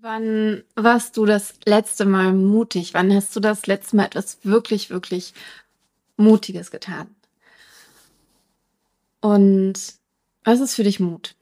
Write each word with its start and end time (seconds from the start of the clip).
Wann 0.00 0.62
warst 0.76 1.16
du 1.16 1.26
das 1.26 1.54
letzte 1.64 2.04
Mal 2.04 2.32
mutig? 2.32 2.94
Wann 2.94 3.12
hast 3.12 3.34
du 3.34 3.40
das 3.40 3.66
letzte 3.66 3.96
Mal 3.96 4.04
etwas 4.04 4.38
wirklich, 4.44 4.90
wirklich 4.90 5.34
Mutiges 6.16 6.70
getan? 6.70 7.08
Und 9.20 9.74
was 10.44 10.60
ist 10.60 10.76
für 10.76 10.84
dich 10.84 11.00
Mut? 11.00 11.34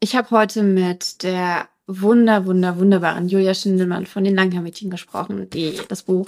Ich 0.00 0.16
habe 0.16 0.30
heute 0.30 0.62
mit 0.62 1.22
der 1.22 1.68
wunder, 1.86 2.46
wunder, 2.46 2.78
wunderbaren 2.78 3.28
Julia 3.28 3.52
Schindelmann 3.52 4.06
von 4.06 4.24
den 4.24 4.34
Langhaar-Mädchen 4.34 4.90
gesprochen, 4.90 5.50
die 5.50 5.78
das 5.88 6.04
Buch 6.04 6.26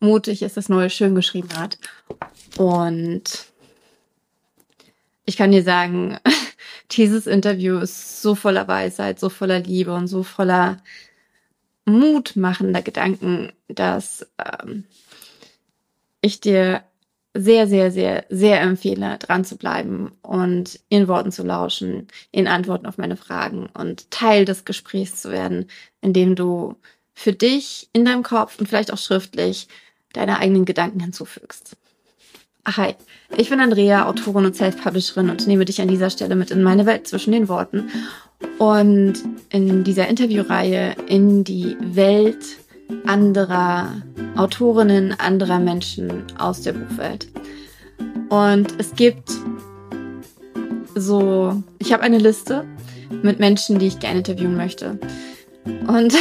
Mutig 0.00 0.40
ist 0.40 0.56
das 0.56 0.70
Neue 0.70 0.88
schön 0.88 1.14
geschrieben 1.14 1.56
hat. 1.58 1.78
Und 2.56 3.52
ich 5.26 5.36
kann 5.36 5.52
dir 5.52 5.62
sagen, 5.62 6.18
dieses 6.90 7.26
Interview 7.26 7.78
ist 7.78 8.22
so 8.22 8.34
voller 8.34 8.68
Weisheit, 8.68 9.20
so 9.20 9.28
voller 9.28 9.60
Liebe 9.60 9.94
und 9.94 10.06
so 10.06 10.22
voller 10.22 10.78
mutmachender 11.84 12.82
Gedanken, 12.82 13.52
dass 13.68 14.26
ähm, 14.38 14.84
ich 16.20 16.40
dir 16.40 16.82
sehr, 17.34 17.66
sehr, 17.66 17.90
sehr, 17.90 18.24
sehr 18.30 18.60
empfehle, 18.60 19.18
dran 19.18 19.44
zu 19.44 19.56
bleiben 19.56 20.12
und 20.22 20.80
in 20.88 21.08
Worten 21.08 21.32
zu 21.32 21.42
lauschen, 21.42 22.06
in 22.30 22.46
Antworten 22.46 22.86
auf 22.86 22.96
meine 22.96 23.16
Fragen 23.16 23.66
und 23.74 24.10
Teil 24.10 24.44
des 24.44 24.64
Gesprächs 24.64 25.20
zu 25.20 25.32
werden, 25.32 25.66
indem 26.00 26.36
du 26.36 26.76
für 27.12 27.32
dich 27.32 27.88
in 27.92 28.04
deinem 28.04 28.22
Kopf 28.22 28.58
und 28.58 28.68
vielleicht 28.68 28.92
auch 28.92 28.98
schriftlich 28.98 29.68
deine 30.12 30.38
eigenen 30.38 30.64
Gedanken 30.64 31.00
hinzufügst. 31.00 31.76
Hi, 32.66 32.94
ich 33.36 33.50
bin 33.50 33.60
Andrea, 33.60 34.08
Autorin 34.08 34.46
und 34.46 34.56
Self-Publisherin 34.56 35.28
und 35.28 35.46
nehme 35.46 35.66
dich 35.66 35.82
an 35.82 35.88
dieser 35.88 36.08
Stelle 36.08 36.34
mit 36.34 36.50
in 36.50 36.62
meine 36.62 36.86
Welt 36.86 37.06
zwischen 37.06 37.32
den 37.32 37.48
Worten 37.50 37.90
und 38.56 39.14
in 39.50 39.84
dieser 39.84 40.08
Interviewreihe 40.08 40.96
in 41.06 41.44
die 41.44 41.76
Welt 41.80 42.42
anderer 43.04 44.02
Autorinnen, 44.36 45.12
anderer 45.12 45.58
Menschen 45.58 46.24
aus 46.38 46.62
der 46.62 46.72
Buchwelt. 46.72 47.28
Und 48.30 48.74
es 48.78 48.94
gibt 48.94 49.30
so, 50.94 51.62
ich 51.78 51.92
habe 51.92 52.02
eine 52.02 52.18
Liste 52.18 52.64
mit 53.22 53.40
Menschen, 53.40 53.78
die 53.78 53.88
ich 53.88 53.98
gerne 53.98 54.18
interviewen 54.18 54.56
möchte. 54.56 54.98
Und 55.86 56.14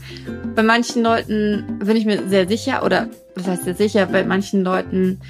bei 0.54 0.62
manchen 0.62 1.02
Leuten 1.02 1.78
bin 1.78 1.96
ich 1.96 2.04
mir 2.04 2.28
sehr 2.28 2.46
sicher, 2.46 2.84
oder 2.84 3.08
was 3.34 3.46
heißt 3.46 3.64
sehr 3.64 3.74
sicher, 3.74 4.04
bei 4.04 4.24
manchen 4.24 4.62
Leuten 4.62 5.20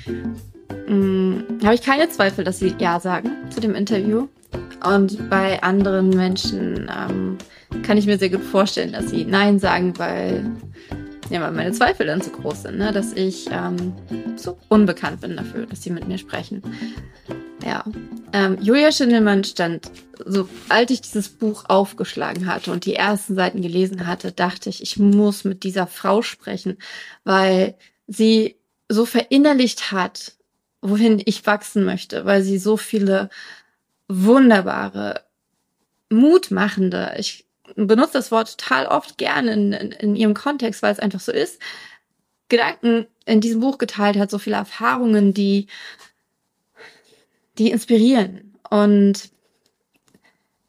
hm, 0.86 1.44
habe 1.64 1.74
ich 1.74 1.82
keine 1.82 2.08
Zweifel, 2.08 2.44
dass 2.44 2.58
sie 2.58 2.74
Ja 2.78 3.00
sagen 3.00 3.30
zu 3.50 3.60
dem 3.60 3.74
Interview. 3.74 4.28
Und 4.84 5.28
bei 5.30 5.62
anderen 5.62 6.10
Menschen 6.10 6.90
ähm, 6.90 7.38
kann 7.82 7.98
ich 7.98 8.06
mir 8.06 8.18
sehr 8.18 8.30
gut 8.30 8.44
vorstellen, 8.44 8.92
dass 8.92 9.10
sie 9.10 9.24
Nein 9.24 9.58
sagen, 9.58 9.98
weil, 9.98 10.48
ja, 11.30 11.40
weil 11.40 11.52
meine 11.52 11.72
Zweifel 11.72 12.06
dann 12.06 12.22
zu 12.22 12.30
groß 12.30 12.62
sind, 12.62 12.78
ne? 12.78 12.92
dass 12.92 13.12
ich 13.12 13.48
ähm, 13.50 13.94
so 14.36 14.58
unbekannt 14.68 15.20
bin 15.20 15.36
dafür, 15.36 15.66
dass 15.66 15.82
sie 15.82 15.90
mit 15.90 16.06
mir 16.06 16.18
sprechen. 16.18 16.62
Ja. 17.64 17.84
Ähm, 18.32 18.58
Julia 18.60 18.92
Schindelmann 18.92 19.42
stand, 19.42 19.90
sobald 20.24 20.90
ich 20.90 21.00
dieses 21.00 21.28
Buch 21.28 21.64
aufgeschlagen 21.66 22.46
hatte 22.46 22.70
und 22.70 22.84
die 22.84 22.94
ersten 22.94 23.34
Seiten 23.34 23.62
gelesen 23.62 24.06
hatte, 24.06 24.30
dachte 24.30 24.68
ich, 24.68 24.82
ich 24.82 24.98
muss 24.98 25.44
mit 25.44 25.64
dieser 25.64 25.86
Frau 25.86 26.22
sprechen, 26.22 26.78
weil 27.24 27.74
sie 28.06 28.56
so 28.88 29.04
verinnerlicht 29.04 29.90
hat, 29.90 30.35
wohin 30.82 31.22
ich 31.24 31.46
wachsen 31.46 31.84
möchte, 31.84 32.24
weil 32.24 32.42
sie 32.42 32.58
so 32.58 32.76
viele 32.76 33.30
wunderbare, 34.08 35.22
mutmachende, 36.10 37.14
ich 37.18 37.46
benutze 37.74 38.14
das 38.14 38.30
Wort 38.30 38.58
total 38.58 38.86
oft 38.86 39.18
gerne 39.18 39.52
in, 39.52 39.72
in, 39.72 39.92
in 39.92 40.16
ihrem 40.16 40.34
Kontext, 40.34 40.82
weil 40.82 40.92
es 40.92 41.00
einfach 41.00 41.20
so 41.20 41.32
ist, 41.32 41.60
Gedanken 42.48 43.06
in 43.24 43.40
diesem 43.40 43.60
Buch 43.60 43.78
geteilt 43.78 44.16
hat, 44.16 44.30
so 44.30 44.38
viele 44.38 44.56
Erfahrungen, 44.56 45.34
die, 45.34 45.66
die 47.58 47.70
inspirieren. 47.70 48.54
Und 48.70 49.30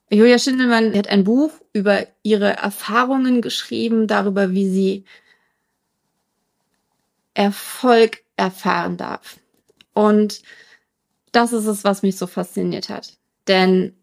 Julia 0.10 0.40
Schindelmann 0.40 0.96
hat 0.96 1.08
ein 1.08 1.24
Buch 1.24 1.52
über 1.74 2.08
ihre 2.24 2.58
Erfahrungen 2.58 3.42
geschrieben, 3.42 4.08
darüber, 4.08 4.52
wie 4.52 4.70
sie 4.70 5.06
Erfolg 7.34 8.24
erfahren 8.36 8.98
darf. 8.98 9.38
Und 9.98 10.44
das 11.32 11.54
ist 11.54 11.66
es, 11.66 11.84
was 11.84 12.04
mich 12.04 12.18
so 12.18 12.28
fasziniert 12.28 12.88
hat. 12.90 13.18
Denn 13.48 13.96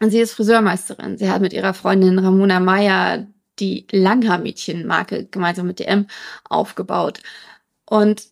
sie 0.00 0.20
ist 0.20 0.34
Friseurmeisterin. 0.34 1.16
Sie 1.16 1.30
hat 1.30 1.40
mit 1.40 1.54
ihrer 1.54 1.72
Freundin 1.72 2.18
Ramona 2.18 2.60
Meyer 2.60 3.26
die 3.58 3.86
Langhaar-Mädchen-Marke 3.90 5.28
gemeinsam 5.30 5.66
mit 5.66 5.78
DM 5.78 6.06
aufgebaut. 6.44 7.22
Und 7.86 8.24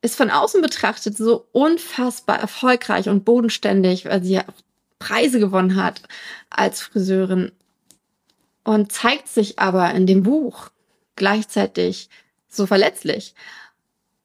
ist 0.00 0.16
von 0.16 0.30
außen 0.30 0.62
betrachtet 0.62 1.16
so 1.16 1.46
unfassbar 1.52 2.40
erfolgreich 2.40 3.08
und 3.08 3.24
bodenständig, 3.24 4.06
weil 4.06 4.24
sie 4.24 4.34
ja 4.34 4.44
Preise 4.98 5.38
gewonnen 5.38 5.76
hat 5.76 6.02
als 6.50 6.82
Friseurin. 6.82 7.52
Und 8.64 8.90
zeigt 8.90 9.28
sich 9.28 9.60
aber 9.60 9.92
in 9.92 10.08
dem 10.08 10.24
Buch 10.24 10.70
gleichzeitig 11.14 12.08
so 12.48 12.66
verletzlich. 12.66 13.36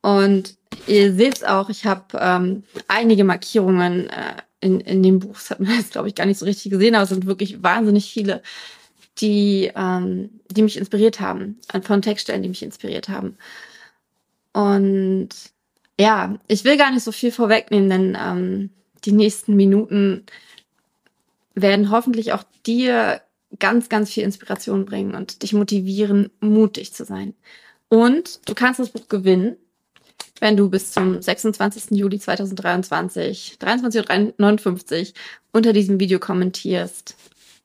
Und 0.02 0.57
ihr 0.88 1.14
seht 1.14 1.46
auch, 1.46 1.70
ich 1.70 1.86
habe 1.86 2.18
ähm, 2.20 2.64
einige 2.88 3.24
Markierungen 3.24 4.10
äh, 4.10 4.36
in, 4.60 4.80
in 4.82 5.04
dem 5.04 5.20
Buch. 5.20 5.34
Das 5.34 5.52
hat 5.52 5.60
man 5.60 5.76
jetzt, 5.76 5.92
glaube 5.92 6.08
ich, 6.08 6.16
gar 6.16 6.26
nicht 6.26 6.40
so 6.40 6.46
richtig 6.46 6.72
gesehen, 6.72 6.96
aber 6.96 7.04
es 7.04 7.10
sind 7.10 7.26
wirklich 7.26 7.62
wahnsinnig 7.64 8.12
viele, 8.12 8.42
die, 9.20 9.72
ähm, 9.76 10.30
die 10.50 10.64
mich 10.64 10.78
inspiriert 10.78 11.20
haben, 11.20 11.60
von 11.84 12.02
Textstellen, 12.02 12.44
die 12.44 12.50
mich 12.50 12.64
inspiriert 12.64 13.10
haben. 13.10 13.38
Und 14.54 15.30
ja, 16.00 16.38
ich 16.48 16.64
will 16.64 16.78
gar 16.78 16.92
nicht 16.92 17.04
so 17.04 17.12
viel 17.12 17.32
vorwegnehmen, 17.32 17.90
denn 17.90 18.18
ähm, 18.20 18.70
die 19.06 19.12
nächsten 19.12 19.56
Minuten 19.56 20.26
werden 21.56 21.92
hoffentlich 21.92 22.34
auch 22.34 22.44
dir 22.66 23.22
ganz, 23.60 23.90
ganz 23.90 24.12
viel 24.12 24.24
Inspiration 24.24 24.86
bringen 24.86 25.16
und 25.16 25.42
dich 25.42 25.54
motivieren, 25.54 26.30
mutig 26.40 26.94
zu 26.94 27.06
sein. 27.06 27.34
Und 27.90 28.48
du 28.48 28.54
kannst 28.54 28.80
das 28.80 28.90
Buch 28.90 29.08
gewinnen 29.08 29.56
wenn 30.40 30.58
du 30.58 30.70
bis 30.70 30.92
zum 30.92 31.22
26. 31.22 31.92
Juli 31.92 32.20
2023, 32.20 33.58
23.59 33.60 35.08
Uhr 35.08 35.14
unter 35.52 35.74
diesem 35.74 36.00
Video 36.00 36.20
kommentierst, 36.20 37.16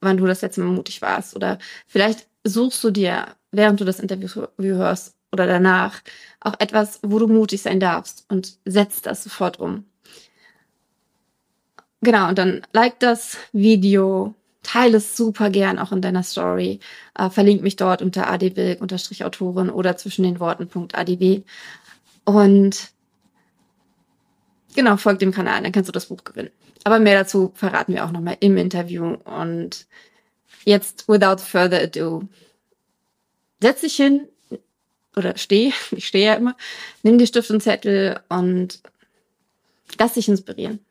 wann 0.00 0.16
du 0.16 0.26
das 0.26 0.42
letzte 0.42 0.60
Mal 0.62 0.72
mutig 0.72 1.02
warst. 1.02 1.36
Oder 1.36 1.58
vielleicht 1.86 2.26
suchst 2.44 2.82
du 2.84 2.90
dir, 2.90 3.26
während 3.50 3.80
du 3.80 3.84
das 3.84 4.00
Interview 4.00 4.28
hörst 4.58 5.14
oder 5.32 5.46
danach, 5.46 6.00
auch 6.40 6.54
etwas, 6.58 7.00
wo 7.02 7.18
du 7.18 7.26
mutig 7.26 7.62
sein 7.62 7.80
darfst 7.80 8.24
und 8.28 8.56
setzt 8.64 9.06
das 9.06 9.24
sofort 9.24 9.58
um. 9.58 9.84
Genau, 12.02 12.28
und 12.28 12.36
dann 12.36 12.62
like 12.72 12.98
das 12.98 13.36
Video, 13.52 14.34
teile 14.62 14.96
es 14.96 15.16
super 15.16 15.50
gern 15.50 15.78
auch 15.78 15.92
in 15.92 16.02
deiner 16.02 16.22
Story, 16.22 16.80
äh, 17.16 17.30
verlink 17.30 17.62
mich 17.62 17.76
dort 17.76 18.02
unter 18.02 18.28
adwilk-autorin 18.28 19.70
oder 19.70 19.96
zwischen 19.96 20.24
den 20.24 20.40
Worten.adw 20.40 21.42
und 22.24 22.90
genau, 24.74 24.96
folgt 24.96 25.22
dem 25.22 25.32
Kanal, 25.32 25.62
dann 25.62 25.72
kannst 25.72 25.88
du 25.88 25.92
das 25.92 26.06
Buch 26.06 26.24
gewinnen. 26.24 26.50
Aber 26.84 26.98
mehr 26.98 27.18
dazu 27.18 27.52
verraten 27.54 27.94
wir 27.94 28.04
auch 28.04 28.10
nochmal 28.10 28.36
im 28.40 28.56
Interview. 28.56 29.16
Und 29.24 29.86
jetzt, 30.64 31.08
without 31.08 31.38
further 31.42 31.80
ado, 31.80 32.28
setz 33.60 33.82
dich 33.82 33.96
hin 33.96 34.28
oder 35.16 35.36
steh, 35.36 35.72
ich 35.90 36.06
stehe 36.06 36.26
ja 36.26 36.34
immer, 36.34 36.56
nimm 37.02 37.18
dir 37.18 37.26
Stift 37.26 37.50
und 37.50 37.62
Zettel 37.62 38.20
und 38.28 38.80
lass 39.98 40.14
dich 40.14 40.28
inspirieren. 40.28 40.84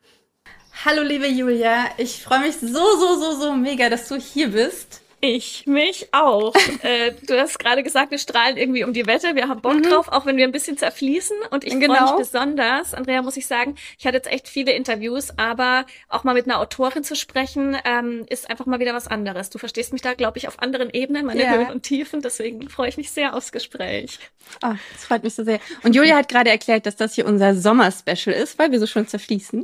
Hallo 0.84 1.02
liebe 1.02 1.28
Julia, 1.28 1.90
ich 1.98 2.22
freue 2.22 2.40
mich 2.40 2.56
so, 2.56 2.66
so, 2.68 3.20
so, 3.20 3.38
so 3.38 3.54
mega, 3.54 3.88
dass 3.88 4.08
du 4.08 4.16
hier 4.16 4.48
bist. 4.48 5.02
Ich 5.24 5.68
mich 5.68 6.08
auch. 6.10 6.52
äh, 6.82 7.12
du 7.22 7.38
hast 7.38 7.60
gerade 7.60 7.84
gesagt, 7.84 8.10
wir 8.10 8.18
strahlen 8.18 8.56
irgendwie 8.56 8.82
um 8.82 8.92
die 8.92 9.06
Wette. 9.06 9.36
Wir 9.36 9.46
haben 9.48 9.60
Bock 9.60 9.76
mhm. 9.76 9.84
drauf, 9.84 10.08
auch 10.08 10.26
wenn 10.26 10.36
wir 10.36 10.44
ein 10.44 10.50
bisschen 10.50 10.76
zerfließen. 10.76 11.36
Und 11.52 11.62
ich 11.62 11.78
genau. 11.78 11.94
freue 11.94 12.16
mich 12.16 12.26
besonders. 12.26 12.92
Andrea, 12.92 13.22
muss 13.22 13.36
ich 13.36 13.46
sagen, 13.46 13.76
ich 13.96 14.04
hatte 14.04 14.16
jetzt 14.16 14.26
echt 14.26 14.48
viele 14.48 14.72
Interviews, 14.72 15.28
aber 15.38 15.86
auch 16.08 16.24
mal 16.24 16.34
mit 16.34 16.46
einer 16.46 16.58
Autorin 16.58 17.04
zu 17.04 17.14
sprechen, 17.14 17.76
ähm, 17.84 18.26
ist 18.30 18.50
einfach 18.50 18.66
mal 18.66 18.80
wieder 18.80 18.94
was 18.94 19.06
anderes. 19.06 19.48
Du 19.48 19.58
verstehst 19.58 19.92
mich 19.92 20.02
da, 20.02 20.14
glaube 20.14 20.38
ich, 20.38 20.48
auf 20.48 20.60
anderen 20.60 20.90
Ebenen, 20.90 21.24
meine 21.24 21.44
ja. 21.44 21.52
Höhen 21.52 21.70
und 21.70 21.84
Tiefen. 21.84 22.20
Deswegen 22.20 22.68
freue 22.68 22.88
ich 22.88 22.96
mich 22.96 23.12
sehr 23.12 23.36
aufs 23.36 23.52
Gespräch. 23.52 24.18
Oh, 24.64 24.74
das 24.92 25.04
freut 25.04 25.22
mich 25.22 25.34
so 25.34 25.44
sehr. 25.44 25.60
Und 25.84 25.94
Julia 25.94 26.16
hat 26.16 26.28
gerade 26.28 26.50
erklärt, 26.50 26.84
dass 26.84 26.96
das 26.96 27.14
hier 27.14 27.26
unser 27.26 27.54
Sommer-Special 27.54 28.34
ist, 28.34 28.58
weil 28.58 28.72
wir 28.72 28.80
so 28.80 28.88
schon 28.88 29.06
zerfließen. 29.06 29.62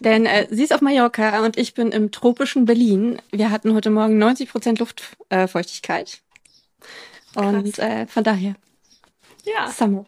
Denn 0.00 0.24
äh, 0.24 0.46
sie 0.50 0.64
ist 0.64 0.72
auf 0.72 0.80
Mallorca 0.80 1.44
und 1.44 1.58
ich 1.58 1.74
bin 1.74 1.92
im 1.92 2.10
tropischen 2.10 2.64
Berlin. 2.64 3.20
Wir 3.32 3.50
hatten 3.50 3.74
heute 3.74 3.90
Morgen 3.90 4.16
90 4.16 4.48
Prozent 4.48 4.78
Luft 4.78 4.93
Luftfeuchtigkeit. 5.30 6.20
Äh, 7.36 7.40
Und 7.40 7.78
äh, 7.78 8.06
von 8.06 8.24
daher. 8.24 8.54
Ja. 9.44 9.70
Summer. 9.70 10.06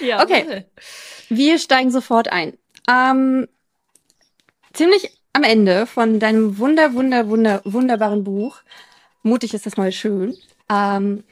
Ja. 0.00 0.22
Okay. 0.22 0.44
Bitte. 0.44 0.70
Wir 1.28 1.58
steigen 1.58 1.90
sofort 1.90 2.28
ein. 2.28 2.56
Ähm, 2.88 3.48
ziemlich 4.72 5.16
am 5.32 5.44
Ende 5.44 5.86
von 5.86 6.18
deinem 6.18 6.58
wunder, 6.58 6.94
wunder, 6.94 7.28
wunder, 7.28 7.60
wunderbaren 7.64 8.24
Buch 8.24 8.62
Mutig 9.22 9.52
ist 9.54 9.66
das 9.66 9.76
neue 9.76 9.92
Schön. 9.92 10.36
Ähm, 10.70 11.24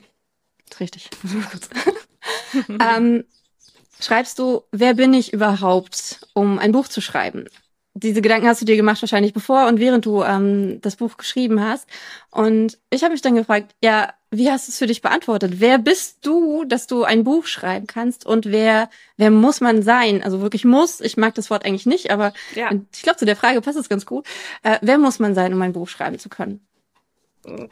richtig. 0.79 1.09
ähm, 2.69 3.25
schreibst 4.01 4.39
du, 4.39 4.63
wer 4.73 4.95
bin 4.95 5.15
ich 5.15 5.33
überhaupt, 5.33 6.27
um 6.35 6.59
ein 6.59 6.73
Buch 6.73 6.89
zu 6.89 7.01
schreiben? 7.01 7.47
Diese 7.99 8.23
Gedanken 8.23 8.47
hast 8.47 8.61
du 8.61 8.65
dir 8.65 8.77
gemacht 8.77 9.03
wahrscheinlich 9.03 9.33
bevor 9.33 9.67
und 9.67 9.81
während 9.81 10.07
du 10.07 10.23
ähm, 10.23 10.81
das 10.81 10.97
Buch 10.97 11.17
geschrieben 11.17 11.61
hast. 11.61 11.89
Und 12.31 12.79
ich 12.91 13.03
habe 13.03 13.13
mich 13.13 13.23
dann 13.23 13.35
gefragt, 13.35 13.75
ja, 13.83 14.13
wie 14.31 14.51
hast 14.51 14.69
du 14.69 14.73
es 14.73 14.79
für 14.79 14.87
dich 14.87 15.01
beantwortet? 15.01 15.55
Wer 15.57 15.79
bist 15.79 16.27
du, 16.27 16.65
dass 16.65 16.87
du 16.87 17.05
ein 17.05 17.25
Buch 17.25 17.47
schreiben 17.47 17.87
kannst? 17.87 18.27
Und 18.27 18.47
wer, 18.47 18.91
wer 19.17 19.31
muss 19.31 19.61
man 19.61 19.83
sein? 19.83 20.23
Also 20.23 20.41
wirklich 20.41 20.65
muss. 20.65 21.01
Ich 21.01 21.17
mag 21.17 21.35
das 21.35 21.51
Wort 21.51 21.65
eigentlich 21.65 21.87
nicht, 21.87 22.11
aber 22.11 22.33
ja. 22.55 22.71
ich 22.95 23.03
glaube, 23.03 23.19
zu 23.19 23.25
der 23.25 23.37
Frage 23.37 23.61
passt 23.63 23.79
es 23.79 23.89
ganz 23.89 24.05
gut. 24.07 24.27
Äh, 24.63 24.79
wer 24.83 24.99
muss 24.99 25.19
man 25.19 25.35
sein, 25.35 25.55
um 25.55 25.63
ein 25.63 25.73
Buch 25.73 25.89
schreiben 25.89 26.19
zu 26.19 26.29
können? 26.29 26.61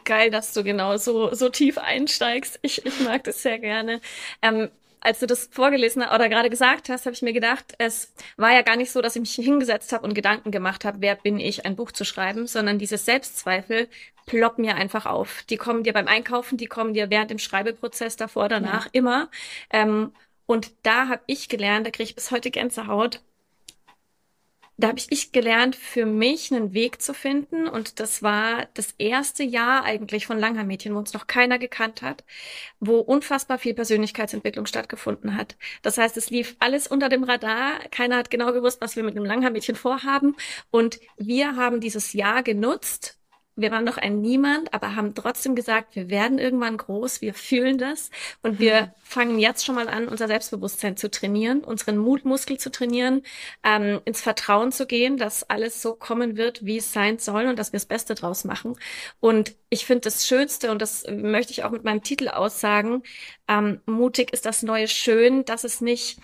Geil, 0.05 0.31
dass 0.31 0.53
du 0.53 0.63
genau 0.63 0.97
so, 0.97 1.33
so 1.35 1.49
tief 1.49 1.77
einsteigst. 1.77 2.57
Ich, 2.63 2.85
ich 2.85 2.99
mag 3.01 3.23
das 3.23 3.43
sehr 3.43 3.59
gerne. 3.59 4.01
Ähm, 4.41 4.69
als 5.01 5.19
du 5.19 5.27
das 5.27 5.49
vorgelesen 5.51 6.03
oder 6.03 6.29
gerade 6.29 6.49
gesagt 6.49 6.89
hast, 6.89 7.05
habe 7.05 7.13
ich 7.13 7.21
mir 7.21 7.33
gedacht, 7.33 7.73
es 7.77 8.13
war 8.35 8.53
ja 8.53 8.61
gar 8.61 8.75
nicht 8.75 8.91
so, 8.91 9.01
dass 9.01 9.15
ich 9.15 9.21
mich 9.21 9.35
hingesetzt 9.35 9.93
habe 9.93 10.05
und 10.05 10.13
Gedanken 10.13 10.51
gemacht 10.51 10.85
habe, 10.85 10.97
wer 11.01 11.15
bin 11.15 11.39
ich, 11.39 11.65
ein 11.65 11.75
Buch 11.75 11.91
zu 11.91 12.03
schreiben, 12.03 12.47
sondern 12.47 12.79
diese 12.79 12.97
Selbstzweifel 12.97 13.87
ploppen 14.25 14.65
mir 14.65 14.75
einfach 14.75 15.05
auf. 15.05 15.43
Die 15.49 15.57
kommen 15.57 15.83
dir 15.83 15.93
beim 15.93 16.07
Einkaufen, 16.07 16.57
die 16.57 16.67
kommen 16.67 16.93
dir 16.93 17.09
während 17.09 17.31
dem 17.31 17.39
Schreibeprozess 17.39 18.17
davor, 18.17 18.49
danach 18.49 18.85
ja. 18.85 18.91
immer. 18.93 19.29
Ähm, 19.71 20.11
und 20.45 20.71
da 20.83 21.07
habe 21.07 21.21
ich 21.27 21.49
gelernt, 21.49 21.87
da 21.87 21.91
kriege 21.91 22.09
ich 22.09 22.15
bis 22.15 22.31
heute 22.31 22.51
Gänsehaut, 22.51 23.21
da 24.77 24.89
habe 24.89 24.99
ich 25.09 25.31
gelernt, 25.31 25.75
für 25.75 26.05
mich 26.05 26.53
einen 26.53 26.73
Weg 26.73 27.01
zu 27.01 27.15
finden. 27.15 27.67
Und 27.67 27.99
das 27.99 28.21
war 28.21 28.67
das 28.75 28.93
erste 28.99 29.43
Jahr 29.43 29.83
eigentlich 29.83 30.27
von 30.27 30.37
Langhaar-Mädchen, 30.37 30.93
wo 30.93 30.99
uns 30.99 31.13
noch 31.13 31.25
keiner 31.25 31.57
gekannt 31.57 32.03
hat, 32.03 32.23
wo 32.79 32.99
unfassbar 32.99 33.57
viel 33.57 33.73
Persönlichkeitsentwicklung 33.73 34.67
stattgefunden 34.67 35.35
hat. 35.35 35.57
Das 35.81 35.97
heißt, 35.97 36.15
es 36.17 36.29
lief 36.29 36.55
alles 36.59 36.87
unter 36.87 37.09
dem 37.09 37.23
Radar. 37.23 37.79
Keiner 37.89 38.17
hat 38.17 38.29
genau 38.29 38.53
gewusst, 38.53 38.79
was 38.79 38.95
wir 38.95 39.03
mit 39.03 39.15
einem 39.15 39.25
Langhaar-Mädchen 39.25 39.75
vorhaben. 39.75 40.35
Und 40.69 40.99
wir 41.17 41.55
haben 41.55 41.81
dieses 41.81 42.13
Jahr 42.13 42.43
genutzt, 42.43 43.16
wir 43.57 43.71
waren 43.71 43.83
noch 43.83 43.97
ein 43.97 44.21
Niemand, 44.21 44.73
aber 44.73 44.95
haben 44.95 45.15
trotzdem 45.15 45.55
gesagt, 45.55 45.95
wir 45.95 46.09
werden 46.09 46.37
irgendwann 46.37 46.77
groß, 46.77 47.21
wir 47.21 47.33
fühlen 47.33 47.77
das 47.77 48.11
und 48.43 48.59
wir 48.59 48.81
mhm. 48.83 48.91
fangen 48.99 49.39
jetzt 49.39 49.65
schon 49.65 49.75
mal 49.75 49.89
an, 49.89 50.07
unser 50.07 50.27
Selbstbewusstsein 50.27 50.95
zu 50.95 51.09
trainieren, 51.09 51.63
unseren 51.63 51.97
Mutmuskel 51.97 52.57
zu 52.59 52.71
trainieren, 52.71 53.23
ähm, 53.63 53.99
ins 54.05 54.21
Vertrauen 54.21 54.71
zu 54.71 54.85
gehen, 54.85 55.17
dass 55.17 55.49
alles 55.49 55.81
so 55.81 55.95
kommen 55.95 56.37
wird, 56.37 56.65
wie 56.65 56.77
es 56.77 56.93
sein 56.93 57.17
soll 57.17 57.47
und 57.47 57.57
dass 57.57 57.73
wir 57.73 57.79
das 57.79 57.87
Beste 57.87 58.13
draus 58.13 58.45
machen. 58.45 58.77
Und 59.19 59.55
ich 59.69 59.85
finde 59.85 60.01
das 60.01 60.27
Schönste, 60.27 60.71
und 60.71 60.81
das 60.81 61.05
möchte 61.09 61.51
ich 61.51 61.63
auch 61.63 61.71
mit 61.71 61.83
meinem 61.83 62.03
Titel 62.03 62.27
aussagen, 62.29 63.01
ähm, 63.47 63.81
mutig 63.87 64.31
ist 64.31 64.45
das 64.45 64.61
neue 64.61 64.87
Schön, 64.87 65.45
dass 65.45 65.63
es 65.63 65.81
nicht 65.81 66.19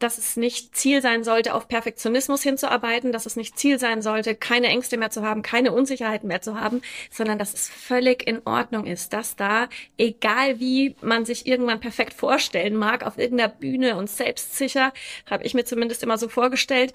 dass 0.00 0.18
es 0.18 0.36
nicht 0.36 0.74
Ziel 0.74 1.02
sein 1.02 1.24
sollte, 1.24 1.54
auf 1.54 1.68
Perfektionismus 1.68 2.42
hinzuarbeiten, 2.42 3.12
dass 3.12 3.26
es 3.26 3.36
nicht 3.36 3.58
Ziel 3.58 3.78
sein 3.78 4.02
sollte, 4.02 4.34
keine 4.34 4.68
Ängste 4.68 4.96
mehr 4.96 5.10
zu 5.10 5.22
haben, 5.22 5.42
keine 5.42 5.72
Unsicherheiten 5.72 6.26
mehr 6.26 6.40
zu 6.40 6.58
haben, 6.58 6.80
sondern 7.10 7.38
dass 7.38 7.52
es 7.52 7.68
völlig 7.68 8.26
in 8.26 8.40
Ordnung 8.46 8.86
ist, 8.86 9.12
dass 9.12 9.36
da, 9.36 9.68
egal 9.98 10.58
wie 10.58 10.96
man 11.02 11.26
sich 11.26 11.46
irgendwann 11.46 11.80
perfekt 11.80 12.14
vorstellen 12.14 12.76
mag, 12.76 13.06
auf 13.06 13.18
irgendeiner 13.18 13.50
Bühne 13.50 13.96
und 13.96 14.08
selbstsicher, 14.08 14.92
habe 15.28 15.44
ich 15.44 15.54
mir 15.54 15.64
zumindest 15.64 16.02
immer 16.02 16.16
so 16.16 16.28
vorgestellt. 16.28 16.94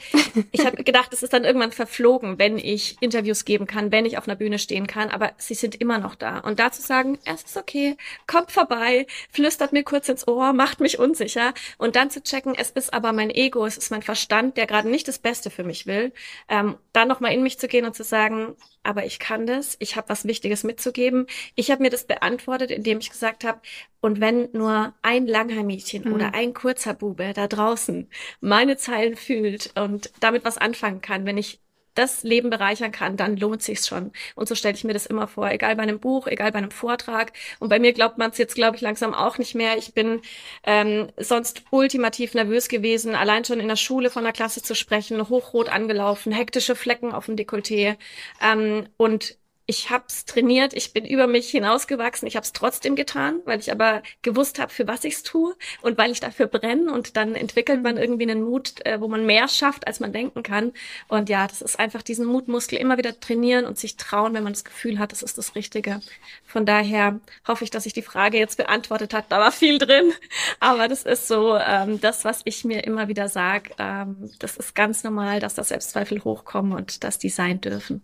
Ich 0.52 0.66
habe 0.66 0.84
gedacht, 0.84 1.14
es 1.14 1.22
ist 1.22 1.34
dann 1.34 1.44
irgendwann 1.44 1.72
verflogen, 1.72 2.40
wenn 2.40 2.58
ich 2.58 2.98
Interviews 3.02 3.46
geben 3.46 3.68
kann, 3.68 3.92
wenn 3.92 4.06
ich 4.06 4.18
auf 4.18 4.28
einer 4.28 4.36
Bühne 4.36 4.58
stehen 4.58 4.88
kann, 4.88 5.10
aber 5.10 5.34
sie 5.38 5.54
sind 5.54 5.76
immer 5.76 6.00
noch 6.00 6.16
da. 6.16 6.40
Und 6.40 6.60
dazu 6.60 6.82
sagen, 6.82 7.20
es 7.26 7.44
ist 7.44 7.58
okay, 7.58 7.98
kommt 8.26 8.52
vorbei, 8.52 9.06
flüstert 9.32 9.74
mir 9.74 9.84
kurz 9.84 10.10
ins 10.10 10.28
Ohr, 10.28 10.54
macht 10.54 10.80
mich 10.80 10.98
unsicher 10.98 11.54
und 11.78 11.96
dann 11.96 12.05
dann 12.06 12.12
zu 12.12 12.22
checken, 12.22 12.54
es 12.56 12.69
ist 12.69 12.94
aber 12.94 13.13
mein 13.13 13.30
Ego, 13.30 13.66
es 13.66 13.78
ist 13.78 13.92
mein 13.92 14.02
Verstand, 14.02 14.57
der 14.57 14.68
gerade 14.68 14.90
nicht 14.90 15.07
das 15.07 15.19
Beste 15.19 15.50
für 15.50 15.63
mich 15.63 15.88
will, 15.88 16.13
ähm, 16.48 16.78
dann 16.94 17.07
nochmal 17.07 17.34
in 17.34 17.44
mich 17.44 17.57
zu 17.60 17.68
gehen 17.68 17.86
und 17.86 17.96
zu 17.96 18.04
sagen, 18.04 18.56
aber 18.84 19.06
ich 19.06 19.18
kann 19.19 19.48
das, 19.48 19.75
ich 19.80 19.96
habe 19.96 20.10
was 20.10 20.25
Wichtiges 20.25 20.63
mitzugeben. 20.63 21.25
Ich 21.56 21.72
habe 21.72 21.81
mir 21.81 21.90
das 21.90 22.06
beantwortet, 22.06 22.69
indem 22.69 23.00
ich 23.00 23.10
gesagt 23.10 23.44
habe, 23.44 23.60
und 24.02 24.22
wenn 24.22 24.50
nur 24.52 24.94
ein 25.02 25.25
Langhaar-Mädchen 25.25 26.07
mhm. 26.07 26.13
oder 26.13 26.34
ein 26.36 26.54
kurzer 26.54 26.94
Bube 26.94 27.34
da 27.34 27.48
draußen 27.48 28.07
meine 28.40 28.78
Zeilen 28.78 29.16
fühlt 29.16 29.72
und 29.75 30.12
damit 30.19 30.46
was 30.46 30.60
anfangen 30.60 31.02
kann, 31.02 31.25
wenn 31.25 31.40
ich 31.40 31.60
das 31.95 32.24
Leben 32.24 32.50
bereichern 32.50 32.92
kann, 32.92 33.18
dann 33.18 33.38
lohnt 33.38 33.63
sich's 33.63 33.88
schon. 33.88 34.12
Und 34.36 34.47
so 34.47 34.56
stelle 34.56 34.75
ich 34.75 34.83
mir 34.83 34.94
das 34.94 35.06
immer 35.06 35.27
vor, 35.27 35.50
egal 35.50 35.75
bei 35.75 35.83
einem 35.83 36.00
Buch, 36.00 36.27
egal 36.27 36.51
bei 36.51 36.59
einem 36.59 36.71
Vortrag. 36.71 37.33
Und 37.59 37.69
bei 37.69 37.80
mir 37.80 37.94
glaubt 37.94 38.18
man 38.18 38.31
es 38.31 38.38
jetzt, 38.38 38.56
glaube 38.56 38.75
ich, 38.75 38.81
langsam 38.81 39.13
auch 39.13 39.38
nicht 39.38 39.56
mehr. 39.56 39.77
Ich 39.77 39.94
bin 39.94 40.21
ähm, 40.63 41.07
sonst 41.18 41.63
ultimativ 41.71 42.33
nervös 42.33 42.68
gewesen, 42.68 43.15
allein 43.15 43.45
schon 43.45 43.59
in 43.59 43.68
der 43.68 43.75
Schule 43.75 44.09
von 44.09 44.24
der 44.24 44.33
Klasse 44.33 44.62
zu 44.62 44.75
sprechen, 44.75 45.30
hochrot 45.30 45.69
angelaufen, 45.69 46.31
hektische 46.31 46.75
Flecken 46.75 47.13
auf 47.13 47.25
dem 47.25 47.36
Dekolleté. 47.36 47.97
Ähm, 48.42 48.88
und 48.97 49.38
ich 49.68 49.90
habe 49.90 50.06
es 50.08 50.26
trainiert, 50.26 50.74
ich 50.74 50.94
bin 50.94 51.06
über 51.06 51.26
mich 51.26 51.50
hinausgewachsen, 51.50 52.28
ich 52.28 52.36
habe 52.36 52.44
es 52.44 52.54
trotzdem 52.54 52.96
getan, 52.96 53.40
weil 53.46 53.60
ich 53.60 53.72
aber 53.72 54.04
gewusst 54.22 54.60
habe, 54.60 54.72
für 54.72 54.88
was 54.88 55.04
ich 55.04 55.16
es 55.16 55.24
tue 55.24 55.56
und 55.82 55.98
weil 55.98 56.12
ich 56.12 56.20
dafür 56.20 56.46
brenne 56.46 56.92
und 56.92 57.18
dann 57.18 57.34
entwickelt 57.34 57.82
man 57.82 57.98
irgendwie 57.98 58.30
einen 58.30 58.44
Mut, 58.44 58.86
äh, 58.86 59.02
wo 59.02 59.08
man 59.08 59.26
mehr 59.26 59.48
schafft, 59.48 59.88
als 59.88 60.00
man 60.00 60.14
denken 60.14 60.44
kann. 60.44 60.72
Und 61.08 61.30
ja, 61.30 61.48
das 61.48 61.64
ist 61.64 61.80
einfach 61.80 62.04
diesen 62.04 62.28
Mutmuskel 62.28 62.78
immer 62.78 62.98
wieder 62.98 63.20
trainieren 63.20 63.66
und 63.66 63.80
sich 63.80 63.98
trauen, 63.98 64.36
wenn 64.36 64.44
man 64.44 64.54
das 64.54 64.66
Gefühl 64.66 65.00
hat, 65.00 65.12
das 65.12 65.24
ist 65.24 65.38
das 65.38 65.56
Richtige. 65.56 66.00
Von 66.46 66.66
daher 66.68 67.20
hoffe 67.48 67.64
ich, 67.64 67.72
dass 67.72 67.88
ich 67.88 67.94
die 67.94 68.04
Frage 68.04 68.38
jetzt 68.38 68.58
beantwortet 68.58 69.14
hat. 69.14 69.26
Da 69.30 69.40
war 69.40 69.52
viel 69.52 69.80
drin, 69.80 70.14
aber 70.60 70.88
das 70.88 71.04
ist 71.04 71.28
so 71.28 71.58
ähm, 71.58 72.00
das, 72.00 72.24
was 72.24 72.42
ich 72.46 72.66
mir 72.66 72.84
immer 72.84 73.08
wieder 73.08 73.30
sage. 73.30 73.72
Ähm, 73.80 74.30
das 74.40 74.58
ist 74.58 74.76
ganz 74.76 75.04
normal, 75.04 75.40
dass 75.40 75.56
da 75.56 75.64
Selbstzweifel 75.64 76.24
hochkommen 76.24 76.74
und 76.74 77.04
dass 77.04 77.18
die 77.18 77.30
sein 77.30 77.62
dürfen. 77.62 78.04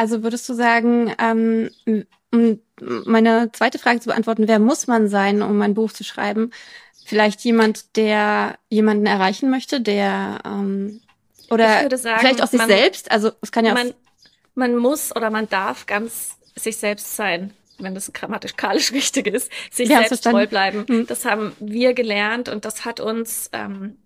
Also 0.00 0.22
würdest 0.22 0.48
du 0.48 0.54
sagen, 0.54 1.14
ähm, 1.18 1.68
um 2.32 2.58
meine 3.04 3.52
zweite 3.52 3.78
Frage 3.78 4.00
zu 4.00 4.08
beantworten, 4.08 4.48
wer 4.48 4.58
muss 4.58 4.86
man 4.86 5.10
sein, 5.10 5.42
um 5.42 5.60
ein 5.60 5.74
Buch 5.74 5.92
zu 5.92 6.04
schreiben? 6.04 6.52
Vielleicht 7.04 7.42
jemand, 7.42 7.96
der 7.96 8.58
jemanden 8.70 9.04
erreichen 9.04 9.50
möchte, 9.50 9.82
der 9.82 10.38
ähm, 10.46 11.02
oder 11.50 11.94
sagen, 11.98 12.20
vielleicht 12.20 12.42
auch 12.42 12.46
sich 12.46 12.56
man, 12.56 12.68
selbst. 12.68 13.10
Also 13.10 13.32
es 13.42 13.52
kann 13.52 13.66
ja 13.66 13.74
man, 13.74 13.92
man 14.54 14.74
muss 14.74 15.14
oder 15.14 15.28
man 15.28 15.50
darf 15.50 15.84
ganz 15.84 16.38
sich 16.56 16.78
selbst 16.78 17.14
sein 17.14 17.52
wenn 17.82 17.94
das 17.94 18.12
grammatikalisch 18.12 18.92
richtig 18.94 19.26
ist, 19.26 19.50
sich 19.70 19.88
ja, 19.88 20.00
selbst 20.00 20.24
treu 20.24 20.46
bleiben. 20.46 20.84
Hm. 20.86 21.06
Das 21.06 21.24
haben 21.24 21.52
wir 21.60 21.94
gelernt 21.94 22.50
und 22.50 22.66
das 22.66 22.84
hat 22.84 23.00
uns 23.00 23.48
ähm, 23.54 23.96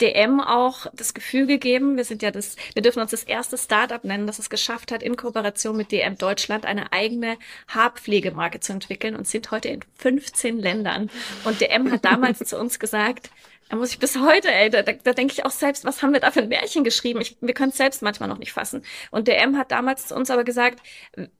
DM 0.00 0.40
auch 0.40 0.86
das 0.94 1.14
Gefühl 1.14 1.46
gegeben, 1.46 1.96
wir 1.96 2.04
sind 2.04 2.22
ja 2.22 2.30
das, 2.30 2.56
wir 2.74 2.82
dürfen 2.82 3.00
uns 3.00 3.10
das 3.10 3.24
erste 3.24 3.58
Startup 3.58 4.02
nennen, 4.04 4.26
das 4.26 4.38
es 4.38 4.50
geschafft 4.50 4.92
hat, 4.92 5.02
in 5.02 5.16
Kooperation 5.16 5.76
mit 5.76 5.92
DM 5.92 6.16
Deutschland 6.18 6.66
eine 6.66 6.92
eigene 6.92 7.36
Haarpflegemarke 7.68 8.60
zu 8.60 8.72
entwickeln 8.72 9.16
und 9.16 9.26
sind 9.26 9.50
heute 9.50 9.68
in 9.68 9.80
15 9.96 10.58
Ländern. 10.58 11.10
Und 11.44 11.60
DM 11.60 11.90
hat 11.90 12.04
damals 12.04 12.38
zu 12.44 12.58
uns 12.58 12.78
gesagt, 12.78 13.30
da 13.68 13.76
muss 13.76 13.90
ich 13.90 13.98
bis 13.98 14.16
heute, 14.16 14.52
ey, 14.52 14.70
da, 14.70 14.82
da, 14.82 14.92
da 14.92 15.12
denke 15.12 15.32
ich 15.32 15.44
auch 15.44 15.50
selbst, 15.50 15.84
was 15.84 16.02
haben 16.02 16.12
wir 16.12 16.20
da 16.20 16.30
für 16.30 16.40
ein 16.40 16.48
Märchen 16.48 16.84
geschrieben? 16.84 17.20
Ich, 17.20 17.36
wir 17.40 17.54
können 17.54 17.70
es 17.70 17.76
selbst 17.76 18.00
manchmal 18.00 18.28
noch 18.28 18.38
nicht 18.38 18.52
fassen. 18.52 18.82
Und 19.10 19.26
der 19.26 19.42
M 19.42 19.58
hat 19.58 19.72
damals 19.72 20.08
zu 20.08 20.14
uns 20.14 20.30
aber 20.30 20.44
gesagt, 20.44 20.80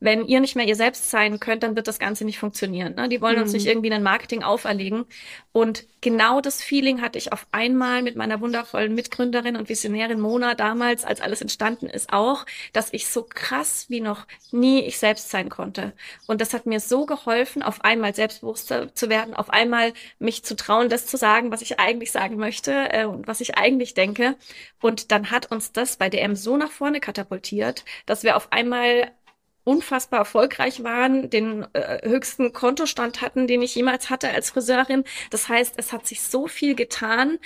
wenn 0.01 0.27
ihr 0.27 0.41
nicht 0.41 0.57
mehr 0.57 0.67
ihr 0.67 0.75
selbst 0.75 1.11
sein 1.11 1.39
könnt, 1.39 1.63
dann 1.63 1.77
wird 1.77 1.87
das 1.87 2.01
Ganze 2.01 2.25
nicht 2.25 2.39
funktionieren. 2.39 2.95
Ne? 2.97 3.09
Die 3.09 3.21
wollen 3.21 3.37
mhm. 3.37 3.43
uns 3.43 3.53
nicht 3.53 3.67
irgendwie 3.67 3.93
ein 3.93 4.03
Marketing 4.03 4.43
auferlegen. 4.43 5.05
Und 5.53 5.85
genau 6.01 6.41
das 6.41 6.63
Feeling 6.63 7.01
hatte 7.01 7.17
ich 7.17 7.33
auf 7.33 7.47
einmal 7.53 8.03
mit 8.03 8.17
meiner 8.17 8.41
wundervollen 8.41 8.95
Mitgründerin 8.95 9.57
und 9.57 9.69
Visionärin 9.69 10.21
Mona 10.21 10.55
damals, 10.55 11.05
als 11.05 11.21
alles 11.21 11.41
entstanden 11.41 11.87
ist, 11.87 12.13
auch, 12.13 12.45
dass 12.73 12.93
ich 12.93 13.07
so 13.09 13.23
krass 13.23 13.87
wie 13.89 14.01
noch 14.01 14.27
nie 14.51 14.81
ich 14.83 14.99
selbst 14.99 15.31
sein 15.31 15.49
konnte. 15.49 15.93
Und 16.27 16.41
das 16.41 16.53
hat 16.55 16.67
mir 16.67 16.81
so 16.81 17.07
geholfen, 17.07 17.63
auf 17.63 17.85
einmal 17.85 18.15
selbstbewusster 18.15 18.95
zu 18.95 19.09
werden, 19.09 19.35
auf 19.35 19.51
einmal 19.51 19.93
mich 20.19 20.45
zu 20.45 20.57
trauen, 20.57 20.89
das 20.89 21.07
zu 21.07 21.17
sagen, 21.17 21.53
was 21.53 21.63
ich 21.63 21.79
eigentlich 21.79 22.13
sagen 22.17 22.37
möchte 22.37 22.73
äh, 22.93 23.05
und 23.05 23.27
was 23.27 23.43
ich 23.43 23.59
eigentlich 23.59 23.93
denke. 23.93 24.37
Und 24.81 25.13
dann 25.13 25.31
hat 25.31 25.53
uns 25.53 25.73
das 25.73 25.99
bei 25.99 26.09
DM 26.09 26.35
so 26.35 26.57
nach 26.57 26.71
vorne 26.71 26.99
katapultiert, 26.99 27.85
dass 28.07 28.23
wir 28.23 28.37
auf 28.37 28.53
einmal 28.53 29.11
unfassbar 29.67 30.21
erfolgreich 30.21 30.85
waren, 30.85 31.29
den 31.29 31.67
äh, 31.73 32.09
höchsten 32.09 32.53
Kontostand 32.53 33.21
hatten, 33.21 33.49
den 33.49 33.63
ich 33.63 33.75
jemals 33.75 34.11
hatte 34.11 34.31
als 34.31 34.51
Friseurin. 34.51 35.03
Das 35.31 35.49
heißt, 35.49 35.75
es 35.77 35.93
hat 35.93 36.07
sich 36.07 36.23
so 36.23 36.47
viel 36.47 36.77
getan, 36.77 37.39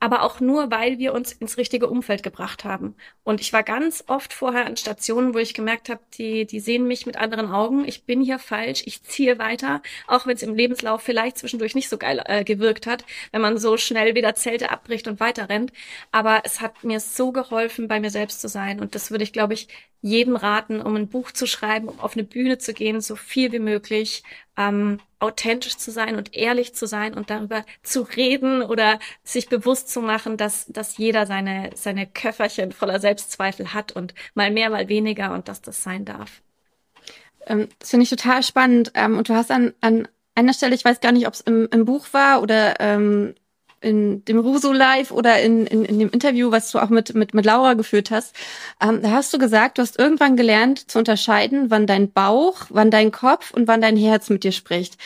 aber 0.00 0.22
auch 0.22 0.40
nur, 0.40 0.72
weil 0.72 0.98
wir 0.98 1.14
uns 1.14 1.30
ins 1.30 1.56
richtige 1.56 1.86
Umfeld 1.86 2.24
gebracht 2.24 2.64
haben. 2.64 2.96
Und 3.22 3.40
ich 3.40 3.52
war 3.52 3.62
ganz 3.62 4.02
oft 4.08 4.32
vorher 4.32 4.66
an 4.66 4.76
Stationen, 4.76 5.34
wo 5.34 5.38
ich 5.38 5.54
gemerkt 5.54 5.88
habe, 5.88 6.00
die, 6.14 6.46
die 6.46 6.58
sehen 6.58 6.88
mich 6.88 7.06
mit 7.06 7.16
anderen 7.16 7.48
Augen. 7.52 7.86
Ich 7.86 8.04
bin 8.04 8.22
hier 8.22 8.40
falsch, 8.40 8.82
ich 8.84 9.04
ziehe 9.04 9.38
weiter, 9.38 9.80
auch 10.08 10.26
wenn 10.26 10.34
es 10.34 10.42
im 10.42 10.56
Lebenslauf 10.56 11.02
vielleicht 11.02 11.38
zwischendurch 11.38 11.76
nicht 11.76 11.88
so 11.88 11.96
geil 11.96 12.20
äh, 12.26 12.42
gewirkt 12.42 12.88
hat, 12.88 13.04
wenn 13.30 13.40
man 13.40 13.56
so 13.56 13.76
schnell 13.76 14.16
wieder 14.16 14.34
Zelte 14.34 14.70
abbricht 14.70 15.06
und 15.06 15.20
weiter 15.20 15.48
rennt. 15.48 15.72
Aber 16.10 16.40
es 16.42 16.60
hat 16.60 16.82
mir 16.82 16.98
so 16.98 17.30
geholfen, 17.30 17.86
bei 17.86 18.00
mir 18.00 18.10
selbst 18.10 18.40
zu 18.40 18.48
sein. 18.48 18.80
Und 18.80 18.96
das 18.96 19.12
würde 19.12 19.22
ich, 19.22 19.32
glaube 19.32 19.54
ich, 19.54 19.68
jedem 20.00 20.36
raten, 20.36 20.80
um 20.80 20.94
ein 20.96 21.08
Buch 21.08 21.32
zu 21.32 21.46
schreiben, 21.46 21.88
um 21.88 22.00
auf 22.00 22.14
eine 22.14 22.24
Bühne 22.24 22.58
zu 22.58 22.72
gehen, 22.72 23.00
so 23.00 23.16
viel 23.16 23.52
wie 23.52 23.58
möglich 23.58 24.22
ähm, 24.56 25.00
authentisch 25.18 25.76
zu 25.76 25.90
sein 25.90 26.16
und 26.16 26.34
ehrlich 26.36 26.74
zu 26.74 26.86
sein 26.86 27.14
und 27.14 27.30
darüber 27.30 27.64
zu 27.82 28.02
reden 28.02 28.62
oder 28.62 28.98
sich 29.24 29.48
bewusst 29.48 29.88
zu 29.88 30.00
machen, 30.00 30.36
dass, 30.36 30.66
dass 30.66 30.96
jeder 30.98 31.26
seine, 31.26 31.70
seine 31.74 32.06
Köfferchen 32.06 32.72
voller 32.72 33.00
Selbstzweifel 33.00 33.74
hat 33.74 33.92
und 33.92 34.14
mal 34.34 34.50
mehr, 34.50 34.70
mal 34.70 34.88
weniger 34.88 35.32
und 35.32 35.48
dass 35.48 35.60
das 35.60 35.82
sein 35.82 36.04
darf. 36.04 36.42
Ähm, 37.46 37.68
das 37.78 37.90
finde 37.90 38.04
ich 38.04 38.10
total 38.10 38.42
spannend. 38.42 38.92
Ähm, 38.94 39.18
und 39.18 39.28
du 39.28 39.34
hast 39.34 39.50
an, 39.50 39.74
an 39.80 40.06
einer 40.34 40.52
Stelle, 40.52 40.74
ich 40.74 40.84
weiß 40.84 41.00
gar 41.00 41.12
nicht, 41.12 41.26
ob 41.26 41.34
es 41.34 41.40
im, 41.40 41.68
im 41.72 41.84
Buch 41.84 42.06
war 42.12 42.42
oder 42.42 42.78
ähm, 42.78 43.34
in 43.80 44.24
dem 44.24 44.38
Ruso 44.38 44.72
Live 44.72 45.10
oder 45.10 45.40
in, 45.40 45.66
in, 45.66 45.84
in 45.84 45.98
dem 45.98 46.10
Interview, 46.10 46.50
was 46.50 46.70
du 46.72 46.78
auch 46.78 46.88
mit, 46.88 47.14
mit, 47.14 47.34
mit 47.34 47.44
Laura 47.44 47.74
geführt 47.74 48.10
hast, 48.10 48.34
ähm, 48.80 49.02
da 49.02 49.10
hast 49.10 49.32
du 49.32 49.38
gesagt, 49.38 49.78
du 49.78 49.82
hast 49.82 49.98
irgendwann 49.98 50.36
gelernt 50.36 50.90
zu 50.90 50.98
unterscheiden, 50.98 51.70
wann 51.70 51.86
dein 51.86 52.10
Bauch, 52.10 52.66
wann 52.70 52.90
dein 52.90 53.12
Kopf 53.12 53.52
und 53.52 53.68
wann 53.68 53.80
dein 53.80 53.96
Herz 53.96 54.30
mit 54.30 54.44
dir 54.44 54.52
spricht. 54.52 54.98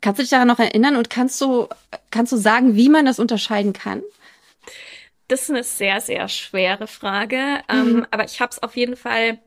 Kannst 0.00 0.18
du 0.18 0.22
dich 0.22 0.30
daran 0.30 0.48
noch 0.48 0.58
erinnern 0.58 0.96
und 0.96 1.10
kannst 1.10 1.40
du, 1.40 1.68
kannst 2.10 2.32
du 2.32 2.36
sagen, 2.36 2.76
wie 2.76 2.88
man 2.88 3.06
das 3.06 3.18
unterscheiden 3.18 3.72
kann? 3.72 4.02
Das 5.26 5.42
ist 5.42 5.50
eine 5.50 5.64
sehr, 5.64 6.00
sehr 6.00 6.28
schwere 6.28 6.86
Frage. 6.86 7.60
Ähm, 7.68 7.84
mhm. 7.84 7.96
Ähm, 7.98 8.06
aber 8.10 8.24
ich 8.24 8.40
habe 8.40 8.50
es 8.50 8.62
auf 8.62 8.76
jeden 8.76 8.96
Fall, 8.96 9.38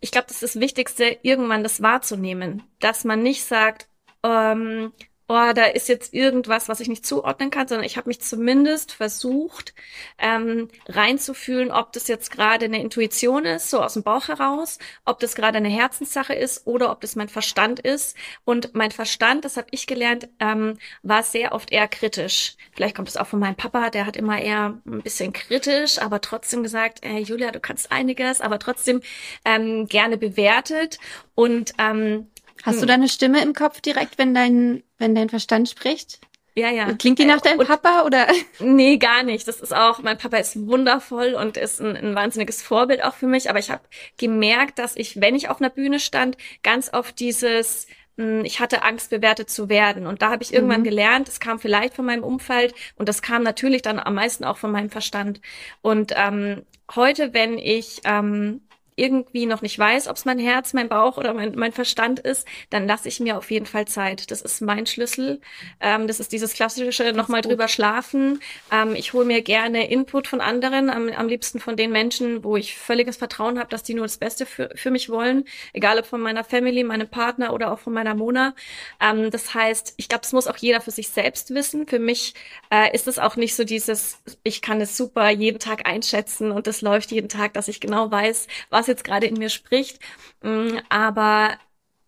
ich 0.00 0.10
glaube, 0.10 0.26
das 0.28 0.42
ist 0.42 0.56
das 0.56 0.60
Wichtigste, 0.60 1.18
irgendwann 1.22 1.62
das 1.62 1.82
wahrzunehmen. 1.82 2.62
Dass 2.80 3.04
man 3.04 3.22
nicht 3.22 3.44
sagt, 3.44 3.88
ähm, 4.22 4.92
oh, 5.30 5.52
da 5.54 5.66
ist 5.66 5.88
jetzt 5.88 6.12
irgendwas, 6.12 6.68
was 6.68 6.80
ich 6.80 6.88
nicht 6.88 7.06
zuordnen 7.06 7.52
kann, 7.52 7.68
sondern 7.68 7.86
ich 7.86 7.96
habe 7.96 8.08
mich 8.08 8.20
zumindest 8.20 8.90
versucht, 8.90 9.74
ähm, 10.18 10.68
reinzufühlen, 10.88 11.70
ob 11.70 11.92
das 11.92 12.08
jetzt 12.08 12.32
gerade 12.32 12.64
eine 12.64 12.80
Intuition 12.80 13.44
ist, 13.44 13.70
so 13.70 13.80
aus 13.80 13.94
dem 13.94 14.02
Bauch 14.02 14.26
heraus, 14.26 14.80
ob 15.04 15.20
das 15.20 15.36
gerade 15.36 15.58
eine 15.58 15.68
Herzenssache 15.68 16.34
ist 16.34 16.66
oder 16.66 16.90
ob 16.90 17.00
das 17.00 17.14
mein 17.14 17.28
Verstand 17.28 17.78
ist. 17.78 18.16
Und 18.44 18.74
mein 18.74 18.90
Verstand, 18.90 19.44
das 19.44 19.56
habe 19.56 19.68
ich 19.70 19.86
gelernt, 19.86 20.28
ähm, 20.40 20.78
war 21.04 21.22
sehr 21.22 21.52
oft 21.52 21.70
eher 21.70 21.86
kritisch. 21.86 22.56
Vielleicht 22.72 22.96
kommt 22.96 23.08
es 23.08 23.16
auch 23.16 23.28
von 23.28 23.38
meinem 23.38 23.54
Papa, 23.54 23.90
der 23.90 24.06
hat 24.06 24.16
immer 24.16 24.40
eher 24.40 24.80
ein 24.84 25.02
bisschen 25.02 25.32
kritisch, 25.32 26.00
aber 26.00 26.20
trotzdem 26.20 26.64
gesagt, 26.64 27.04
äh, 27.04 27.18
Julia, 27.18 27.52
du 27.52 27.60
kannst 27.60 27.92
einiges, 27.92 28.40
aber 28.40 28.58
trotzdem 28.58 29.00
ähm, 29.44 29.86
gerne 29.86 30.16
bewertet. 30.16 30.98
Und 31.36 31.72
ähm, 31.78 32.26
Hast 32.62 32.74
hm. 32.74 32.80
du 32.80 32.86
deine 32.86 33.08
Stimme 33.08 33.42
im 33.42 33.54
Kopf 33.54 33.80
direkt, 33.80 34.18
wenn 34.18 34.34
dein, 34.34 34.82
wenn 34.98 35.14
dein 35.14 35.28
Verstand 35.28 35.68
spricht? 35.68 36.20
Ja, 36.56 36.70
ja. 36.70 36.92
Klingt 36.94 37.18
die 37.18 37.24
nach 37.24 37.40
deinem 37.40 37.60
und, 37.60 37.68
Papa 37.68 38.02
oder? 38.04 38.26
Nee, 38.58 38.98
gar 38.98 39.22
nicht. 39.22 39.46
Das 39.46 39.60
ist 39.60 39.74
auch, 39.74 40.02
mein 40.02 40.18
Papa 40.18 40.36
ist 40.36 40.66
wundervoll 40.66 41.34
und 41.34 41.56
ist 41.56 41.80
ein, 41.80 41.96
ein 41.96 42.14
wahnsinniges 42.14 42.60
Vorbild 42.60 43.04
auch 43.04 43.14
für 43.14 43.26
mich. 43.26 43.48
Aber 43.48 43.58
ich 43.58 43.70
habe 43.70 43.82
gemerkt, 44.18 44.78
dass 44.78 44.96
ich, 44.96 45.20
wenn 45.20 45.34
ich 45.34 45.48
auf 45.48 45.60
einer 45.60 45.70
Bühne 45.70 46.00
stand, 46.00 46.36
ganz 46.62 46.92
oft 46.92 47.18
dieses, 47.20 47.86
hm, 48.16 48.44
ich 48.44 48.60
hatte 48.60 48.82
Angst, 48.82 49.10
bewertet 49.10 49.48
zu 49.48 49.68
werden. 49.68 50.06
Und 50.06 50.22
da 50.22 50.30
habe 50.30 50.42
ich 50.42 50.52
irgendwann 50.52 50.80
mhm. 50.80 50.84
gelernt, 50.84 51.28
es 51.28 51.40
kam 51.40 51.58
vielleicht 51.60 51.94
von 51.94 52.04
meinem 52.04 52.24
Umfeld 52.24 52.74
und 52.96 53.08
das 53.08 53.22
kam 53.22 53.42
natürlich 53.42 53.82
dann 53.82 54.00
am 54.00 54.14
meisten 54.14 54.44
auch 54.44 54.58
von 54.58 54.72
meinem 54.72 54.90
Verstand. 54.90 55.40
Und 55.82 56.12
ähm, 56.16 56.66
heute, 56.94 57.32
wenn 57.32 57.58
ich 57.58 58.00
ähm, 58.04 58.62
irgendwie 59.00 59.46
noch 59.46 59.62
nicht 59.62 59.78
weiß, 59.78 60.08
ob 60.08 60.16
es 60.16 60.24
mein 60.24 60.38
Herz, 60.38 60.74
mein 60.74 60.88
Bauch 60.88 61.16
oder 61.16 61.32
mein, 61.32 61.54
mein 61.56 61.72
Verstand 61.72 62.20
ist, 62.20 62.46
dann 62.68 62.86
lasse 62.86 63.08
ich 63.08 63.18
mir 63.18 63.38
auf 63.38 63.50
jeden 63.50 63.66
Fall 63.66 63.86
Zeit. 63.86 64.30
Das 64.30 64.42
ist 64.42 64.60
mein 64.60 64.86
Schlüssel. 64.86 65.40
Ähm, 65.80 66.06
das 66.06 66.20
ist 66.20 66.32
dieses 66.32 66.52
klassische 66.52 67.12
nochmal 67.12 67.40
drüber 67.40 67.66
schlafen. 67.66 68.40
Ähm, 68.70 68.94
ich 68.94 69.12
hole 69.12 69.24
mir 69.24 69.42
gerne 69.42 69.90
Input 69.90 70.28
von 70.28 70.40
anderen, 70.40 70.90
am, 70.90 71.08
am 71.08 71.28
liebsten 71.28 71.60
von 71.60 71.76
den 71.76 71.90
Menschen, 71.90 72.44
wo 72.44 72.56
ich 72.56 72.76
völliges 72.76 73.16
Vertrauen 73.16 73.58
habe, 73.58 73.70
dass 73.70 73.82
die 73.82 73.94
nur 73.94 74.04
das 74.04 74.18
Beste 74.18 74.44
für, 74.44 74.70
für 74.74 74.90
mich 74.90 75.08
wollen, 75.08 75.44
egal 75.72 75.98
ob 75.98 76.06
von 76.06 76.20
meiner 76.20 76.44
Family, 76.44 76.84
meinem 76.84 77.08
Partner 77.08 77.54
oder 77.54 77.72
auch 77.72 77.78
von 77.78 77.94
meiner 77.94 78.14
Mona. 78.14 78.54
Ähm, 79.00 79.30
das 79.30 79.54
heißt, 79.54 79.94
ich 79.96 80.08
glaube, 80.08 80.22
das 80.22 80.32
muss 80.32 80.46
auch 80.46 80.58
jeder 80.58 80.80
für 80.80 80.90
sich 80.90 81.08
selbst 81.08 81.54
wissen. 81.54 81.86
Für 81.86 81.98
mich 81.98 82.34
äh, 82.70 82.94
ist 82.94 83.08
es 83.08 83.18
auch 83.18 83.36
nicht 83.36 83.54
so 83.54 83.64
dieses, 83.64 84.18
ich 84.42 84.60
kann 84.60 84.80
es 84.80 84.96
super 84.96 85.30
jeden 85.30 85.58
Tag 85.58 85.88
einschätzen 85.88 86.50
und 86.50 86.66
das 86.66 86.82
läuft 86.82 87.10
jeden 87.12 87.28
Tag, 87.28 87.54
dass 87.54 87.68
ich 87.68 87.80
genau 87.80 88.10
weiß, 88.10 88.46
was 88.68 88.89
jetzt 88.90 89.04
gerade 89.04 89.26
in 89.26 89.38
mir 89.38 89.48
spricht. 89.48 90.00
Mm, 90.42 90.78
aber 90.88 91.56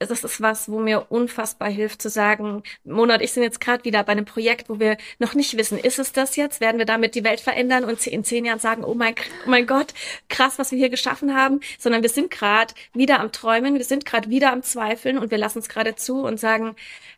das 0.09 0.25
ist 0.25 0.41
was, 0.41 0.71
wo 0.71 0.81
mir 0.81 1.07
unfassbar 1.11 1.71
hilft 1.71 2.03
zu 2.03 2.09
sagen, 2.11 2.63
Mona 2.85 3.21
ich 3.21 3.33
sind 3.33 3.43
jetzt 3.43 3.61
gerade 3.61 3.85
wieder 3.85 4.03
bei 4.05 4.13
einem 4.13 4.25
Projekt, 4.25 4.69
wo 4.69 4.81
wir 4.81 4.97
noch 5.19 5.35
nicht 5.35 5.57
wissen, 5.57 5.79
ist 5.79 5.99
es 5.99 6.13
das 6.13 6.37
jetzt? 6.37 6.61
Werden 6.61 6.79
wir 6.79 6.87
damit 6.87 7.15
die 7.15 7.25
Welt 7.25 7.41
verändern 7.41 7.85
und 7.85 8.07
in 8.07 8.25
zehn 8.25 8.45
Jahren 8.45 8.59
sagen, 8.59 8.85
oh 8.85 8.95
mein, 8.95 9.15
oh 9.47 9.51
mein 9.51 9.67
Gott, 9.67 9.95
krass, 10.29 10.59
was 10.59 10.73
wir 10.73 10.79
hier 10.79 10.91
geschaffen 10.91 11.37
haben, 11.37 11.61
sondern 11.79 12.03
wir 12.03 12.09
sind 12.09 12.31
gerade 12.31 12.75
wieder 12.93 13.21
am 13.21 13.33
Träumen, 13.33 13.75
wir 13.75 13.85
sind 13.85 14.05
gerade 14.05 14.29
wieder 14.31 14.53
am 14.53 14.63
Zweifeln 14.63 15.19
und 15.19 15.31
wir 15.31 15.39
lassen 15.39 15.61
es 15.61 15.69
gerade 15.69 15.95
zu 15.95 16.23
und 16.25 16.39
sagen, 16.41 16.75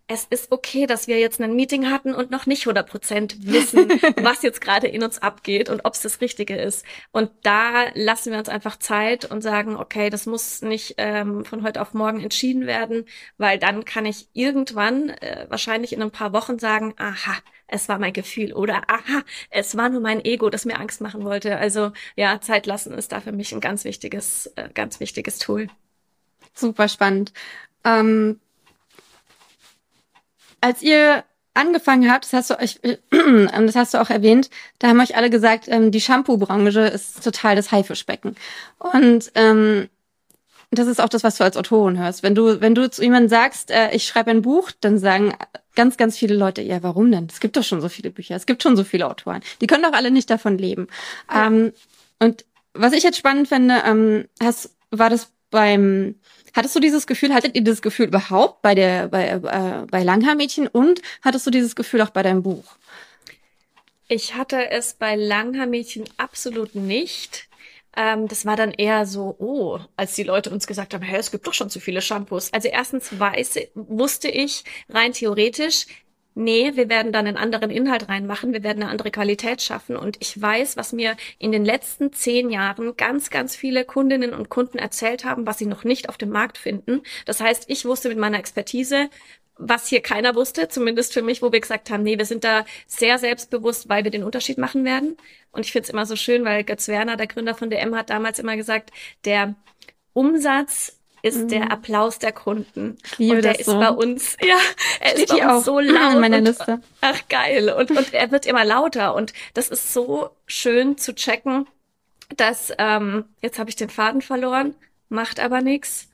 es 0.07 0.27
ist 0.29 0.53
okay, 0.53 0.87
dass 0.87 1.07
wir 1.07 1.19
jetzt 1.19 1.41
ein 1.41 1.57
Meeting 1.57 1.91
hatten 1.91 2.15
und 2.15 2.31
noch 2.31 2.45
nicht 2.45 2.63
100 2.67 2.87
Prozent 2.89 3.47
wissen, 3.47 3.89
was 4.23 4.43
jetzt 4.43 4.61
gerade 4.61 4.87
in 4.87 5.03
uns 5.03 5.23
abgeht 5.23 5.71
und 5.71 5.85
ob 5.87 5.95
es 5.95 6.03
das 6.03 6.21
Richtige 6.21 6.57
ist. 6.57 6.85
Und 7.11 7.31
da 7.43 7.87
lassen 7.95 8.31
wir 8.31 8.39
uns 8.39 8.51
einfach 8.51 8.79
Zeit 8.79 9.25
und 9.25 9.41
sagen, 9.41 9.77
okay, 9.77 10.11
das 10.11 10.27
muss 10.27 10.61
nicht 10.61 10.97
ähm, 10.99 11.47
von 11.47 11.63
heute 11.63 11.81
auf 11.81 11.95
morgen 11.95 12.21
entschieden 12.21 12.67
werden, 12.67 13.07
weil 13.39 13.59
dann 13.59 13.87
kann 13.87 14.05
ich 14.05 14.29
irgendwann, 14.35 15.09
äh, 15.09 15.47
wahrscheinlich 15.49 15.95
in 15.95 16.03
ein 16.03 16.11
paar 16.11 16.35
Wochen 16.35 16.59
sagen, 16.59 16.93
aha, 16.99 17.39
es 17.67 17.89
war 17.89 17.99
mein 17.99 18.13
Gefühl 18.13 18.53
oder 18.53 18.83
aha, 18.91 19.23
es 19.49 19.75
war 19.75 19.89
nur 19.89 20.03
mein 20.03 20.23
Ego, 20.23 20.51
das 20.51 20.67
mir 20.67 20.79
Angst 20.79 21.01
machen 21.01 21.25
wollte. 21.25 21.57
Also 21.57 21.93
ja, 22.15 22.43
Zeit 22.43 22.67
lassen 22.67 22.93
ist 22.93 23.13
da 23.13 23.23
für 23.23 23.33
mich 23.33 23.55
ein 23.55 23.61
ganz 23.61 23.85
wichtiges, 23.85 24.49
äh, 24.57 24.69
ganz 24.75 25.01
wichtiges 25.01 25.39
Tool. 25.39 25.69
Super 26.53 26.89
spannend. 26.89 27.33
Ähm 27.85 28.41
als 30.65 30.81
ihr 30.81 31.25
angefangen 31.53 32.11
habt, 32.11 32.25
das 32.25 32.33
hast 32.33 32.51
du 32.51 32.59
euch, 32.59 32.81
das 33.11 33.77
hast 33.77 33.93
du 33.93 34.01
auch 34.01 34.09
erwähnt, 34.09 34.49
da 34.79 34.89
haben 34.89 35.01
euch 35.01 35.15
alle 35.15 35.29
gesagt, 35.29 35.69
ähm, 35.69 35.91
die 35.91 36.01
Shampoo-Branche 36.01 36.81
ist 36.81 37.23
total 37.23 37.55
das 37.55 37.71
Haifischbecken. 37.71 38.35
Und 38.79 39.31
ähm, 39.35 39.91
das 40.71 40.89
ist 40.89 41.03
auch 41.03 41.11
das, 41.11 41.23
was 41.23 41.37
du 41.37 41.45
als 41.45 41.59
Autorin 41.59 41.99
hörst. 41.99 42.23
Wenn 42.23 42.35
du, 42.35 42.63
wenn 42.63 42.75
du 42.75 42.91
zu 42.91 43.03
jemandem 43.03 43.29
sagst, 43.29 43.71
äh, 43.71 43.91
ich 43.95 44.07
schreibe 44.07 44.31
ein 44.31 44.41
Buch, 44.41 44.71
dann 44.81 44.99
sagen 44.99 45.35
ganz, 45.77 45.99
ganz 45.99 46.17
viele 46.17 46.35
Leute, 46.35 46.63
ja, 46.63 46.83
warum 46.83 47.13
denn? 47.13 47.29
Es 47.31 47.41
gibt 47.41 47.59
doch 47.59 47.63
schon 47.63 47.83
so 47.83 47.91
viele 47.91 48.11
Bücher, 48.11 48.35
es 48.35 48.47
gibt 48.47 48.63
schon 48.63 48.75
so 48.75 48.83
viele 48.83 49.07
Autoren. 49.07 49.43
Die 49.61 49.67
können 49.67 49.83
doch 49.83 49.93
alle 49.93 50.11
nicht 50.11 50.31
davon 50.31 50.57
leben. 50.57 50.89
Ja. 51.31 51.47
Ähm, 51.47 51.73
und 52.21 52.47
was 52.73 52.95
ich 52.95 53.03
jetzt 53.03 53.19
spannend 53.19 53.49
finde, 53.49 53.83
ähm, 53.85 54.29
hast, 54.43 54.71
war 54.91 55.11
das 55.11 55.29
beim 55.51 56.15
Hattest 56.55 56.77
du 56.77 56.81
dieses 56.81 57.07
Gefühl, 57.07 57.35
hattet 57.35 57.55
ihr 57.57 57.63
dieses 57.63 57.83
Gefühl 57.83 58.07
überhaupt 58.07 58.63
bei 58.63 58.75
der 58.75 59.09
bei, 59.09 59.29
äh, 59.29 59.87
bei 59.91 60.03
Langhaar-Mädchen 60.03 60.69
und 60.69 61.03
hattest 61.23 61.47
du 61.47 61.51
dieses 61.51 61.75
Gefühl 61.75 62.01
auch 62.01 62.11
bei 62.11 62.23
deinem 62.23 62.43
Buch? 62.43 62.65
Ich 64.07 64.35
hatte 64.35 64.71
es 64.71 64.95
bei 64.95 65.17
Langhaar-Mädchen 65.17 66.05
absolut 66.17 66.75
nicht. 66.75 67.49
Ähm, 67.97 68.29
das 68.29 68.45
war 68.45 68.57
dann 68.57 68.73
eher 68.73 69.07
so, 69.07 69.35
oh, 69.39 69.79
als 69.97 70.15
die 70.15 70.25
Leute 70.25 70.51
uns 70.51 70.67
gesagt 70.67 70.95
haben, 70.95 71.03
hey, 71.03 71.19
es 71.19 71.31
gibt 71.31 71.47
doch 71.47 71.55
schon 71.55 71.71
zu 71.71 71.81
viele 71.81 72.03
Shampoos. 72.03 72.53
Also 72.53 72.69
erstens 72.69 73.19
weiß, 73.19 73.59
wusste 73.75 74.29
ich 74.29 74.65
rein 74.89 75.13
theoretisch, 75.13 75.87
nee, 76.35 76.73
wir 76.75 76.89
werden 76.89 77.13
dann 77.13 77.27
einen 77.27 77.37
anderen 77.37 77.71
Inhalt 77.71 78.09
reinmachen, 78.09 78.53
wir 78.53 78.63
werden 78.63 78.83
eine 78.83 78.91
andere 78.91 79.11
Qualität 79.11 79.63
schaffen. 79.63 79.97
Und 79.97 80.17
ich 80.21 80.41
weiß, 80.41 80.77
was 80.77 80.93
mir 80.93 81.17
in 81.39 81.53
den 81.53 81.65
letzten 81.65 82.13
zehn 82.13 82.51
Jahren 82.51 82.97
ganz, 82.97 83.31
ganz 83.31 83.57
viele 83.57 83.85
Kundinnen 83.85 84.35
und 84.35 84.49
Kunden 84.49 84.79
erzählt 84.79 85.25
haben, 85.25 85.47
was 85.47 85.59
sie 85.59 85.67
noch 85.67 85.85
nicht 85.85 86.09
auf 86.09 86.19
dem 86.19 86.31
Markt 86.31 86.59
finden. 86.59 87.03
Das 87.25 87.41
heißt, 87.41 87.65
ich 87.69 87.85
wusste 87.85 88.09
mit 88.09 88.19
meiner 88.19 88.39
Expertise, 88.39 89.09
was 89.57 89.87
hier 89.87 90.01
keiner 90.01 90.35
wusste, 90.35 90.69
zumindest 90.69 91.13
für 91.13 91.23
mich, 91.23 91.41
wo 91.41 91.53
wir 91.53 91.61
gesagt 91.61 91.91
haben, 91.91 92.03
nee, 92.03 92.19
wir 92.19 92.25
sind 92.25 92.43
da 92.43 92.65
sehr 92.87 93.19
selbstbewusst, 93.19 93.89
weil 93.89 94.03
wir 94.03 94.11
den 94.11 94.25
Unterschied 94.25 94.59
machen 94.59 94.85
werden. 94.85 95.17
Und 95.53 95.65
ich 95.65 95.73
finde 95.73 95.85
es 95.85 95.91
immer 95.91 96.07
so 96.07 96.17
schön, 96.17 96.45
weil 96.45 96.65
Götz 96.65 96.89
Werner, 96.89 97.17
der 97.17 97.29
Gründer 97.29 97.55
von 97.55 97.71
DM, 97.71 97.95
hat 97.95 98.11
damals 98.11 98.41
immer 98.41 98.57
gesagt, 98.57 98.91
der 99.25 99.55
Umsatz 100.13 100.99
ist 101.25 101.45
mhm. 101.45 101.49
der 101.49 101.73
Applaus 101.73 102.19
der 102.19 102.33
Kunden. 102.33 102.99
und 103.19 103.43
der 103.43 103.59
ist 103.59 103.67
so. 103.67 103.79
bei 103.79 103.89
uns, 103.89 104.37
ja, 104.43 104.59
er 105.01 105.17
ist 105.17 105.29
bei 105.29 105.55
uns 105.55 105.65
so 105.65 105.81
laut. 105.81 106.15
In 106.15 106.21
meiner 106.21 106.43
Liste. 106.43 106.81
ach 107.01 107.29
geil. 107.31 107.71
Und, 107.71 107.91
und 107.91 108.13
er 108.13 108.31
wird 108.31 108.45
immer 108.45 108.65
lauter. 108.65 109.15
Und 109.15 109.33
das 109.55 109.71
ist 109.71 109.95
so 109.95 110.31
schön 110.47 110.99
zu 110.99 111.15
checken, 111.15 111.67
dass, 112.37 112.73
ähm, 112.77 113.25
jetzt 113.41 113.59
habe 113.59 113.71
ich 113.71 113.77
den 113.77 113.89
Faden 113.89 114.21
verloren, 114.21 114.75
macht 115.09 115.41
aber 115.41 115.63
nichts. 115.63 116.09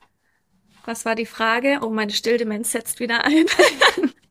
Was 0.85 1.03
war 1.03 1.15
die 1.15 1.25
Frage? 1.25 1.79
Oh, 1.81 1.89
meine 1.89 2.13
Stilldemenz 2.13 2.71
setzt 2.71 3.01
wieder 3.01 3.25
ein. 3.25 3.45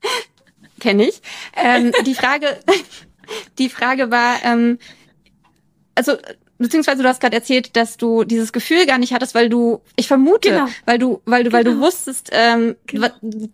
Kenne 0.80 1.08
ich. 1.08 1.20
Ähm, 1.54 1.92
die 2.06 2.14
Frage, 2.14 2.58
die 3.58 3.68
Frage 3.68 4.10
war, 4.10 4.42
ähm, 4.44 4.78
also 5.94 6.16
beziehungsweise 6.60 7.02
du 7.02 7.08
hast 7.08 7.20
gerade 7.20 7.36
erzählt, 7.36 7.74
dass 7.76 7.96
du 7.96 8.24
dieses 8.24 8.52
Gefühl 8.52 8.86
gar 8.86 8.98
nicht 8.98 9.12
hattest, 9.12 9.34
weil 9.34 9.48
du, 9.48 9.80
ich 9.96 10.06
vermute, 10.06 10.50
genau. 10.50 10.66
weil 10.84 10.98
du, 10.98 11.22
weil 11.24 11.42
du, 11.42 11.50
genau. 11.50 11.58
weil 11.58 11.64
du 11.64 11.70
genau. 11.72 11.86
wusstest, 11.86 12.30
ähm, 12.32 12.76
genau. 12.86 13.08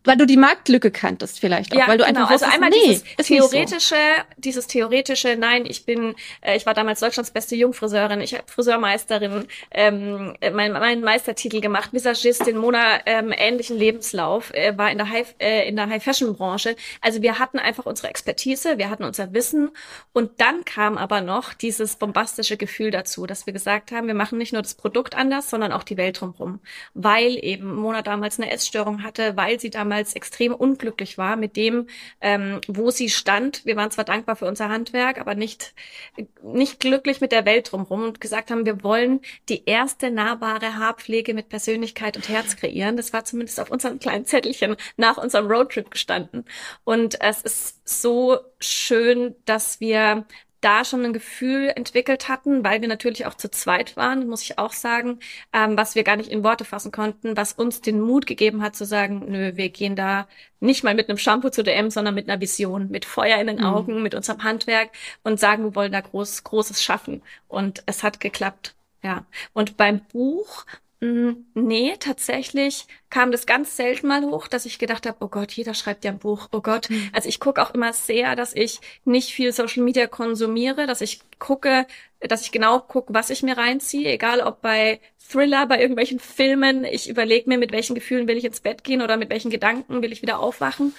weil 0.05 0.17
du 0.17 0.27
die 0.27 0.37
Marktlücke 0.37 0.91
kanntest 0.91 1.39
vielleicht 1.39 1.73
auch, 1.73 1.79
ja, 1.79 1.89
weil 1.89 1.99
du 1.99 2.05
genau. 2.05 2.21
einfach 2.21 2.33
also 2.33 2.45
wusstest, 2.45 2.55
einmal 2.55 2.71
nee, 2.71 3.01
dieses 3.19 3.27
theoretische, 3.27 3.95
so. 3.95 4.23
dieses 4.37 4.67
theoretische, 4.67 5.37
nein, 5.39 5.65
ich 5.67 5.87
bin, 5.87 6.15
äh, 6.41 6.57
ich 6.57 6.67
war 6.67 6.75
damals 6.75 7.01
Deutschlands 7.01 7.31
beste 7.31 7.55
Jungfriseurin, 7.55 8.21
ich 8.21 8.35
habe 8.35 8.45
Friseurmeisterin, 8.47 9.47
ähm, 9.71 10.35
mein, 10.53 10.73
mein 10.73 11.01
Meistertitel 11.01 11.61
gemacht, 11.61 11.93
Visagistin, 11.93 12.57
Mona 12.57 13.01
ähm, 13.07 13.33
ähnlichen 13.37 13.79
Lebenslauf, 13.79 14.53
äh, 14.53 14.77
war 14.77 14.91
in 14.91 14.99
der 14.99 15.11
High, 15.11 15.35
äh, 15.39 15.69
in 15.69 15.77
der 15.77 15.89
High 15.89 16.03
Fashion 16.03 16.37
Branche. 16.37 16.75
Also 17.01 17.23
wir 17.23 17.39
hatten 17.39 17.59
einfach 17.59 17.87
unsere 17.87 18.09
Expertise, 18.09 18.79
wir 18.79 18.91
hatten 18.91 19.05
unser 19.05 19.33
Wissen 19.33 19.71
und 20.13 20.41
dann 20.41 20.65
kam 20.65 20.99
aber 20.99 21.21
noch 21.21 21.55
dieses 21.55 21.97
bombastische 21.97 22.57
Gefühl 22.57 22.96
dazu, 22.97 23.27
dass 23.27 23.47
wir 23.47 23.53
gesagt 23.53 23.93
haben, 23.93 24.07
wir 24.07 24.15
machen 24.15 24.39
nicht 24.39 24.53
nur 24.53 24.63
das 24.63 24.75
Produkt 24.75 25.15
anders, 25.15 25.51
sondern 25.51 25.73
auch 25.73 25.83
die 25.83 25.97
Welt 25.97 26.21
drumherum. 26.21 26.61
Weil 26.95 27.39
eben 27.45 27.75
Mona 27.75 28.03
damals 28.03 28.39
eine 28.41 28.51
Essstörung 28.51 29.03
hatte, 29.03 29.37
weil 29.37 29.61
sie 29.61 29.71
damals 29.71 30.15
extrem 30.15 30.55
unglücklich 30.55 31.19
war 31.19 31.37
mit 31.37 31.57
dem, 31.57 31.87
ähm, 32.21 32.61
wo 32.67 32.91
sie 32.91 33.11
stand. 33.11 33.65
Wir 33.65 33.77
waren 33.77 33.91
zwar 33.91 34.05
dankbar 34.05 34.37
für 34.37 34.47
unser 34.47 34.69
Handwerk, 34.69 35.21
aber 35.21 35.35
nicht, 35.35 35.75
nicht 36.43 36.81
glücklich 36.81 37.21
mit 37.21 37.33
der 37.33 37.45
Welt 37.45 37.71
drumherum 37.71 38.03
und 38.03 38.21
gesagt 38.21 38.51
haben, 38.51 38.67
wir 38.67 38.83
wollen 38.83 39.21
die 39.49 39.65
erste 39.67 40.11
nahbare 40.11 40.77
Haarpflege 40.77 41.35
mit 41.35 41.49
Persönlichkeit 41.49 42.17
und 42.17 42.29
Herz 42.29 42.57
kreieren. 42.57 42.97
Das 42.97 43.13
war 43.13 43.25
zumindest 43.25 43.61
auf 43.61 43.71
unserem 43.71 43.99
kleinen 43.99 44.25
Zettelchen 44.25 44.77
nach 44.97 45.19
unserem 45.19 45.47
Roadtrip 45.47 45.91
gestanden. 45.91 46.45
Und 46.85 47.21
es 47.21 47.43
ist 47.43 47.89
so 47.89 48.39
schön, 48.59 49.35
dass 49.45 49.81
wir 49.81 50.27
da 50.61 50.85
schon 50.85 51.05
ein 51.05 51.13
Gefühl 51.13 51.73
entwickelt 51.75 52.29
hatten, 52.29 52.65
weil 52.65 52.81
wir 52.81 52.89
natürlich 52.89 53.27
auch 53.27 53.35
zu 53.35 53.51
zweit 53.51 53.97
waren, 53.97 54.29
muss 54.29 54.43
ich 54.43 54.59
auch 54.59 54.73
sagen, 54.73 55.21
ähm, 55.53 55.77
was 55.77 55.95
wir 55.95 56.05
gar 56.05 56.17
nicht 56.17 56.31
in 56.31 56.45
Worte 56.45 56.65
fassen 56.65 56.93
konnten, 56.93 57.37
was 57.37 57.53
uns 57.53 57.81
den 57.81 58.01
Mut 58.01 58.27
gegeben 58.27 58.63
hat 58.63 58.77
zu 58.77 58.85
sagen, 58.85 59.25
nö, 59.29 59.53
wir 59.57 59.69
gehen 59.69 59.97
da 59.97 60.27
nicht 60.61 60.85
mal 60.85 60.95
mit 60.95 61.09
einem 61.09 61.19
Shampoo 61.19 61.51
zu 61.51 61.63
DM, 61.63 61.91
sondern 61.91 62.15
mit 62.15 62.29
einer 62.29 62.41
Vision, 62.41 62.91
mit 62.91 63.05
Feuer 63.05 63.39
in 63.39 63.47
den 63.47 63.59
mhm. 63.59 63.65
Augen, 63.65 63.97
mhm. 63.97 64.03
mit 64.03 64.15
unserem 64.15 64.43
Handwerk 64.43 64.91
und 65.23 65.39
sagen, 65.39 65.65
wir 65.65 65.75
wollen 65.75 65.93
da 65.93 66.01
groß, 66.01 66.45
Großes 66.45 66.83
schaffen. 66.83 67.23
Und 67.49 67.83
es 67.87 68.03
hat 68.03 68.21
geklappt. 68.21 68.75
Ja. 69.03 69.27
Und 69.53 69.77
beim 69.77 70.01
Buch 70.13 70.65
Mm, 71.01 71.45
nee, 71.55 71.95
tatsächlich 72.01 72.87
kam 73.11 73.31
das 73.31 73.47
ganz 73.47 73.77
selten 73.77 74.09
mal 74.09 74.23
hoch, 74.23 74.49
dass 74.49 74.67
ich 74.67 74.79
gedacht 74.79 75.07
habe, 75.07 75.17
oh 75.21 75.29
Gott, 75.29 75.53
jeder 75.53 75.75
schreibt 75.75 76.05
ja 76.05 76.11
ein 76.11 76.19
Buch, 76.19 76.49
oh 76.53 76.61
Gott. 76.61 76.91
Mhm. 76.91 77.11
Also 77.13 77.29
ich 77.29 77.41
gucke 77.41 77.63
auch 77.63 77.73
immer 77.73 77.93
sehr, 77.93 78.37
dass 78.37 78.55
ich 78.55 78.81
nicht 79.05 79.31
viel 79.31 79.53
Social 79.53 79.83
Media 79.83 80.07
konsumiere, 80.07 80.87
dass 80.87 81.01
ich 81.01 81.21
gucke, 81.39 81.87
dass 82.21 82.43
ich 82.43 82.53
genau 82.53 82.81
gucke, 82.81 83.15
was 83.15 83.31
ich 83.31 83.43
mir 83.43 83.57
reinziehe, 83.57 84.11
egal 84.11 84.41
ob 84.41 84.61
bei 84.61 85.01
Thriller, 85.29 85.67
bei 85.67 85.81
irgendwelchen 85.81 86.19
Filmen. 86.19 86.85
Ich 86.85 87.09
überlege 87.09 87.49
mir, 87.49 87.59
mit 87.59 87.73
welchen 87.73 87.95
Gefühlen 87.95 88.29
will 88.29 88.37
ich 88.37 88.45
ins 88.45 88.61
Bett 88.61 88.85
gehen 88.85 89.03
oder 89.03 89.17
mit 89.17 89.31
welchen 89.31 89.51
Gedanken 89.51 90.03
will 90.03 90.13
ich 90.13 90.23
wieder 90.23 90.39
aufwachen 90.39 90.95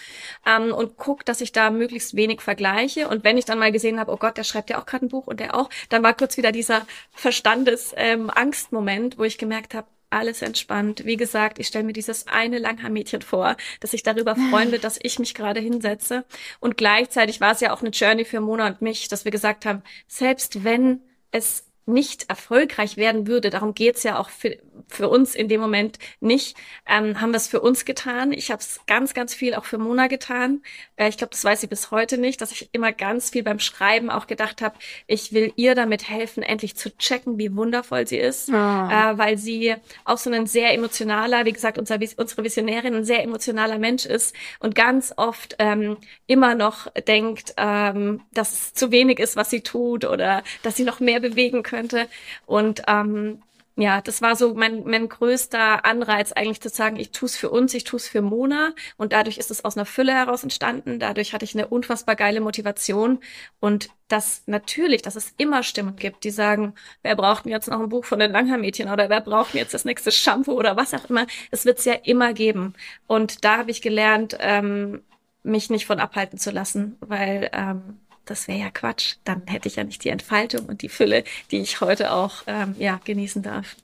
ähm, 0.45 0.73
und 0.73 0.97
gucke, 0.97 1.23
dass 1.23 1.41
ich 1.41 1.51
da 1.51 1.69
möglichst 1.69 2.15
wenig 2.15 2.41
vergleiche. 2.41 3.07
Und 3.07 3.23
wenn 3.23 3.37
ich 3.37 3.45
dann 3.45 3.59
mal 3.59 3.71
gesehen 3.71 3.99
habe, 3.99 4.11
oh 4.11 4.17
Gott, 4.17 4.37
der 4.37 4.43
schreibt 4.43 4.69
ja 4.69 4.79
auch 4.79 4.85
gerade 4.85 5.05
ein 5.05 5.09
Buch 5.09 5.27
und 5.27 5.39
der 5.39 5.55
auch, 5.55 5.69
dann 5.89 6.03
war 6.03 6.13
kurz 6.13 6.37
wieder 6.37 6.51
dieser 6.51 6.85
Verstandes-Angstmoment, 7.11 9.13
ähm, 9.13 9.19
wo 9.19 9.23
ich 9.23 9.37
gemerkt 9.37 9.73
habe, 9.73 9.87
alles 10.09 10.41
entspannt. 10.41 11.05
Wie 11.05 11.17
gesagt, 11.17 11.59
ich 11.59 11.67
stelle 11.67 11.83
mir 11.85 11.93
dieses 11.93 12.27
eine 12.27 12.59
Langhaarmädchen 12.59 13.21
vor, 13.21 13.57
dass 13.79 13.93
ich 13.93 14.03
darüber 14.03 14.35
freunde, 14.35 14.79
dass 14.79 14.99
ich 15.01 15.19
mich 15.19 15.33
gerade 15.33 15.59
hinsetze. 15.59 16.25
Und 16.59 16.77
gleichzeitig 16.77 17.41
war 17.41 17.51
es 17.51 17.59
ja 17.59 17.73
auch 17.73 17.81
eine 17.81 17.89
Journey 17.89 18.25
für 18.25 18.39
Mona 18.39 18.67
und 18.67 18.81
mich, 18.81 19.07
dass 19.07 19.25
wir 19.25 19.31
gesagt 19.31 19.65
haben, 19.65 19.81
selbst 20.07 20.63
wenn 20.63 21.01
es 21.31 21.65
nicht 21.85 22.29
erfolgreich 22.29 22.97
werden 22.97 23.27
würde, 23.27 23.49
darum 23.49 23.73
geht's 23.73 24.03
ja 24.03 24.19
auch 24.19 24.29
für, 24.29 24.57
für 24.87 25.09
uns 25.09 25.35
in 25.35 25.47
dem 25.47 25.61
Moment 25.61 25.99
nicht, 26.19 26.57
ähm, 26.87 27.19
haben 27.21 27.31
wir 27.31 27.37
es 27.37 27.47
für 27.47 27.61
uns 27.61 27.85
getan. 27.85 28.31
Ich 28.31 28.51
habe 28.51 28.61
es 28.61 28.79
ganz, 28.87 29.13
ganz 29.13 29.33
viel 29.33 29.53
auch 29.53 29.65
für 29.65 29.77
Mona 29.77 30.07
getan. 30.07 30.61
Äh, 30.95 31.09
ich 31.09 31.17
glaube, 31.17 31.31
das 31.31 31.43
weiß 31.43 31.61
sie 31.61 31.67
bis 31.67 31.91
heute 31.91 32.17
nicht, 32.17 32.41
dass 32.41 32.51
ich 32.51 32.69
immer 32.71 32.91
ganz 32.91 33.29
viel 33.29 33.43
beim 33.43 33.59
Schreiben 33.59 34.09
auch 34.09 34.27
gedacht 34.27 34.61
habe, 34.61 34.75
ich 35.05 35.33
will 35.33 35.51
ihr 35.55 35.75
damit 35.75 36.09
helfen, 36.09 36.43
endlich 36.43 36.75
zu 36.75 36.95
checken, 36.97 37.37
wie 37.37 37.55
wundervoll 37.55 38.07
sie 38.07 38.17
ist, 38.17 38.49
oh. 38.49 38.53
äh, 38.53 39.17
weil 39.17 39.37
sie 39.37 39.75
auch 40.05 40.17
so 40.17 40.31
ein 40.31 40.47
sehr 40.47 40.73
emotionaler, 40.73 41.45
wie 41.45 41.53
gesagt, 41.53 41.77
unser, 41.77 41.99
unsere 42.17 42.43
Visionärin 42.43 42.95
ein 42.95 43.05
sehr 43.05 43.23
emotionaler 43.23 43.77
Mensch 43.77 44.05
ist 44.05 44.35
und 44.59 44.75
ganz 44.75 45.13
oft 45.17 45.55
ähm, 45.59 45.97
immer 46.27 46.55
noch 46.55 46.87
denkt, 47.07 47.53
ähm, 47.57 48.21
dass 48.33 48.53
es 48.53 48.73
zu 48.73 48.91
wenig 48.91 49.19
ist, 49.19 49.35
was 49.35 49.49
sie 49.49 49.61
tut 49.61 50.05
oder 50.05 50.43
dass 50.63 50.75
sie 50.75 50.83
noch 50.83 50.99
mehr 50.99 51.19
bewegen 51.19 51.63
könnte. 51.63 52.07
Und 52.45 52.83
ähm, 52.87 53.41
ja, 53.79 54.01
das 54.01 54.23
war 54.23 54.35
so 54.35 54.55
mein, 54.55 54.85
mein 54.85 55.07
größter 55.07 55.85
Anreiz 55.85 56.31
eigentlich 56.31 56.61
zu 56.61 56.69
sagen, 56.69 56.95
ich 56.95 57.11
tue 57.11 57.27
es 57.27 57.37
für 57.37 57.51
uns, 57.51 57.75
ich 57.75 57.83
tue 57.83 57.97
es 57.97 58.07
für 58.07 58.23
Mona 58.23 58.73
und 58.97 59.13
dadurch 59.13 59.37
ist 59.37 59.51
es 59.51 59.63
aus 59.63 59.77
einer 59.77 59.85
Fülle 59.85 60.13
heraus 60.13 60.41
entstanden. 60.41 60.99
Dadurch 60.99 61.31
hatte 61.31 61.45
ich 61.45 61.53
eine 61.53 61.67
unfassbar 61.67 62.15
geile 62.15 62.41
Motivation 62.41 63.19
und 63.59 63.89
das 64.07 64.41
natürlich, 64.47 65.03
dass 65.03 65.15
es 65.15 65.31
immer 65.37 65.61
Stimmen 65.61 65.95
gibt, 65.95 66.23
die 66.23 66.31
sagen, 66.31 66.73
wer 67.03 67.15
braucht 67.15 67.45
mir 67.45 67.51
jetzt 67.51 67.69
noch 67.69 67.79
ein 67.79 67.89
Buch 67.89 68.03
von 68.03 68.17
den 68.17 68.31
Langhaar-Mädchen 68.31 68.89
oder 68.89 69.09
wer 69.09 69.21
braucht 69.21 69.53
mir 69.53 69.59
jetzt 69.59 69.75
das 69.75 69.85
nächste 69.85 70.11
Shampoo 70.11 70.53
oder 70.53 70.75
was 70.75 70.95
auch 70.95 71.07
immer. 71.07 71.27
Es 71.51 71.65
wird 71.65 71.77
es 71.77 71.85
ja 71.85 71.93
immer 71.93 72.33
geben 72.33 72.73
und 73.05 73.45
da 73.45 73.57
habe 73.57 73.69
ich 73.69 73.83
gelernt, 73.83 74.37
ähm, 74.39 75.03
mich 75.43 75.69
nicht 75.69 75.85
von 75.85 75.99
abhalten 75.99 76.39
zu 76.39 76.49
lassen, 76.49 76.97
weil 76.99 77.51
ähm, 77.53 77.99
das 78.29 78.47
wäre 78.47 78.59
ja 78.59 78.69
Quatsch. 78.69 79.15
Dann 79.23 79.43
hätte 79.47 79.67
ich 79.67 79.77
ja 79.77 79.83
nicht 79.83 80.03
die 80.03 80.09
Entfaltung 80.09 80.65
und 80.65 80.81
die 80.81 80.89
Fülle, 80.89 81.23
die 81.51 81.59
ich 81.59 81.81
heute 81.81 82.11
auch 82.11 82.43
ähm, 82.47 82.75
ja, 82.77 82.99
genießen 83.03 83.41
darf. 83.41 83.75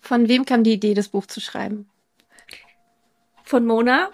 Von 0.00 0.28
wem 0.28 0.44
kam 0.44 0.64
die 0.64 0.72
Idee, 0.72 0.94
das 0.94 1.08
Buch 1.08 1.26
zu 1.26 1.40
schreiben? 1.40 1.88
Von 3.44 3.66
Mona. 3.66 4.10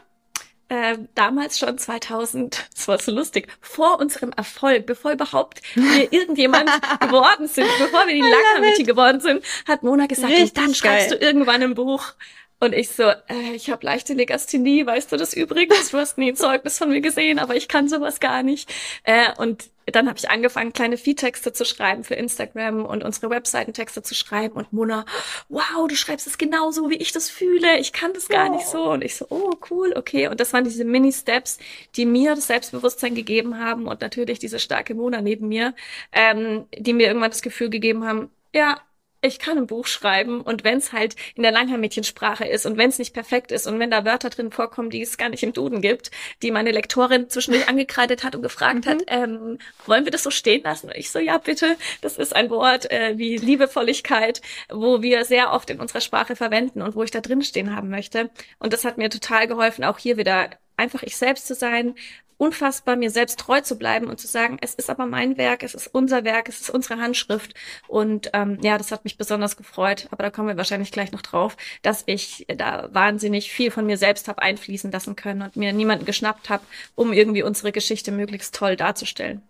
Äh, 0.71 0.99
damals 1.15 1.59
schon 1.59 1.79
2000, 1.79 2.69
das 2.75 2.89
war 2.89 2.99
so 2.99 3.11
lustig, 3.11 3.49
vor 3.63 3.99
unserem 4.01 4.33
Erfolg, 4.33 4.85
bevor 4.85 5.13
überhaupt 5.13 5.63
wir 5.75 6.13
irgendjemand 6.13 6.69
geworden 7.01 7.49
sind, 7.49 7.69
bevor 7.79 8.07
wir 8.07 8.13
die 8.13 8.21
Langhaar-Mädchen 8.21 8.85
geworden 8.85 9.21
sind, 9.21 9.43
hat 9.67 9.83
Mona 9.83 10.07
gesagt, 10.07 10.31
und 10.31 10.57
dann 10.59 10.75
schreibst 10.75 11.09
geil. 11.09 11.19
du 11.19 11.25
irgendwann 11.25 11.63
ein 11.63 11.75
Buch. 11.75 12.13
Und 12.61 12.75
ich 12.75 12.91
so, 12.91 13.05
äh, 13.05 13.55
ich 13.55 13.71
habe 13.71 13.87
leichte 13.87 14.15
Legasthenie, 14.15 14.85
weißt 14.85 15.13
du 15.13 15.17
das 15.17 15.33
übrigens? 15.33 15.91
Du 15.91 15.99
hast 15.99 16.19
nie 16.19 16.33
ein 16.33 16.37
Zeugnis 16.37 16.79
von 16.79 16.89
mir 16.89 17.01
gesehen, 17.01 17.39
aber 17.39 17.55
ich 17.55 17.69
kann 17.69 17.89
sowas 17.89 18.19
gar 18.19 18.43
nicht. 18.43 18.73
Äh, 19.05 19.33
und 19.39 19.71
dann 19.87 20.09
habe 20.09 20.19
ich 20.19 20.29
angefangen, 20.29 20.73
kleine 20.73 20.97
Feedtexte 20.97 21.53
zu 21.53 21.65
schreiben 21.65 22.03
für 22.03 22.15
Instagram 22.15 22.85
und 22.85 23.05
unsere 23.05 23.31
Webseitentexte 23.31 24.03
zu 24.03 24.15
schreiben. 24.15 24.57
Und 24.57 24.73
Mona, 24.73 25.05
wow, 25.49 25.87
du 25.89 25.95
schreibst 25.95 26.27
es 26.27 26.37
genauso, 26.37 26.91
wie 26.91 26.97
ich 26.97 27.13
das 27.13 27.31
fühle. 27.31 27.79
Ich 27.79 27.93
kann 27.93 28.13
das 28.13 28.29
gar 28.29 28.51
oh. 28.51 28.55
nicht 28.55 28.67
so. 28.67 28.91
Und 28.91 29.05
ich 29.05 29.17
so, 29.17 29.27
oh, 29.31 29.55
cool, 29.71 29.95
okay. 29.97 30.29
Und 30.29 30.41
das 30.41 30.53
waren 30.53 30.65
diese 30.65 30.85
Mini-Steps, 30.85 31.59
die 31.97 32.07
mir 32.07 32.35
das 32.35 32.49
Selbstbewusstsein 32.49 33.15
gegeben 33.15 33.59
haben 33.59 33.87
und 33.87 34.01
natürlich 34.01 34.41
diese 34.41 34.59
starke 34.59 34.95
Mona 34.95 35.21
neben 35.21 35.49
mir, 35.49 35.75
ähm, 36.13 36.67
die 36.77 36.93
mir 36.93 37.07
irgendwann 37.07 37.31
das 37.31 37.43
Gefühl 37.43 37.71
gegeben 37.71 38.05
haben, 38.05 38.31
ja, 38.53 38.81
ich 39.21 39.39
kann 39.39 39.59
ein 39.59 39.67
Buch 39.67 39.87
schreiben 39.87 40.41
und 40.41 40.65
wenn 40.65 40.79
es 40.79 40.93
halt 40.93 41.17
in 41.35 41.43
der 41.43 41.53
Langhaar-Mädchensprache 41.53 42.47
ist 42.47 42.67
und 42.67 42.77
wenn 42.77 42.91
es 42.91 42.99
nicht 42.99 43.15
perfekt 43.15 43.51
ist 43.51 43.67
und 43.67 43.79
wenn 43.81 43.91
da 43.91 44.05
Wörter 44.05 44.31
drin 44.31 44.53
vorkommen, 44.53 44.91
die 44.91 45.03
es 45.03 45.19
gar 45.19 45.29
nicht 45.29 45.43
im 45.43 45.53
Duden 45.53 45.81
gibt, 45.81 46.11
die 46.43 46.51
meine 46.51 46.71
Lektorin 46.71 47.29
zwischendurch 47.29 47.69
angekreidet 47.69 48.23
hat 48.25 48.37
und 48.37 48.43
gefragt 48.43 48.87
mhm. 48.87 48.91
hat, 48.91 49.03
ähm, 49.09 49.59
wollen 49.87 50.05
wir 50.05 50.13
das 50.13 50.23
so 50.23 50.31
stehen 50.31 50.63
lassen? 50.63 50.89
Und 50.89 50.97
ich 50.97 51.11
so, 51.11 51.19
ja 51.19 51.39
bitte, 51.39 51.77
das 52.01 52.17
ist 52.17 52.35
ein 52.35 52.51
Wort 52.51 52.91
äh, 52.91 53.19
wie 53.19 53.37
Liebevolligkeit, 53.37 54.41
wo 54.71 55.03
wir 55.03 55.25
sehr 55.25 55.53
oft 55.53 55.71
in 55.71 55.81
unserer 55.81 56.01
Sprache 56.01 56.37
verwenden 56.37 56.83
und 56.83 56.95
wo 56.95 57.03
ich 57.03 57.11
da 57.11 57.21
drin 57.21 57.43
stehen 57.43 57.75
haben 57.75 57.91
möchte. 57.91 58.31
Und 58.59 58.73
das 58.73 58.85
hat 58.85 58.99
mir 58.99 59.11
total 59.11 59.49
geholfen, 59.49 59.85
auch 59.85 59.99
hier 59.99 60.17
wieder 60.17 60.51
einfach 60.77 61.03
ich 61.03 61.17
selbst 61.17 61.47
zu 61.47 61.55
sein, 61.55 61.95
unfassbar 62.39 62.97
mir 62.97 63.11
selbst 63.11 63.39
treu 63.39 63.61
zu 63.61 63.77
bleiben 63.77 64.07
und 64.07 64.19
zu 64.19 64.27
sagen, 64.27 64.57
es 64.61 64.75
ist 64.75 64.89
aber 64.89 65.07
mein 65.07 65.37
Werk, 65.37 65.63
es 65.63 65.75
ist 65.75 65.89
unser 65.89 66.25
Werk, 66.25 66.49
es 66.49 66.61
ist 66.61 66.71
unsere 66.71 67.01
Handschrift. 67.01 67.55
Und 67.89 68.31
ähm, 68.33 68.59
ja, 68.63 68.79
das 68.79 68.93
hat 68.93 69.05
mich 69.05 69.19
besonders 69.19 69.57
gefreut. 69.57 70.09
Aber 70.11 70.23
da 70.23 70.31
kommen 70.31 70.49
wir 70.49 70.57
wahrscheinlich 70.57 70.93
gleich 70.93 71.13
noch 71.13 71.23
drauf, 71.23 71.57
dass 71.83 72.05
ich 72.07 72.47
da 72.49 72.89
wahnsinnig 72.93 73.53
viel 73.53 73.71
von 73.71 73.87
mir 73.87 73.99
selbst 73.99 74.29
habe 74.29 74.41
einfließen 74.41 74.91
lassen 74.91 75.17
können 75.17 75.43
und 75.43 75.57
mir 75.57 75.73
niemanden 75.73 76.07
geschnappt 76.07 76.49
habe, 76.49 76.63
um 76.95 77.13
irgendwie 77.13 77.43
unsere 77.43 77.73
Geschichte 77.73 78.13
möglichst 78.13 78.55
toll 78.55 78.77
darzustellen. 78.77 79.43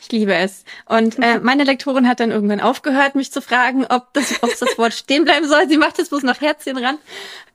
Ich 0.00 0.12
liebe 0.12 0.34
es. 0.34 0.64
Und 0.86 1.18
äh, 1.18 1.40
meine 1.40 1.64
Lektorin 1.64 2.06
hat 2.06 2.20
dann 2.20 2.30
irgendwann 2.30 2.60
aufgehört, 2.60 3.14
mich 3.16 3.32
zu 3.32 3.42
fragen, 3.42 3.84
ob 3.86 4.12
das, 4.12 4.42
ob 4.42 4.56
das 4.58 4.78
Wort 4.78 4.94
stehen 4.94 5.24
bleiben 5.24 5.48
soll. 5.48 5.68
Sie 5.68 5.76
macht 5.76 5.98
jetzt 5.98 6.10
bloß 6.10 6.22
noch 6.22 6.40
Herzchen 6.40 6.76
ran 6.76 6.98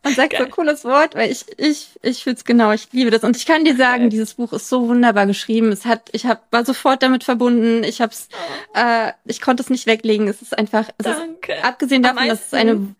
und 0.03 0.15
sagt 0.15 0.31
Geil. 0.31 0.43
so 0.43 0.49
cooles 0.49 0.83
Wort, 0.83 1.15
weil 1.15 1.31
ich 1.31 1.45
ich 1.57 1.99
ich 2.01 2.23
fühl's 2.23 2.43
genau. 2.43 2.71
Ich 2.71 2.89
liebe 2.91 3.11
das 3.11 3.23
und 3.23 3.37
ich 3.37 3.45
kann 3.45 3.63
dir 3.63 3.75
sagen, 3.75 4.03
Geil. 4.03 4.09
dieses 4.09 4.33
Buch 4.33 4.51
ist 4.53 4.67
so 4.67 4.87
wunderbar 4.87 5.27
geschrieben. 5.27 5.71
Es 5.71 5.85
hat, 5.85 6.09
ich 6.11 6.25
hab, 6.25 6.51
war 6.51 6.65
sofort 6.65 7.03
damit 7.03 7.23
verbunden. 7.23 7.83
Ich 7.83 8.01
hab's, 8.01 8.27
oh. 8.33 8.77
äh, 8.77 9.13
ich 9.25 9.41
konnte 9.41 9.63
es 9.63 9.69
nicht 9.69 9.85
weglegen. 9.85 10.27
Es 10.27 10.41
ist 10.41 10.57
einfach, 10.57 10.89
es 10.97 11.05
Danke. 11.05 11.53
ist, 11.53 11.63
abgesehen 11.63 12.03
davon, 12.03 12.27
dass 12.27 12.47
es 12.47 12.53
eine 12.53 12.95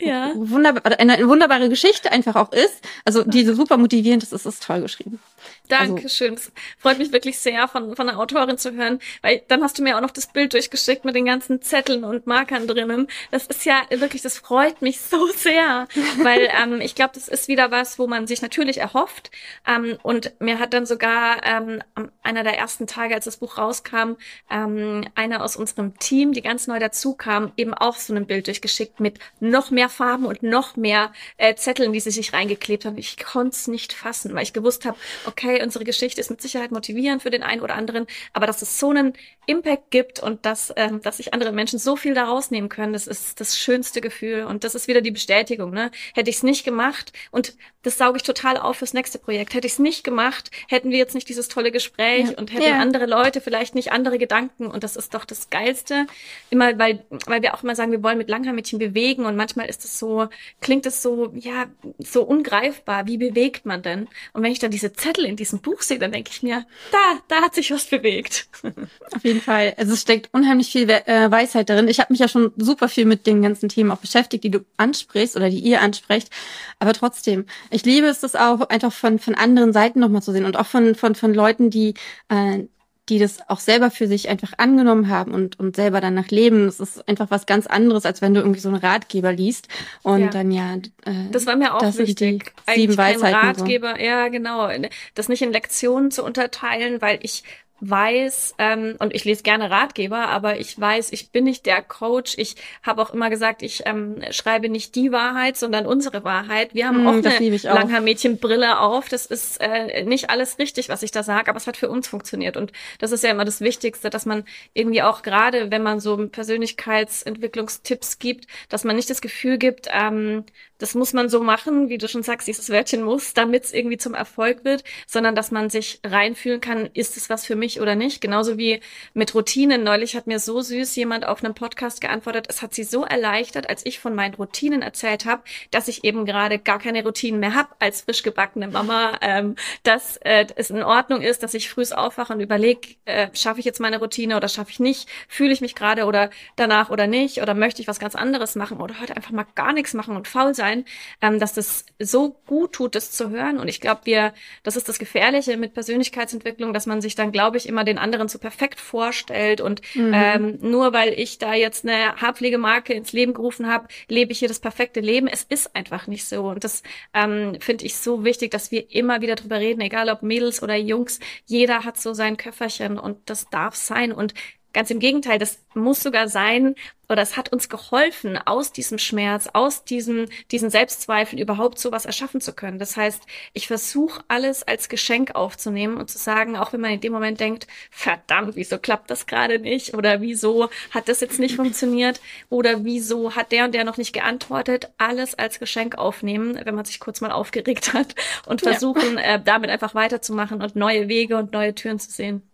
ja. 0.00 0.32
wunderbar, 0.34 0.98
eine, 0.98 1.14
eine 1.14 1.28
wunderbare 1.28 1.68
Geschichte 1.68 2.12
einfach 2.12 2.36
auch 2.36 2.52
ist, 2.52 2.80
also 3.04 3.24
die 3.24 3.44
so 3.44 3.54
super 3.54 3.76
motivierend 3.76 4.22
ist, 4.22 4.32
ist 4.32 4.46
es 4.46 4.60
toll 4.60 4.80
geschrieben. 4.80 5.20
Dankeschön. 5.68 6.34
Also, 6.34 6.50
freut 6.78 6.98
mich 6.98 7.12
wirklich 7.12 7.38
sehr, 7.38 7.68
von, 7.68 7.94
von 7.96 8.06
der 8.06 8.18
Autorin 8.18 8.58
zu 8.58 8.72
hören, 8.72 9.00
weil 9.22 9.42
dann 9.48 9.62
hast 9.62 9.78
du 9.78 9.82
mir 9.82 9.96
auch 9.96 10.00
noch 10.00 10.10
das 10.10 10.26
Bild 10.26 10.52
durchgeschickt 10.52 11.04
mit 11.04 11.14
den 11.14 11.24
ganzen 11.24 11.62
Zetteln 11.62 12.04
und 12.04 12.26
Markern 12.26 12.66
drinnen. 12.66 13.08
Das 13.30 13.46
ist 13.46 13.64
ja 13.64 13.82
wirklich, 13.90 14.22
das 14.22 14.38
freut 14.38 14.82
mich 14.82 15.00
so 15.00 15.26
sehr, 15.28 15.88
weil 16.22 16.48
ähm, 16.62 16.80
ich 16.80 16.94
glaube, 16.94 17.12
das 17.14 17.28
ist 17.28 17.48
wieder 17.48 17.70
was, 17.70 17.98
wo 17.98 18.06
man 18.06 18.26
sich 18.26 18.42
natürlich 18.42 18.78
erhofft. 18.78 19.30
Ähm, 19.66 19.98
und 20.02 20.32
mir 20.40 20.58
hat 20.58 20.72
dann 20.72 20.86
sogar 20.86 21.44
ähm, 21.44 21.82
einer 22.22 22.44
der 22.44 22.58
ersten 22.58 22.86
Tage, 22.86 23.14
als 23.14 23.24
das 23.24 23.38
Buch 23.38 23.58
rauskam, 23.58 24.16
ähm, 24.50 25.04
einer 25.14 25.42
aus 25.42 25.56
unserem 25.56 25.98
Team, 25.98 26.32
die 26.32 26.42
ganz 26.42 26.66
neu 26.66 26.78
dazu 26.78 27.14
kam, 27.14 27.52
eben 27.56 27.74
auch 27.74 27.96
so 27.96 28.14
ein 28.14 28.26
Bild 28.26 28.46
durchgeschickt 28.46 29.00
mit 29.00 29.18
noch 29.40 29.70
mehr 29.70 29.88
Farben 29.88 30.24
und 30.24 30.42
noch 30.42 30.76
mehr 30.76 31.12
äh, 31.36 31.54
Zetteln, 31.54 31.92
die 31.92 32.00
sie 32.00 32.10
sich 32.10 32.32
reingeklebt 32.32 32.84
haben. 32.84 32.98
Ich 32.98 33.16
konnte 33.18 33.56
es 33.56 33.68
nicht 33.68 33.92
fassen, 33.92 34.34
weil 34.34 34.42
ich 34.42 34.52
gewusst 34.52 34.84
habe, 34.84 34.96
okay, 35.26 35.57
unsere 35.62 35.84
Geschichte 35.84 36.20
ist 36.20 36.30
mit 36.30 36.40
Sicherheit 36.40 36.70
motivierend 36.70 37.22
für 37.22 37.30
den 37.30 37.42
einen 37.42 37.62
oder 37.62 37.74
anderen, 37.74 38.06
aber 38.32 38.46
dass 38.46 38.62
es 38.62 38.78
so 38.78 38.90
einen 38.90 39.14
Impact 39.46 39.90
gibt 39.90 40.20
und 40.20 40.44
dass, 40.44 40.72
ähm, 40.76 41.00
dass 41.02 41.16
sich 41.16 41.32
andere 41.32 41.52
Menschen 41.52 41.78
so 41.78 41.96
viel 41.96 42.14
daraus 42.14 42.50
nehmen 42.50 42.68
können, 42.68 42.92
das 42.92 43.06
ist 43.06 43.40
das 43.40 43.58
schönste 43.58 44.00
Gefühl 44.00 44.44
und 44.44 44.62
das 44.62 44.74
ist 44.74 44.88
wieder 44.88 45.00
die 45.00 45.10
Bestätigung. 45.10 45.70
Ne? 45.70 45.90
Hätte 46.14 46.28
ich 46.28 46.36
es 46.36 46.42
nicht 46.42 46.64
gemacht 46.64 47.12
und 47.30 47.54
das 47.82 47.96
sauge 47.96 48.18
ich 48.18 48.22
total 48.22 48.58
auf 48.58 48.76
fürs 48.76 48.92
nächste 48.92 49.18
Projekt. 49.18 49.54
Hätte 49.54 49.66
ich 49.66 49.74
es 49.74 49.78
nicht 49.78 50.04
gemacht, 50.04 50.50
hätten 50.68 50.90
wir 50.90 50.98
jetzt 50.98 51.14
nicht 51.14 51.28
dieses 51.28 51.48
tolle 51.48 51.72
Gespräch 51.72 52.30
ja. 52.30 52.36
und 52.36 52.52
hätten 52.52 52.64
ja. 52.64 52.78
andere 52.78 53.06
Leute 53.06 53.40
vielleicht 53.40 53.74
nicht 53.74 53.92
andere 53.92 54.18
Gedanken 54.18 54.66
und 54.66 54.84
das 54.84 54.96
ist 54.96 55.14
doch 55.14 55.24
das 55.24 55.48
Geilste. 55.48 56.06
Immer, 56.50 56.78
weil, 56.78 57.04
weil 57.26 57.40
wir 57.40 57.54
auch 57.54 57.62
immer 57.62 57.74
sagen, 57.74 57.92
wir 57.92 58.02
wollen 58.02 58.18
mit 58.18 58.28
Langhaarmädchen 58.28 58.78
bewegen 58.78 59.24
und 59.24 59.36
manchmal 59.36 59.68
ist 59.68 59.84
es 59.84 59.98
so, 59.98 60.28
klingt 60.60 60.84
es 60.84 61.02
so, 61.02 61.32
ja, 61.34 61.66
so 61.98 62.22
ungreifbar. 62.22 63.06
Wie 63.06 63.16
bewegt 63.16 63.64
man 63.64 63.82
denn? 63.82 64.08
Und 64.34 64.42
wenn 64.42 64.52
ich 64.52 64.58
dann 64.58 64.70
diese 64.70 64.92
Zettel 64.92 65.24
in 65.24 65.36
diesem 65.48 65.60
Buch 65.60 65.82
sehe, 65.82 65.98
dann 65.98 66.12
denke 66.12 66.30
ich 66.32 66.42
mir, 66.42 66.66
da, 66.92 67.18
da 67.28 67.42
hat 67.42 67.54
sich 67.54 67.70
was 67.70 67.86
bewegt. 67.86 68.48
Auf 69.14 69.24
jeden 69.24 69.40
Fall. 69.40 69.74
Also 69.76 69.94
es 69.94 70.02
steckt 70.02 70.28
unheimlich 70.32 70.70
viel 70.70 70.88
äh, 70.88 71.30
Weisheit 71.30 71.68
darin. 71.68 71.88
Ich 71.88 72.00
habe 72.00 72.12
mich 72.12 72.20
ja 72.20 72.28
schon 72.28 72.52
super 72.56 72.88
viel 72.88 73.04
mit 73.04 73.26
den 73.26 73.42
ganzen 73.42 73.68
Themen 73.68 73.90
auch 73.90 73.98
beschäftigt, 73.98 74.44
die 74.44 74.50
du 74.50 74.64
ansprichst 74.76 75.36
oder 75.36 75.50
die 75.50 75.58
ihr 75.58 75.80
ansprecht. 75.80 76.30
Aber 76.78 76.92
trotzdem, 76.92 77.46
ich 77.70 77.84
liebe 77.84 78.06
es, 78.06 78.20
das 78.20 78.34
auch 78.34 78.60
einfach 78.68 78.92
von, 78.92 79.18
von 79.18 79.34
anderen 79.34 79.72
Seiten 79.72 80.00
nochmal 80.00 80.22
zu 80.22 80.32
sehen 80.32 80.44
und 80.44 80.56
auch 80.56 80.66
von, 80.66 80.94
von, 80.94 81.14
von 81.14 81.34
Leuten, 81.34 81.70
die 81.70 81.94
äh, 82.28 82.64
die 83.08 83.18
das 83.18 83.38
auch 83.48 83.60
selber 83.60 83.90
für 83.90 84.06
sich 84.06 84.28
einfach 84.28 84.52
angenommen 84.58 85.08
haben 85.08 85.32
und, 85.32 85.58
und 85.58 85.76
selber 85.76 86.00
danach 86.00 86.28
leben. 86.28 86.66
Das 86.66 86.80
ist 86.80 87.08
einfach 87.08 87.30
was 87.30 87.46
ganz 87.46 87.66
anderes, 87.66 88.04
als 88.04 88.20
wenn 88.20 88.34
du 88.34 88.40
irgendwie 88.40 88.60
so 88.60 88.68
einen 88.68 88.78
Ratgeber 88.78 89.32
liest 89.32 89.68
und 90.02 90.20
ja. 90.20 90.28
dann 90.28 90.50
ja. 90.50 90.74
Äh, 90.74 91.30
das 91.30 91.46
war 91.46 91.56
mir 91.56 91.74
auch 91.74 91.98
wichtig. 91.98 92.52
sieben 92.74 92.96
Weisheiten. 92.96 93.34
Ratgeber, 93.34 93.94
so. 93.96 94.04
ja 94.04 94.28
genau. 94.28 94.70
Das 95.14 95.28
nicht 95.28 95.42
in 95.42 95.52
Lektionen 95.52 96.10
zu 96.10 96.24
unterteilen, 96.24 97.00
weil 97.00 97.18
ich 97.22 97.44
weiß, 97.80 98.54
ähm, 98.58 98.96
und 98.98 99.14
ich 99.14 99.24
lese 99.24 99.42
gerne 99.42 99.70
Ratgeber, 99.70 100.28
aber 100.28 100.58
ich 100.58 100.78
weiß, 100.78 101.12
ich 101.12 101.30
bin 101.30 101.44
nicht 101.44 101.66
der 101.66 101.82
Coach. 101.82 102.34
Ich 102.36 102.56
habe 102.82 103.02
auch 103.02 103.10
immer 103.14 103.30
gesagt, 103.30 103.62
ich 103.62 103.82
ähm, 103.86 104.22
schreibe 104.30 104.68
nicht 104.68 104.94
die 104.94 105.12
Wahrheit, 105.12 105.56
sondern 105.56 105.86
unsere 105.86 106.24
Wahrheit. 106.24 106.74
Wir 106.74 106.88
haben 106.88 107.04
mm, 107.04 107.06
auch 107.06 107.12
eine 107.12 107.56
Langhaar-Mädchen-Brille 107.56 108.80
auf. 108.80 109.08
Das 109.08 109.26
ist 109.26 109.60
äh, 109.60 110.04
nicht 110.04 110.30
alles 110.30 110.58
richtig, 110.58 110.88
was 110.88 111.02
ich 111.02 111.10
da 111.10 111.22
sage, 111.22 111.48
aber 111.48 111.56
es 111.56 111.66
hat 111.66 111.76
für 111.76 111.88
uns 111.88 112.08
funktioniert. 112.08 112.56
Und 112.56 112.72
das 112.98 113.12
ist 113.12 113.22
ja 113.24 113.30
immer 113.30 113.44
das 113.44 113.60
Wichtigste, 113.60 114.10
dass 114.10 114.26
man 114.26 114.44
irgendwie 114.74 115.02
auch 115.02 115.22
gerade, 115.22 115.70
wenn 115.70 115.82
man 115.82 116.00
so 116.00 116.16
Persönlichkeitsentwicklungstipps 116.28 118.18
gibt, 118.18 118.46
dass 118.68 118.84
man 118.84 118.96
nicht 118.96 119.10
das 119.10 119.20
Gefühl 119.20 119.58
gibt, 119.58 119.88
ähm, 119.92 120.44
das 120.78 120.94
muss 120.94 121.12
man 121.12 121.28
so 121.28 121.42
machen, 121.42 121.88
wie 121.88 121.98
du 121.98 122.08
schon 122.08 122.22
sagst, 122.22 122.46
dieses 122.46 122.70
Wörtchen 122.70 123.02
muss, 123.02 123.34
damit 123.34 123.64
es 123.64 123.72
irgendwie 123.72 123.98
zum 123.98 124.14
Erfolg 124.14 124.64
wird, 124.64 124.84
sondern 125.06 125.34
dass 125.34 125.50
man 125.50 125.70
sich 125.70 126.00
reinfühlen 126.04 126.60
kann, 126.60 126.88
ist 126.94 127.16
es 127.16 127.28
was 127.28 127.44
für 127.44 127.56
mich 127.56 127.80
oder 127.80 127.96
nicht. 127.96 128.20
Genauso 128.20 128.58
wie 128.58 128.80
mit 129.12 129.34
Routinen. 129.34 129.82
Neulich 129.82 130.14
hat 130.16 130.26
mir 130.26 130.38
so 130.38 130.60
süß 130.60 130.94
jemand 130.96 131.26
auf 131.26 131.42
einem 131.42 131.54
Podcast 131.54 132.00
geantwortet, 132.00 132.46
es 132.48 132.62
hat 132.62 132.74
sie 132.74 132.84
so 132.84 133.04
erleichtert, 133.04 133.68
als 133.68 133.84
ich 133.84 133.98
von 133.98 134.14
meinen 134.14 134.34
Routinen 134.34 134.82
erzählt 134.82 135.24
habe, 135.24 135.42
dass 135.70 135.88
ich 135.88 136.04
eben 136.04 136.24
gerade 136.24 136.58
gar 136.58 136.78
keine 136.78 137.02
Routinen 137.02 137.40
mehr 137.40 137.54
habe 137.54 137.74
als 137.78 138.02
frisch 138.02 138.22
gebackene 138.22 138.68
Mama, 138.68 139.18
ähm, 139.20 139.56
dass 139.82 140.16
äh, 140.18 140.46
es 140.54 140.70
in 140.70 140.82
Ordnung 140.82 141.22
ist, 141.22 141.42
dass 141.42 141.54
ich 141.54 141.68
früh 141.68 141.78
aufwache 141.92 142.32
und 142.32 142.40
überlege, 142.40 142.96
äh, 143.04 143.28
schaffe 143.34 143.60
ich 143.60 143.64
jetzt 143.64 143.78
meine 143.78 143.98
Routine 143.98 144.36
oder 144.36 144.48
schaffe 144.48 144.70
ich 144.72 144.80
nicht, 144.80 145.08
fühle 145.28 145.52
ich 145.52 145.60
mich 145.60 145.76
gerade 145.76 146.06
oder 146.06 146.30
danach 146.56 146.90
oder 146.90 147.06
nicht 147.06 147.40
oder 147.40 147.54
möchte 147.54 147.80
ich 147.80 147.88
was 147.88 148.00
ganz 148.00 148.16
anderes 148.16 148.56
machen 148.56 148.80
oder 148.80 149.00
heute 149.00 149.16
einfach 149.16 149.30
mal 149.30 149.46
gar 149.54 149.72
nichts 149.72 149.94
machen 149.94 150.16
und 150.16 150.26
faul 150.26 150.54
sein 150.54 150.67
sein, 150.68 150.84
ähm, 151.20 151.38
dass 151.38 151.54
das 151.54 151.86
so 151.98 152.36
gut 152.46 152.72
tut, 152.72 152.94
das 152.94 153.10
zu 153.10 153.30
hören. 153.30 153.58
Und 153.58 153.68
ich 153.68 153.80
glaube, 153.80 154.02
wir, 154.04 154.32
das 154.62 154.76
ist 154.76 154.88
das 154.88 154.98
Gefährliche 154.98 155.56
mit 155.56 155.74
Persönlichkeitsentwicklung, 155.74 156.72
dass 156.72 156.86
man 156.86 157.00
sich 157.00 157.14
dann, 157.14 157.32
glaube 157.32 157.56
ich, 157.56 157.68
immer 157.68 157.84
den 157.84 157.98
anderen 157.98 158.28
so 158.28 158.38
perfekt 158.38 158.80
vorstellt. 158.80 159.60
Und 159.60 159.80
mhm. 159.94 160.12
ähm, 160.14 160.58
nur 160.60 160.92
weil 160.92 161.12
ich 161.12 161.38
da 161.38 161.54
jetzt 161.54 161.84
eine 161.84 162.16
Haarpflegemarke 162.16 162.92
ins 162.92 163.12
Leben 163.12 163.34
gerufen 163.34 163.66
habe, 163.66 163.88
lebe 164.08 164.32
ich 164.32 164.38
hier 164.38 164.48
das 164.48 164.60
perfekte 164.60 165.00
Leben. 165.00 165.26
Es 165.26 165.44
ist 165.44 165.74
einfach 165.74 166.06
nicht 166.06 166.26
so. 166.26 166.48
Und 166.48 166.64
das 166.64 166.82
ähm, 167.14 167.56
finde 167.60 167.84
ich 167.84 167.96
so 167.96 168.24
wichtig, 168.24 168.50
dass 168.50 168.70
wir 168.70 168.90
immer 168.90 169.20
wieder 169.20 169.34
drüber 169.34 169.58
reden, 169.58 169.80
egal 169.80 170.08
ob 170.10 170.22
Mädels 170.22 170.62
oder 170.62 170.76
Jungs, 170.76 171.20
jeder 171.46 171.84
hat 171.84 171.98
so 171.98 172.12
sein 172.14 172.36
Köfferchen 172.36 172.98
und 172.98 173.18
das 173.30 173.48
darf 173.50 173.74
sein. 173.74 174.12
Und 174.12 174.34
Ganz 174.78 174.92
im 174.92 175.00
Gegenteil, 175.00 175.40
das 175.40 175.58
muss 175.74 176.04
sogar 176.04 176.28
sein, 176.28 176.76
oder 177.08 177.20
es 177.20 177.36
hat 177.36 177.52
uns 177.52 177.68
geholfen, 177.68 178.38
aus 178.38 178.70
diesem 178.70 178.98
Schmerz, 178.98 179.48
aus 179.52 179.82
diesem, 179.82 180.26
diesen 180.52 180.70
Selbstzweifeln 180.70 181.42
überhaupt 181.42 181.80
sowas 181.80 182.06
erschaffen 182.06 182.40
zu 182.40 182.52
können. 182.52 182.78
Das 182.78 182.96
heißt, 182.96 183.24
ich 183.54 183.66
versuche 183.66 184.22
alles 184.28 184.62
als 184.62 184.88
Geschenk 184.88 185.34
aufzunehmen 185.34 185.96
und 185.96 186.10
zu 186.10 186.18
sagen, 186.18 186.54
auch 186.56 186.72
wenn 186.72 186.80
man 186.80 186.92
in 186.92 187.00
dem 187.00 187.12
Moment 187.12 187.40
denkt, 187.40 187.66
verdammt, 187.90 188.54
wieso 188.54 188.78
klappt 188.78 189.10
das 189.10 189.26
gerade 189.26 189.58
nicht? 189.58 189.94
Oder 189.94 190.20
wieso 190.20 190.70
hat 190.92 191.08
das 191.08 191.22
jetzt 191.22 191.40
nicht 191.40 191.56
funktioniert? 191.56 192.20
Oder 192.48 192.84
wieso 192.84 193.34
hat 193.34 193.50
der 193.50 193.64
und 193.64 193.74
der 193.74 193.82
noch 193.82 193.96
nicht 193.96 194.12
geantwortet? 194.12 194.92
Alles 194.96 195.34
als 195.34 195.58
Geschenk 195.58 195.98
aufnehmen, 195.98 196.56
wenn 196.62 196.76
man 196.76 196.84
sich 196.84 197.00
kurz 197.00 197.20
mal 197.20 197.32
aufgeregt 197.32 197.94
hat 197.94 198.14
und 198.46 198.60
versuchen, 198.60 199.16
ja. 199.16 199.34
äh, 199.34 199.42
damit 199.44 199.70
einfach 199.70 199.96
weiterzumachen 199.96 200.62
und 200.62 200.76
neue 200.76 201.08
Wege 201.08 201.36
und 201.36 201.50
neue 201.50 201.74
Türen 201.74 201.98
zu 201.98 202.12
sehen. 202.12 202.48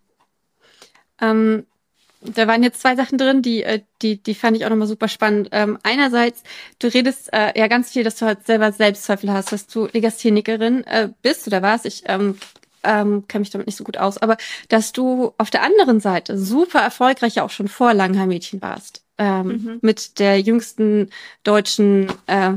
Ähm 1.20 1.66
da 2.24 2.46
waren 2.46 2.62
jetzt 2.62 2.80
zwei 2.80 2.96
Sachen 2.96 3.18
drin, 3.18 3.42
die, 3.42 3.62
äh, 3.62 3.80
die, 4.02 4.22
die 4.22 4.34
fand 4.34 4.56
ich 4.56 4.64
auch 4.64 4.70
nochmal 4.70 4.88
super 4.88 5.08
spannend. 5.08 5.48
Ähm, 5.52 5.78
einerseits, 5.82 6.42
du 6.78 6.88
redest 6.88 7.32
äh, 7.32 7.58
ja 7.58 7.68
ganz 7.68 7.92
viel, 7.92 8.04
dass 8.04 8.16
du 8.16 8.26
halt 8.26 8.46
selber 8.46 8.72
Selbstzweifel 8.72 9.32
hast, 9.32 9.52
dass 9.52 9.66
du 9.66 9.86
Legasthenikerin 9.92 10.84
äh, 10.84 11.10
bist 11.22 11.46
oder 11.46 11.62
warst. 11.62 11.86
Ich 11.86 12.04
ähm, 12.06 12.38
ähm, 12.82 13.26
kenne 13.28 13.40
mich 13.40 13.50
damit 13.50 13.66
nicht 13.66 13.76
so 13.76 13.84
gut 13.84 13.96
aus, 13.96 14.18
aber 14.18 14.36
dass 14.68 14.92
du 14.92 15.32
auf 15.38 15.50
der 15.50 15.62
anderen 15.62 16.00
Seite 16.00 16.38
super 16.38 16.80
erfolgreich 16.80 17.36
ja 17.36 17.44
auch 17.44 17.50
schon 17.50 17.68
vor 17.68 17.94
Langhaar-Mädchen 17.94 18.62
warst. 18.62 19.02
Ähm, 19.16 19.46
mhm. 19.46 19.78
Mit 19.80 20.18
der 20.18 20.40
jüngsten 20.40 21.10
deutschen 21.44 22.08
äh, 22.26 22.52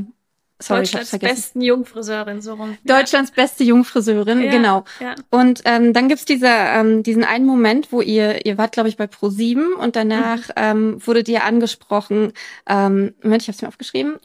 Sorry, 0.60 0.82
Deutschlands 0.82 1.17
besten 1.20 1.62
Jungfriseurin, 1.62 2.41
so 2.41 2.56
rum. 2.56 2.78
Deutschlands 2.84 3.32
ja. 3.36 3.43
beste 3.43 3.63
Jungfriseurin, 3.63 4.41
ja, 4.41 4.50
genau. 4.50 4.86
Ja. 5.00 5.13
Und 5.30 5.62
ähm, 5.65 5.93
dann 5.93 6.08
gibt's 6.08 6.26
diese, 6.26 6.48
ähm, 6.48 7.04
diesen 7.04 7.24
einen 7.24 7.46
Moment, 7.46 7.91
wo 7.91 8.02
ihr, 8.02 8.43
ihr 8.46 8.58
wart, 8.58 8.72
glaube 8.72 8.89
ich, 8.89 8.98
bei 8.98 9.06
Pro7 9.06 9.74
und 9.74 9.96
danach 9.96 10.48
mhm. 10.48 10.54
ähm, 10.56 11.08
wurde 11.08 11.24
dir 11.24 11.43
angesprochen, 11.43 12.34
ähm, 12.67 13.13
Moment, 13.22 13.43
ich 13.43 13.48
habe 13.48 13.56
es 13.56 13.62
mir 13.62 13.67
aufgeschrieben. 13.67 14.17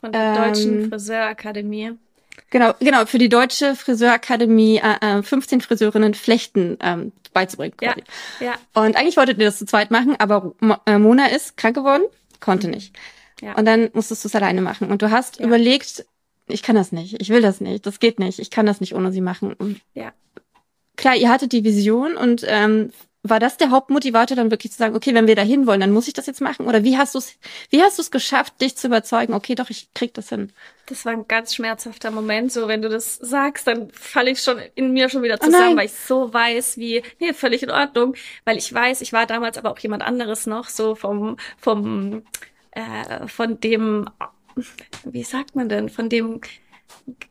Von 0.00 0.12
der 0.12 0.22
ähm, 0.22 0.34
Deutschen 0.36 0.88
Friseurakademie. 0.88 1.92
Genau, 2.48 2.72
genau, 2.80 3.04
für 3.04 3.18
die 3.18 3.28
Deutsche 3.28 3.74
Friseurakademie 3.74 4.78
äh, 4.78 5.22
15 5.22 5.58
äh, 5.58 5.62
Friseurinnen 5.62 6.14
Flechten 6.14 6.78
ähm, 6.80 7.12
beizubringen. 7.34 7.76
Quasi. 7.76 8.02
Ja, 8.40 8.46
ja. 8.46 8.54
Und 8.72 8.96
eigentlich 8.96 9.18
wolltet 9.18 9.38
ihr 9.38 9.44
das 9.44 9.58
zu 9.58 9.66
zweit 9.66 9.90
machen, 9.90 10.16
aber 10.18 10.54
äh, 10.86 10.98
Mona 10.98 11.26
ist 11.26 11.58
krank 11.58 11.76
geworden, 11.76 12.04
konnte 12.40 12.68
mhm. 12.68 12.74
nicht. 12.74 12.96
Ja. 13.44 13.54
Und 13.56 13.66
dann 13.66 13.90
musstest 13.92 14.24
du 14.24 14.28
es 14.28 14.34
alleine 14.34 14.62
machen. 14.62 14.90
Und 14.90 15.02
du 15.02 15.10
hast 15.10 15.38
ja. 15.38 15.46
überlegt, 15.46 16.06
ich 16.48 16.62
kann 16.62 16.76
das 16.76 16.92
nicht, 16.92 17.20
ich 17.20 17.28
will 17.28 17.42
das 17.42 17.60
nicht, 17.60 17.84
das 17.84 18.00
geht 18.00 18.18
nicht, 18.18 18.38
ich 18.38 18.50
kann 18.50 18.64
das 18.64 18.80
nicht 18.80 18.94
ohne 18.94 19.12
sie 19.12 19.20
machen. 19.20 19.52
Und 19.52 19.80
ja. 19.92 20.12
Klar, 20.96 21.16
ihr 21.16 21.28
hattet 21.28 21.52
die 21.52 21.64
Vision 21.64 22.16
und 22.16 22.44
ähm, 22.46 22.90
war 23.22 23.40
das 23.40 23.56
der 23.56 23.70
Hauptmotivator, 23.70 24.36
dann 24.36 24.50
wirklich 24.50 24.72
zu 24.72 24.78
sagen, 24.78 24.94
okay, 24.94 25.14
wenn 25.14 25.26
wir 25.26 25.34
da 25.34 25.42
hin 25.42 25.66
wollen, 25.66 25.80
dann 25.80 25.92
muss 25.92 26.08
ich 26.08 26.14
das 26.14 26.26
jetzt 26.26 26.40
machen? 26.40 26.66
Oder 26.66 26.84
wie 26.84 26.96
hast 26.96 27.14
du 27.14 27.18
es, 27.18 27.38
wie 27.68 27.82
hast 27.82 27.98
du 27.98 28.02
es 28.02 28.10
geschafft, 28.10 28.60
dich 28.60 28.76
zu 28.76 28.86
überzeugen, 28.86 29.34
okay, 29.34 29.54
doch, 29.54 29.68
ich 29.70 29.92
krieg 29.92 30.14
das 30.14 30.28
hin? 30.30 30.52
Das 30.86 31.04
war 31.04 31.12
ein 31.12 31.26
ganz 31.26 31.54
schmerzhafter 31.54 32.10
Moment. 32.10 32.52
So, 32.52 32.68
wenn 32.68 32.80
du 32.80 32.88
das 32.88 33.16
sagst, 33.16 33.66
dann 33.66 33.90
falle 33.90 34.30
ich 34.30 34.40
schon 34.40 34.58
in 34.74 34.92
mir 34.92 35.08
schon 35.08 35.22
wieder 35.22 35.38
oh 35.40 35.44
zusammen, 35.44 35.74
oh 35.74 35.76
weil 35.76 35.86
ich 35.86 35.94
so 35.94 36.32
weiß, 36.32 36.76
wie, 36.76 37.02
nee, 37.18 37.32
völlig 37.32 37.62
in 37.62 37.70
Ordnung. 37.70 38.14
Weil 38.44 38.56
ich 38.56 38.72
weiß, 38.72 39.00
ich 39.00 39.12
war 39.12 39.26
damals 39.26 39.58
aber 39.58 39.70
auch 39.70 39.78
jemand 39.78 40.02
anderes 40.02 40.46
noch, 40.46 40.68
so 40.68 40.94
vom, 40.94 41.36
vom, 41.58 42.22
äh, 42.74 43.26
von 43.28 43.60
dem, 43.60 44.08
wie 45.04 45.24
sagt 45.24 45.56
man 45.56 45.68
denn, 45.68 45.88
von 45.88 46.08
dem 46.08 46.40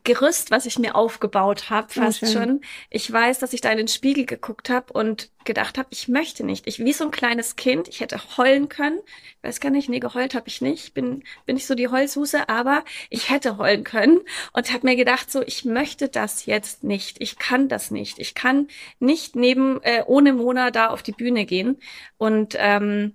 Gerüst, 0.04 0.50
was 0.50 0.66
ich 0.66 0.78
mir 0.78 0.94
aufgebaut 0.94 1.68
habe, 1.70 1.88
oh, 1.90 2.00
fast 2.00 2.22
oh, 2.22 2.26
schon. 2.26 2.60
Ich 2.90 3.10
weiß, 3.10 3.40
dass 3.40 3.52
ich 3.52 3.60
da 3.60 3.70
in 3.70 3.78
den 3.78 3.88
Spiegel 3.88 4.24
geguckt 4.24 4.70
habe 4.70 4.92
und 4.92 5.30
gedacht 5.44 5.78
habe, 5.78 5.88
ich 5.90 6.06
möchte 6.06 6.44
nicht. 6.44 6.66
Ich 6.68 6.78
wie 6.78 6.92
so 6.92 7.04
ein 7.04 7.10
kleines 7.10 7.56
Kind, 7.56 7.88
ich 7.88 8.00
hätte 8.00 8.20
heulen 8.36 8.68
können. 8.68 9.00
Ich 9.06 9.42
weiß 9.42 9.60
gar 9.60 9.70
nicht, 9.70 9.88
nee, 9.88 9.98
geheult 9.98 10.34
habe 10.34 10.46
ich 10.46 10.60
nicht. 10.60 10.94
Bin 10.94 11.24
bin 11.44 11.56
ich 11.56 11.66
so 11.66 11.74
die 11.74 11.88
Heulsuse, 11.88 12.48
aber 12.48 12.84
ich 13.10 13.30
hätte 13.30 13.58
heulen 13.58 13.82
können 13.82 14.20
und 14.52 14.72
habe 14.72 14.86
mir 14.86 14.96
gedacht, 14.96 15.32
so 15.32 15.42
ich 15.42 15.64
möchte 15.64 16.08
das 16.08 16.46
jetzt 16.46 16.84
nicht. 16.84 17.20
Ich 17.20 17.38
kann 17.38 17.68
das 17.68 17.90
nicht. 17.90 18.18
Ich 18.20 18.34
kann 18.34 18.68
nicht 19.00 19.34
neben 19.34 19.82
äh, 19.82 20.04
ohne 20.06 20.34
Mona 20.34 20.70
da 20.70 20.88
auf 20.88 21.02
die 21.02 21.12
Bühne 21.12 21.46
gehen 21.46 21.78
und 22.16 22.54
ähm, 22.58 23.14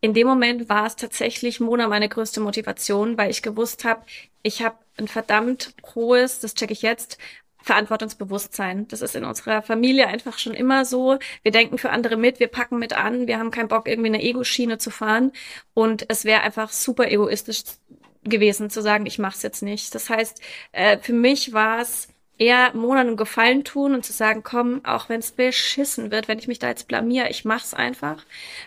in 0.00 0.14
dem 0.14 0.26
Moment 0.26 0.68
war 0.68 0.86
es 0.86 0.96
tatsächlich 0.96 1.60
Mona 1.60 1.88
meine 1.88 2.08
größte 2.08 2.40
Motivation, 2.40 3.16
weil 3.18 3.30
ich 3.30 3.42
gewusst 3.42 3.84
habe, 3.84 4.02
ich 4.42 4.62
habe 4.62 4.76
ein 4.98 5.08
verdammt 5.08 5.74
hohes, 5.94 6.40
das 6.40 6.54
checke 6.54 6.72
ich 6.72 6.82
jetzt, 6.82 7.18
Verantwortungsbewusstsein. 7.66 8.86
Das 8.88 9.02
ist 9.02 9.16
in 9.16 9.24
unserer 9.24 9.60
Familie 9.60 10.06
einfach 10.06 10.38
schon 10.38 10.54
immer 10.54 10.84
so. 10.84 11.18
Wir 11.42 11.50
denken 11.50 11.78
für 11.78 11.90
andere 11.90 12.16
mit, 12.16 12.38
wir 12.38 12.46
packen 12.46 12.78
mit 12.78 12.92
an, 12.92 13.26
wir 13.26 13.38
haben 13.38 13.50
keinen 13.50 13.68
Bock, 13.68 13.88
irgendwie 13.88 14.08
eine 14.08 14.22
Ego-Schiene 14.22 14.78
zu 14.78 14.90
fahren. 14.90 15.32
Und 15.74 16.06
es 16.08 16.24
wäre 16.24 16.42
einfach 16.42 16.70
super 16.70 17.10
egoistisch 17.10 17.64
gewesen 18.22 18.70
zu 18.70 18.82
sagen, 18.82 19.06
ich 19.06 19.18
mache 19.18 19.36
es 19.36 19.42
jetzt 19.42 19.62
nicht. 19.62 19.94
Das 19.94 20.08
heißt, 20.08 20.40
äh, 20.72 20.98
für 20.98 21.12
mich 21.12 21.52
war 21.52 21.80
es 21.80 22.08
eher 22.38 22.74
Monaten 22.74 23.16
Gefallen 23.16 23.64
tun 23.64 23.94
und 23.94 24.04
zu 24.04 24.12
sagen, 24.12 24.42
komm, 24.42 24.84
auch 24.84 25.08
wenn 25.08 25.20
es 25.20 25.32
beschissen 25.32 26.10
wird, 26.10 26.28
wenn 26.28 26.38
ich 26.38 26.48
mich 26.48 26.58
da 26.58 26.68
jetzt 26.68 26.88
blamier, 26.88 27.30
ich 27.30 27.44
mach's 27.44 27.74
einfach. 27.74 28.24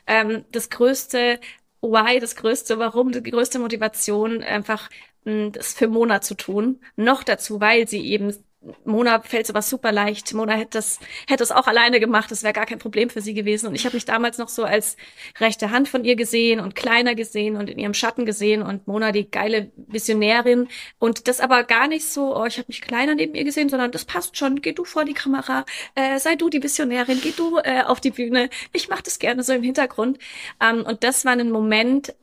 Ähm, 0.08 0.46
das 0.52 0.70
größte 0.70 1.40
Why, 1.82 2.20
das 2.20 2.36
größte 2.36 2.80
Warum, 2.80 3.12
die 3.12 3.24
größte 3.24 3.60
Motivation, 3.60 4.44
einfach 4.44 4.90
mh, 5.26 5.52
das 5.52 5.74
für 5.74 5.88
Mona 5.88 6.22
zu 6.22 6.36
tun. 6.36 6.82
Noch 6.96 7.24
dazu, 7.24 7.62
weil 7.62 7.88
sie 7.88 8.06
eben 8.06 8.34
Mona 8.84 9.22
fällt 9.22 9.48
sowas 9.48 9.70
super 9.70 9.92
leicht. 9.92 10.34
Mona 10.34 10.54
hätte 10.54 10.78
das, 10.78 11.00
hätte 11.28 11.44
es 11.44 11.52
auch 11.52 11.68
alleine 11.68 12.00
gemacht. 12.00 12.30
Das 12.30 12.44
wäre 12.44 12.54
gar 12.54 12.66
kein 12.66 12.80
Problem 12.80 13.10
für 13.10 13.22
sie 13.22 13.34
gewesen. 13.34 13.68
Und 13.68 13.76
ich 13.76 13.86
habe 13.86 13.96
mich 13.96 14.06
damals 14.06 14.38
noch 14.38 14.50
so 14.50 14.66
als 14.66 14.98
rechte 15.40 15.72
Hand 15.72 15.88
von 15.88 16.04
ihr 16.04 16.16
gesehen 16.16 16.60
und 16.60 16.76
kleiner 16.76 17.16
gesehen 17.16 17.56
und 17.56 17.70
in 17.70 17.80
ihrem 17.80 17.94
Schatten 17.94 18.26
gesehen 18.26 18.62
und 18.62 18.86
Mona 18.88 19.12
die 19.14 19.30
geile 19.30 19.72
Visionärin. 19.76 20.68
Und 21.00 21.28
das 21.28 21.40
aber 21.40 21.64
gar 21.64 21.88
nicht 21.88 22.06
so, 22.06 22.36
oh, 22.36 22.46
ich 22.46 22.58
habe 22.58 22.68
mich 22.68 22.82
kleiner 22.82 23.16
neben 23.16 23.34
ihr 23.34 23.46
gesehen, 23.46 23.70
sondern 23.70 23.92
das 23.92 24.04
passt 24.04 24.38
schon. 24.38 24.62
Geh 24.62 24.74
du 24.74 24.84
vor 24.84 25.06
die 25.06 25.14
Kamera, 25.14 25.66
äh, 25.96 26.20
sei 26.20 26.36
du 26.36 26.50
die 26.50 26.62
Visionärin, 26.62 27.20
geh 27.22 27.32
du 27.32 27.60
äh, 27.60 27.84
auf 27.84 28.02
die 28.02 28.12
Bühne. 28.12 28.50
Ich 28.74 28.90
mache 28.90 29.04
das 29.04 29.20
gerne 29.20 29.44
so 29.44 29.54
im 29.54 29.64
Hintergrund. 29.64 30.20
Ähm, 30.62 30.84
und 30.86 31.04
das 31.04 31.24
war 31.24 31.32
ein 31.32 31.52
Moment, 31.52 32.14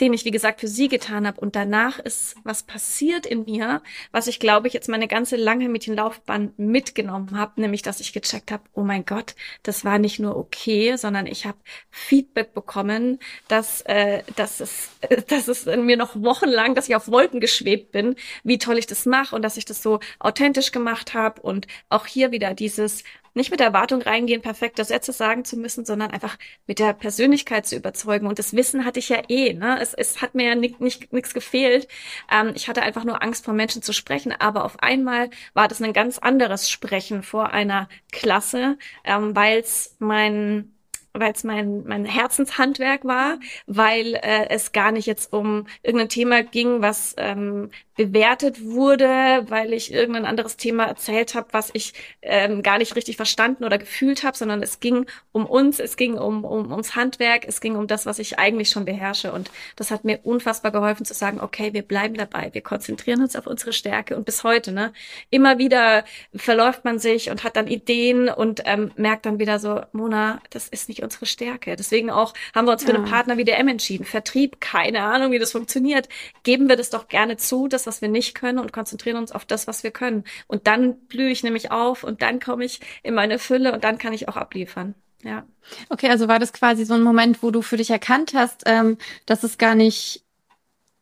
den 0.00 0.12
ich, 0.12 0.24
wie 0.24 0.30
gesagt, 0.30 0.60
für 0.60 0.68
sie 0.68 0.88
getan 0.88 1.26
habe. 1.26 1.40
Und 1.40 1.56
danach 1.56 1.98
ist 1.98 2.36
was 2.44 2.62
passiert 2.62 3.26
in 3.26 3.44
mir, 3.44 3.82
was 4.12 4.26
ich, 4.26 4.40
glaube 4.40 4.68
ich, 4.68 4.74
jetzt 4.74 4.88
meine 4.88 5.08
ganze 5.08 5.36
lange 5.36 5.68
Mädchenlaufbahn 5.68 6.54
mitgenommen 6.56 7.36
habe, 7.38 7.60
nämlich, 7.60 7.82
dass 7.82 8.00
ich 8.00 8.12
gecheckt 8.12 8.50
habe, 8.50 8.62
oh 8.72 8.82
mein 8.82 9.04
Gott, 9.04 9.34
das 9.62 9.84
war 9.84 9.98
nicht 9.98 10.18
nur 10.18 10.36
okay, 10.36 10.96
sondern 10.96 11.26
ich 11.26 11.46
habe 11.46 11.58
Feedback 11.90 12.54
bekommen, 12.54 13.18
dass, 13.48 13.82
äh, 13.82 14.22
dass, 14.36 14.60
es, 14.60 14.90
dass 15.28 15.48
es 15.48 15.66
in 15.66 15.84
mir 15.84 15.96
noch 15.96 16.16
wochenlang, 16.16 16.74
dass 16.74 16.88
ich 16.88 16.96
auf 16.96 17.08
Wolken 17.08 17.40
geschwebt 17.40 17.92
bin, 17.92 18.16
wie 18.42 18.58
toll 18.58 18.78
ich 18.78 18.86
das 18.86 19.06
mache 19.06 19.36
und 19.36 19.42
dass 19.42 19.56
ich 19.56 19.64
das 19.64 19.82
so 19.82 20.00
authentisch 20.18 20.72
gemacht 20.72 21.14
habe. 21.14 21.42
Und 21.42 21.66
auch 21.88 22.06
hier 22.06 22.30
wieder 22.30 22.54
dieses, 22.54 23.04
nicht 23.34 23.50
mit 23.50 23.60
der 23.60 23.68
Erwartung 23.68 24.02
reingehen, 24.02 24.42
perfekte 24.42 24.84
Sätze 24.84 25.12
sagen 25.12 25.44
zu 25.44 25.56
müssen, 25.56 25.84
sondern 25.84 26.10
einfach 26.10 26.36
mit 26.66 26.78
der 26.78 26.92
Persönlichkeit 26.92 27.66
zu 27.66 27.76
überzeugen. 27.76 28.26
Und 28.26 28.38
das 28.38 28.54
Wissen 28.54 28.84
hatte 28.84 28.98
ich 28.98 29.08
ja 29.08 29.22
eh. 29.28 29.52
Ne? 29.54 29.78
Es, 29.80 29.94
es 29.94 30.22
hat 30.22 30.34
mir 30.34 30.48
ja 30.48 30.54
nichts 30.54 30.80
nicht, 30.80 31.12
nichts 31.12 31.34
gefehlt. 31.34 31.88
Ähm, 32.30 32.52
ich 32.54 32.68
hatte 32.68 32.82
einfach 32.82 33.04
nur 33.04 33.22
Angst, 33.22 33.44
vor 33.44 33.54
Menschen 33.54 33.82
zu 33.82 33.92
sprechen. 33.92 34.32
Aber 34.38 34.64
auf 34.64 34.82
einmal 34.82 35.30
war 35.54 35.68
das 35.68 35.80
ein 35.82 35.92
ganz 35.92 36.18
anderes 36.18 36.70
Sprechen 36.70 37.22
vor 37.22 37.50
einer 37.50 37.88
Klasse, 38.12 38.78
ähm, 39.04 39.34
weil 39.36 39.58
es 39.58 39.96
mein 39.98 40.72
weil 41.12 41.32
es 41.32 41.44
mein, 41.44 41.84
mein 41.86 42.04
Herzenshandwerk 42.04 43.04
war, 43.04 43.38
weil 43.66 44.14
äh, 44.14 44.48
es 44.48 44.72
gar 44.72 44.92
nicht 44.92 45.06
jetzt 45.06 45.32
um 45.32 45.66
irgendein 45.82 46.08
Thema 46.08 46.42
ging, 46.42 46.82
was 46.82 47.14
ähm, 47.18 47.70
bewertet 48.00 48.64
wurde, 48.64 49.44
weil 49.48 49.74
ich 49.74 49.92
irgendein 49.92 50.24
anderes 50.24 50.56
Thema 50.56 50.84
erzählt 50.84 51.34
habe, 51.34 51.48
was 51.50 51.68
ich 51.74 51.92
ähm, 52.22 52.62
gar 52.62 52.78
nicht 52.78 52.96
richtig 52.96 53.16
verstanden 53.16 53.62
oder 53.62 53.76
gefühlt 53.76 54.24
habe, 54.24 54.38
sondern 54.38 54.62
es 54.62 54.80
ging 54.80 55.04
um 55.32 55.44
uns, 55.44 55.78
es 55.78 55.98
ging 55.98 56.16
um, 56.16 56.46
um 56.46 56.70
ums 56.70 56.96
Handwerk, 56.96 57.44
es 57.46 57.60
ging 57.60 57.76
um 57.76 57.86
das, 57.86 58.06
was 58.06 58.18
ich 58.18 58.38
eigentlich 58.38 58.70
schon 58.70 58.86
beherrsche. 58.86 59.32
Und 59.32 59.50
das 59.76 59.90
hat 59.90 60.04
mir 60.04 60.20
unfassbar 60.22 60.72
geholfen 60.72 61.04
zu 61.04 61.12
sagen, 61.12 61.42
okay, 61.42 61.74
wir 61.74 61.82
bleiben 61.82 62.14
dabei, 62.14 62.48
wir 62.54 62.62
konzentrieren 62.62 63.20
uns 63.20 63.36
auf 63.36 63.46
unsere 63.46 63.74
Stärke 63.74 64.16
und 64.16 64.24
bis 64.24 64.44
heute, 64.44 64.72
ne, 64.72 64.94
immer 65.28 65.58
wieder 65.58 66.04
verläuft 66.34 66.86
man 66.86 66.98
sich 66.98 67.28
und 67.28 67.44
hat 67.44 67.56
dann 67.56 67.66
Ideen 67.66 68.30
und 68.30 68.62
ähm, 68.64 68.92
merkt 68.96 69.26
dann 69.26 69.38
wieder 69.38 69.58
so, 69.58 69.82
Mona, 69.92 70.40
das 70.48 70.68
ist 70.68 70.88
nicht 70.88 71.02
unsere 71.02 71.26
Stärke. 71.26 71.76
Deswegen 71.76 72.08
auch 72.08 72.32
haben 72.54 72.66
wir 72.66 72.72
uns 72.72 72.82
für 72.82 72.92
ja. 72.92 72.94
einen 72.94 73.04
Partner 73.04 73.36
wie 73.36 73.44
DM 73.44 73.68
entschieden. 73.68 74.06
Vertrieb, 74.06 74.58
keine 74.58 75.02
Ahnung, 75.02 75.32
wie 75.32 75.38
das 75.38 75.52
funktioniert. 75.52 76.08
Geben 76.44 76.70
wir 76.70 76.76
das 76.76 76.88
doch 76.88 77.08
gerne 77.08 77.36
zu, 77.36 77.68
dass 77.68 77.86
was 77.90 78.02
wir 78.02 78.08
nicht 78.08 78.36
können 78.36 78.60
und 78.60 78.72
konzentrieren 78.72 79.16
uns 79.16 79.32
auf 79.32 79.44
das, 79.44 79.66
was 79.66 79.82
wir 79.82 79.90
können. 79.90 80.22
Und 80.46 80.68
dann 80.68 80.96
blühe 81.08 81.30
ich 81.30 81.42
nämlich 81.42 81.72
auf 81.72 82.04
und 82.04 82.22
dann 82.22 82.38
komme 82.38 82.64
ich 82.64 82.78
in 83.02 83.14
meine 83.14 83.40
Fülle 83.40 83.72
und 83.72 83.82
dann 83.82 83.98
kann 83.98 84.12
ich 84.12 84.28
auch 84.28 84.36
abliefern. 84.36 84.94
Ja. 85.24 85.44
Okay, 85.88 86.08
also 86.08 86.28
war 86.28 86.38
das 86.38 86.52
quasi 86.52 86.84
so 86.84 86.94
ein 86.94 87.02
Moment, 87.02 87.42
wo 87.42 87.50
du 87.50 87.62
für 87.62 87.76
dich 87.76 87.90
erkannt 87.90 88.32
hast, 88.32 88.62
ähm, 88.66 88.96
dass 89.26 89.42
es 89.42 89.58
gar 89.58 89.74
nicht 89.74 90.22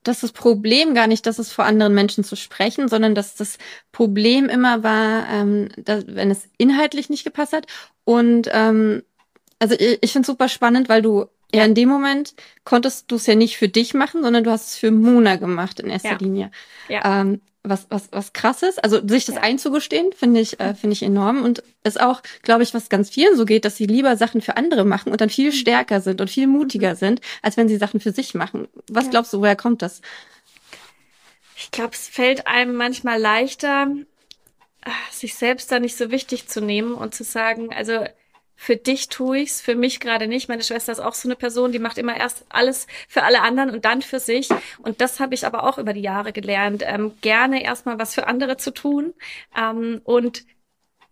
dass 0.04 0.20
das 0.20 0.32
Problem 0.32 0.94
gar 0.94 1.06
nicht, 1.06 1.26
dass 1.26 1.38
es 1.38 1.52
vor 1.52 1.66
anderen 1.66 1.92
Menschen 1.92 2.24
zu 2.24 2.34
sprechen, 2.34 2.88
sondern 2.88 3.14
dass 3.14 3.34
das 3.34 3.58
Problem 3.92 4.48
immer 4.48 4.82
war, 4.82 5.28
ähm, 5.28 5.68
dass, 5.76 6.06
wenn 6.06 6.30
es 6.30 6.48
inhaltlich 6.56 7.10
nicht 7.10 7.24
gepasst 7.24 7.52
hat. 7.52 7.66
Und 8.04 8.48
ähm, 8.52 9.02
also 9.58 9.74
ich, 9.74 9.98
ich 10.00 10.12
finde 10.12 10.22
es 10.22 10.28
super 10.28 10.48
spannend, 10.48 10.88
weil 10.88 11.02
du 11.02 11.26
ja 11.54 11.64
in 11.64 11.74
dem 11.74 11.88
Moment 11.88 12.34
konntest 12.64 13.10
du 13.10 13.16
es 13.16 13.26
ja 13.26 13.34
nicht 13.34 13.56
für 13.56 13.68
dich 13.68 13.94
machen, 13.94 14.22
sondern 14.22 14.44
du 14.44 14.50
hast 14.50 14.68
es 14.68 14.76
für 14.76 14.90
Mona 14.90 15.36
gemacht 15.36 15.80
in 15.80 15.90
erster 15.90 16.12
ja. 16.12 16.18
Linie. 16.18 16.50
Ja. 16.88 17.20
Ähm, 17.20 17.40
was, 17.62 17.86
was, 17.90 18.08
was 18.12 18.32
krasses. 18.32 18.78
Also 18.78 19.06
sich 19.06 19.26
das 19.26 19.36
ja. 19.36 19.42
einzugestehen, 19.42 20.12
finde 20.12 20.40
ich, 20.40 20.58
äh, 20.60 20.74
finde 20.74 20.94
ich 20.94 21.02
enorm. 21.02 21.42
Und 21.42 21.62
ist 21.84 22.00
auch, 22.00 22.22
glaube 22.42 22.62
ich, 22.62 22.74
was 22.74 22.88
ganz 22.88 23.10
vielen 23.10 23.36
so 23.36 23.44
geht, 23.44 23.64
dass 23.64 23.76
sie 23.76 23.86
lieber 23.86 24.16
Sachen 24.16 24.40
für 24.40 24.56
andere 24.56 24.84
machen 24.84 25.12
und 25.12 25.20
dann 25.20 25.30
viel 25.30 25.50
mhm. 25.50 25.54
stärker 25.54 26.00
sind 26.00 26.20
und 26.20 26.30
viel 26.30 26.46
mutiger 26.46 26.92
mhm. 26.92 26.96
sind, 26.96 27.20
als 27.42 27.56
wenn 27.56 27.68
sie 27.68 27.76
Sachen 27.76 28.00
für 28.00 28.12
sich 28.12 28.34
machen. 28.34 28.68
Was 28.88 29.04
ja. 29.06 29.10
glaubst 29.10 29.32
du, 29.32 29.40
woher 29.40 29.56
kommt 29.56 29.82
das? 29.82 30.00
Ich 31.56 31.70
glaube, 31.70 31.92
es 31.92 32.06
fällt 32.06 32.46
einem 32.46 32.74
manchmal 32.74 33.20
leichter, 33.20 33.88
sich 35.10 35.34
selbst 35.34 35.70
da 35.72 35.80
nicht 35.80 35.96
so 35.96 36.10
wichtig 36.10 36.48
zu 36.48 36.60
nehmen 36.60 36.94
und 36.94 37.14
zu 37.14 37.24
sagen, 37.24 37.72
also 37.74 38.04
für 38.60 38.76
dich 38.76 39.08
tue 39.08 39.38
ich's, 39.38 39.60
für 39.60 39.76
mich 39.76 40.00
gerade 40.00 40.26
nicht. 40.26 40.48
Meine 40.48 40.64
Schwester 40.64 40.90
ist 40.90 40.98
auch 40.98 41.14
so 41.14 41.28
eine 41.28 41.36
Person, 41.36 41.70
die 41.70 41.78
macht 41.78 41.96
immer 41.96 42.16
erst 42.16 42.44
alles 42.48 42.88
für 43.06 43.22
alle 43.22 43.40
anderen 43.42 43.70
und 43.70 43.84
dann 43.84 44.02
für 44.02 44.18
sich. 44.18 44.48
Und 44.78 45.00
das 45.00 45.20
habe 45.20 45.34
ich 45.34 45.46
aber 45.46 45.62
auch 45.62 45.78
über 45.78 45.92
die 45.92 46.00
Jahre 46.02 46.32
gelernt, 46.32 46.82
ähm, 46.84 47.14
gerne 47.20 47.62
erstmal 47.62 48.00
was 48.00 48.14
für 48.14 48.26
andere 48.26 48.56
zu 48.56 48.72
tun 48.72 49.14
ähm, 49.56 50.00
und 50.02 50.44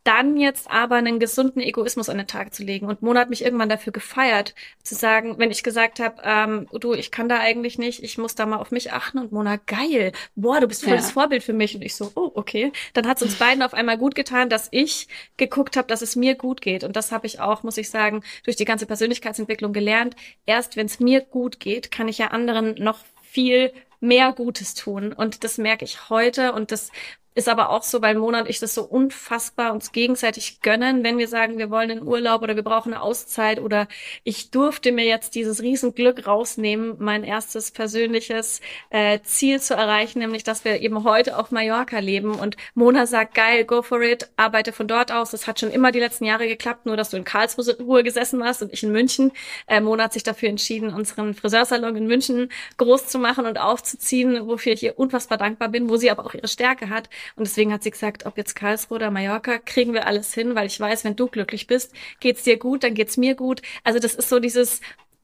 dann 0.07 0.37
jetzt 0.37 0.71
aber 0.71 0.95
einen 0.95 1.19
gesunden 1.19 1.61
Egoismus 1.61 2.09
an 2.09 2.19
den 2.19 2.29
Tag 2.29 2.55
zu 2.55 2.62
legen. 2.62 2.87
Und 2.87 3.03
Mona 3.03 3.21
hat 3.21 3.31
mich 3.31 3.45
irgendwann 3.45 3.69
dafür 3.69 3.92
gefeiert, 3.92 4.55
zu 4.85 4.95
sagen, 4.95 5.35
wenn 5.38 5.51
ich 5.51 5.64
gesagt 5.64 5.99
habe, 5.99 6.23
ähm, 6.23 6.69
du, 6.73 6.95
ich 6.95 7.11
kann 7.11 7.29
da 7.29 7.40
eigentlich 7.40 7.77
nicht, 7.77 8.05
ich 8.05 8.16
muss 8.16 8.37
da 8.37 8.47
mal 8.47 8.59
auf 8.59 8.71
mich 8.71 8.92
achten. 8.92 9.19
Und 9.19 9.33
Mona, 9.33 9.57
geil, 9.66 10.12
boah, 10.37 10.61
du 10.61 10.69
bist 10.69 10.85
voll 10.85 10.92
ja. 10.92 10.97
das 10.97 11.11
Vorbild 11.11 11.42
für 11.42 11.53
mich. 11.53 11.75
Und 11.75 11.83
ich 11.83 11.97
so, 11.97 12.12
oh, 12.14 12.31
okay. 12.35 12.73
Dann 12.95 13.09
hat 13.09 13.16
es 13.16 13.25
uns 13.25 13.35
beiden 13.38 13.64
auf 13.64 13.75
einmal 13.75 13.99
gut 13.99 14.14
getan, 14.14 14.49
dass 14.49 14.69
ich 14.71 15.09
geguckt 15.37 15.77
habe, 15.77 15.88
dass 15.88 16.03
es 16.03 16.14
mir 16.14 16.37
gut 16.37 16.61
geht. 16.61 16.85
Und 16.85 16.95
das 16.95 17.11
habe 17.11 17.27
ich 17.27 17.40
auch, 17.40 17.64
muss 17.64 17.77
ich 17.77 17.90
sagen, 17.90 18.23
durch 18.45 18.57
die 18.57 18.64
ganze 18.64 18.87
Persönlichkeitsentwicklung 18.87 19.73
gelernt. 19.73 20.14
Erst 20.47 20.77
wenn 20.77 20.87
es 20.87 21.01
mir 21.01 21.21
gut 21.21 21.59
geht, 21.59 21.90
kann 21.90 22.07
ich 22.07 22.19
ja 22.19 22.29
anderen 22.29 22.77
noch 22.77 22.99
viel 23.23 23.73
mehr 23.99 24.33
Gutes 24.33 24.75
tun. 24.75 25.12
Und 25.12 25.42
das 25.42 25.59
merke 25.59 25.85
ich 25.85 26.11
heute 26.11 26.53
und 26.53 26.71
das 26.71 26.92
ist 27.37 27.51
aber 27.51 27.68
auch 27.68 27.83
so, 27.83 28.01
weil 28.01 28.14
Mona 28.14 28.40
und 28.40 28.49
ich 28.49 28.61
das 28.61 28.75
so 28.75 28.83
unfassbar 28.83 29.75
uns 29.75 29.92
gegenseitig 29.92 30.62
gönnen, 30.62 31.05
wenn 31.05 31.18
wir 31.18 31.29
sagen, 31.29 31.59
wir 31.59 31.70
wollen 31.70 31.90
in 31.90 32.03
Urlaub 32.03 32.40
oder 32.40 32.57
wir 32.57 32.62
brauchen 32.62 32.94
eine 32.94 33.03
Auszeit 33.03 33.61
oder 33.61 33.88
ich 34.25 34.51
durfte 34.51 34.90
mir 34.90 35.05
jetzt 35.05 35.35
dieses 35.35 35.61
Riesenglück 35.61 36.27
rausnehmen, 36.27 36.96
mein 36.99 37.25
erstes 37.25 37.72
persönliches 37.72 38.62
äh, 38.88 39.20
Ziel 39.22 39.61
zu 39.61 39.75
erreichen, 39.75 40.20
nämlich 40.20 40.44
dass 40.44 40.64
wir 40.64 40.81
eben 40.81 41.05
heute 41.05 41.38
auf 41.38 41.51
Mallorca 41.51 41.99
leben 41.99 42.35
und 42.35 42.57
Mona 42.75 43.05
sagt, 43.05 43.35
geil, 43.35 43.66
go 43.66 43.83
for 43.83 44.01
it, 44.01 44.31
arbeite 44.37 44.72
von 44.72 44.88
dort 44.88 45.12
aus. 45.12 45.33
Das 45.33 45.46
hat 45.46 45.61
schon 45.61 45.70
immer 45.70 45.92
die 45.92 46.01
letzten 46.01 46.25
Jahre 46.25 46.49
geklappt, 46.49 46.87
nur 46.87 46.96
dass 46.96 47.11
du 47.11 47.18
in 47.18 47.25
Karlsruhe 47.25 48.03
gesessen 48.03 48.40
warst 48.40 48.62
und 48.62 48.72
ich 48.72 48.83
in 48.83 48.92
München. 48.92 49.31
Äh, 49.66 49.83
Mona 49.83 50.05
hat 50.05 50.14
sich 50.14 50.22
dafür 50.22 50.49
entschieden, 50.49 50.94
unseren 50.94 51.35
Friseursalon 51.35 51.96
in 51.96 52.07
München 52.07 52.49
groß 52.79 53.09
zu 53.09 53.18
machen 53.18 53.44
und 53.44 53.59
aufzuziehen, 53.59 54.49
wofür 54.49 54.72
ich 54.72 54.83
ihr 54.83 54.99
unfassbar 54.99 55.37
dankbar 55.37 55.68
bin, 55.68 55.90
wo 55.90 55.99
sie 55.99 56.11
aber 56.11 56.25
auch 56.25 56.33
ihre 56.33 56.49
Stärke 56.49 56.88
hat. 56.88 57.11
Und 57.35 57.47
deswegen 57.47 57.73
hat 57.73 57.83
sie 57.83 57.91
gesagt, 57.91 58.27
ob 58.27 58.37
jetzt 58.37 58.55
Karlsruhe 58.55 58.97
oder 58.97 59.11
Mallorca, 59.11 59.59
kriegen 59.59 59.93
wir 59.93 60.07
alles 60.07 60.33
hin, 60.35 60.55
weil 60.55 60.67
ich 60.67 60.79
weiß, 60.79 61.05
wenn 61.05 61.17
du 61.17 61.27
glücklich 61.27 61.67
bist, 61.67 61.93
geht's 62.21 62.45
dir 62.45 62.59
gut, 62.59 62.85
dann 62.85 62.95
geht's 62.95 63.17
mir 63.17 63.35
gut. 63.35 63.62
Also 63.85 63.99
das 63.99 64.15
ist 64.15 64.29
so 64.29 64.39
dieses 64.39 64.81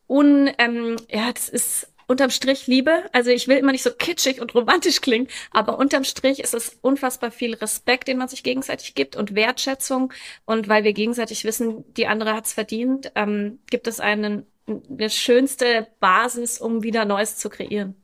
un, 0.09 0.51
ähm, 0.59 0.97
ja, 1.11 1.33
das 1.33 1.49
ist 1.49 1.88
unterm 2.07 2.31
Strich 2.31 2.67
Liebe. 2.67 3.05
Also 3.12 3.31
ich 3.31 3.49
will 3.49 3.57
immer 3.57 3.73
nicht 3.73 3.83
so 3.83 3.91
kitschig 3.91 4.41
und 4.41 4.55
romantisch 4.55 5.01
klingen, 5.01 5.29
aber 5.51 5.79
unterm 5.79 6.05
Strich 6.05 6.41
ist 6.41 6.55
es 6.55 6.79
unfassbar 6.81 7.31
viel 7.31 7.55
Respekt, 7.55 8.09
den 8.09 8.19
man 8.19 8.29
sich 8.29 8.43
gegenseitig 8.43 8.95
gibt 8.95 9.17
und 9.17 9.35
Wertschätzung. 9.35 10.12
Und 10.45 10.69
weil 10.69 10.85
wir 10.85 10.93
gegenseitig 10.93 11.45
wissen, 11.45 11.85
die 11.95 12.07
andere 12.07 12.35
hat's 12.35 12.53
verdient, 12.53 13.12
ähm, 13.15 13.59
gibt 13.71 13.87
es 13.87 14.01
einen, 14.01 14.47
eine 14.67 15.11
schönste 15.11 15.88
Basis, 16.01 16.61
um 16.61 16.83
wieder 16.83 17.05
Neues 17.05 17.37
zu 17.37 17.49
kreieren. 17.49 17.97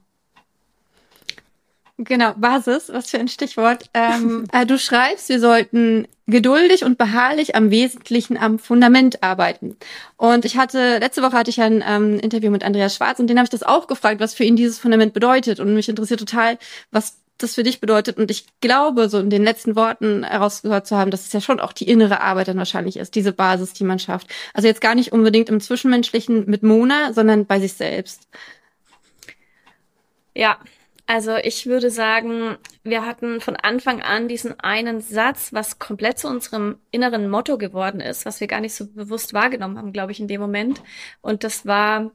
Genau, 2.00 2.32
Basis, 2.34 2.90
was 2.92 3.10
für 3.10 3.18
ein 3.18 3.26
Stichwort. 3.26 3.90
Ähm, 3.92 4.44
äh, 4.52 4.64
du 4.64 4.78
schreibst, 4.78 5.28
wir 5.28 5.40
sollten 5.40 6.06
geduldig 6.28 6.84
und 6.84 6.96
beharrlich 6.96 7.56
am 7.56 7.72
Wesentlichen 7.72 8.36
am 8.36 8.60
Fundament 8.60 9.24
arbeiten. 9.24 9.76
Und 10.16 10.44
ich 10.44 10.56
hatte, 10.56 10.98
letzte 10.98 11.22
Woche 11.22 11.32
hatte 11.32 11.50
ich 11.50 11.60
ein 11.60 11.82
ähm, 11.84 12.20
Interview 12.20 12.52
mit 12.52 12.62
Andreas 12.62 12.94
Schwarz 12.94 13.18
und 13.18 13.26
den 13.26 13.36
habe 13.36 13.46
ich 13.46 13.50
das 13.50 13.64
auch 13.64 13.88
gefragt, 13.88 14.20
was 14.20 14.34
für 14.34 14.44
ihn 14.44 14.54
dieses 14.54 14.78
Fundament 14.78 15.12
bedeutet. 15.12 15.58
Und 15.58 15.74
mich 15.74 15.88
interessiert 15.88 16.20
total, 16.20 16.58
was 16.92 17.18
das 17.36 17.56
für 17.56 17.64
dich 17.64 17.80
bedeutet. 17.80 18.16
Und 18.16 18.30
ich 18.30 18.46
glaube, 18.60 19.08
so 19.08 19.18
in 19.18 19.30
den 19.30 19.42
letzten 19.42 19.74
Worten 19.74 20.22
herausgehört 20.22 20.86
zu 20.86 20.96
haben, 20.96 21.10
dass 21.10 21.26
es 21.26 21.32
ja 21.32 21.40
schon 21.40 21.58
auch 21.58 21.72
die 21.72 21.88
innere 21.88 22.20
Arbeit 22.20 22.46
dann 22.46 22.58
wahrscheinlich 22.58 22.96
ist, 22.96 23.16
diese 23.16 23.32
Basis, 23.32 23.72
die 23.72 23.84
man 23.84 23.98
schafft. 23.98 24.28
Also 24.54 24.68
jetzt 24.68 24.80
gar 24.80 24.94
nicht 24.94 25.10
unbedingt 25.10 25.48
im 25.48 25.60
Zwischenmenschlichen 25.60 26.48
mit 26.48 26.62
Mona, 26.62 27.12
sondern 27.12 27.46
bei 27.46 27.58
sich 27.58 27.72
selbst. 27.72 28.28
Ja, 30.36 30.58
also 31.08 31.36
ich 31.36 31.64
würde 31.64 31.90
sagen, 31.90 32.58
wir 32.82 33.06
hatten 33.06 33.40
von 33.40 33.56
Anfang 33.56 34.02
an 34.02 34.28
diesen 34.28 34.60
einen 34.60 35.00
Satz, 35.00 35.54
was 35.54 35.78
komplett 35.78 36.18
zu 36.18 36.28
unserem 36.28 36.76
inneren 36.90 37.30
Motto 37.30 37.56
geworden 37.56 38.02
ist, 38.02 38.26
was 38.26 38.40
wir 38.40 38.46
gar 38.46 38.60
nicht 38.60 38.74
so 38.74 38.86
bewusst 38.86 39.32
wahrgenommen 39.32 39.78
haben, 39.78 39.94
glaube 39.94 40.12
ich, 40.12 40.20
in 40.20 40.28
dem 40.28 40.42
Moment. 40.42 40.82
Und 41.22 41.44
das 41.44 41.64
war, 41.64 42.10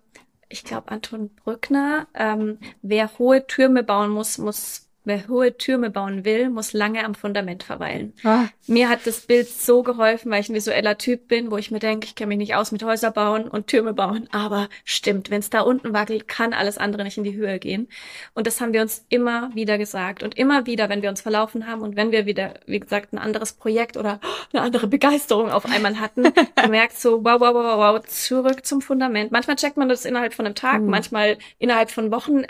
ich 0.48 0.64
glaube, 0.64 0.92
Anton 0.92 1.32
Brückner, 1.34 2.06
ähm, 2.14 2.60
wer 2.84 3.10
hohe 3.18 3.48
Türme 3.48 3.82
bauen 3.82 4.12
muss, 4.12 4.38
muss 4.38 4.83
Wer 5.06 5.28
hohe 5.28 5.58
Türme 5.58 5.90
bauen 5.90 6.24
will, 6.24 6.50
muss 6.50 6.72
lange 6.72 7.04
am 7.04 7.14
Fundament 7.14 7.64
verweilen. 7.64 8.14
Ah. 8.24 8.46
Mir 8.68 8.88
hat 8.88 9.06
das 9.06 9.22
Bild 9.22 9.50
so 9.50 9.84
geholfen, 9.84 10.32
weil 10.32 10.40
ich 10.40 10.50
ein 10.50 10.56
visueller 10.56 10.98
Typ 10.98 11.28
bin, 11.28 11.52
wo 11.52 11.58
ich 11.58 11.72
mir 11.72 11.80
denke, 11.80 12.08
ich 12.08 12.16
kenne 12.16 12.30
mich 12.30 12.38
nicht 12.38 12.56
aus 12.56 12.72
mit 12.72 12.84
Häuser 12.84 13.12
bauen 13.12 13.50
und 13.50 13.68
Türme 13.68 13.94
bauen. 13.94 14.30
Aber 14.32 14.70
stimmt, 14.86 15.30
wenn 15.30 15.40
es 15.40 15.50
da 15.50 15.62
unten 15.62 15.94
wackelt, 15.94 16.30
kann 16.30 16.54
alles 16.54 16.78
andere 16.78 17.04
nicht 17.04 17.18
in 17.18 17.26
die 17.26 17.36
Höhe 17.36 17.60
gehen. 17.60 17.90
Und 18.34 18.48
das 18.48 18.62
haben 18.62 18.72
wir 18.72 18.82
uns 18.82 19.06
immer 19.10 19.54
wieder 19.54 19.78
gesagt. 19.78 20.24
Und 20.24 20.38
immer 20.38 20.66
wieder, 20.66 20.88
wenn 20.88 21.02
wir 21.02 21.10
uns 21.10 21.22
verlaufen 21.22 21.68
haben 21.68 21.82
und 21.82 21.98
wenn 21.98 22.12
wir 22.12 22.26
wieder, 22.26 22.54
wie 22.66 22.80
gesagt, 22.80 23.12
ein 23.12 23.18
anderes 23.18 23.54
Projekt 23.54 23.98
oder 23.98 24.22
eine 24.54 24.62
andere 24.62 24.88
Begeisterung 24.88 25.52
auf 25.52 25.66
einmal 25.66 26.00
hatten, 26.00 26.32
gemerkt 26.56 26.98
so, 26.98 27.26
wow, 27.26 27.42
wow, 27.42 27.54
wow, 27.54 27.78
wow, 27.78 28.06
zurück 28.06 28.66
zum 28.66 28.82
Fundament. 28.82 29.34
Manchmal 29.34 29.58
checkt 29.58 29.76
man 29.76 29.90
das 29.90 30.06
innerhalb 30.06 30.34
von 30.34 30.46
einem 30.46 30.56
Tag, 30.56 30.82
mhm. 30.82 30.90
manchmal 30.90 31.38
innerhalb 31.60 31.92
von 31.92 32.10
Wochen. 32.12 32.46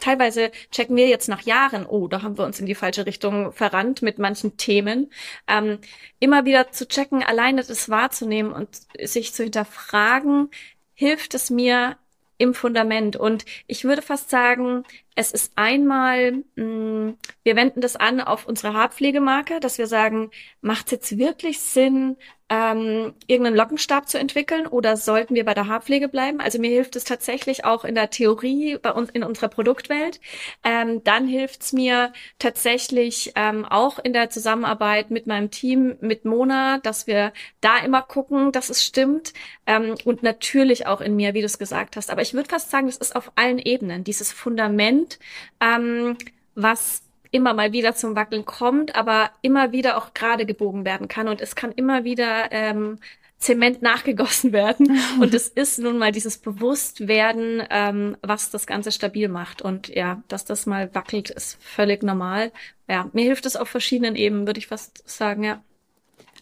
Teilweise 0.00 0.52
checken 0.70 0.96
wir 0.96 1.08
jetzt 1.08 1.28
nach 1.28 1.42
Jahren, 1.42 1.86
oh, 1.86 2.08
da 2.08 2.22
haben 2.22 2.38
wir 2.38 2.44
uns 2.44 2.60
in 2.60 2.66
die 2.66 2.74
falsche 2.74 3.06
Richtung 3.06 3.52
verrannt 3.52 4.02
mit 4.02 4.18
manchen 4.18 4.56
Themen. 4.56 5.10
Ähm, 5.46 5.78
immer 6.20 6.44
wieder 6.44 6.70
zu 6.70 6.86
checken, 6.86 7.22
alleine 7.22 7.64
das 7.64 7.88
wahrzunehmen 7.88 8.52
und 8.52 8.68
sich 9.02 9.34
zu 9.34 9.42
hinterfragen, 9.42 10.50
hilft 10.94 11.34
es 11.34 11.50
mir 11.50 11.96
im 12.38 12.54
Fundament. 12.54 13.16
Und 13.16 13.44
ich 13.66 13.84
würde 13.84 14.02
fast 14.02 14.30
sagen, 14.30 14.84
es 15.16 15.32
ist 15.32 15.52
einmal, 15.56 16.44
mh, 16.54 16.64
mm, 16.64 17.18
wir 17.42 17.56
wenden 17.56 17.80
das 17.80 17.96
an 17.96 18.20
auf 18.20 18.46
unsere 18.46 18.72
Haarpflegemarke, 18.74 19.60
dass 19.60 19.78
wir 19.78 19.88
sagen, 19.88 20.30
macht 20.60 20.86
es 20.86 20.92
jetzt 20.92 21.18
wirklich 21.18 21.60
Sinn, 21.60 22.16
ähm, 22.50 23.14
irgendeinen 23.26 23.56
Lockenstab 23.56 24.08
zu 24.08 24.18
entwickeln 24.18 24.66
oder 24.66 24.96
sollten 24.96 25.34
wir 25.34 25.44
bei 25.44 25.54
der 25.54 25.66
Haarpflege 25.66 26.08
bleiben? 26.08 26.40
Also 26.40 26.58
mir 26.58 26.70
hilft 26.70 26.96
es 26.96 27.04
tatsächlich 27.04 27.64
auch 27.64 27.84
in 27.84 27.94
der 27.94 28.10
Theorie 28.10 28.78
bei 28.80 28.92
uns 28.92 29.10
in 29.10 29.22
unserer 29.22 29.48
Produktwelt. 29.48 30.20
Ähm, 30.64 31.04
dann 31.04 31.28
hilft 31.28 31.62
es 31.62 31.72
mir 31.72 32.12
tatsächlich 32.38 33.32
ähm, 33.36 33.64
auch 33.64 33.98
in 33.98 34.12
der 34.12 34.30
Zusammenarbeit 34.30 35.10
mit 35.10 35.26
meinem 35.26 35.50
Team, 35.50 35.96
mit 36.00 36.24
Mona, 36.24 36.78
dass 36.78 37.06
wir 37.06 37.32
da 37.60 37.78
immer 37.78 38.02
gucken, 38.02 38.52
dass 38.52 38.70
es 38.70 38.84
stimmt 38.84 39.34
ähm, 39.66 39.94
und 40.04 40.22
natürlich 40.22 40.86
auch 40.86 41.00
in 41.00 41.16
mir, 41.16 41.34
wie 41.34 41.40
du 41.40 41.46
es 41.46 41.58
gesagt 41.58 41.96
hast. 41.96 42.10
Aber 42.10 42.22
ich 42.22 42.34
würde 42.34 42.48
fast 42.48 42.70
sagen, 42.70 42.86
das 42.86 42.96
ist 42.96 43.14
auf 43.14 43.32
allen 43.34 43.58
Ebenen 43.58 44.04
dieses 44.04 44.32
Fundament, 44.32 45.18
ähm, 45.60 46.16
was 46.54 47.02
immer 47.30 47.54
mal 47.54 47.72
wieder 47.72 47.94
zum 47.94 48.16
Wackeln 48.16 48.44
kommt, 48.44 48.96
aber 48.96 49.30
immer 49.42 49.72
wieder 49.72 49.96
auch 49.96 50.14
gerade 50.14 50.46
gebogen 50.46 50.84
werden 50.84 51.08
kann 51.08 51.28
und 51.28 51.40
es 51.40 51.54
kann 51.54 51.72
immer 51.72 52.04
wieder 52.04 52.50
ähm, 52.50 52.98
Zement 53.38 53.82
nachgegossen 53.82 54.52
werden. 54.52 55.00
Und 55.20 55.32
es 55.32 55.48
ist 55.48 55.78
nun 55.78 55.98
mal 55.98 56.12
dieses 56.12 56.38
Bewusstwerden, 56.38 57.62
ähm, 57.70 58.16
was 58.20 58.50
das 58.50 58.66
Ganze 58.66 58.92
stabil 58.92 59.28
macht. 59.28 59.62
Und 59.62 59.88
ja, 59.88 60.22
dass 60.28 60.44
das 60.44 60.66
mal 60.66 60.94
wackelt, 60.94 61.30
ist 61.30 61.62
völlig 61.62 62.02
normal. 62.02 62.52
Ja, 62.88 63.08
mir 63.12 63.24
hilft 63.24 63.46
es 63.46 63.56
auf 63.56 63.68
verschiedenen 63.68 64.16
Ebenen, 64.16 64.46
würde 64.46 64.58
ich 64.58 64.66
fast 64.66 65.08
sagen, 65.08 65.44
ja. 65.44 65.62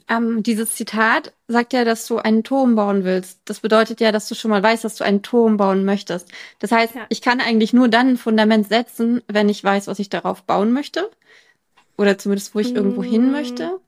Ähm, 0.09 0.43
dieses 0.43 0.75
Zitat 0.75 1.33
sagt 1.49 1.73
ja, 1.73 1.85
dass 1.85 2.07
du 2.07 2.19
einen 2.19 2.45
Turm 2.45 2.77
bauen 2.77 3.05
willst. 3.05 3.41
Das 3.45 3.61
bedeutet 3.61 4.01
ja, 4.01 4.13
dass 4.13 4.29
du 4.29 4.35
schon 4.35 4.51
mal 4.51 4.63
weißt, 4.63 4.85
dass 4.85 4.97
du 4.97 5.05
einen 5.05 5.23
Turm 5.23 5.57
bauen 5.57 5.85
möchtest. 5.85 6.31
Das 6.61 6.71
heißt, 6.71 6.95
ja. 6.95 7.07
ich 7.09 7.23
kann 7.23 7.41
eigentlich 7.41 7.73
nur 7.73 7.89
dann 7.89 8.11
ein 8.11 8.17
Fundament 8.17 8.69
setzen, 8.69 9.23
wenn 9.27 9.49
ich 9.49 9.65
weiß, 9.65 9.89
was 9.89 9.99
ich 9.99 10.09
darauf 10.09 10.45
bauen 10.45 10.73
möchte. 10.73 11.11
Oder 11.99 12.19
zumindest, 12.19 12.55
wo 12.55 12.61
ich 12.61 12.69
hm. 12.69 12.77
irgendwo 12.77 13.03
hin 13.03 13.25
hm. 13.25 13.33
möchte. 13.33 13.81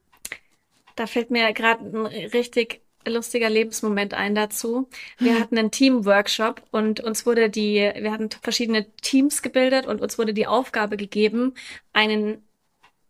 Da 0.97 1.07
fällt 1.07 1.31
mir 1.31 1.53
gerade 1.53 1.85
ein 1.85 2.07
richtig 2.07 2.81
lustiger 3.07 3.49
Lebensmoment 3.49 4.13
ein 4.13 4.35
dazu. 4.35 4.89
Wir 5.19 5.35
hm. 5.35 5.41
hatten 5.41 5.59
einen 5.59 5.71
Teamworkshop 5.71 6.63
und 6.73 6.99
uns 6.99 7.27
wurde 7.27 7.49
die, 7.49 7.77
wir 7.97 8.11
hatten 8.11 8.29
verschiedene 8.43 8.87
Teams 9.03 9.41
gebildet 9.43 9.87
und 9.87 10.01
uns 10.01 10.19
wurde 10.19 10.35
die 10.35 10.49
Aufgabe 10.49 10.97
gegeben, 10.97 11.55
einen 11.93 12.43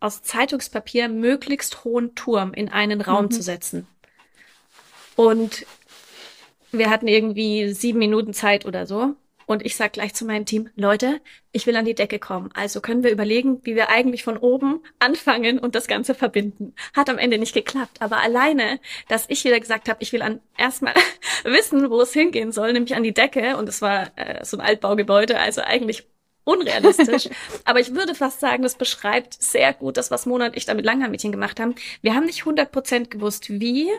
aus 0.01 0.23
Zeitungspapier 0.23 1.09
möglichst 1.09 1.85
hohen 1.85 2.15
Turm 2.15 2.55
in 2.55 2.69
einen 2.69 3.01
Raum 3.01 3.27
mhm. 3.27 3.31
zu 3.31 3.43
setzen. 3.43 3.87
Und 5.17 5.67
wir 6.71 6.91
hatten 6.91 7.09
irgendwie 7.09 7.71
sieben 7.73 7.99
Minuten 7.99 8.33
Zeit 8.33 8.67
oder 8.67 8.87
so. 8.87 9.15
Und 9.49 9.65
ich 9.65 9.77
sag 9.77 9.95
gleich 9.95 10.13
zu 10.13 10.27
meinem 10.27 10.45
Team, 10.45 10.69
Leute, 10.77 11.23
ich 11.53 11.67
will 11.67 11.75
an 11.75 11.87
die 11.87 11.95
Decke 11.95 12.19
kommen. 12.19 12.51
Also 12.53 12.83
können 12.83 13.03
wir 13.03 13.11
überlegen, 13.11 13.65
wie 13.65 13.75
wir 13.75 13.89
eigentlich 13.89 14.23
von 14.23 14.37
oben 14.37 14.83
anfangen 14.99 15.59
und 15.59 15.75
das 15.75 15.87
Ganze 15.87 16.15
verbinden. 16.15 16.75
Hat 16.95 17.09
am 17.09 17.17
Ende 17.17 17.39
nicht 17.39 17.55
geklappt. 17.55 18.03
Aber 18.03 18.19
alleine, 18.19 18.79
dass 19.09 19.25
ich 19.29 19.45
wieder 19.45 19.59
gesagt 19.59 19.89
habe, 19.89 20.03
ich 20.03 20.13
will 20.13 20.21
an 20.21 20.41
erstmal 20.59 20.93
wissen, 21.45 21.89
wo 21.89 22.03
es 22.03 22.13
hingehen 22.13 22.53
soll, 22.53 22.75
nämlich 22.75 22.95
an 22.95 23.03
die 23.03 23.15
Decke. 23.15 23.57
Und 23.57 23.71
es 23.71 23.81
war 23.81 24.13
äh, 24.17 24.45
so 24.45 24.59
ein 24.59 24.61
Altbaugebäude, 24.61 25.41
also 25.41 25.63
eigentlich 25.63 26.07
unrealistisch. 26.49 27.29
Aber 27.65 27.79
ich 27.79 27.95
würde 27.95 28.15
fast 28.15 28.41
sagen, 28.41 28.63
das 28.63 28.75
beschreibt 28.75 29.35
sehr 29.35 29.75
gut 29.75 29.99
das, 29.99 30.11
was 30.11 30.25
Mona 30.25 30.47
und 30.47 30.57
ich 30.57 30.65
da 30.65 30.73
mit 30.73 30.87
Langhaarmädchen 30.87 31.31
gemacht 31.31 31.61
haben. 31.61 31.75
Wir 32.01 32.15
haben 32.15 32.25
nicht 32.25 32.41
100 32.41 32.73
Prozent 32.73 33.11
gewusst, 33.11 33.51
wie. 33.51 33.91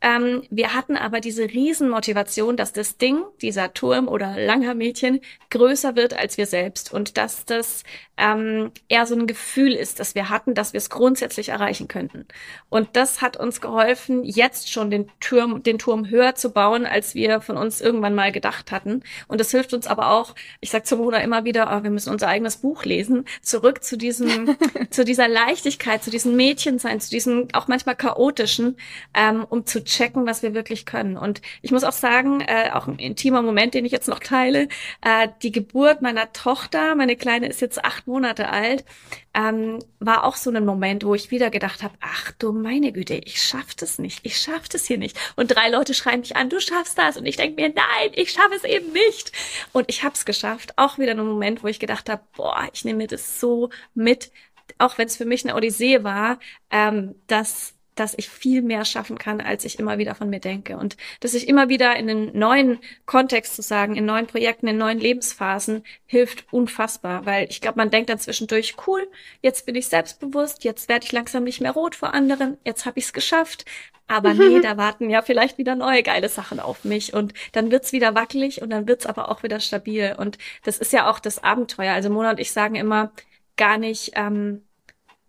Ähm, 0.00 0.42
wir 0.48 0.72
hatten 0.72 0.96
aber 0.96 1.20
diese 1.20 1.44
Riesenmotivation, 1.44 2.56
dass 2.56 2.72
das 2.72 2.96
Ding, 2.96 3.22
dieser 3.42 3.74
Turm 3.74 4.08
oder 4.08 4.34
Langhaarmädchen, 4.38 5.20
größer 5.50 5.94
wird 5.94 6.14
als 6.14 6.38
wir 6.38 6.46
selbst. 6.46 6.90
Und 6.90 7.18
dass 7.18 7.44
das 7.44 7.84
ähm, 8.16 8.70
eher 8.88 9.06
so 9.06 9.14
ein 9.14 9.26
Gefühl 9.26 9.72
ist, 9.72 10.00
das 10.00 10.14
wir 10.14 10.30
hatten, 10.30 10.54
dass 10.54 10.72
wir 10.72 10.78
es 10.78 10.88
grundsätzlich 10.88 11.50
erreichen 11.50 11.88
könnten. 11.88 12.26
Und 12.68 12.88
das 12.94 13.20
hat 13.20 13.36
uns 13.36 13.60
geholfen, 13.60 14.24
jetzt 14.24 14.70
schon 14.70 14.90
den 14.90 15.10
Turm, 15.20 15.62
den 15.62 15.78
Turm 15.78 16.08
höher 16.08 16.34
zu 16.34 16.50
bauen, 16.50 16.86
als 16.86 17.14
wir 17.14 17.40
von 17.40 17.58
uns 17.58 17.80
irgendwann 17.80 18.14
mal 18.14 18.32
gedacht 18.32 18.72
hatten. 18.72 19.02
Und 19.28 19.40
das 19.40 19.50
hilft 19.50 19.74
uns 19.74 19.86
aber 19.86 20.10
auch, 20.10 20.34
ich 20.60 20.70
sag 20.70 20.86
zu 20.86 20.96
Mona 20.96 21.18
immer 21.18 21.44
wieder, 21.44 21.76
oh, 21.76 21.84
wir 21.90 21.94
müssen 21.94 22.12
unser 22.12 22.28
eigenes 22.28 22.58
Buch 22.58 22.84
lesen, 22.84 23.26
zurück 23.42 23.82
zu 23.82 23.98
diesem, 23.98 24.56
zu 24.90 25.04
dieser 25.04 25.28
Leichtigkeit, 25.28 26.02
zu 26.02 26.10
diesem 26.10 26.36
Mädchensein, 26.36 27.00
zu 27.00 27.10
diesem 27.10 27.48
auch 27.52 27.68
manchmal 27.68 27.96
chaotischen, 27.96 28.76
ähm, 29.14 29.44
um 29.48 29.66
zu 29.66 29.82
checken, 29.82 30.26
was 30.26 30.42
wir 30.42 30.54
wirklich 30.54 30.86
können. 30.86 31.16
Und 31.16 31.42
ich 31.62 31.72
muss 31.72 31.84
auch 31.84 31.92
sagen, 31.92 32.40
äh, 32.40 32.70
auch 32.72 32.86
ein 32.86 32.98
intimer 32.98 33.42
Moment, 33.42 33.74
den 33.74 33.84
ich 33.84 33.92
jetzt 33.92 34.08
noch 34.08 34.20
teile, 34.20 34.68
äh, 35.02 35.28
die 35.42 35.52
Geburt 35.52 36.02
meiner 36.02 36.32
Tochter, 36.32 36.94
meine 36.94 37.16
Kleine 37.16 37.48
ist 37.48 37.60
jetzt 37.60 37.84
acht 37.84 38.06
Monate 38.06 38.48
alt, 38.48 38.84
ähm, 39.32 39.78
war 40.00 40.24
auch 40.24 40.34
so 40.34 40.50
ein 40.50 40.64
Moment, 40.64 41.04
wo 41.04 41.14
ich 41.14 41.30
wieder 41.30 41.50
gedacht 41.50 41.82
habe, 41.82 41.94
ach 42.00 42.32
du 42.38 42.52
meine 42.52 42.92
Güte, 42.92 43.14
ich 43.14 43.40
schaff 43.40 43.74
das 43.76 43.98
nicht, 43.98 44.20
ich 44.24 44.38
schaff 44.38 44.68
das 44.68 44.86
hier 44.86 44.98
nicht. 44.98 45.16
Und 45.36 45.48
drei 45.54 45.68
Leute 45.68 45.94
schreien 45.94 46.20
mich 46.20 46.36
an, 46.36 46.50
du 46.50 46.60
schaffst 46.60 46.98
das. 46.98 47.16
Und 47.16 47.26
ich 47.26 47.36
denke 47.36 47.60
mir, 47.60 47.68
nein, 47.68 48.10
ich 48.14 48.32
schaffe 48.32 48.54
es 48.56 48.64
eben 48.64 48.92
nicht. 48.92 49.32
Und 49.72 49.84
ich 49.88 50.02
habe 50.02 50.14
es 50.14 50.24
geschafft. 50.24 50.72
Auch 50.76 50.98
wieder 50.98 51.12
ein 51.12 51.24
Moment, 51.24 51.62
wo 51.62 51.68
ich 51.70 51.80
gedacht 51.80 52.08
habe, 52.08 52.22
boah, 52.36 52.68
ich 52.72 52.84
nehme 52.84 52.98
mir 52.98 53.06
das 53.08 53.40
so 53.40 53.70
mit, 53.94 54.32
auch 54.78 54.98
wenn 54.98 55.06
es 55.06 55.16
für 55.16 55.24
mich 55.24 55.44
eine 55.44 55.56
Odyssee 55.56 56.04
war, 56.04 56.38
ähm, 56.70 57.14
dass 57.26 57.74
dass 58.00 58.14
ich 58.16 58.30
viel 58.30 58.62
mehr 58.62 58.86
schaffen 58.86 59.18
kann, 59.18 59.42
als 59.42 59.66
ich 59.66 59.78
immer 59.78 59.98
wieder 59.98 60.14
von 60.14 60.30
mir 60.30 60.40
denke. 60.40 60.78
Und 60.78 60.96
dass 61.20 61.34
ich 61.34 61.46
immer 61.46 61.68
wieder 61.68 61.94
in 61.96 62.08
einen 62.08 62.38
neuen 62.38 62.78
Kontext 63.04 63.54
zu 63.54 63.60
sagen, 63.60 63.94
in 63.94 64.06
neuen 64.06 64.26
Projekten, 64.26 64.68
in 64.68 64.78
neuen 64.78 64.98
Lebensphasen, 64.98 65.84
hilft 66.06 66.50
unfassbar. 66.50 67.26
Weil 67.26 67.46
ich 67.50 67.60
glaube, 67.60 67.76
man 67.76 67.90
denkt 67.90 68.08
dann 68.08 68.18
zwischendurch, 68.18 68.76
cool, 68.86 69.06
jetzt 69.42 69.66
bin 69.66 69.74
ich 69.74 69.88
selbstbewusst, 69.88 70.64
jetzt 70.64 70.88
werde 70.88 71.04
ich 71.04 71.12
langsam 71.12 71.44
nicht 71.44 71.60
mehr 71.60 71.72
rot 71.72 71.94
vor 71.94 72.14
anderen, 72.14 72.56
jetzt 72.64 72.86
habe 72.86 72.98
ich 72.98 73.04
es 73.04 73.12
geschafft. 73.12 73.66
Aber 74.06 74.32
nee, 74.32 74.60
da 74.60 74.78
warten 74.78 75.10
ja 75.10 75.20
vielleicht 75.20 75.58
wieder 75.58 75.76
neue 75.76 76.02
geile 76.02 76.30
Sachen 76.30 76.58
auf 76.58 76.84
mich. 76.84 77.12
Und 77.12 77.34
dann 77.52 77.70
wird's 77.70 77.92
wieder 77.92 78.14
wackelig 78.14 78.62
und 78.62 78.70
dann 78.70 78.88
wird's 78.88 79.04
aber 79.04 79.28
auch 79.30 79.42
wieder 79.42 79.60
stabil. 79.60 80.16
Und 80.18 80.38
das 80.64 80.78
ist 80.78 80.94
ja 80.94 81.10
auch 81.10 81.20
das 81.20 81.44
Abenteuer. 81.44 81.92
Also 81.92 82.08
Mona 82.08 82.30
und 82.30 82.40
ich 82.40 82.50
sagen 82.52 82.76
immer 82.76 83.12
gar 83.56 83.76
nicht, 83.76 84.12
ähm, 84.14 84.62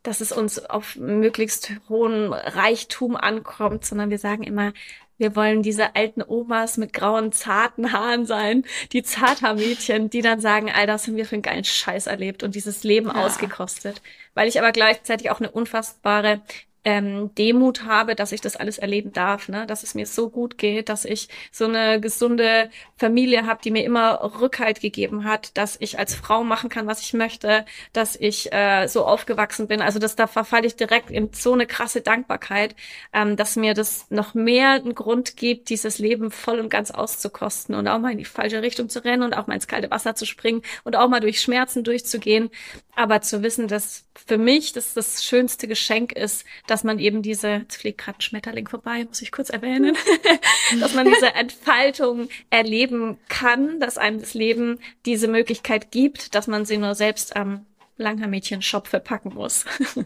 dass 0.04 0.22
es 0.22 0.32
uns 0.32 0.60
auf 0.66 0.96
möglichst 0.96 1.74
hohen 1.90 2.34
Reichtum 2.34 3.16
ankommt, 3.16 3.86
sondern 3.86 4.10
wir 4.10 4.18
sagen 4.18 4.44
immer, 4.44 4.74
wir 5.22 5.36
wollen 5.36 5.62
diese 5.62 5.96
alten 5.96 6.24
Omas 6.24 6.78
mit 6.78 6.94
grauen, 6.94 7.32
zarten 7.32 7.94
Haaren 7.94 8.26
sein, 8.26 8.64
die 8.92 9.04
Zarthaarmädchen, 9.04 10.10
die 10.10 10.24
dann 10.24 10.40
sagen, 10.40 10.72
all 10.74 10.88
das 10.88 11.06
haben 11.06 11.16
wir 11.16 11.28
für 11.28 11.36
einen 11.36 11.44
geilen 11.44 11.64
Scheiß 11.64 12.08
erlebt 12.08 12.42
und 12.42 12.56
dieses 12.56 12.84
Leben 12.84 13.08
ja. 13.08 13.24
ausgekostet. 13.24 14.02
Weil 14.34 14.48
ich 14.48 14.58
aber 14.58 14.72
gleichzeitig 14.72 15.30
auch 15.30 15.40
eine 15.40 15.52
unfassbare 15.52 16.42
ähm, 16.84 17.34
Demut 17.36 17.86
habe, 17.86 18.16
dass 18.16 18.32
ich 18.32 18.42
das 18.42 18.56
alles 18.56 18.78
erleben 18.78 19.14
darf, 19.14 19.50
ne? 19.50 19.66
dass 19.68 19.84
es 19.84 19.94
mir 19.94 20.06
so 20.06 20.30
gut 20.30 20.58
geht, 20.58 20.90
dass 20.90 21.06
ich 21.06 21.30
so 21.52 21.66
eine 21.66 22.00
gesunde 22.00 22.70
Familie 22.98 23.46
habe, 23.46 23.62
die 23.64 23.72
mir 23.72 23.84
immer 23.84 24.22
Rückhalt 24.40 24.82
gegeben 24.82 25.24
hat, 25.24 25.58
dass 25.58 25.78
ich 25.80 26.00
als 26.00 26.16
Frau 26.16 26.44
machen 26.44 26.70
kann, 26.70 26.88
was 26.88 27.02
ich 27.02 27.14
möchte, 27.14 27.66
dass 27.94 28.16
ich 28.16 28.52
äh, 28.52 28.88
so 28.88 29.06
aufgewachsen 29.06 29.68
bin. 29.68 29.82
Also 29.82 30.00
dass 30.00 30.16
da 30.16 30.28
verfalle 30.28 30.68
ich 30.68 30.76
direkt 30.76 31.12
in 31.12 31.30
so 31.34 31.54
eine 31.54 31.68
krasse 31.68 32.02
Dankbarkeit, 32.02 32.76
ähm, 33.14 33.36
dass 33.36 33.56
mir 33.56 33.74
das 33.74 34.08
noch 34.10 34.34
mehr 34.34 34.72
einen 34.72 34.96
Grund 34.96 35.38
gibt, 35.38 35.70
dieses 35.70 36.00
Leben 36.00 36.32
voll 36.32 36.60
und 36.60 36.70
ganz 36.70 36.92
auszukosten 36.92 37.76
und 37.76 37.88
auch 37.88 38.00
mal 38.00 38.12
in 38.12 38.18
die 38.18 38.26
falsche 38.26 38.62
Richtung 38.62 38.90
zu 38.90 39.04
rennen 39.04 39.24
und 39.24 39.34
auch 39.36 39.48
mal 39.48 39.56
ins 39.56 39.68
kalte 39.68 39.92
Wasser 39.92 40.16
zu 40.16 40.26
springen 40.26 40.62
und 40.84 40.96
auch 40.96 41.08
mal 41.08 41.20
durch 41.20 41.42
Schmerzen 41.42 41.84
durchzugehen. 41.84 42.50
Aber 42.96 43.22
zu 43.22 43.42
wissen, 43.42 43.68
dass 43.68 44.06
für 44.26 44.38
mich 44.38 44.74
das 44.74 44.94
das 44.94 45.24
schönste 45.24 45.68
Geschenk 45.68 46.12
ist, 46.12 46.46
dass 46.68 46.84
man 46.84 47.00
eben 47.00 47.22
diese, 47.22 47.50
jetzt 47.50 47.78
fliegt 47.78 48.00
gerade 48.00 48.20
ein 48.20 48.22
Schmetterling 48.22 48.68
vorbei, 48.68 49.06
muss 49.06 49.22
ich 49.22 49.32
kurz 49.32 49.50
erwähnen, 49.50 49.96
dass 50.80 50.94
man 50.94 51.06
diese 51.06 51.34
Entfaltung 51.34 52.30
erleben 52.50 53.18
kann, 53.30 53.80
dass 53.80 53.98
einem 53.98 54.20
das 54.20 54.34
Leben 54.34 54.80
diese 55.06 55.28
Möglichkeit 55.28 55.92
gibt, 55.92 56.36
dass 56.36 56.48
man 56.48 56.66
sie 56.66 56.78
nur 56.78 56.96
selbst 56.96 57.36
am 57.36 57.66
Langhaarmädchen-Shop 57.98 58.88
verpacken 58.88 59.34
muss. 59.34 59.66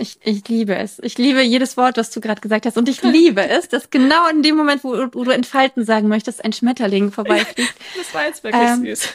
Ich, 0.00 0.18
ich 0.22 0.48
liebe 0.48 0.76
es. 0.76 1.00
Ich 1.00 1.18
liebe 1.18 1.42
jedes 1.42 1.76
Wort, 1.76 1.96
was 1.96 2.10
du 2.10 2.20
gerade 2.20 2.40
gesagt 2.40 2.66
hast. 2.66 2.76
Und 2.76 2.88
ich 2.88 3.02
liebe 3.02 3.48
es, 3.48 3.68
dass 3.68 3.90
genau 3.90 4.28
in 4.28 4.42
dem 4.42 4.56
Moment, 4.56 4.84
wo, 4.84 4.90
wo 5.12 5.24
du 5.24 5.30
entfalten 5.32 5.84
sagen 5.84 6.08
möchtest, 6.08 6.44
ein 6.44 6.52
Schmetterling 6.52 7.10
vorbeifliegt. 7.10 7.74
Das 7.96 8.14
war 8.14 8.26
jetzt 8.26 8.44
wirklich 8.44 8.62
ähm, 8.62 8.84
süß. 8.84 9.08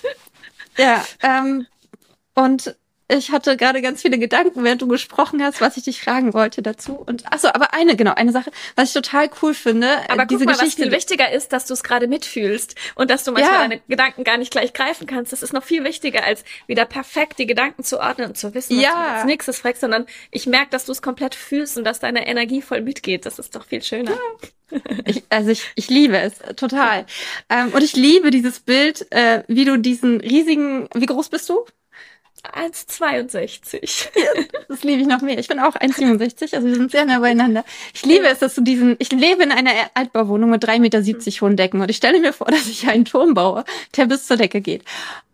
Ja, 0.77 1.05
ähm, 1.21 1.67
und 2.35 2.75
ich 3.09 3.31
hatte 3.31 3.57
gerade 3.57 3.81
ganz 3.81 4.01
viele 4.01 4.17
Gedanken, 4.17 4.63
während 4.63 4.81
du 4.81 4.87
gesprochen 4.87 5.43
hast, 5.43 5.61
was 5.61 5.77
ich 5.77 5.83
dich 5.83 6.01
fragen 6.01 6.33
wollte 6.33 6.61
dazu. 6.61 6.93
Und 6.93 7.25
ach 7.29 7.39
so, 7.39 7.49
aber 7.49 7.73
eine, 7.73 7.95
genau, 7.95 8.13
eine 8.13 8.31
Sache, 8.31 8.49
was 8.75 8.89
ich 8.89 8.93
total 8.93 9.29
cool 9.41 9.53
finde. 9.53 9.87
Äh, 9.87 10.13
aber 10.13 10.25
diese 10.25 10.45
guck 10.45 10.47
mal, 10.47 10.53
Geschichte, 10.53 10.81
was 10.81 10.87
viel 10.87 10.91
wichtiger 10.91 11.31
ist, 11.31 11.51
dass 11.51 11.65
du 11.65 11.73
es 11.73 11.83
gerade 11.83 12.07
mitfühlst 12.07 12.75
und 12.95 13.11
dass 13.11 13.23
du 13.23 13.31
manchmal 13.31 13.53
ja. 13.53 13.59
deine 13.67 13.81
Gedanken 13.87 14.23
gar 14.23 14.37
nicht 14.37 14.51
gleich 14.51 14.73
greifen 14.73 15.05
kannst. 15.05 15.33
Das 15.33 15.43
ist 15.43 15.53
noch 15.53 15.63
viel 15.63 15.83
wichtiger, 15.83 16.23
als 16.23 16.43
wieder 16.65 16.85
perfekt 16.85 17.39
die 17.39 17.45
Gedanken 17.45 17.83
zu 17.83 17.99
ordnen 17.99 18.29
und 18.29 18.37
zu 18.37 18.53
wissen, 18.53 18.77
was 18.77 18.83
ja. 18.83 18.91
du 18.91 19.11
als 19.15 19.25
nächstes 19.25 19.59
fragst, 19.59 19.81
sondern 19.81 20.05
ich 20.31 20.47
merke, 20.47 20.69
dass 20.71 20.85
du 20.85 20.91
es 20.93 21.01
komplett 21.01 21.35
fühlst 21.35 21.77
und 21.77 21.83
dass 21.83 21.99
deine 21.99 22.25
Energie 22.25 22.61
voll 22.61 22.81
mitgeht. 22.81 23.25
Das 23.25 23.37
ist 23.37 23.55
doch 23.55 23.65
viel 23.65 23.83
schöner. 23.83 24.11
Ja. 24.11 24.79
Ich, 25.05 25.23
also 25.29 25.51
ich, 25.51 25.69
ich 25.75 25.89
liebe 25.89 26.17
es 26.17 26.39
total. 26.55 27.05
Ähm, 27.47 27.73
und 27.73 27.83
ich 27.83 27.95
liebe 27.95 28.31
dieses 28.31 28.59
Bild, 28.59 29.05
äh, 29.11 29.43
wie 29.47 29.65
du 29.65 29.77
diesen 29.77 30.19
riesigen, 30.19 30.87
wie 30.95 31.05
groß 31.05 31.29
bist 31.29 31.47
du? 31.49 31.63
1,62. 32.43 34.09
Das 34.67 34.83
liebe 34.83 35.01
ich 35.01 35.07
noch 35.07 35.21
mehr. 35.21 35.37
Ich 35.37 35.47
bin 35.47 35.59
auch 35.59 35.75
1,67, 35.75 36.55
also 36.55 36.67
wir 36.67 36.75
sind 36.75 36.91
sehr 36.91 37.05
nah 37.05 37.19
beieinander. 37.19 37.63
Ich 37.93 38.05
liebe 38.05 38.27
es, 38.27 38.39
dass 38.39 38.55
du 38.55 38.61
diesen, 38.61 38.95
ich 38.99 39.11
lebe 39.11 39.43
in 39.43 39.51
einer 39.51 39.71
Altbauwohnung 39.93 40.49
mit 40.49 40.63
3,70 40.63 40.79
Meter 40.79 41.01
hohen 41.41 41.57
Decken 41.57 41.81
und 41.81 41.89
ich 41.89 41.97
stelle 41.97 42.19
mir 42.19 42.33
vor, 42.33 42.47
dass 42.47 42.67
ich 42.67 42.87
einen 42.87 43.05
Turm 43.05 43.33
baue, 43.33 43.63
der 43.95 44.05
bis 44.05 44.27
zur 44.27 44.37
Decke 44.37 44.61
geht. 44.61 44.83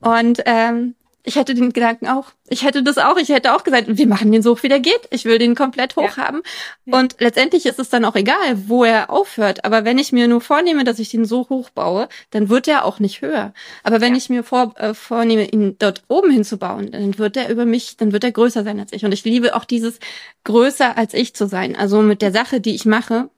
Und 0.02 0.42
ähm, 0.46 0.96
ich 1.24 1.36
hätte 1.36 1.54
den 1.54 1.74
Gedanken 1.74 2.08
auch. 2.08 2.32
Ich 2.48 2.64
hätte 2.64 2.82
das 2.82 2.98
auch. 2.98 3.18
Ich 3.18 3.30
hätte 3.30 3.54
auch 3.54 3.64
gesagt, 3.64 3.86
wir 3.88 4.08
machen 4.08 4.32
den 4.32 4.42
so 4.42 4.52
hoch, 4.52 4.64
wie 4.64 4.70
der 4.70 4.80
geht. 4.80 5.02
Ich 5.10 5.26
will 5.26 5.38
den 5.38 5.54
komplett 5.54 5.96
hoch 5.98 6.16
ja. 6.16 6.18
haben. 6.18 6.42
Und 6.86 7.18
letztendlich 7.20 7.66
ist 7.66 7.78
es 7.78 7.90
dann 7.90 8.06
auch 8.06 8.16
egal, 8.16 8.68
wo 8.68 8.86
er 8.86 9.10
aufhört. 9.10 9.66
Aber 9.66 9.84
wenn 9.84 9.98
ich 9.98 10.14
mir 10.14 10.28
nur 10.28 10.40
vornehme, 10.40 10.86
dass 10.86 10.98
ich 10.98 11.10
den 11.10 11.26
so 11.26 11.48
hoch 11.50 11.70
baue, 11.72 12.08
dann 12.32 12.48
wird 12.48 12.68
er 12.68 12.86
auch 12.86 13.00
nicht 13.00 13.22
höher. 13.22 13.54
Aber 13.84 14.00
wenn 14.00 14.14
ja. 14.14 14.18
ich 14.18 14.30
mir 14.30 14.44
vor, 14.44 14.74
äh, 14.78 14.94
vornehme, 14.94 15.46
ihn 15.50 15.76
dort 15.78 16.04
oben 16.08 16.32
hinzubauen, 16.32 16.92
dann 16.92 17.18
wird 17.18 17.36
er 17.36 17.50
über 17.50 17.66
mich, 17.66 17.98
dann 17.98 18.14
wird 18.14 18.24
er 18.24 18.32
größer 18.32 18.64
sein 18.64 18.80
als 18.80 18.94
ich. 18.94 19.04
Und 19.04 19.12
ich 19.12 19.26
liebe 19.26 19.56
auch 19.56 19.66
dieses 19.66 20.00
größer 20.46 20.98
als 20.98 21.14
ich 21.14 21.36
zu 21.36 21.48
sein. 21.48 21.76
Also 21.76 22.02
mit 22.02 22.22
der 22.22 22.32
Sache, 22.32 22.62
die 22.62 22.76
ich 22.76 22.86
mache, 22.86 23.30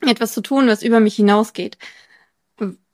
etwas 0.00 0.32
zu 0.32 0.40
tun, 0.40 0.66
was 0.66 0.82
über 0.82 0.98
mich 0.98 1.14
hinausgeht. 1.14 1.78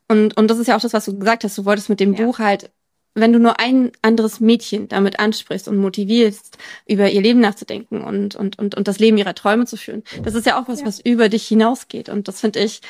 Und, 0.08 0.36
und 0.36 0.48
das 0.48 0.58
ist 0.58 0.66
ja 0.66 0.76
auch 0.76 0.80
das, 0.80 0.92
was 0.92 1.06
du 1.06 1.18
gesagt 1.18 1.44
hast. 1.44 1.56
Du 1.56 1.64
wolltest 1.64 1.88
mit 1.88 2.00
dem. 2.00 2.14
Buch 2.14 2.38
halt 2.38 2.70
wenn 3.14 3.32
du 3.32 3.38
nur 3.38 3.60
ein 3.60 3.92
anderes 4.02 4.40
Mädchen 4.40 4.88
damit 4.88 5.18
ansprichst 5.18 5.68
und 5.68 5.76
motivierst, 5.76 6.58
über 6.86 7.10
ihr 7.10 7.22
Leben 7.22 7.40
nachzudenken 7.40 8.02
und, 8.02 8.34
und, 8.34 8.58
und, 8.58 8.74
und 8.74 8.88
das 8.88 8.98
Leben 8.98 9.16
ihrer 9.16 9.34
Träume 9.34 9.66
zu 9.66 9.76
führen, 9.76 10.02
das 10.22 10.34
ist 10.34 10.46
ja 10.46 10.60
auch 10.60 10.68
was, 10.68 10.80
ja. 10.80 10.86
was 10.86 11.00
über 11.00 11.28
dich 11.28 11.46
hinausgeht. 11.46 12.08
Und 12.08 12.28
das 12.28 12.40
finde 12.40 12.60
ich 12.60 12.80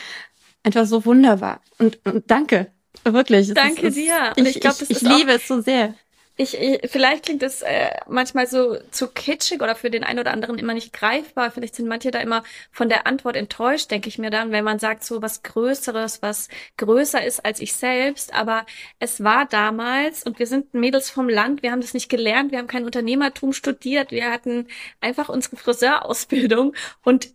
einfach 0.62 0.86
so 0.86 1.04
wunderbar. 1.04 1.60
Und, 1.78 1.98
und 2.04 2.30
danke. 2.30 2.72
Wirklich. 3.04 3.52
Danke 3.52 3.88
ist, 3.88 3.96
dir. 3.96 4.32
Und 4.36 4.46
ich, 4.46 4.56
ich, 4.56 4.60
glaub, 4.60 4.80
ich, 4.80 4.90
ich 4.90 5.00
liebe 5.02 5.32
es 5.32 5.46
so 5.46 5.60
sehr 5.60 5.94
ich, 6.36 6.60
ich 6.60 6.90
vielleicht 6.90 7.26
klingt 7.26 7.42
es 7.42 7.62
äh, 7.62 7.90
manchmal 8.08 8.46
so 8.46 8.76
zu 8.90 9.08
kitschig 9.08 9.62
oder 9.62 9.76
für 9.76 9.90
den 9.90 10.02
einen 10.02 10.18
oder 10.18 10.32
anderen 10.32 10.58
immer 10.58 10.74
nicht 10.74 10.92
greifbar. 10.92 11.50
Vielleicht 11.52 11.76
sind 11.76 11.86
manche 11.88 12.10
da 12.10 12.20
immer 12.20 12.42
von 12.72 12.88
der 12.88 13.06
Antwort 13.06 13.36
enttäuscht, 13.36 13.90
denke 13.90 14.08
ich 14.08 14.18
mir 14.18 14.30
dann, 14.30 14.50
wenn 14.50 14.64
man 14.64 14.80
sagt 14.80 15.04
so 15.04 15.22
was 15.22 15.42
Größeres, 15.42 16.22
was 16.22 16.48
größer 16.76 17.24
ist 17.24 17.44
als 17.44 17.60
ich 17.60 17.74
selbst. 17.74 18.34
Aber 18.34 18.66
es 18.98 19.22
war 19.22 19.46
damals 19.46 20.24
und 20.24 20.38
wir 20.40 20.46
sind 20.46 20.74
Mädels 20.74 21.08
vom 21.08 21.28
Land. 21.28 21.62
Wir 21.62 21.70
haben 21.70 21.80
das 21.80 21.94
nicht 21.94 22.08
gelernt. 22.08 22.50
Wir 22.50 22.58
haben 22.58 22.66
kein 22.66 22.84
Unternehmertum 22.84 23.52
studiert. 23.52 24.10
Wir 24.10 24.30
hatten 24.30 24.66
einfach 25.00 25.28
unsere 25.28 25.56
Friseurausbildung 25.56 26.74
und 27.04 27.30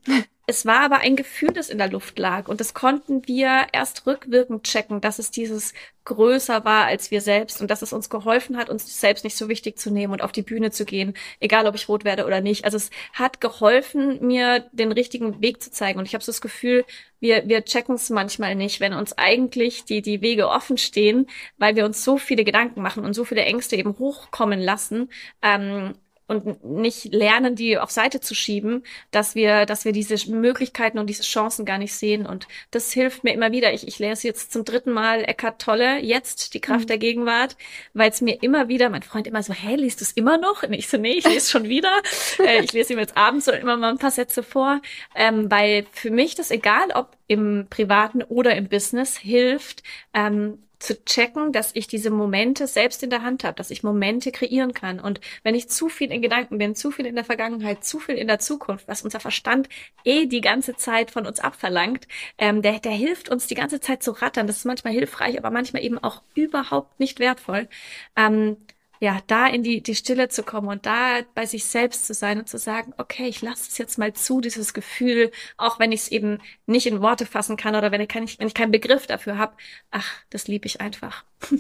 es 0.49 0.65
war 0.65 0.79
aber 0.79 1.01
ein 1.01 1.15
Gefühl, 1.15 1.53
das 1.53 1.69
in 1.69 1.77
der 1.77 1.91
Luft 1.91 2.17
lag. 2.17 2.47
Und 2.47 2.59
das 2.59 2.73
konnten 2.73 3.27
wir 3.27 3.67
erst 3.71 4.07
rückwirkend 4.07 4.63
checken, 4.63 4.99
dass 4.99 5.19
es 5.19 5.29
dieses 5.29 5.75
größer 6.05 6.65
war 6.65 6.85
als 6.85 7.11
wir 7.11 7.21
selbst 7.21 7.61
und 7.61 7.69
dass 7.69 7.83
es 7.83 7.93
uns 7.93 8.09
geholfen 8.09 8.57
hat, 8.57 8.67
uns 8.67 8.99
selbst 8.99 9.23
nicht 9.23 9.37
so 9.37 9.47
wichtig 9.47 9.77
zu 9.77 9.91
nehmen 9.91 10.11
und 10.11 10.23
auf 10.23 10.31
die 10.31 10.41
Bühne 10.41 10.71
zu 10.71 10.85
gehen, 10.85 11.13
egal 11.39 11.67
ob 11.67 11.75
ich 11.75 11.87
rot 11.87 12.03
werde 12.03 12.25
oder 12.25 12.41
nicht. 12.41 12.65
Also 12.65 12.77
es 12.77 12.89
hat 13.13 13.41
geholfen, 13.41 14.25
mir 14.25 14.67
den 14.71 14.91
richtigen 14.91 15.39
Weg 15.39 15.61
zu 15.61 15.69
zeigen. 15.69 15.99
Und 15.99 16.07
ich 16.07 16.15
habe 16.15 16.23
so 16.23 16.31
das 16.31 16.41
Gefühl, 16.41 16.83
wir, 17.19 17.47
wir 17.47 17.63
checken 17.63 17.93
es 17.93 18.09
manchmal 18.09 18.55
nicht, 18.55 18.79
wenn 18.79 18.93
uns 18.93 19.15
eigentlich 19.19 19.85
die, 19.85 20.01
die 20.01 20.21
Wege 20.21 20.49
offen 20.49 20.79
stehen, 20.79 21.27
weil 21.59 21.75
wir 21.75 21.85
uns 21.85 22.03
so 22.03 22.17
viele 22.17 22.43
Gedanken 22.43 22.81
machen 22.81 23.05
und 23.05 23.13
so 23.13 23.23
viele 23.23 23.43
Ängste 23.43 23.75
eben 23.75 23.99
hochkommen 23.99 24.59
lassen. 24.59 25.11
Ähm, 25.43 25.93
und 26.30 26.63
nicht 26.63 27.11
lernen, 27.11 27.55
die 27.55 27.80
auf 27.80 27.89
Seite 27.89 28.19
zu 28.19 28.36
schieben, 28.36 28.84
dass 29.09 29.34
wir, 29.34 29.65
dass 29.65 29.84
wir 29.84 29.91
diese 29.91 30.32
Möglichkeiten 30.32 30.99
und 30.99 31.07
diese 31.07 31.23
Chancen 31.23 31.65
gar 31.65 31.80
nicht 31.80 31.93
sehen. 31.93 32.27
Und 32.27 32.47
das 32.69 32.93
hilft 32.93 33.23
mir 33.23 33.34
immer 33.34 33.51
wieder. 33.51 33.73
Ich, 33.73 33.88
ich 33.88 33.97
lese 33.97 34.27
jetzt 34.27 34.53
zum 34.53 34.63
dritten 34.63 34.91
Mal 34.91 35.23
Eckart 35.23 35.59
Tolle, 35.59 35.99
jetzt 35.99 36.53
die 36.53 36.61
Kraft 36.61 36.82
mhm. 36.82 36.88
der 36.88 36.97
Gegenwart, 36.99 37.57
weil 37.95 38.11
es 38.11 38.21
mir 38.21 38.43
immer 38.43 38.67
wieder, 38.67 38.89
mein 38.89 39.01
Freund 39.01 39.25
immer 39.25 39.41
so, 39.41 39.53
hä, 39.53 39.75
liest 39.75 40.01
du 40.01 40.05
es 40.05 40.11
immer 40.11 40.38
noch? 40.38 40.61
Und 40.61 40.73
ich 40.73 40.88
so, 40.88 40.97
nee, 40.97 41.13
ich 41.13 41.27
lese 41.27 41.49
schon 41.49 41.67
wieder. 41.67 41.99
äh, 42.39 42.63
ich 42.63 42.73
lese 42.73 42.93
ihm 42.93 42.99
jetzt 42.99 43.17
abends 43.17 43.45
so 43.45 43.51
immer 43.51 43.75
mal 43.75 43.89
ein 43.89 43.97
paar 43.97 44.11
Sätze 44.11 44.43
vor, 44.43 44.82
ähm, 45.15 45.49
weil 45.49 45.88
für 45.91 46.11
mich 46.11 46.36
das 46.36 46.51
egal, 46.51 46.89
ob 46.93 47.17
im 47.25 47.65
privaten 47.71 48.21
oder 48.21 48.55
im 48.55 48.69
Business 48.69 49.17
hilft, 49.17 49.82
ähm, 50.13 50.59
zu 50.80 51.03
checken, 51.03 51.51
dass 51.51 51.71
ich 51.75 51.88
diese 51.88 52.09
Momente 52.09 52.65
selbst 52.67 53.03
in 53.03 53.09
der 53.09 53.21
Hand 53.21 53.43
habe, 53.43 53.55
dass 53.55 53.69
ich 53.69 53.84
Momente 53.84 54.32
kreieren 54.32 54.73
kann. 54.73 54.99
Und 54.99 55.19
wenn 55.43 55.55
ich 55.55 55.69
zu 55.69 55.89
viel 55.89 56.11
in 56.11 56.21
Gedanken 56.21 56.57
bin, 56.57 56.75
zu 56.75 56.91
viel 56.91 57.05
in 57.05 57.15
der 57.15 57.25
Vergangenheit, 57.25 57.84
zu 57.84 57.99
viel 57.99 58.15
in 58.15 58.27
der 58.27 58.39
Zukunft, 58.39 58.88
was 58.88 59.01
unser 59.01 59.19
Verstand 59.19 59.69
eh 60.05 60.25
die 60.25 60.41
ganze 60.41 60.75
Zeit 60.75 61.11
von 61.11 61.25
uns 61.25 61.39
abverlangt, 61.39 62.07
ähm, 62.38 62.61
der, 62.61 62.80
der 62.80 62.93
hilft 62.93 63.30
uns 63.30 63.47
die 63.47 63.55
ganze 63.55 63.80
Zeit 63.82 64.01
zu 64.03 64.11
rattern. 64.11 64.47
Das 64.47 64.57
ist 64.57 64.65
manchmal 64.65 64.93
hilfreich, 64.93 65.38
aber 65.38 65.51
manchmal 65.51 65.84
eben 65.84 65.99
auch 65.99 66.21
überhaupt 66.34 66.99
nicht 66.99 67.19
wertvoll. 67.19 67.67
Ähm, 68.15 68.57
ja, 68.99 69.19
da 69.27 69.47
in 69.47 69.63
die, 69.63 69.81
die 69.81 69.95
Stille 69.95 70.27
zu 70.27 70.43
kommen 70.43 70.67
und 70.67 70.85
da 70.85 71.21
bei 71.33 71.45
sich 71.45 71.65
selbst 71.65 72.05
zu 72.05 72.13
sein 72.13 72.39
und 72.39 72.49
zu 72.49 72.57
sagen, 72.57 72.93
okay, 72.97 73.27
ich 73.27 73.41
lasse 73.41 73.69
es 73.69 73.77
jetzt 73.77 73.97
mal 73.97 74.13
zu, 74.13 74.41
dieses 74.41 74.73
Gefühl, 74.73 75.31
auch 75.57 75.79
wenn 75.79 75.91
ich 75.91 76.01
es 76.01 76.11
eben 76.11 76.39
nicht 76.65 76.85
in 76.85 77.01
Worte 77.01 77.25
fassen 77.25 77.55
kann 77.55 77.75
oder 77.75 77.91
wenn 77.91 78.01
ich, 78.01 78.09
kein, 78.09 78.27
wenn 78.37 78.47
ich 78.47 78.53
keinen 78.53 78.71
Begriff 78.71 79.07
dafür 79.07 79.37
habe, 79.37 79.55
ach, 79.91 80.11
das 80.29 80.47
liebe 80.47 80.65
ich 80.65 80.81
einfach. 80.81 81.23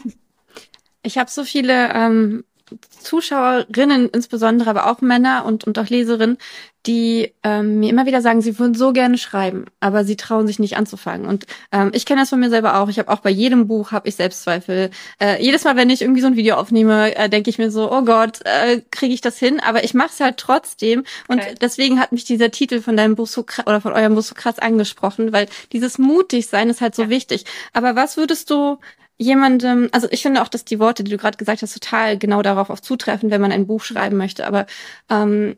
ich 1.03 1.17
habe 1.17 1.29
so 1.29 1.45
viele 1.45 1.93
ähm, 1.93 2.43
Zuschauerinnen 2.89 4.09
insbesondere, 4.09 4.69
aber 4.69 4.89
auch 4.89 5.01
Männer 5.01 5.45
und, 5.45 5.65
und 5.65 5.77
auch 5.79 5.87
Leserinnen, 5.87 6.37
die 6.85 7.33
ähm, 7.43 7.79
mir 7.79 7.89
immer 7.89 8.05
wieder 8.05 8.21
sagen, 8.21 8.41
sie 8.41 8.57
würden 8.57 8.73
so 8.73 8.93
gerne 8.93 9.17
schreiben, 9.17 9.65
aber 9.81 10.05
sie 10.05 10.15
trauen 10.15 10.47
sich 10.47 10.59
nicht 10.59 10.77
anzufangen. 10.77 11.27
Und 11.27 11.45
ähm, 11.73 11.91
ich 11.93 12.05
kenne 12.05 12.21
das 12.21 12.29
von 12.29 12.39
mir 12.39 12.49
selber 12.49 12.79
auch. 12.79 12.87
Ich 12.87 12.99
habe 12.99 13.11
auch 13.11 13.19
bei 13.19 13.29
jedem 13.29 13.67
Buch 13.67 13.91
habe 13.91 14.07
ich 14.07 14.15
Selbstzweifel. 14.15 14.89
Äh, 15.19 15.43
jedes 15.43 15.65
Mal, 15.65 15.75
wenn 15.75 15.89
ich 15.89 16.01
irgendwie 16.01 16.21
so 16.21 16.27
ein 16.27 16.37
Video 16.37 16.55
aufnehme, 16.55 17.15
äh, 17.15 17.29
denke 17.29 17.49
ich 17.49 17.57
mir 17.57 17.69
so, 17.69 17.91
oh 17.91 18.03
Gott, 18.03 18.39
äh, 18.45 18.81
kriege 18.91 19.13
ich 19.13 19.19
das 19.19 19.37
hin? 19.37 19.59
Aber 19.59 19.83
ich 19.83 19.93
mache 19.93 20.11
es 20.13 20.19
halt 20.21 20.37
trotzdem. 20.37 21.03
Und 21.27 21.41
okay. 21.41 21.55
deswegen 21.59 21.99
hat 21.99 22.13
mich 22.13 22.23
dieser 22.23 22.49
Titel 22.49 22.81
von 22.81 22.95
deinem 22.95 23.15
Buch 23.15 23.27
so 23.27 23.45
oder 23.65 23.81
von 23.81 23.91
eurem 23.91 24.15
Buch 24.15 24.23
so 24.23 24.33
krass 24.33 24.57
angesprochen, 24.57 25.33
weil 25.33 25.47
dieses 25.73 25.97
mutig 25.97 26.47
sein 26.47 26.69
ist 26.69 26.79
halt 26.79 26.95
so 26.95 27.03
ja. 27.03 27.09
wichtig. 27.09 27.43
Aber 27.73 27.97
was 27.97 28.15
würdest 28.15 28.49
du 28.49 28.77
jemandem, 29.19 29.89
also 29.91 30.07
ich 30.09 30.23
finde 30.23 30.41
auch, 30.41 30.47
dass 30.47 30.65
die 30.65 30.79
Worte, 30.79 31.03
die 31.03 31.11
du 31.11 31.17
gerade 31.17 31.37
gesagt 31.37 31.61
hast, 31.61 31.73
total 31.73 32.17
genau 32.17 32.41
darauf 32.41 32.69
auch 32.69 32.79
zutreffen, 32.79 33.29
wenn 33.29 33.41
man 33.41 33.51
ein 33.51 33.67
Buch 33.67 33.83
schreiben 33.83 34.17
möchte. 34.17 34.47
Aber 34.47 34.65
ähm, 35.09 35.57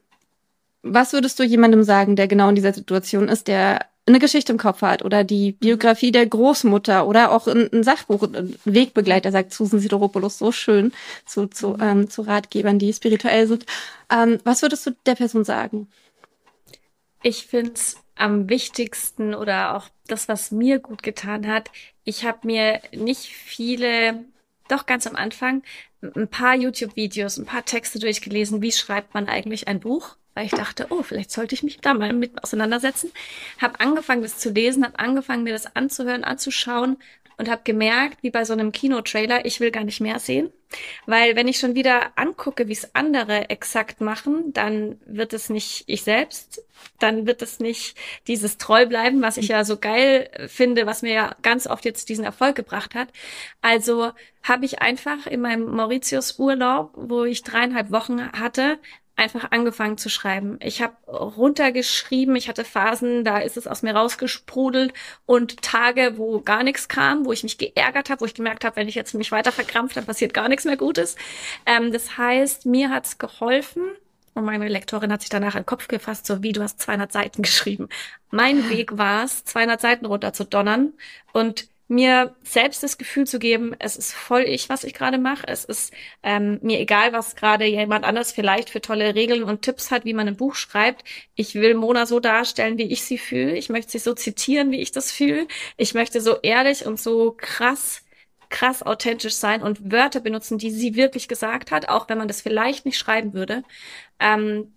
was 0.83 1.13
würdest 1.13 1.39
du 1.39 1.43
jemandem 1.43 1.83
sagen, 1.83 2.15
der 2.15 2.27
genau 2.27 2.49
in 2.49 2.55
dieser 2.55 2.73
Situation 2.73 3.29
ist, 3.29 3.47
der 3.47 3.85
eine 4.07 4.17
Geschichte 4.17 4.51
im 4.51 4.57
Kopf 4.57 4.81
hat 4.81 5.05
oder 5.05 5.23
die 5.23 5.51
Biografie 5.51 6.11
der 6.11 6.25
Großmutter 6.25 7.07
oder 7.07 7.31
auch 7.31 7.47
ein, 7.47 7.69
ein 7.71 7.83
Sachbuch, 7.83 8.23
ein 8.23 8.55
Wegbegleiter, 8.65 9.31
sagt 9.31 9.53
Susan 9.53 9.79
Sideropoulos 9.79 10.39
so 10.39 10.51
schön 10.51 10.91
zu, 11.27 11.45
zu, 11.45 11.77
ähm, 11.79 12.09
zu 12.09 12.23
Ratgebern, 12.23 12.79
die 12.79 12.91
spirituell 12.93 13.45
sind. 13.45 13.67
Ähm, 14.11 14.39
was 14.43 14.63
würdest 14.63 14.87
du 14.87 14.91
der 15.05 15.15
Person 15.15 15.43
sagen? 15.43 15.87
Ich 17.21 17.45
finde 17.45 17.73
es 17.75 17.97
am 18.21 18.49
wichtigsten 18.49 19.33
oder 19.33 19.75
auch 19.75 19.89
das, 20.07 20.27
was 20.27 20.51
mir 20.51 20.79
gut 20.79 21.01
getan 21.03 21.47
hat. 21.47 21.71
Ich 22.03 22.23
habe 22.23 22.45
mir 22.45 22.81
nicht 22.91 23.25
viele, 23.25 24.23
doch 24.67 24.85
ganz 24.85 25.07
am 25.07 25.15
Anfang, 25.15 25.63
ein 26.15 26.27
paar 26.27 26.55
YouTube-Videos, 26.55 27.37
ein 27.37 27.45
paar 27.45 27.65
Texte 27.65 27.99
durchgelesen, 27.99 28.61
wie 28.61 28.71
schreibt 28.71 29.13
man 29.13 29.27
eigentlich 29.27 29.67
ein 29.67 29.79
Buch 29.79 30.15
weil 30.33 30.45
ich 30.45 30.51
dachte, 30.51 30.87
oh, 30.89 31.03
vielleicht 31.03 31.31
sollte 31.31 31.55
ich 31.55 31.63
mich 31.63 31.79
da 31.81 31.93
mal 31.93 32.13
mit 32.13 32.41
auseinandersetzen. 32.41 33.11
Habe 33.59 33.79
angefangen, 33.79 34.21
das 34.21 34.37
zu 34.37 34.49
lesen, 34.49 34.85
habe 34.85 34.97
angefangen, 34.97 35.43
mir 35.43 35.53
das 35.53 35.75
anzuhören, 35.75 36.23
anzuschauen 36.23 36.97
und 37.37 37.49
habe 37.49 37.61
gemerkt, 37.63 38.23
wie 38.23 38.31
bei 38.31 38.45
so 38.45 38.53
einem 38.53 38.71
Kinotrailer, 38.71 39.45
ich 39.45 39.59
will 39.59 39.71
gar 39.71 39.83
nicht 39.83 40.01
mehr 40.01 40.19
sehen. 40.19 40.51
Weil 41.05 41.35
wenn 41.35 41.47
ich 41.47 41.59
schon 41.59 41.75
wieder 41.75 42.17
angucke, 42.17 42.67
wie 42.67 42.73
es 42.73 42.95
andere 42.95 43.49
exakt 43.49 44.01
machen, 44.01 44.53
dann 44.53 44.99
wird 45.05 45.33
es 45.33 45.49
nicht 45.49 45.83
ich 45.87 46.03
selbst, 46.03 46.63
dann 46.99 47.27
wird 47.27 47.41
es 47.41 47.59
nicht 47.59 47.97
dieses 48.27 48.57
treu 48.57 48.85
bleiben, 48.85 49.21
was 49.21 49.37
ich 49.37 49.49
ja 49.49 49.65
so 49.65 49.77
geil 49.77 50.29
finde, 50.47 50.85
was 50.85 51.01
mir 51.01 51.13
ja 51.13 51.35
ganz 51.41 51.67
oft 51.67 51.85
jetzt 51.85 52.09
diesen 52.09 52.23
Erfolg 52.23 52.55
gebracht 52.55 52.95
hat. 52.95 53.09
Also 53.61 54.11
habe 54.43 54.65
ich 54.65 54.81
einfach 54.81 55.27
in 55.27 55.41
meinem 55.41 55.65
Mauritius-Urlaub, 55.75 56.93
wo 56.95 57.25
ich 57.25 57.43
dreieinhalb 57.43 57.91
Wochen 57.91 58.31
hatte, 58.31 58.79
einfach 59.15 59.51
angefangen 59.51 59.97
zu 59.97 60.09
schreiben. 60.09 60.57
Ich 60.61 60.81
habe 60.81 60.95
runtergeschrieben, 61.07 62.35
ich 62.35 62.47
hatte 62.49 62.63
Phasen, 62.65 63.23
da 63.23 63.39
ist 63.39 63.57
es 63.57 63.67
aus 63.67 63.83
mir 63.83 63.95
rausgesprudelt 63.95 64.93
und 65.25 65.61
Tage, 65.61 66.13
wo 66.17 66.41
gar 66.41 66.63
nichts 66.63 66.87
kam, 66.87 67.25
wo 67.25 67.31
ich 67.31 67.43
mich 67.43 67.57
geärgert 67.57 68.09
habe, 68.09 68.21
wo 68.21 68.25
ich 68.25 68.33
gemerkt 68.33 68.65
habe, 68.65 68.77
wenn 68.77 68.87
ich 68.87 68.95
jetzt 68.95 69.13
mich 69.13 69.31
weiter 69.31 69.51
verkrampft, 69.51 69.97
dann 69.97 70.05
passiert 70.05 70.33
gar 70.33 70.49
nichts 70.49 70.65
mehr 70.65 70.77
Gutes. 70.77 71.15
Ähm, 71.65 71.91
das 71.91 72.17
heißt, 72.17 72.65
mir 72.65 72.89
hat's 72.89 73.17
geholfen, 73.17 73.83
und 74.33 74.45
meine 74.45 74.67
Lektorin 74.69 75.11
hat 75.11 75.21
sich 75.21 75.29
danach 75.29 75.55
an 75.55 75.65
Kopf 75.65 75.87
gefasst, 75.87 76.25
so 76.25 76.41
wie 76.41 76.53
du 76.53 76.61
hast 76.61 76.79
200 76.79 77.11
Seiten 77.11 77.41
geschrieben. 77.43 77.89
Mein 78.29 78.69
Weg 78.69 78.97
war 78.97 79.25
es, 79.25 79.43
200 79.45 79.81
Seiten 79.81 80.05
runter 80.05 80.33
zu 80.33 80.45
donnern 80.45 80.93
und 81.33 81.67
mir 81.91 82.35
selbst 82.41 82.83
das 82.83 82.97
Gefühl 82.97 83.27
zu 83.27 83.37
geben, 83.37 83.75
es 83.77 83.97
ist 83.97 84.13
voll 84.13 84.43
ich, 84.43 84.69
was 84.69 84.85
ich 84.85 84.93
gerade 84.93 85.17
mache. 85.17 85.45
Es 85.47 85.65
ist 85.65 85.93
ähm, 86.23 86.57
mir 86.61 86.79
egal, 86.79 87.11
was 87.11 87.35
gerade 87.35 87.65
jemand 87.65 88.05
anders 88.05 88.31
vielleicht 88.31 88.69
für 88.69 88.79
tolle 88.79 89.13
Regeln 89.13 89.43
und 89.43 89.61
Tipps 89.61 89.91
hat, 89.91 90.05
wie 90.05 90.13
man 90.13 90.27
ein 90.27 90.37
Buch 90.37 90.55
schreibt. 90.55 91.03
Ich 91.35 91.53
will 91.55 91.75
Mona 91.75 92.05
so 92.05 92.21
darstellen, 92.21 92.77
wie 92.77 92.91
ich 92.91 93.03
sie 93.03 93.17
fühle. 93.17 93.57
Ich 93.57 93.67
möchte 93.69 93.91
sie 93.91 93.99
so 93.99 94.13
zitieren, 94.13 94.71
wie 94.71 94.79
ich 94.79 94.91
das 94.93 95.11
fühle. 95.11 95.47
Ich 95.75 95.93
möchte 95.93 96.21
so 96.21 96.37
ehrlich 96.41 96.85
und 96.85 96.99
so 96.99 97.35
krass 97.37 98.03
krass 98.49 98.83
authentisch 98.83 99.35
sein 99.35 99.61
und 99.63 99.91
Wörter 99.91 100.19
benutzen, 100.19 100.57
die 100.57 100.71
sie 100.71 100.95
wirklich 100.95 101.27
gesagt 101.29 101.71
hat, 101.71 101.87
auch 101.89 102.09
wenn 102.09 102.17
man 102.17 102.27
das 102.27 102.41
vielleicht 102.41 102.85
nicht 102.85 102.97
schreiben 102.97 103.33
würde. 103.33 103.63
Ähm, 104.19 104.73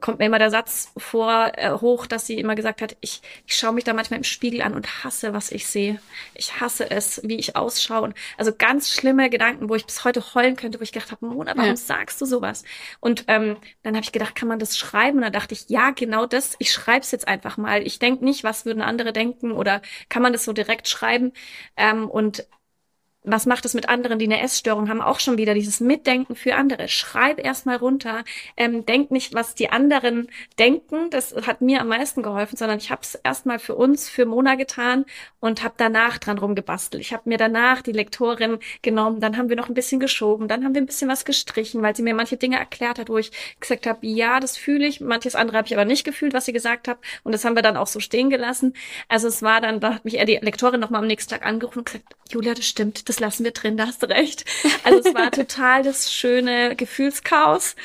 kommt 0.00 0.18
mir 0.18 0.26
immer 0.26 0.38
der 0.38 0.50
Satz 0.50 0.92
vor 0.96 1.52
äh, 1.54 1.70
hoch, 1.72 2.06
dass 2.06 2.26
sie 2.26 2.38
immer 2.38 2.54
gesagt 2.54 2.82
hat, 2.82 2.96
ich, 3.00 3.22
ich 3.46 3.56
schaue 3.56 3.72
mich 3.72 3.84
da 3.84 3.94
manchmal 3.94 4.18
im 4.18 4.24
Spiegel 4.24 4.62
an 4.62 4.74
und 4.74 5.04
hasse, 5.04 5.32
was 5.32 5.50
ich 5.50 5.66
sehe. 5.66 6.00
Ich 6.34 6.60
hasse 6.60 6.90
es, 6.90 7.20
wie 7.24 7.36
ich 7.36 7.56
ausschaue. 7.56 8.02
Und 8.02 8.14
also 8.36 8.52
ganz 8.56 8.90
schlimme 8.90 9.30
Gedanken, 9.30 9.68
wo 9.68 9.74
ich 9.74 9.86
bis 9.86 10.04
heute 10.04 10.22
heulen 10.34 10.56
könnte, 10.56 10.78
wo 10.80 10.82
ich 10.82 10.92
gedacht 10.92 11.12
habe, 11.12 11.26
Mona, 11.26 11.52
warum 11.56 11.70
ja. 11.70 11.76
sagst 11.76 12.20
du 12.20 12.26
sowas? 12.26 12.64
Und 13.00 13.24
ähm, 13.28 13.56
dann 13.82 13.94
habe 13.94 14.04
ich 14.04 14.12
gedacht, 14.12 14.34
kann 14.34 14.48
man 14.48 14.58
das 14.58 14.76
schreiben? 14.76 15.18
Und 15.18 15.22
dann 15.22 15.32
dachte 15.32 15.54
ich, 15.54 15.68
ja, 15.68 15.90
genau 15.90 16.26
das. 16.26 16.56
Ich 16.58 16.72
schreibe 16.72 17.00
es 17.00 17.10
jetzt 17.10 17.26
einfach 17.26 17.56
mal. 17.56 17.86
Ich 17.86 17.98
denke 17.98 18.24
nicht, 18.24 18.44
was 18.44 18.66
würden 18.66 18.82
andere 18.82 19.12
denken 19.12 19.52
oder 19.52 19.80
kann 20.08 20.22
man 20.22 20.32
das 20.32 20.44
so 20.44 20.52
direkt 20.52 20.88
schreiben? 20.88 21.32
Ähm, 21.76 22.08
und 22.08 22.46
was 23.22 23.44
macht 23.44 23.66
es 23.66 23.74
mit 23.74 23.88
anderen, 23.88 24.18
die 24.18 24.24
eine 24.24 24.40
Essstörung 24.40 24.88
haben? 24.88 25.02
Auch 25.02 25.20
schon 25.20 25.36
wieder 25.36 25.52
dieses 25.52 25.80
Mitdenken 25.80 26.34
für 26.34 26.54
andere. 26.54 26.88
Schreib 26.88 27.38
erstmal 27.44 27.76
runter. 27.76 28.24
Ähm, 28.56 28.86
denk 28.86 29.10
nicht, 29.10 29.34
was 29.34 29.54
die 29.54 29.70
anderen 29.70 30.28
denken. 30.58 31.10
Das 31.10 31.34
hat 31.46 31.60
mir 31.60 31.82
am 31.82 31.88
meisten 31.88 32.22
geholfen, 32.22 32.56
sondern 32.56 32.78
ich 32.78 32.90
habe 32.90 33.02
es 33.02 33.16
erstmal 33.16 33.58
für 33.58 33.74
uns, 33.74 34.08
für 34.08 34.24
Mona 34.24 34.54
getan 34.54 35.04
und 35.38 35.62
habe 35.62 35.74
danach 35.76 36.16
dran 36.18 36.38
rumgebastelt. 36.38 37.02
Ich 37.02 37.12
habe 37.12 37.28
mir 37.28 37.36
danach 37.36 37.82
die 37.82 37.92
Lektorin 37.92 38.58
genommen, 38.80 39.20
dann 39.20 39.36
haben 39.36 39.50
wir 39.50 39.56
noch 39.56 39.68
ein 39.68 39.74
bisschen 39.74 40.00
geschoben, 40.00 40.48
dann 40.48 40.64
haben 40.64 40.74
wir 40.74 40.80
ein 40.80 40.86
bisschen 40.86 41.10
was 41.10 41.26
gestrichen, 41.26 41.82
weil 41.82 41.94
sie 41.94 42.02
mir 42.02 42.14
manche 42.14 42.38
Dinge 42.38 42.58
erklärt 42.58 42.98
hat, 42.98 43.10
wo 43.10 43.18
ich 43.18 43.32
gesagt 43.60 43.86
habe, 43.86 44.06
ja, 44.06 44.40
das 44.40 44.56
fühle 44.56 44.86
ich. 44.86 45.00
Manches 45.00 45.34
andere 45.34 45.58
habe 45.58 45.66
ich 45.66 45.74
aber 45.74 45.84
nicht 45.84 46.04
gefühlt, 46.04 46.32
was 46.32 46.46
sie 46.46 46.52
gesagt 46.54 46.88
hat. 46.88 46.98
Und 47.22 47.32
das 47.32 47.44
haben 47.44 47.54
wir 47.54 47.62
dann 47.62 47.76
auch 47.76 47.86
so 47.86 48.00
stehen 48.00 48.30
gelassen. 48.30 48.72
Also 49.08 49.28
es 49.28 49.42
war 49.42 49.60
dann, 49.60 49.80
da 49.80 49.94
hat 49.94 50.04
mich 50.06 50.14
eher 50.14 50.24
die 50.24 50.38
Lektorin 50.40 50.80
nochmal 50.80 51.02
am 51.02 51.06
nächsten 51.06 51.30
Tag 51.30 51.44
angerufen 51.44 51.80
und 51.80 51.84
gesagt, 51.86 52.14
Julia, 52.30 52.54
das 52.54 52.66
stimmt 52.66 53.08
das 53.08 53.20
lassen 53.20 53.44
wir 53.44 53.52
drin, 53.52 53.76
da 53.76 53.86
hast 53.86 54.02
du 54.02 54.08
recht. 54.08 54.44
Also 54.84 55.08
es 55.08 55.14
war 55.14 55.30
total 55.30 55.82
das 55.82 56.12
schöne 56.12 56.76
Gefühlschaos. 56.76 57.76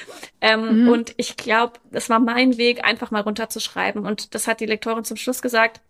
Ähm, 0.41 0.83
mhm. 0.83 0.89
Und 0.89 1.13
ich 1.17 1.37
glaube, 1.37 1.73
das 1.91 2.09
war 2.09 2.19
mein 2.19 2.57
Weg, 2.57 2.83
einfach 2.85 3.11
mal 3.11 3.21
runterzuschreiben. 3.21 4.05
Und 4.05 4.35
das 4.35 4.47
hat 4.47 4.59
die 4.59 4.65
Lektorin 4.65 5.03
zum 5.03 5.17
Schluss 5.17 5.41
gesagt. 5.41 5.81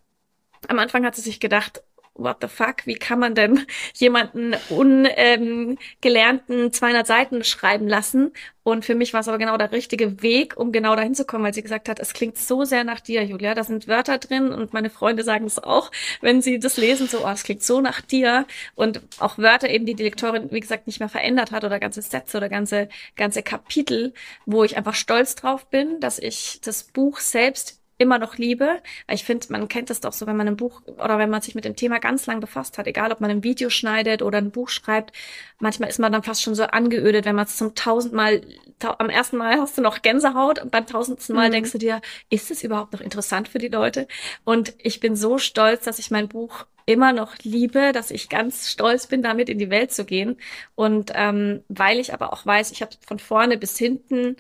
Am 0.68 0.80
Anfang 0.80 1.06
hat 1.06 1.16
sie 1.16 1.22
sich 1.22 1.40
gedacht, 1.40 1.84
what 2.16 2.38
the 2.42 2.48
fuck, 2.48 2.86
wie 2.86 2.96
kann 2.96 3.20
man 3.20 3.36
denn 3.36 3.66
jemanden 3.96 4.56
ungelernten 4.70 6.60
ähm, 6.66 6.74
200 6.74 7.06
Seiten 7.06 7.44
schreiben 7.44 7.88
lassen? 7.88 8.32
Und 8.64 8.84
für 8.84 8.96
mich 8.96 9.14
war 9.14 9.20
es 9.20 9.28
aber 9.28 9.38
genau 9.38 9.58
der 9.58 9.72
richtige 9.72 10.24
Weg, 10.24 10.58
um 10.58 10.72
genau 10.72 10.96
dahin 10.96 11.14
zu 11.14 11.24
kommen, 11.24 11.44
weil 11.44 11.54
sie 11.54 11.62
gesagt 11.62 11.88
hat, 11.88 12.00
es 12.00 12.14
klingt 12.14 12.36
so 12.36 12.64
sehr 12.64 12.84
nach 12.84 13.00
dir, 13.00 13.24
Julia. 13.24 13.54
Da 13.54 13.64
sind 13.64 13.88
Wörter 13.88 14.18
drin 14.18 14.52
und 14.52 14.74
meine 14.74 14.90
Freunde 14.90 15.24
sagen 15.24 15.46
es 15.46 15.60
auch, 15.60 15.92
wenn 16.22 16.42
sie 16.42 16.58
das 16.58 16.78
lesen, 16.78 17.08
so, 17.08 17.24
oh, 17.24 17.30
es 17.30 17.44
klingt 17.44 17.62
so 17.62 17.80
nach 17.80 18.02
dir. 18.02 18.48
Und 18.74 19.02
auch 19.20 19.38
Wörter 19.38 19.70
eben, 19.70 19.86
die 19.86 19.94
die 19.94 20.04
Lektorin, 20.04 20.52
wie 20.52 20.62
gesagt, 20.62 20.88
nicht 20.88 21.00
mehr 21.00 21.10
verändert 21.10 21.52
hat 21.52 21.64
oder 21.64 21.80
ganze 21.80 22.02
Sätze 22.02 22.38
oder 22.38 22.50
ganze, 22.50 22.90
ganze 23.16 23.44
Kapitel, 23.44 24.14
wo 24.48 24.64
ich 24.64 24.78
einfach 24.78 24.96
stolz 24.96 25.36
drauf 25.36 25.68
bin, 25.70 26.00
dass 26.00 26.18
ich 26.18 26.60
das 26.64 26.86
Buch 26.86 27.20
selbst 27.20 27.85
immer 27.98 28.20
noch 28.20 28.38
liebe. 28.38 28.82
Ich 29.10 29.24
finde, 29.24 29.48
man 29.50 29.68
kennt 29.68 29.90
das 29.90 30.02
doch 30.02 30.14
so, 30.14 30.28
wenn 30.28 30.36
man 30.36 30.48
ein 30.48 30.58
Buch 30.58 30.82
oder 30.86 31.18
wenn 31.18 31.30
man 31.30 31.42
sich 31.42 31.56
mit 31.56 31.66
dem 31.66 31.76
Thema 31.76 32.00
ganz 32.00 32.26
lang 32.26 32.40
befasst 32.40 32.78
hat, 32.78 32.88
egal 32.88 33.12
ob 33.12 33.22
man 33.22 33.32
ein 33.32 33.44
Video 33.44 33.70
schneidet 33.70 34.22
oder 34.22 34.38
ein 34.38 34.52
Buch 34.52 34.70
schreibt, 34.70 35.14
manchmal 35.60 35.90
ist 35.90 36.00
man 36.00 36.12
dann 36.12 36.24
fast 36.24 36.44
schon 36.44 36.56
so 36.56 36.64
angeödet, 36.64 37.26
wenn 37.26 37.36
man 37.36 37.46
es 37.46 37.58
zum 37.58 37.76
tausendmal, 37.76 38.42
ta 38.80 38.96
am 39.00 39.10
ersten 39.10 39.38
Mal 39.38 39.60
hast 39.60 39.78
du 39.78 39.82
noch 39.82 40.02
Gänsehaut 40.02 40.62
und 40.62 40.72
beim 40.72 40.86
tausendsten 40.86 41.36
Mal 41.36 41.48
mhm. 41.50 41.54
denkst 41.54 41.72
du 41.72 41.78
dir, 41.78 42.02
ist 42.30 42.52
es 42.52 42.64
überhaupt 42.64 42.94
noch 42.94 43.02
interessant 43.02 43.48
für 43.48 43.60
die 43.60 43.70
Leute? 43.70 44.08
Und 44.44 44.74
ich 44.80 45.00
bin 45.00 45.16
so 45.16 45.38
stolz, 45.38 45.86
dass 45.86 46.00
ich 46.00 46.12
mein 46.12 46.28
Buch 46.28 46.66
immer 46.86 47.14
noch 47.14 47.36
liebe, 47.44 47.92
dass 47.94 48.12
ich 48.12 48.30
ganz 48.30 48.70
stolz 48.70 49.08
bin, 49.08 49.24
damit 49.24 49.50
in 49.50 49.58
die 49.58 49.70
Welt 49.70 49.92
zu 49.92 50.06
gehen. 50.06 50.38
Und 50.76 51.12
ähm, 51.16 51.64
weil 51.68 52.00
ich 52.00 52.14
aber 52.14 52.32
auch 52.32 52.46
weiß, 52.46 52.72
ich 52.72 52.82
habe 52.82 52.92
von 53.06 53.20
vorne 53.20 53.58
bis 53.58 53.78
hinten 53.78 54.38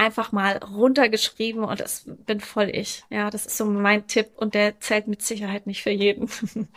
einfach 0.00 0.32
mal 0.32 0.56
runtergeschrieben 0.58 1.64
und 1.64 1.80
das 1.80 2.04
bin 2.06 2.40
voll 2.40 2.70
ich. 2.72 3.04
Ja, 3.10 3.30
das 3.30 3.46
ist 3.46 3.56
so 3.58 3.66
mein 3.66 4.06
Tipp 4.06 4.30
und 4.36 4.54
der 4.54 4.80
zählt 4.80 5.08
mit 5.08 5.22
Sicherheit 5.22 5.66
nicht 5.66 5.82
für 5.82 5.90
jeden. 5.90 6.28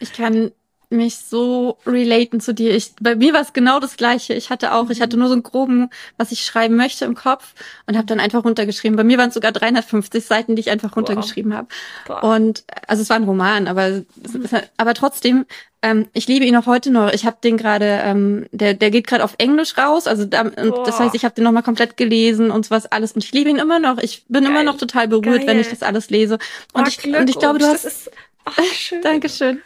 Ich 0.00 0.12
kann 0.12 0.52
mich 0.90 1.18
so 1.18 1.76
relaten 1.86 2.40
zu 2.40 2.54
dir. 2.54 2.74
Ich, 2.74 2.92
bei 3.00 3.14
mir 3.14 3.34
war 3.34 3.42
es 3.42 3.52
genau 3.52 3.78
das 3.78 3.96
Gleiche. 3.96 4.32
Ich 4.34 4.48
hatte 4.48 4.72
auch, 4.72 4.88
ich 4.88 5.02
hatte 5.02 5.16
mhm. 5.16 5.20
nur 5.20 5.28
so 5.28 5.34
einen 5.34 5.42
groben, 5.42 5.90
was 6.16 6.32
ich 6.32 6.44
schreiben 6.44 6.76
möchte 6.76 7.04
im 7.04 7.14
Kopf 7.14 7.54
und 7.86 7.96
habe 7.96 8.06
dann 8.06 8.20
einfach 8.20 8.44
runtergeschrieben. 8.44 8.96
Bei 8.96 9.04
mir 9.04 9.18
waren 9.18 9.28
es 9.28 9.34
sogar 9.34 9.52
350 9.52 10.24
Seiten, 10.24 10.56
die 10.56 10.60
ich 10.60 10.70
einfach 10.70 10.96
runtergeschrieben 10.96 11.52
wow. 11.52 12.22
habe. 12.22 12.26
Und 12.26 12.64
also 12.86 13.02
es 13.02 13.10
war 13.10 13.16
ein 13.16 13.24
Roman, 13.24 13.68
aber 13.68 13.90
mhm. 13.90 14.04
aber 14.78 14.94
trotzdem, 14.94 15.44
ähm, 15.82 16.08
ich 16.14 16.26
liebe 16.26 16.46
ihn 16.46 16.56
auch 16.56 16.66
heute 16.66 16.90
noch. 16.90 17.12
Ich 17.12 17.26
habe 17.26 17.36
den 17.44 17.58
gerade, 17.58 18.00
ähm, 18.02 18.46
der 18.52 18.72
der 18.72 18.90
geht 18.90 19.06
gerade 19.06 19.24
auf 19.24 19.34
Englisch 19.36 19.76
raus. 19.76 20.06
Also 20.06 20.24
da, 20.24 20.40
und 20.42 20.86
das 20.86 20.98
heißt, 20.98 21.14
ich 21.14 21.24
habe 21.24 21.34
den 21.34 21.44
noch 21.44 21.52
mal 21.52 21.62
komplett 21.62 21.98
gelesen 21.98 22.50
und 22.50 22.64
sowas 22.64 22.86
alles. 22.86 23.12
Und 23.12 23.22
ich 23.22 23.32
liebe 23.32 23.50
ihn 23.50 23.58
immer 23.58 23.78
noch. 23.78 23.98
Ich 23.98 24.24
bin 24.28 24.44
Geil. 24.44 24.52
immer 24.52 24.62
noch 24.62 24.78
total 24.78 25.06
berührt, 25.06 25.40
Geil. 25.40 25.48
wenn 25.48 25.60
ich 25.60 25.68
das 25.68 25.82
alles 25.82 26.08
lese. 26.08 26.38
Und 26.72 26.84
oh, 26.84 26.88
ich 26.88 27.04
und 27.04 27.28
ich 27.28 27.38
glaube, 27.38 27.58
du 27.58 27.66
hast. 27.66 27.84
Ist, 27.84 28.10
oh, 28.46 28.62
schön. 28.72 29.02
Dankeschön. 29.02 29.60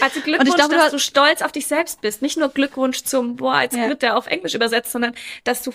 Also 0.00 0.20
Glückwunsch, 0.20 0.54
glaube, 0.54 0.76
dass 0.76 0.92
du 0.92 0.98
stolz 0.98 1.42
auf 1.42 1.52
dich 1.52 1.66
selbst 1.66 2.00
bist. 2.00 2.22
Nicht 2.22 2.36
nur 2.36 2.48
Glückwunsch 2.48 3.02
zum, 3.02 3.36
boah, 3.36 3.62
jetzt 3.62 3.76
ja. 3.76 3.88
wird 3.88 4.02
der 4.02 4.16
auf 4.16 4.26
Englisch 4.26 4.54
übersetzt, 4.54 4.92
sondern 4.92 5.14
dass 5.42 5.62
du, 5.62 5.72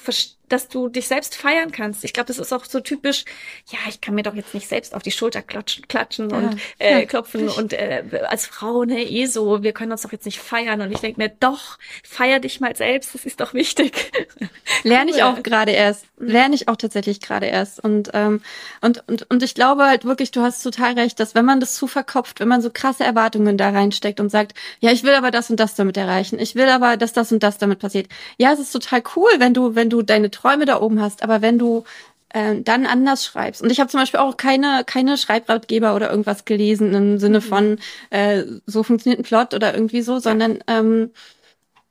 dass 0.49 0.67
du 0.67 0.89
dich 0.89 1.07
selbst 1.07 1.35
feiern 1.35 1.71
kannst. 1.71 2.03
Ich 2.03 2.13
glaube, 2.13 2.27
das 2.27 2.39
ist 2.39 2.53
auch 2.53 2.65
so 2.65 2.79
typisch, 2.79 3.25
ja, 3.67 3.79
ich 3.87 4.01
kann 4.01 4.15
mir 4.15 4.23
doch 4.23 4.35
jetzt 4.35 4.53
nicht 4.53 4.67
selbst 4.67 4.93
auf 4.93 5.03
die 5.03 5.11
Schulter 5.11 5.41
klatschen, 5.41 5.87
klatschen 5.87 6.29
ja. 6.29 6.37
und 6.37 6.59
äh, 6.79 6.99
ja. 6.99 7.05
klopfen 7.05 7.49
und 7.49 7.73
äh, 7.73 8.03
als 8.27 8.45
Frau, 8.45 8.83
ne, 8.83 9.03
eh 9.03 9.25
so, 9.25 9.63
wir 9.63 9.73
können 9.73 9.91
uns 9.91 10.01
doch 10.01 10.11
jetzt 10.11 10.25
nicht 10.25 10.39
feiern. 10.39 10.81
Und 10.81 10.91
ich 10.91 10.99
denke 10.99 11.21
mir, 11.21 11.29
doch, 11.29 11.77
feier 12.03 12.39
dich 12.39 12.59
mal 12.59 12.75
selbst, 12.75 13.13
das 13.15 13.25
ist 13.25 13.39
doch 13.39 13.53
wichtig. 13.53 14.11
Lerne 14.83 15.11
ich 15.11 15.23
auch 15.23 15.41
gerade 15.43 15.71
erst. 15.71 16.05
Mhm. 16.17 16.27
Lerne 16.27 16.55
ich 16.55 16.67
auch 16.67 16.75
tatsächlich 16.75 17.19
gerade 17.21 17.47
erst. 17.47 17.83
Und, 17.83 18.11
ähm, 18.13 18.41
und, 18.81 19.07
und, 19.07 19.29
und 19.29 19.43
ich 19.43 19.55
glaube 19.55 19.85
halt 19.85 20.05
wirklich, 20.05 20.31
du 20.31 20.41
hast 20.41 20.61
total 20.63 20.93
recht, 20.93 21.19
dass 21.19 21.35
wenn 21.35 21.45
man 21.45 21.59
das 21.59 21.75
zu 21.75 21.87
verkopft, 21.87 22.39
wenn 22.39 22.47
man 22.47 22.61
so 22.61 22.69
krasse 22.71 23.03
Erwartungen 23.03 23.57
da 23.57 23.69
reinsteckt 23.69 24.19
und 24.19 24.29
sagt, 24.29 24.53
ja, 24.79 24.91
ich 24.91 25.03
will 25.03 25.13
aber 25.13 25.31
das 25.31 25.49
und 25.49 25.59
das 25.59 25.75
damit 25.75 25.97
erreichen, 25.97 26.39
ich 26.39 26.55
will 26.55 26.69
aber, 26.69 26.97
dass 26.97 27.13
das 27.13 27.31
und 27.31 27.43
das 27.43 27.57
damit 27.57 27.79
passiert. 27.79 28.07
Ja, 28.37 28.51
es 28.53 28.59
ist 28.59 28.71
total 28.71 29.03
cool, 29.15 29.29
wenn 29.37 29.53
du, 29.53 29.75
wenn 29.75 29.89
du 29.89 30.01
deine 30.01 30.31
Träume 30.39 30.65
da 30.65 30.81
oben 30.81 31.01
hast, 31.01 31.23
aber 31.23 31.41
wenn 31.41 31.57
du 31.59 31.83
äh, 32.29 32.61
dann 32.61 32.85
anders 32.85 33.25
schreibst. 33.25 33.61
Und 33.61 33.71
ich 33.71 33.79
habe 33.79 33.89
zum 33.89 33.99
Beispiel 33.99 34.19
auch 34.19 34.37
keine, 34.37 34.83
keine 34.85 35.17
Schreibratgeber 35.17 35.95
oder 35.95 36.09
irgendwas 36.09 36.45
gelesen 36.45 36.93
im 36.93 37.17
Sinne 37.17 37.39
mhm. 37.39 37.43
von 37.43 37.79
äh, 38.11 38.43
so 38.65 38.83
funktioniert 38.83 39.19
ein 39.19 39.23
Plot 39.23 39.53
oder 39.53 39.73
irgendwie 39.73 40.01
so, 40.01 40.19
sondern 40.19 40.59
ähm, 40.67 41.11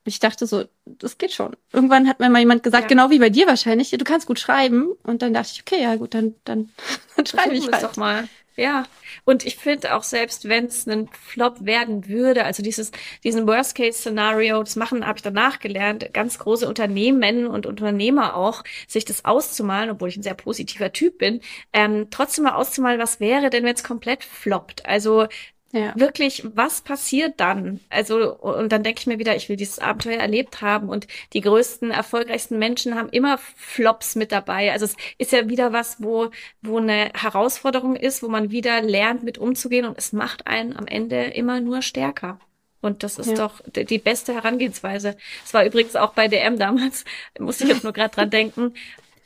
ich 0.05 0.19
dachte 0.19 0.47
so, 0.47 0.63
das 0.85 1.17
geht 1.17 1.33
schon. 1.33 1.55
Irgendwann 1.71 2.07
hat 2.07 2.19
mir 2.19 2.29
mal 2.29 2.39
jemand 2.39 2.63
gesagt, 2.63 2.83
ja. 2.83 2.87
genau 2.87 3.09
wie 3.09 3.19
bei 3.19 3.29
dir 3.29 3.47
wahrscheinlich, 3.47 3.91
du 3.91 4.03
kannst 4.03 4.27
gut 4.27 4.39
schreiben. 4.39 4.93
Und 5.03 5.21
dann 5.21 5.33
dachte 5.33 5.51
ich, 5.53 5.61
okay, 5.61 5.83
ja 5.83 5.95
gut, 5.97 6.13
dann, 6.13 6.35
dann, 6.45 6.69
dann 7.15 7.25
schreibe 7.27 7.55
ich 7.55 7.69
halt. 7.69 7.83
doch 7.83 7.95
mal. 7.97 8.27
Ja, 8.55 8.83
und 9.23 9.45
ich 9.45 9.55
finde 9.55 9.95
auch 9.95 10.03
selbst, 10.03 10.49
wenn 10.49 10.65
es 10.65 10.85
ein 10.85 11.07
Flop 11.13 11.65
werden 11.65 12.09
würde, 12.09 12.43
also 12.43 12.61
dieses 12.61 12.91
diesen 13.23 13.47
Worst-Case-Szenario, 13.47 14.61
das 14.61 14.75
machen 14.75 15.07
habe 15.07 15.17
ich 15.17 15.23
danach 15.23 15.59
gelernt, 15.59 16.13
ganz 16.13 16.39
große 16.39 16.67
Unternehmen 16.67 17.47
und 17.47 17.65
Unternehmer 17.65 18.35
auch, 18.35 18.65
sich 18.85 19.05
das 19.05 19.23
auszumalen, 19.23 19.91
obwohl 19.91 20.09
ich 20.09 20.17
ein 20.17 20.23
sehr 20.23 20.33
positiver 20.33 20.91
Typ 20.91 21.19
bin, 21.19 21.39
ähm, 21.71 22.07
trotzdem 22.11 22.43
mal 22.43 22.55
auszumalen, 22.55 22.99
was 22.99 23.21
wäre 23.21 23.49
denn, 23.49 23.63
wenn 23.63 23.75
es 23.75 23.83
komplett 23.83 24.25
floppt. 24.25 24.85
Also 24.85 25.27
ja. 25.71 25.93
Wirklich, 25.95 26.43
was 26.55 26.81
passiert 26.81 27.39
dann? 27.39 27.79
Also, 27.89 28.35
und 28.35 28.71
dann 28.71 28.81
denke 28.81 29.01
ich 29.01 29.07
mir 29.07 29.19
wieder, 29.19 29.35
ich 29.35 29.49
will 29.49 29.55
dieses 29.55 29.77
Abenteuer 29.77 30.19
erlebt 30.19 30.61
haben 30.61 30.89
und 30.89 31.07
die 31.33 31.41
größten, 31.41 31.91
erfolgreichsten 31.91 32.57
Menschen 32.57 32.95
haben 32.95 33.09
immer 33.09 33.37
Flops 33.37 34.15
mit 34.15 34.31
dabei. 34.31 34.71
Also 34.71 34.85
es 34.85 34.95
ist 35.19 35.31
ja 35.31 35.47
wieder 35.47 35.71
was, 35.71 36.01
wo, 36.01 36.31
wo 36.63 36.77
eine 36.77 37.11
Herausforderung 37.13 37.95
ist, 37.95 38.23
wo 38.23 38.29
man 38.29 38.49
wieder 38.49 38.81
lernt, 38.81 39.23
mit 39.23 39.37
umzugehen 39.37 39.85
und 39.85 39.97
es 39.97 40.11
macht 40.11 40.47
einen 40.47 40.75
am 40.75 40.87
Ende 40.87 41.25
immer 41.25 41.59
nur 41.59 41.83
stärker. 41.83 42.39
Und 42.81 43.03
das 43.03 43.19
ist 43.19 43.31
ja. 43.31 43.35
doch 43.35 43.61
die 43.67 43.97
beste 43.99 44.33
Herangehensweise. 44.33 45.17
Es 45.45 45.53
war 45.53 45.65
übrigens 45.65 45.95
auch 45.95 46.13
bei 46.13 46.27
DM 46.27 46.57
damals, 46.57 47.05
muss 47.39 47.61
ich 47.61 47.67
jetzt 47.67 47.83
nur 47.83 47.93
gerade 47.93 48.15
dran 48.15 48.29
denken. 48.31 48.73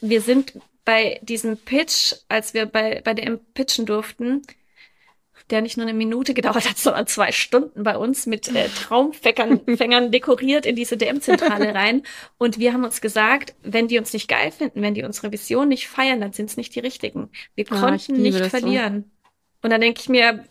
Wir 0.02 0.20
sind 0.20 0.54
bei 0.84 1.20
diesem 1.22 1.56
Pitch, 1.58 2.16
als 2.28 2.54
wir 2.54 2.66
bei, 2.66 3.02
bei 3.02 3.14
DM 3.14 3.40
pitchen 3.54 3.86
durften, 3.86 4.42
der 5.50 5.62
nicht 5.62 5.78
nur 5.78 5.86
eine 5.86 5.98
Minute 5.98 6.34
gedauert 6.34 6.70
hat, 6.70 6.78
sondern 6.78 7.08
zwei 7.08 7.32
Stunden 7.32 7.84
bei 7.84 7.98
uns 7.98 8.26
mit 8.26 8.54
äh, 8.54 8.70
Traumfängern 8.70 10.12
dekoriert 10.12 10.66
in 10.66 10.76
diese 10.76 10.98
DM-Zentrale 10.98 11.74
rein. 11.76 12.04
Und 12.38 12.60
wir 12.60 12.74
haben 12.74 12.84
uns 12.84 13.02
gesagt, 13.02 13.56
wenn 13.62 13.88
die 13.88 14.00
uns 14.00 14.14
nicht 14.14 14.28
geil 14.28 14.52
finden, 14.52 14.82
wenn 14.82 14.94
die 14.94 15.04
unsere 15.04 15.32
Vision 15.32 15.68
nicht 15.68 15.88
feiern, 15.88 16.22
dann 16.22 16.34
sind 16.34 16.50
es 16.50 16.58
nicht 16.58 16.76
die 16.76 16.80
richtigen. 16.80 17.30
Wir 17.56 17.66
ah, 17.70 17.80
konnten 17.80 18.22
nicht 18.22 18.46
verlieren. 18.46 19.06
So. 19.06 19.30
Und 19.64 19.70
dann 19.70 19.82
denke 19.82 20.02
ich 20.02 20.10
mir, 20.10 20.44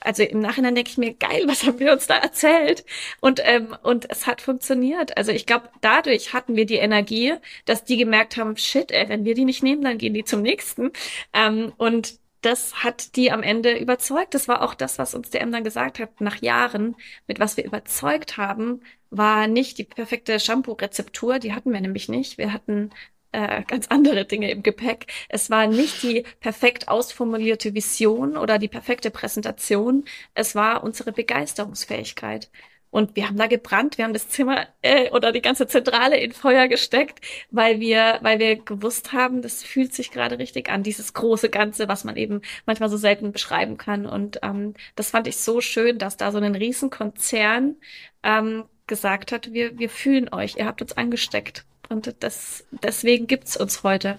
also 0.00 0.22
im 0.22 0.40
Nachhinein 0.40 0.74
denke 0.74 0.90
ich 0.90 0.98
mir, 0.98 1.14
geil, 1.14 1.44
was 1.46 1.64
haben 1.64 1.78
wir 1.78 1.92
uns 1.92 2.06
da 2.06 2.16
erzählt? 2.16 2.84
Und, 3.20 3.40
ähm, 3.44 3.76
und 3.82 4.10
es 4.10 4.26
hat 4.26 4.40
funktioniert. 4.40 5.16
Also 5.16 5.32
ich 5.32 5.46
glaube, 5.46 5.68
dadurch 5.80 6.32
hatten 6.32 6.56
wir 6.56 6.66
die 6.66 6.76
Energie, 6.76 7.34
dass 7.64 7.84
die 7.84 7.96
gemerkt 7.96 8.36
haben, 8.36 8.56
shit, 8.56 8.90
ey, 8.92 9.08
wenn 9.08 9.24
wir 9.24 9.34
die 9.34 9.44
nicht 9.44 9.62
nehmen, 9.62 9.82
dann 9.82 9.98
gehen 9.98 10.14
die 10.14 10.24
zum 10.24 10.42
nächsten. 10.42 10.92
Ähm, 11.32 11.72
und 11.76 12.18
das 12.46 12.84
hat 12.84 13.16
die 13.16 13.32
am 13.32 13.42
Ende 13.42 13.76
überzeugt. 13.76 14.34
Das 14.34 14.46
war 14.48 14.62
auch 14.62 14.74
das, 14.74 14.98
was 14.98 15.14
uns 15.14 15.30
DM 15.30 15.50
dann 15.52 15.64
gesagt 15.64 15.98
hat, 15.98 16.20
nach 16.20 16.40
Jahren, 16.40 16.96
mit 17.26 17.40
was 17.40 17.56
wir 17.56 17.64
überzeugt 17.64 18.36
haben, 18.36 18.82
war 19.10 19.48
nicht 19.48 19.78
die 19.78 19.84
perfekte 19.84 20.38
Shampoo-Rezeptur, 20.38 21.38
die 21.40 21.52
hatten 21.54 21.72
wir 21.72 21.80
nämlich 21.80 22.08
nicht. 22.08 22.38
Wir 22.38 22.52
hatten 22.52 22.90
äh, 23.32 23.62
ganz 23.64 23.88
andere 23.88 24.24
Dinge 24.24 24.50
im 24.50 24.62
Gepäck. 24.62 25.06
Es 25.28 25.50
war 25.50 25.66
nicht 25.66 26.02
die 26.02 26.24
perfekt 26.40 26.88
ausformulierte 26.88 27.74
Vision 27.74 28.36
oder 28.36 28.58
die 28.58 28.68
perfekte 28.68 29.10
Präsentation. 29.10 30.04
Es 30.34 30.54
war 30.54 30.84
unsere 30.84 31.12
Begeisterungsfähigkeit. 31.12 32.50
Und 32.90 33.16
wir 33.16 33.28
haben 33.28 33.36
da 33.36 33.46
gebrannt, 33.46 33.98
wir 33.98 34.04
haben 34.04 34.12
das 34.12 34.28
Zimmer 34.28 34.66
äh, 34.80 35.10
oder 35.10 35.32
die 35.32 35.42
ganze 35.42 35.66
Zentrale 35.66 36.16
in 36.18 36.32
Feuer 36.32 36.68
gesteckt, 36.68 37.20
weil 37.50 37.80
wir, 37.80 38.18
weil 38.22 38.38
wir 38.38 38.56
gewusst 38.56 39.12
haben, 39.12 39.42
das 39.42 39.62
fühlt 39.62 39.92
sich 39.92 40.10
gerade 40.10 40.38
richtig 40.38 40.70
an, 40.70 40.82
dieses 40.82 41.12
große 41.12 41.50
Ganze, 41.50 41.88
was 41.88 42.04
man 42.04 42.16
eben 42.16 42.40
manchmal 42.64 42.88
so 42.88 42.96
selten 42.96 43.32
beschreiben 43.32 43.76
kann. 43.76 44.06
Und 44.06 44.40
ähm, 44.42 44.74
das 44.94 45.10
fand 45.10 45.26
ich 45.26 45.36
so 45.36 45.60
schön, 45.60 45.98
dass 45.98 46.16
da 46.16 46.32
so 46.32 46.38
ein 46.38 46.54
Riesenkonzern 46.54 47.76
ähm, 48.22 48.64
gesagt 48.86 49.32
hat, 49.32 49.52
wir, 49.52 49.78
wir 49.78 49.90
fühlen 49.90 50.32
euch, 50.32 50.56
ihr 50.56 50.66
habt 50.66 50.80
uns 50.80 50.96
angesteckt. 50.96 51.64
Und 51.88 52.14
das, 52.20 52.64
deswegen 52.70 53.26
gibt's 53.26 53.56
uns 53.56 53.82
heute. 53.82 54.18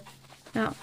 Ja. 0.54 0.74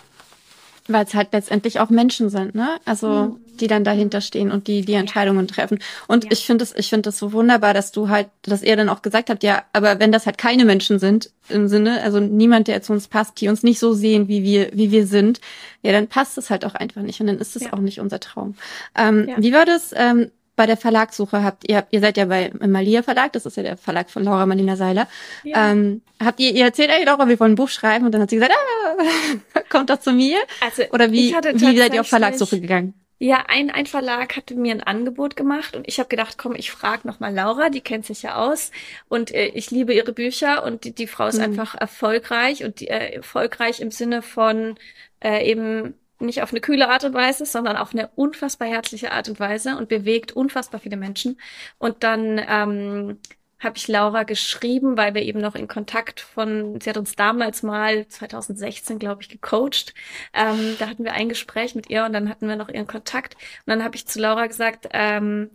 Weil 0.86 1.04
es 1.04 1.14
halt 1.14 1.28
letztendlich 1.32 1.80
auch 1.80 1.88
Menschen 1.88 2.28
sind, 2.28 2.54
ne? 2.54 2.76
Also 2.84 3.08
mhm. 3.08 3.36
die 3.58 3.68
dann 3.68 3.84
dahinter 3.84 4.20
stehen 4.20 4.50
und 4.50 4.66
die 4.66 4.82
die 4.82 4.92
Entscheidungen 4.92 5.48
treffen. 5.48 5.78
Und 6.08 6.24
ja. 6.24 6.30
ich 6.32 6.44
finde 6.44 6.62
es, 6.62 6.74
ich 6.76 6.90
finde 6.90 7.08
es 7.08 7.18
so 7.18 7.32
wunderbar, 7.32 7.72
dass 7.72 7.90
du 7.90 8.10
halt, 8.10 8.28
dass 8.42 8.62
ihr 8.62 8.76
dann 8.76 8.90
auch 8.90 9.00
gesagt 9.00 9.30
habt, 9.30 9.42
ja, 9.42 9.62
aber 9.72 9.98
wenn 9.98 10.12
das 10.12 10.26
halt 10.26 10.36
keine 10.36 10.66
Menschen 10.66 10.98
sind 10.98 11.30
im 11.48 11.68
Sinne, 11.68 12.02
also 12.02 12.20
niemand, 12.20 12.68
der 12.68 12.82
zu 12.82 12.92
uns 12.92 13.08
passt, 13.08 13.40
die 13.40 13.48
uns 13.48 13.62
nicht 13.62 13.78
so 13.78 13.94
sehen, 13.94 14.28
wie 14.28 14.42
wir, 14.42 14.70
wie 14.74 14.90
wir 14.90 15.06
sind, 15.06 15.40
ja, 15.82 15.92
dann 15.92 16.06
passt 16.06 16.36
es 16.36 16.50
halt 16.50 16.66
auch 16.66 16.74
einfach 16.74 17.02
nicht 17.02 17.20
und 17.20 17.28
dann 17.28 17.38
ist 17.38 17.56
es 17.56 17.64
ja. 17.64 17.72
auch 17.72 17.78
nicht 17.78 18.00
unser 18.00 18.20
Traum. 18.20 18.54
Ähm, 18.94 19.28
ja. 19.28 19.36
Wie 19.38 19.52
war 19.52 19.64
das? 19.64 19.94
Ähm, 19.96 20.30
bei 20.56 20.66
der 20.66 20.76
Verlagssuche 20.76 21.42
habt 21.42 21.68
ihr, 21.68 21.86
ihr 21.90 22.00
seid 22.00 22.16
ja 22.16 22.26
bei 22.26 22.52
Malia 22.60 23.02
Verlag, 23.02 23.32
das 23.32 23.46
ist 23.46 23.56
ja 23.56 23.62
der 23.62 23.76
Verlag 23.76 24.10
von 24.10 24.22
Laura 24.22 24.46
Marlina 24.46 24.76
Seiler. 24.76 25.08
Ja. 25.42 25.70
Ähm, 25.70 26.02
habt 26.22 26.40
ihr, 26.40 26.52
ihr 26.54 26.64
erzählt 26.64 26.90
eigentlich 26.90 27.06
Laura, 27.06 27.28
wir 27.28 27.40
wollen 27.40 27.52
ein 27.52 27.56
Buch 27.56 27.68
schreiben 27.68 28.06
und 28.06 28.12
dann 28.12 28.22
hat 28.22 28.30
sie 28.30 28.36
gesagt, 28.36 28.52
ah, 28.54 29.60
kommt 29.68 29.90
doch 29.90 29.98
zu 29.98 30.12
mir. 30.12 30.38
Also 30.60 30.84
Oder 30.92 31.10
wie, 31.10 31.34
wie 31.34 31.78
seid 31.78 31.94
ihr 31.94 32.00
auf 32.00 32.08
Verlagssuche 32.08 32.60
gegangen? 32.60 32.94
Ja, 33.18 33.44
ein, 33.48 33.70
ein 33.70 33.86
Verlag 33.86 34.36
hatte 34.36 34.54
mir 34.54 34.72
ein 34.72 34.82
Angebot 34.82 35.36
gemacht 35.36 35.76
und 35.76 35.86
ich 35.88 35.98
habe 35.98 36.08
gedacht, 36.08 36.36
komm, 36.36 36.54
ich 36.56 36.72
frage 36.72 37.06
nochmal 37.06 37.32
Laura, 37.32 37.70
die 37.70 37.80
kennt 37.80 38.04
sich 38.04 38.22
ja 38.22 38.36
aus 38.36 38.70
und 39.08 39.32
äh, 39.32 39.46
ich 39.46 39.70
liebe 39.70 39.94
ihre 39.94 40.12
Bücher 40.12 40.64
und 40.64 40.84
die, 40.84 40.94
die 40.94 41.06
Frau 41.06 41.28
ist 41.28 41.38
mhm. 41.38 41.44
einfach 41.44 41.74
erfolgreich 41.74 42.64
und 42.64 42.80
die, 42.80 42.88
äh, 42.88 43.14
erfolgreich 43.14 43.80
im 43.80 43.90
Sinne 43.90 44.20
von 44.20 44.76
äh, 45.22 45.48
eben 45.48 45.94
nicht 46.26 46.42
auf 46.42 46.50
eine 46.52 46.60
kühle 46.60 46.88
Art 46.88 47.04
und 47.04 47.14
Weise, 47.14 47.46
sondern 47.46 47.76
auf 47.76 47.92
eine 47.92 48.08
unfassbar 48.16 48.68
herzliche 48.68 49.12
Art 49.12 49.28
und 49.28 49.40
Weise 49.40 49.76
und 49.76 49.88
bewegt 49.88 50.32
unfassbar 50.32 50.80
viele 50.80 50.96
Menschen. 50.96 51.38
Und 51.78 52.02
dann 52.02 52.40
ähm, 52.48 53.18
habe 53.64 53.76
ich 53.78 53.88
Laura 53.88 54.22
geschrieben, 54.24 54.96
weil 54.96 55.14
wir 55.14 55.22
eben 55.22 55.40
noch 55.40 55.54
in 55.54 55.68
Kontakt 55.68 56.20
von, 56.20 56.80
sie 56.80 56.90
hat 56.90 56.96
uns 56.98 57.16
damals 57.16 57.62
mal 57.62 58.06
2016, 58.06 58.98
glaube 58.98 59.22
ich, 59.22 59.28
gecoacht. 59.28 59.94
Ähm, 60.32 60.76
da 60.78 60.88
hatten 60.88 61.04
wir 61.04 61.14
ein 61.14 61.28
Gespräch 61.28 61.74
mit 61.74 61.90
ihr 61.90 62.04
und 62.04 62.12
dann 62.12 62.28
hatten 62.28 62.46
wir 62.46 62.56
noch 62.56 62.68
ihren 62.68 62.86
Kontakt. 62.86 63.34
Und 63.34 63.70
dann 63.70 63.82
habe 63.84 63.96
ich 63.96 64.06
zu 64.06 64.20
Laura 64.20 64.46
gesagt, 64.46 64.88
ähm, 64.92 65.50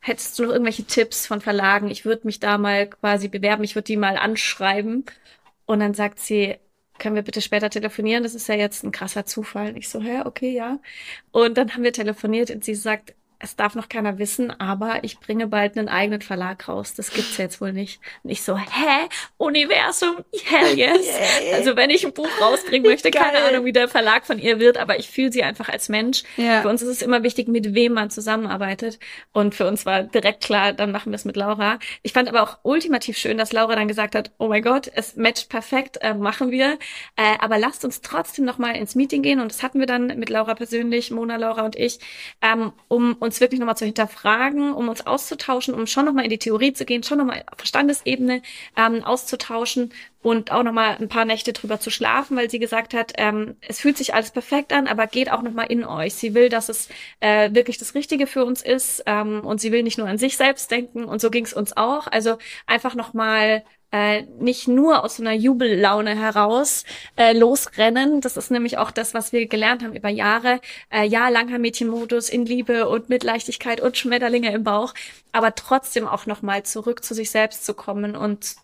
hättest 0.00 0.38
du 0.38 0.44
noch 0.44 0.50
irgendwelche 0.52 0.84
Tipps 0.84 1.26
von 1.26 1.40
Verlagen? 1.40 1.88
Ich 1.90 2.04
würde 2.04 2.26
mich 2.26 2.40
da 2.40 2.58
mal 2.58 2.88
quasi 2.88 3.28
bewerben, 3.28 3.64
ich 3.64 3.74
würde 3.74 3.86
die 3.86 3.96
mal 3.96 4.16
anschreiben. 4.16 5.04
Und 5.66 5.80
dann 5.80 5.94
sagt 5.94 6.20
sie, 6.20 6.56
können 6.98 7.16
wir 7.16 7.22
bitte 7.22 7.40
später 7.40 7.70
telefonieren? 7.70 8.22
Das 8.22 8.34
ist 8.34 8.48
ja 8.48 8.54
jetzt 8.54 8.84
ein 8.84 8.92
krasser 8.92 9.26
Zufall. 9.26 9.76
Ich 9.76 9.88
so, 9.88 10.00
hä, 10.00 10.22
okay, 10.24 10.52
ja. 10.52 10.80
Und 11.32 11.56
dann 11.58 11.74
haben 11.74 11.82
wir 11.82 11.92
telefoniert 11.92 12.50
und 12.50 12.64
sie 12.64 12.74
sagt, 12.74 13.14
es 13.38 13.56
darf 13.56 13.74
noch 13.74 13.88
keiner 13.88 14.18
wissen, 14.18 14.50
aber 14.50 15.02
ich 15.02 15.18
bringe 15.20 15.46
bald 15.46 15.76
einen 15.76 15.88
eigenen 15.88 16.22
Verlag 16.22 16.68
raus. 16.68 16.94
Das 16.94 17.12
gibt's 17.12 17.36
jetzt 17.36 17.60
wohl 17.60 17.72
nicht. 17.72 18.00
Und 18.22 18.30
ich 18.30 18.42
so, 18.42 18.56
hä? 18.56 19.08
Universum? 19.36 20.24
Hell 20.44 20.74
yes. 20.78 21.06
Yeah. 21.06 21.56
Also 21.56 21.76
wenn 21.76 21.90
ich 21.90 22.04
ein 22.06 22.12
Buch 22.12 22.28
rausbringen 22.40 22.90
möchte, 22.90 23.10
Geil. 23.10 23.22
keine 23.22 23.44
Ahnung, 23.44 23.64
wie 23.64 23.72
der 23.72 23.88
Verlag 23.88 24.26
von 24.26 24.38
ihr 24.38 24.60
wird, 24.60 24.78
aber 24.78 24.98
ich 24.98 25.10
fühle 25.10 25.32
sie 25.32 25.42
einfach 25.42 25.68
als 25.68 25.88
Mensch. 25.88 26.22
Ja. 26.36 26.62
Für 26.62 26.68
uns 26.68 26.82
ist 26.82 26.88
es 26.88 27.02
immer 27.02 27.22
wichtig, 27.22 27.48
mit 27.48 27.74
wem 27.74 27.92
man 27.92 28.10
zusammenarbeitet. 28.10 28.98
Und 29.32 29.54
für 29.54 29.66
uns 29.66 29.84
war 29.86 30.02
direkt 30.02 30.44
klar, 30.44 30.72
dann 30.72 30.92
machen 30.92 31.12
wir 31.12 31.16
es 31.16 31.24
mit 31.24 31.36
Laura. 31.36 31.78
Ich 32.02 32.12
fand 32.12 32.28
aber 32.28 32.42
auch 32.42 32.58
ultimativ 32.62 33.18
schön, 33.18 33.38
dass 33.38 33.52
Laura 33.52 33.74
dann 33.76 33.88
gesagt 33.88 34.14
hat, 34.14 34.30
oh 34.38 34.48
mein 34.48 34.62
Gott, 34.62 34.90
es 34.94 35.16
matcht 35.16 35.48
perfekt, 35.48 35.98
äh, 36.00 36.14
machen 36.14 36.50
wir. 36.50 36.78
Äh, 37.16 37.36
aber 37.40 37.58
lasst 37.58 37.84
uns 37.84 38.00
trotzdem 38.00 38.44
noch 38.44 38.58
mal 38.58 38.76
ins 38.76 38.94
Meeting 38.94 39.22
gehen. 39.22 39.40
Und 39.40 39.52
das 39.52 39.62
hatten 39.62 39.80
wir 39.80 39.86
dann 39.86 40.06
mit 40.18 40.30
Laura 40.30 40.54
persönlich, 40.54 41.10
Mona, 41.10 41.36
Laura 41.36 41.64
und 41.64 41.76
ich, 41.76 41.98
ähm, 42.42 42.72
um 42.88 43.14
uns 43.24 43.40
wirklich 43.40 43.58
nochmal 43.58 43.76
zu 43.76 43.84
hinterfragen, 43.84 44.72
um 44.72 44.88
uns 44.88 45.06
auszutauschen, 45.06 45.74
um 45.74 45.86
schon 45.86 46.04
nochmal 46.04 46.24
in 46.24 46.30
die 46.30 46.38
Theorie 46.38 46.72
zu 46.72 46.84
gehen, 46.84 47.02
schon 47.02 47.18
nochmal 47.18 47.42
auf 47.50 47.58
Verstandesebene 47.58 48.42
ähm, 48.76 49.02
auszutauschen 49.04 49.92
und 50.22 50.52
auch 50.52 50.62
nochmal 50.62 50.96
ein 51.00 51.08
paar 51.08 51.24
Nächte 51.24 51.52
drüber 51.52 51.80
zu 51.80 51.90
schlafen, 51.90 52.36
weil 52.36 52.50
sie 52.50 52.58
gesagt 52.58 52.94
hat, 52.94 53.12
ähm, 53.18 53.56
es 53.60 53.80
fühlt 53.80 53.98
sich 53.98 54.14
alles 54.14 54.30
perfekt 54.30 54.72
an, 54.72 54.86
aber 54.86 55.06
geht 55.06 55.30
auch 55.30 55.42
nochmal 55.42 55.66
in 55.70 55.84
euch. 55.84 56.14
Sie 56.14 56.34
will, 56.34 56.48
dass 56.48 56.68
es 56.68 56.88
äh, 57.20 57.52
wirklich 57.52 57.78
das 57.78 57.94
Richtige 57.94 58.26
für 58.26 58.44
uns 58.44 58.62
ist 58.62 59.02
ähm, 59.06 59.40
und 59.40 59.60
sie 59.60 59.72
will 59.72 59.82
nicht 59.82 59.98
nur 59.98 60.08
an 60.08 60.18
sich 60.18 60.36
selbst 60.36 60.70
denken 60.70 61.04
und 61.04 61.20
so 61.20 61.30
ging 61.30 61.44
es 61.44 61.52
uns 61.52 61.76
auch. 61.76 62.06
Also 62.06 62.38
einfach 62.66 62.94
nochmal 62.94 63.64
äh, 63.94 64.22
nicht 64.40 64.66
nur 64.66 65.04
aus 65.04 65.18
so 65.18 65.22
einer 65.22 65.34
Jubellaune 65.34 66.18
heraus 66.18 66.82
äh, 67.16 67.32
losrennen. 67.32 68.20
Das 68.20 68.36
ist 68.36 68.50
nämlich 68.50 68.76
auch 68.76 68.90
das, 68.90 69.14
was 69.14 69.32
wir 69.32 69.46
gelernt 69.46 69.84
haben 69.84 69.94
über 69.94 70.08
Jahre. 70.08 70.60
Äh, 70.90 71.06
ja, 71.06 71.28
langer 71.28 71.60
Mädchenmodus 71.60 72.28
in 72.28 72.44
Liebe 72.44 72.88
und 72.88 73.08
mit 73.08 73.22
Leichtigkeit 73.22 73.80
und 73.80 73.96
Schmetterlinge 73.96 74.52
im 74.52 74.64
Bauch, 74.64 74.94
aber 75.30 75.54
trotzdem 75.54 76.08
auch 76.08 76.26
nochmal 76.26 76.64
zurück 76.64 77.04
zu 77.04 77.14
sich 77.14 77.30
selbst 77.30 77.64
zu 77.64 77.72
kommen 77.72 78.16
und 78.16 78.56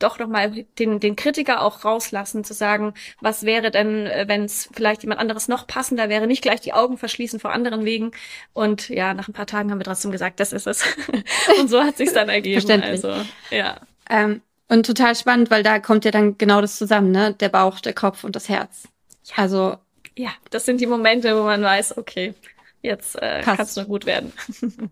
doch 0.00 0.18
nochmal 0.18 0.66
den, 0.80 0.98
den 0.98 1.14
Kritiker 1.14 1.62
auch 1.62 1.84
rauslassen, 1.84 2.42
zu 2.42 2.52
sagen, 2.52 2.92
was 3.20 3.44
wäre 3.44 3.70
denn, 3.70 4.06
äh, 4.08 4.24
wenn 4.26 4.42
es 4.46 4.68
vielleicht 4.72 5.04
jemand 5.04 5.20
anderes 5.20 5.46
noch 5.46 5.68
passender 5.68 6.08
wäre, 6.08 6.26
nicht 6.26 6.42
gleich 6.42 6.60
die 6.60 6.72
Augen 6.72 6.98
verschließen 6.98 7.38
vor 7.38 7.52
anderen 7.52 7.84
Wegen. 7.84 8.10
Und 8.52 8.88
ja, 8.88 9.14
nach 9.14 9.28
ein 9.28 9.32
paar 9.32 9.46
Tagen 9.46 9.70
haben 9.70 9.78
wir 9.78 9.84
trotzdem 9.84 10.10
gesagt, 10.10 10.40
das 10.40 10.52
ist 10.52 10.66
es. 10.66 10.82
und 11.60 11.70
so 11.70 11.80
hat 11.80 11.98
sich 11.98 12.12
dann 12.12 12.28
ergeben. 12.28 12.60
Verständlich. 12.60 13.04
Also, 13.04 13.24
ja. 13.50 13.80
Ähm, 14.10 14.42
und 14.72 14.86
total 14.86 15.14
spannend, 15.14 15.50
weil 15.50 15.62
da 15.62 15.78
kommt 15.78 16.06
ja 16.06 16.10
dann 16.10 16.38
genau 16.38 16.62
das 16.62 16.78
zusammen, 16.78 17.10
ne? 17.10 17.34
Der 17.34 17.50
Bauch, 17.50 17.80
der 17.80 17.92
Kopf 17.92 18.24
und 18.24 18.34
das 18.34 18.48
Herz. 18.48 18.88
Ja. 19.24 19.34
Also. 19.36 19.76
Ja, 20.16 20.30
das 20.50 20.64
sind 20.64 20.80
die 20.80 20.86
Momente, 20.86 21.36
wo 21.36 21.44
man 21.44 21.62
weiß, 21.62 21.98
okay, 21.98 22.34
jetzt 22.80 23.20
äh, 23.20 23.42
kann 23.42 23.60
es 23.60 23.76
nur 23.76 23.84
gut 23.84 24.06
werden. 24.06 24.32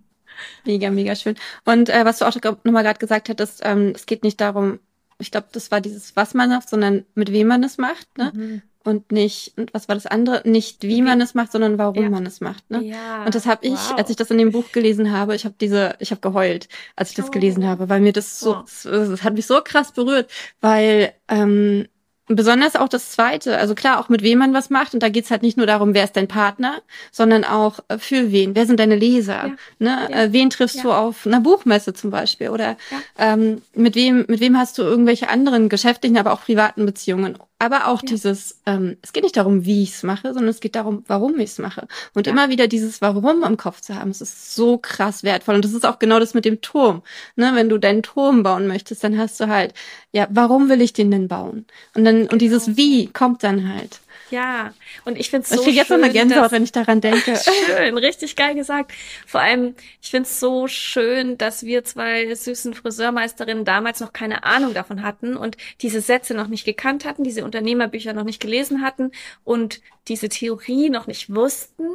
mega, 0.64 0.90
mega 0.90 1.14
schön. 1.14 1.36
Und 1.64 1.88
äh, 1.88 2.04
was 2.04 2.18
du 2.18 2.26
auch 2.26 2.34
nochmal 2.64 2.82
gerade 2.82 2.98
gesagt 2.98 3.28
hattest, 3.28 3.60
ähm, 3.64 3.92
es 3.94 4.06
geht 4.06 4.22
nicht 4.22 4.40
darum, 4.40 4.80
ich 5.18 5.30
glaube, 5.30 5.48
das 5.52 5.70
war 5.70 5.80
dieses, 5.80 6.14
was 6.14 6.34
man 6.34 6.50
macht, 6.50 6.68
sondern 6.68 7.04
mit 7.14 7.32
wem 7.32 7.48
man 7.48 7.64
es 7.64 7.76
macht, 7.78 8.18
ne? 8.18 8.32
Mhm 8.34 8.62
und 8.84 9.12
nicht, 9.12 9.52
und 9.56 9.74
was 9.74 9.88
war 9.88 9.94
das 9.94 10.06
andere? 10.06 10.42
Nicht 10.48 10.82
wie 10.82 11.02
man 11.02 11.20
es 11.20 11.34
macht, 11.34 11.52
sondern 11.52 11.76
warum 11.78 12.02
ja. 12.02 12.10
man 12.10 12.24
es 12.24 12.40
macht. 12.40 12.68
Ne? 12.70 12.82
Ja. 12.82 13.24
Und 13.24 13.34
das 13.34 13.46
habe 13.46 13.66
ich, 13.66 13.72
wow. 13.72 13.98
als 13.98 14.10
ich 14.10 14.16
das 14.16 14.30
in 14.30 14.38
dem 14.38 14.52
Buch 14.52 14.72
gelesen 14.72 15.12
habe, 15.12 15.34
ich 15.34 15.44
habe 15.44 15.54
diese, 15.60 15.96
ich 15.98 16.10
habe 16.10 16.20
geheult, 16.20 16.68
als 16.96 17.10
ich 17.10 17.16
das 17.16 17.28
oh. 17.28 17.30
gelesen 17.30 17.66
habe, 17.66 17.88
weil 17.88 18.00
mir 18.00 18.12
das 18.12 18.40
so, 18.40 18.56
oh. 18.56 18.62
es 18.64 19.22
hat 19.22 19.34
mich 19.34 19.46
so 19.46 19.60
krass 19.62 19.92
berührt, 19.92 20.30
weil 20.60 21.12
ähm, 21.28 21.86
besonders 22.26 22.76
auch 22.76 22.88
das 22.88 23.10
Zweite, 23.10 23.58
also 23.58 23.74
klar, 23.74 24.00
auch 24.00 24.08
mit 24.08 24.22
wem 24.22 24.38
man 24.38 24.54
was 24.54 24.70
macht. 24.70 24.94
Und 24.94 25.02
da 25.02 25.08
geht's 25.08 25.30
halt 25.30 25.42
nicht 25.42 25.56
nur 25.56 25.66
darum, 25.66 25.94
wer 25.94 26.04
ist 26.04 26.16
dein 26.16 26.28
Partner, 26.28 26.80
sondern 27.12 27.44
auch 27.44 27.80
äh, 27.88 27.98
für 27.98 28.32
wen. 28.32 28.54
Wer 28.54 28.66
sind 28.66 28.80
deine 28.80 28.96
Leser? 28.96 29.48
Ja. 29.48 29.56
Ne? 29.78 30.08
Ja. 30.10 30.22
Äh, 30.22 30.32
wen 30.32 30.50
triffst 30.50 30.76
ja. 30.76 30.82
du 30.82 30.92
auf 30.92 31.26
einer 31.26 31.40
Buchmesse 31.40 31.92
zum 31.92 32.10
Beispiel? 32.10 32.48
Oder 32.50 32.76
ähm, 33.18 33.62
mit 33.74 33.94
wem, 33.94 34.24
mit 34.28 34.40
wem 34.40 34.56
hast 34.56 34.78
du 34.78 34.82
irgendwelche 34.82 35.28
anderen 35.28 35.68
geschäftlichen, 35.68 36.16
aber 36.16 36.32
auch 36.32 36.42
privaten 36.42 36.86
Beziehungen? 36.86 37.36
Aber 37.60 37.88
auch 37.88 38.02
ja. 38.02 38.08
dieses, 38.08 38.58
ähm, 38.64 38.96
es 39.02 39.12
geht 39.12 39.22
nicht 39.22 39.36
darum, 39.36 39.66
wie 39.66 39.82
ich 39.82 39.90
es 39.90 40.02
mache, 40.02 40.32
sondern 40.32 40.48
es 40.48 40.60
geht 40.60 40.76
darum, 40.76 41.04
warum 41.06 41.38
ich 41.38 41.50
es 41.50 41.58
mache. 41.58 41.86
Und 42.14 42.26
ja. 42.26 42.32
immer 42.32 42.48
wieder 42.48 42.68
dieses 42.68 43.02
Warum 43.02 43.44
im 43.44 43.58
Kopf 43.58 43.82
zu 43.82 43.94
haben, 43.94 44.10
es 44.10 44.22
ist 44.22 44.54
so 44.54 44.78
krass 44.78 45.24
wertvoll. 45.24 45.56
Und 45.56 45.64
das 45.66 45.74
ist 45.74 45.84
auch 45.84 45.98
genau 45.98 46.18
das 46.18 46.32
mit 46.32 46.46
dem 46.46 46.62
Turm. 46.62 47.02
Ne? 47.36 47.52
Wenn 47.54 47.68
du 47.68 47.76
deinen 47.76 48.02
Turm 48.02 48.42
bauen 48.42 48.66
möchtest, 48.66 49.04
dann 49.04 49.18
hast 49.18 49.38
du 49.40 49.48
halt, 49.48 49.74
ja, 50.10 50.26
warum 50.30 50.70
will 50.70 50.80
ich 50.80 50.94
den 50.94 51.10
denn 51.10 51.28
bauen? 51.28 51.66
Und 51.94 52.06
dann, 52.06 52.20
genau. 52.20 52.32
und 52.32 52.40
dieses 52.40 52.78
Wie 52.78 53.08
kommt 53.08 53.42
dann 53.42 53.68
halt. 53.68 54.00
Ja, 54.30 54.72
und 55.04 55.18
ich 55.18 55.30
finde 55.30 55.44
es 55.44 55.50
so 55.50 55.56
Ich 55.56 55.62
kriege 55.62 55.76
jetzt 55.76 55.88
so 55.88 55.94
eine 55.94 56.10
Gänsehaut, 56.10 56.52
wenn 56.52 56.62
ich 56.62 56.72
daran 56.72 57.00
denke. 57.00 57.36
schön, 57.66 57.98
richtig 57.98 58.36
geil 58.36 58.54
gesagt. 58.54 58.92
Vor 59.26 59.40
allem, 59.40 59.74
ich 60.00 60.10
finde 60.10 60.28
es 60.28 60.38
so 60.38 60.68
schön, 60.68 61.36
dass 61.36 61.64
wir 61.64 61.84
zwei 61.84 62.32
süßen 62.34 62.74
Friseurmeisterinnen 62.74 63.64
damals 63.64 64.00
noch 64.00 64.12
keine 64.12 64.44
Ahnung 64.44 64.72
davon 64.72 65.02
hatten 65.02 65.36
und 65.36 65.56
diese 65.82 66.00
Sätze 66.00 66.34
noch 66.34 66.46
nicht 66.46 66.64
gekannt 66.64 67.04
hatten, 67.04 67.24
diese 67.24 67.44
Unternehmerbücher 67.44 68.12
noch 68.12 68.24
nicht 68.24 68.40
gelesen 68.40 68.82
hatten 68.82 69.10
und 69.44 69.80
diese 70.08 70.28
Theorie 70.28 70.90
noch 70.90 71.06
nicht 71.06 71.34
wussten 71.34 71.88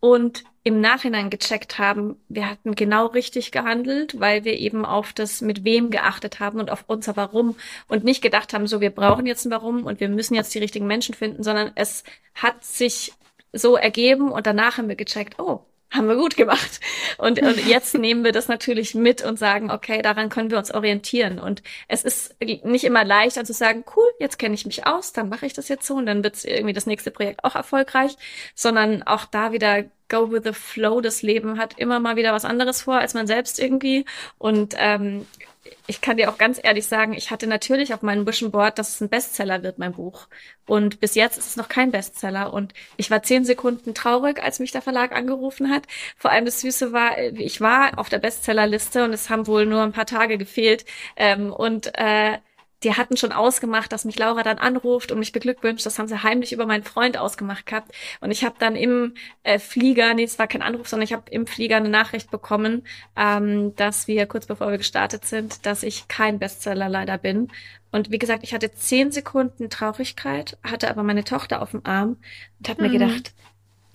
und 0.00 0.44
im 0.66 0.80
Nachhinein 0.80 1.30
gecheckt 1.30 1.78
haben, 1.78 2.16
wir 2.28 2.50
hatten 2.50 2.74
genau 2.74 3.06
richtig 3.06 3.52
gehandelt, 3.52 4.18
weil 4.18 4.42
wir 4.42 4.54
eben 4.54 4.84
auf 4.84 5.12
das 5.12 5.40
mit 5.40 5.62
wem 5.62 5.90
geachtet 5.90 6.40
haben 6.40 6.58
und 6.58 6.72
auf 6.72 6.82
unser 6.88 7.16
Warum 7.16 7.54
und 7.86 8.02
nicht 8.02 8.20
gedacht 8.20 8.52
haben, 8.52 8.66
so 8.66 8.80
wir 8.80 8.90
brauchen 8.90 9.26
jetzt 9.26 9.44
ein 9.44 9.52
Warum 9.52 9.84
und 9.84 10.00
wir 10.00 10.08
müssen 10.08 10.34
jetzt 10.34 10.52
die 10.56 10.58
richtigen 10.58 10.88
Menschen 10.88 11.14
finden, 11.14 11.44
sondern 11.44 11.70
es 11.76 12.02
hat 12.34 12.64
sich 12.64 13.12
so 13.52 13.76
ergeben 13.76 14.32
und 14.32 14.44
danach 14.44 14.76
haben 14.76 14.88
wir 14.88 14.96
gecheckt, 14.96 15.38
oh, 15.38 15.60
haben 15.92 16.08
wir 16.08 16.16
gut 16.16 16.36
gemacht. 16.36 16.80
Und, 17.18 17.40
und 17.40 17.64
jetzt 17.68 17.96
nehmen 17.96 18.24
wir 18.24 18.32
das 18.32 18.48
natürlich 18.48 18.96
mit 18.96 19.22
und 19.22 19.38
sagen, 19.38 19.70
okay, 19.70 20.02
daran 20.02 20.30
können 20.30 20.50
wir 20.50 20.58
uns 20.58 20.74
orientieren. 20.74 21.38
Und 21.38 21.62
es 21.86 22.02
ist 22.02 22.34
nicht 22.40 22.82
immer 22.82 23.04
leicht, 23.04 23.38
also 23.38 23.52
zu 23.52 23.56
sagen, 23.56 23.84
cool, 23.94 24.08
jetzt 24.18 24.40
kenne 24.40 24.56
ich 24.56 24.66
mich 24.66 24.84
aus, 24.84 25.12
dann 25.12 25.28
mache 25.28 25.46
ich 25.46 25.52
das 25.52 25.68
jetzt 25.68 25.86
so 25.86 25.94
und 25.94 26.06
dann 26.06 26.24
wird 26.24 26.44
irgendwie 26.44 26.74
das 26.74 26.86
nächste 26.86 27.12
Projekt 27.12 27.44
auch 27.44 27.54
erfolgreich, 27.54 28.16
sondern 28.56 29.04
auch 29.04 29.26
da 29.26 29.52
wieder 29.52 29.84
go 30.08 30.30
with 30.30 30.42
the 30.44 30.52
flow. 30.52 31.00
Das 31.00 31.22
Leben 31.22 31.58
hat 31.58 31.78
immer 31.78 32.00
mal 32.00 32.16
wieder 32.16 32.32
was 32.32 32.44
anderes 32.44 32.82
vor 32.82 32.98
als 32.98 33.14
man 33.14 33.26
selbst 33.26 33.58
irgendwie. 33.58 34.04
Und 34.38 34.74
ähm, 34.78 35.26
ich 35.86 36.00
kann 36.00 36.16
dir 36.16 36.30
auch 36.30 36.38
ganz 36.38 36.60
ehrlich 36.62 36.86
sagen, 36.86 37.12
ich 37.12 37.30
hatte 37.30 37.46
natürlich 37.46 37.94
auf 37.94 38.02
meinem 38.02 38.26
Vision 38.26 38.50
Board, 38.50 38.78
dass 38.78 38.90
es 38.90 39.00
ein 39.00 39.08
Bestseller 39.08 39.62
wird, 39.62 39.78
mein 39.78 39.92
Buch. 39.92 40.28
Und 40.66 41.00
bis 41.00 41.14
jetzt 41.14 41.38
ist 41.38 41.46
es 41.46 41.56
noch 41.56 41.68
kein 41.68 41.90
Bestseller. 41.90 42.52
Und 42.52 42.74
ich 42.96 43.10
war 43.10 43.22
zehn 43.22 43.44
Sekunden 43.44 43.94
traurig, 43.94 44.42
als 44.42 44.58
mich 44.58 44.72
der 44.72 44.82
Verlag 44.82 45.12
angerufen 45.12 45.70
hat. 45.70 45.84
Vor 46.16 46.30
allem 46.30 46.44
das 46.44 46.60
Süße 46.60 46.92
war, 46.92 47.18
ich 47.18 47.60
war 47.60 47.98
auf 47.98 48.08
der 48.08 48.18
Bestsellerliste 48.18 49.04
und 49.04 49.12
es 49.12 49.30
haben 49.30 49.46
wohl 49.46 49.66
nur 49.66 49.82
ein 49.82 49.92
paar 49.92 50.06
Tage 50.06 50.38
gefehlt. 50.38 50.84
Ähm, 51.16 51.52
und 51.52 51.92
äh, 51.94 52.38
die 52.82 52.94
hatten 52.94 53.16
schon 53.16 53.32
ausgemacht, 53.32 53.90
dass 53.92 54.04
mich 54.04 54.18
Laura 54.18 54.42
dann 54.42 54.58
anruft 54.58 55.10
und 55.10 55.18
mich 55.18 55.32
beglückwünscht. 55.32 55.86
Das 55.86 55.98
haben 55.98 56.08
sie 56.08 56.22
heimlich 56.22 56.52
über 56.52 56.66
meinen 56.66 56.84
Freund 56.84 57.16
ausgemacht 57.16 57.66
gehabt. 57.66 57.92
Und 58.20 58.30
ich 58.30 58.44
habe 58.44 58.56
dann 58.58 58.76
im 58.76 59.14
äh, 59.42 59.58
Flieger, 59.58 60.12
nee, 60.14 60.24
es 60.24 60.38
war 60.38 60.46
kein 60.46 60.62
Anruf, 60.62 60.88
sondern 60.88 61.04
ich 61.04 61.12
habe 61.12 61.30
im 61.30 61.46
Flieger 61.46 61.76
eine 61.76 61.88
Nachricht 61.88 62.30
bekommen, 62.30 62.86
ähm, 63.16 63.74
dass 63.76 64.08
wir 64.08 64.26
kurz 64.26 64.46
bevor 64.46 64.70
wir 64.70 64.78
gestartet 64.78 65.24
sind, 65.24 65.64
dass 65.64 65.82
ich 65.82 66.08
kein 66.08 66.38
Bestseller 66.38 66.88
leider 66.88 67.16
bin. 67.18 67.48
Und 67.92 68.10
wie 68.10 68.18
gesagt, 68.18 68.42
ich 68.42 68.52
hatte 68.52 68.72
zehn 68.72 69.10
Sekunden 69.10 69.70
Traurigkeit, 69.70 70.58
hatte 70.62 70.90
aber 70.90 71.02
meine 71.02 71.24
Tochter 71.24 71.62
auf 71.62 71.70
dem 71.70 71.86
Arm 71.86 72.18
und 72.58 72.68
habe 72.68 72.82
mhm. 72.82 72.92
mir 72.92 72.98
gedacht, 72.98 73.32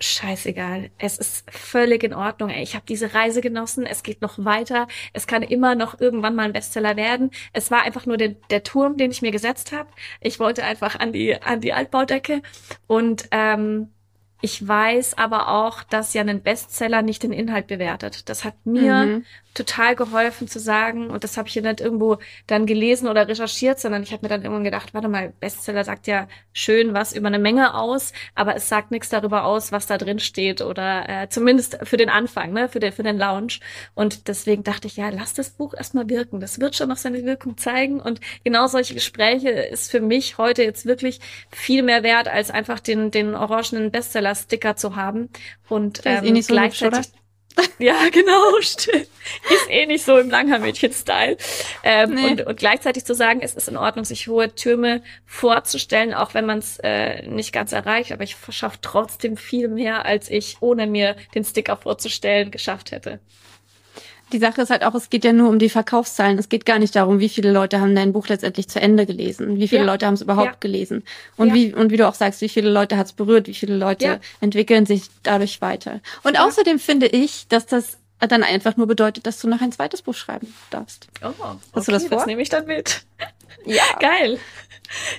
scheißegal. 0.01 0.89
Es 0.97 1.17
ist 1.17 1.49
völlig 1.51 2.03
in 2.03 2.13
Ordnung. 2.13 2.49
Ich 2.49 2.75
habe 2.75 2.85
diese 2.87 3.13
Reise 3.13 3.41
genossen. 3.41 3.85
Es 3.85 4.03
geht 4.03 4.21
noch 4.21 4.43
weiter. 4.43 4.87
Es 5.13 5.27
kann 5.27 5.43
immer 5.43 5.75
noch 5.75 5.99
irgendwann 5.99 6.35
mal 6.35 6.43
ein 6.43 6.53
Bestseller 6.53 6.95
werden. 6.95 7.31
Es 7.53 7.71
war 7.71 7.83
einfach 7.83 8.05
nur 8.05 8.17
der, 8.17 8.29
der 8.49 8.63
Turm, 8.63 8.97
den 8.97 9.11
ich 9.11 9.21
mir 9.21 9.31
gesetzt 9.31 9.71
habe. 9.71 9.89
Ich 10.19 10.39
wollte 10.39 10.63
einfach 10.63 10.99
an 10.99 11.13
die 11.13 11.41
an 11.41 11.61
die 11.61 11.73
Altbaudecke 11.73 12.41
und 12.87 13.27
ähm, 13.31 13.89
ich 14.41 14.67
weiß 14.67 15.17
aber 15.19 15.49
auch, 15.49 15.83
dass 15.83 16.13
ja 16.13 16.23
ein 16.23 16.41
Bestseller 16.41 17.03
nicht 17.03 17.21
den 17.21 17.31
Inhalt 17.31 17.67
bewertet. 17.67 18.27
Das 18.27 18.43
hat 18.43 18.55
mir 18.65 19.05
mhm. 19.05 19.25
total 19.53 19.95
geholfen 19.95 20.47
zu 20.47 20.59
sagen, 20.59 21.11
und 21.11 21.23
das 21.23 21.37
habe 21.37 21.47
ich 21.47 21.53
ja 21.53 21.61
nicht 21.61 21.79
irgendwo 21.79 22.17
dann 22.47 22.65
gelesen 22.65 23.07
oder 23.07 23.27
recherchiert, 23.27 23.79
sondern 23.79 24.01
ich 24.01 24.11
habe 24.11 24.25
mir 24.25 24.29
dann 24.29 24.41
irgendwann 24.41 24.63
gedacht, 24.63 24.95
warte 24.95 25.09
mal, 25.09 25.31
Bestseller 25.39 25.83
sagt 25.83 26.07
ja 26.07 26.27
schön 26.53 26.95
was 26.95 27.13
über 27.13 27.27
eine 27.27 27.37
Menge 27.37 27.75
aus, 27.75 28.13
aber 28.33 28.55
es 28.55 28.67
sagt 28.67 28.89
nichts 28.89 29.09
darüber 29.09 29.43
aus, 29.45 29.71
was 29.71 29.85
da 29.85 29.99
drin 29.99 30.17
steht 30.17 30.61
oder 30.61 31.07
äh, 31.07 31.29
zumindest 31.29 31.77
für 31.83 31.97
den 31.97 32.09
Anfang, 32.09 32.51
ne, 32.51 32.67
für 32.67 32.79
den, 32.79 32.91
für 32.93 33.03
den 33.03 33.19
Launch. 33.19 33.59
Und 33.93 34.27
deswegen 34.27 34.63
dachte 34.63 34.87
ich, 34.87 34.97
ja, 34.97 35.09
lass 35.09 35.35
das 35.35 35.51
Buch 35.51 35.75
erstmal 35.75 36.09
wirken. 36.09 36.39
Das 36.39 36.59
wird 36.59 36.75
schon 36.75 36.89
noch 36.89 36.97
seine 36.97 37.23
Wirkung 37.25 37.57
zeigen. 37.57 37.99
Und 37.99 38.19
genau 38.43 38.65
solche 38.65 38.95
Gespräche 38.95 39.49
ist 39.49 39.91
für 39.91 40.01
mich 40.01 40.39
heute 40.39 40.63
jetzt 40.63 40.87
wirklich 40.87 41.19
viel 41.51 41.83
mehr 41.83 42.01
wert, 42.01 42.27
als 42.27 42.49
einfach 42.49 42.79
den, 42.79 43.11
den 43.11 43.35
orangenen 43.35 43.91
Bestseller 43.91 44.30
Sticker 44.35 44.75
zu 44.75 44.95
haben 44.95 45.29
und 45.69 46.01
ähm, 46.05 46.23
eh 46.23 46.31
nicht 46.31 46.47
so 46.47 46.53
gleichzeitig 46.53 46.99
hübsch, 46.99 47.09
ja, 47.79 48.09
genau, 48.11 48.41
stimmt. 48.61 49.07
Ist 49.49 49.69
eh 49.69 49.85
nicht 49.85 50.03
so 50.03 50.17
im 50.17 50.29
Langhaar-Mädchen-Style. 50.29 51.37
Ähm, 51.83 52.13
nee. 52.13 52.27
und, 52.27 52.41
und 52.47 52.57
gleichzeitig 52.57 53.05
zu 53.05 53.13
sagen, 53.13 53.41
es 53.41 53.53
ist 53.53 53.67
in 53.67 53.77
Ordnung, 53.77 54.05
sich 54.05 54.27
hohe 54.27 54.53
Türme 54.53 55.03
vorzustellen, 55.25 56.13
auch 56.13 56.33
wenn 56.33 56.45
man 56.45 56.59
es 56.59 56.79
äh, 56.83 57.27
nicht 57.27 57.53
ganz 57.53 57.71
erreicht. 57.71 58.11
Aber 58.11 58.23
ich 58.23 58.35
verschaffe 58.35 58.79
trotzdem 58.81 59.37
viel 59.37 59.67
mehr, 59.67 60.05
als 60.05 60.29
ich 60.29 60.57
ohne 60.61 60.87
mir 60.87 61.15
den 61.35 61.43
Sticker 61.43 61.77
vorzustellen 61.77 62.51
geschafft 62.51 62.91
hätte 62.91 63.19
die 64.33 64.39
Sache 64.39 64.61
ist 64.61 64.69
halt 64.69 64.83
auch, 64.83 64.95
es 64.95 65.09
geht 65.09 65.23
ja 65.23 65.33
nur 65.33 65.49
um 65.49 65.59
die 65.59 65.69
Verkaufszahlen. 65.69 66.37
Es 66.37 66.49
geht 66.49 66.65
gar 66.65 66.79
nicht 66.79 66.95
darum, 66.95 67.19
wie 67.19 67.29
viele 67.29 67.51
Leute 67.51 67.81
haben 67.81 67.95
dein 67.95 68.13
Buch 68.13 68.27
letztendlich 68.27 68.67
zu 68.67 68.79
Ende 68.79 69.05
gelesen, 69.05 69.57
wie 69.57 69.67
viele 69.67 69.81
ja. 69.81 69.87
Leute 69.87 70.05
haben 70.05 70.13
es 70.13 70.21
überhaupt 70.21 70.45
ja. 70.45 70.57
gelesen 70.59 71.03
und 71.37 71.49
ja. 71.49 71.53
wie 71.53 71.73
und 71.73 71.91
wie 71.91 71.97
du 71.97 72.07
auch 72.07 72.15
sagst, 72.15 72.41
wie 72.41 72.49
viele 72.49 72.69
Leute 72.69 72.97
hat 72.97 73.07
es 73.07 73.13
berührt, 73.13 73.47
wie 73.47 73.53
viele 73.53 73.75
Leute 73.75 74.19
entwickeln 74.39 74.85
sich 74.85 75.03
dadurch 75.23 75.61
weiter. 75.61 75.99
Und 76.23 76.39
außerdem 76.39 76.79
finde 76.79 77.07
ich, 77.07 77.47
dass 77.47 77.65
das 77.65 77.97
dann 78.19 78.43
einfach 78.43 78.77
nur 78.77 78.87
bedeutet, 78.87 79.25
dass 79.25 79.39
du 79.39 79.47
noch 79.47 79.61
ein 79.61 79.71
zweites 79.71 80.01
Buch 80.01 80.13
schreiben 80.13 80.53
darfst. 80.69 81.07
Oh, 81.23 81.27
okay, 81.27 81.57
Hast 81.73 81.87
du 81.87 81.91
das 81.91 82.05
vor? 82.05 82.17
Das 82.17 82.27
nehme 82.27 82.41
ich 82.41 82.49
dann 82.49 82.65
mit. 82.65 83.03
Ja. 83.65 83.83
Geil. 83.99 84.39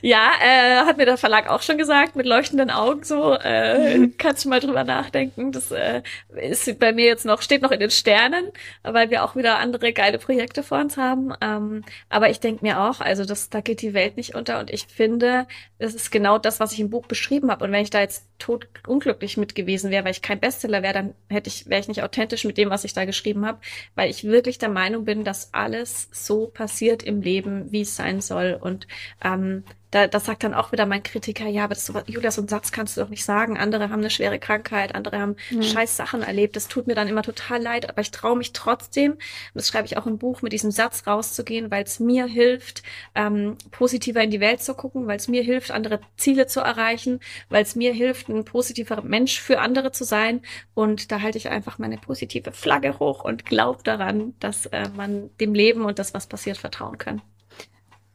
Ja, 0.01 0.31
äh, 0.41 0.77
hat 0.87 0.97
mir 0.97 1.07
der 1.07 1.17
Verlag 1.17 1.49
auch 1.49 1.63
schon 1.63 1.79
gesagt, 1.79 2.17
mit 2.17 2.27
leuchtenden 2.27 2.71
Augen 2.71 3.05
so, 3.05 3.35
äh, 3.35 3.99
mhm. 3.99 4.17
kannst 4.19 4.45
du 4.45 4.49
mal 4.49 4.61
drüber 4.61 4.85
nachdenken. 4.85 5.53
Das 5.53 5.71
äh, 5.71 6.03
ist 6.35 6.79
bei 6.79 6.93
mir 6.93 7.07
jetzt 7.07 7.25
noch, 7.25 7.43
steht 7.43 7.63
noch 7.63 7.71
in 7.71 7.81
den 7.81 7.91
Sternen, 7.91 8.51
weil 8.83 9.11
wir 9.11 9.25
auch 9.25 9.37
wieder 9.37 9.59
andere 9.59 9.93
geile 9.93 10.19
Projekte 10.19 10.63
vor 10.63 10.79
uns 10.79 10.97
haben. 10.97 11.33
Ähm, 11.41 11.85
aber 12.09 12.31
ich 12.31 12.41
denke 12.41 12.65
mir 12.65 12.81
auch, 12.81 13.01
also 13.01 13.25
das, 13.25 13.51
da 13.51 13.61
geht 13.61 13.83
die 13.83 13.95
Welt 13.95 14.17
nicht 14.17 14.35
unter 14.35 14.61
und 14.61 14.71
ich 14.71 14.87
finde, 14.87 15.47
das 15.79 15.95
ist 15.95 16.11
genau 16.11 16.39
das, 16.39 16.61
was 16.61 16.73
ich 16.73 16.81
im 16.81 16.91
Buch 16.91 17.07
beschrieben 17.07 17.51
habe. 17.51 17.65
Und 17.65 17.73
wenn 17.73 17.83
ich 17.83 17.91
da 17.91 18.01
jetzt 18.01 18.27
tot 18.39 18.69
unglücklich 18.87 19.37
mit 19.37 19.55
gewesen 19.55 19.91
wäre, 19.91 20.05
weil 20.05 20.13
ich 20.13 20.23
kein 20.23 20.41
Bestseller 20.41 20.83
wäre, 20.83 20.95
dann 20.95 21.15
hätte 21.29 21.49
ich, 21.49 21.69
wäre 21.69 21.81
ich 21.81 21.89
nicht 21.89 22.03
authentisch 22.03 22.45
mit 22.45 22.59
dem, 22.59 22.71
was 22.71 22.85
ich 22.85 22.93
da 22.93 23.05
geschrieben 23.05 23.47
habe, 23.47 23.59
weil 23.95 24.11
ich 24.11 24.25
wirklich 24.25 24.59
der 24.59 24.69
Meinung 24.69 25.05
bin, 25.05 25.25
dass 25.25 25.53
alles 25.55 26.09
so 26.13 26.47
passiert 26.47 27.03
im 27.03 27.21
Leben, 27.21 27.73
wie 27.73 27.83
es 27.83 27.97
sein 27.97 28.21
soll. 28.21 28.59
Und 28.61 28.87
ähm, 29.25 29.62
da, 29.93 30.07
das 30.07 30.25
sagt 30.25 30.43
dann 30.43 30.55
auch 30.55 30.73
wieder 30.73 30.87
mein 30.87 31.03
Kritiker, 31.03 31.47
ja, 31.47 31.65
aber 31.65 31.75
das 31.75 31.85
so, 31.85 31.93
Julia, 32.07 32.31
so 32.31 32.41
einen 32.41 32.49
Satz 32.49 32.73
kannst 32.73 32.97
du 32.97 33.03
doch 33.03 33.11
nicht 33.11 33.25
sagen. 33.25 33.59
Andere 33.59 33.91
haben 33.91 34.01
eine 34.01 34.09
schwere 34.09 34.39
Krankheit, 34.39 34.95
andere 34.95 35.19
haben 35.21 35.37
mhm. 35.51 35.63
scheiß 35.63 35.99
Sachen 35.99 36.23
erlebt. 36.23 36.57
Das 36.57 36.67
tut 36.67 36.87
mir 36.87 36.95
dann 36.95 37.09
immer 37.09 37.23
total 37.23 37.63
leid, 37.63 37.89
aber 37.91 38.01
ich 38.01 38.11
traue 38.11 38.37
mich 38.37 38.55
trotzdem, 38.55 39.19
das 39.53 39.69
schreibe 39.69 39.87
ich 39.87 39.99
auch 39.99 40.07
im 40.07 40.17
Buch, 40.17 40.41
mit 40.41 40.55
diesem 40.55 40.71
Satz 40.71 41.07
rauszugehen, 41.07 41.71
weil 41.71 41.85
es 41.85 42.01
mir 42.01 42.25
hilft, 42.25 42.83
ähm, 43.15 43.59
positiver 43.71 44.23
in 44.23 44.31
die 44.31 44.41
Welt 44.41 44.63
zu 44.63 44.75
gucken, 44.75 45.07
weil 45.07 45.19
es 45.19 45.29
mir 45.29 45.43
hilft, 45.43 45.71
andere 45.71 46.01
Ziele 46.17 46.47
zu 46.47 46.61
erreichen, 46.61 47.21
weil 47.51 47.63
es 47.63 47.77
mir 47.77 47.93
hilft, 47.93 48.31
ein 48.31 48.47
positiver 48.47 49.03
Mensch 49.03 49.41
für 49.41 49.61
andere 49.61 49.93
zu 49.93 50.05
sein. 50.05 50.41
Und 50.73 51.13
da 51.13 51.21
halte 51.21 51.37
ich 51.37 51.51
einfach 51.51 51.79
meine 51.79 51.99
positive 51.99 52.53
Flagge 52.53 52.99
hoch 52.99 53.25
und 53.25 53.45
glaube 53.45 53.83
daran, 53.83 54.35
dass 54.41 54.65
äh, 54.67 54.89
man 54.97 55.31
dem 55.37 55.53
Leben 55.55 55.85
und 55.85 55.99
das, 55.99 56.15
was 56.15 56.27
passiert, 56.27 56.57
vertrauen 56.57 56.97
kann 56.97 57.21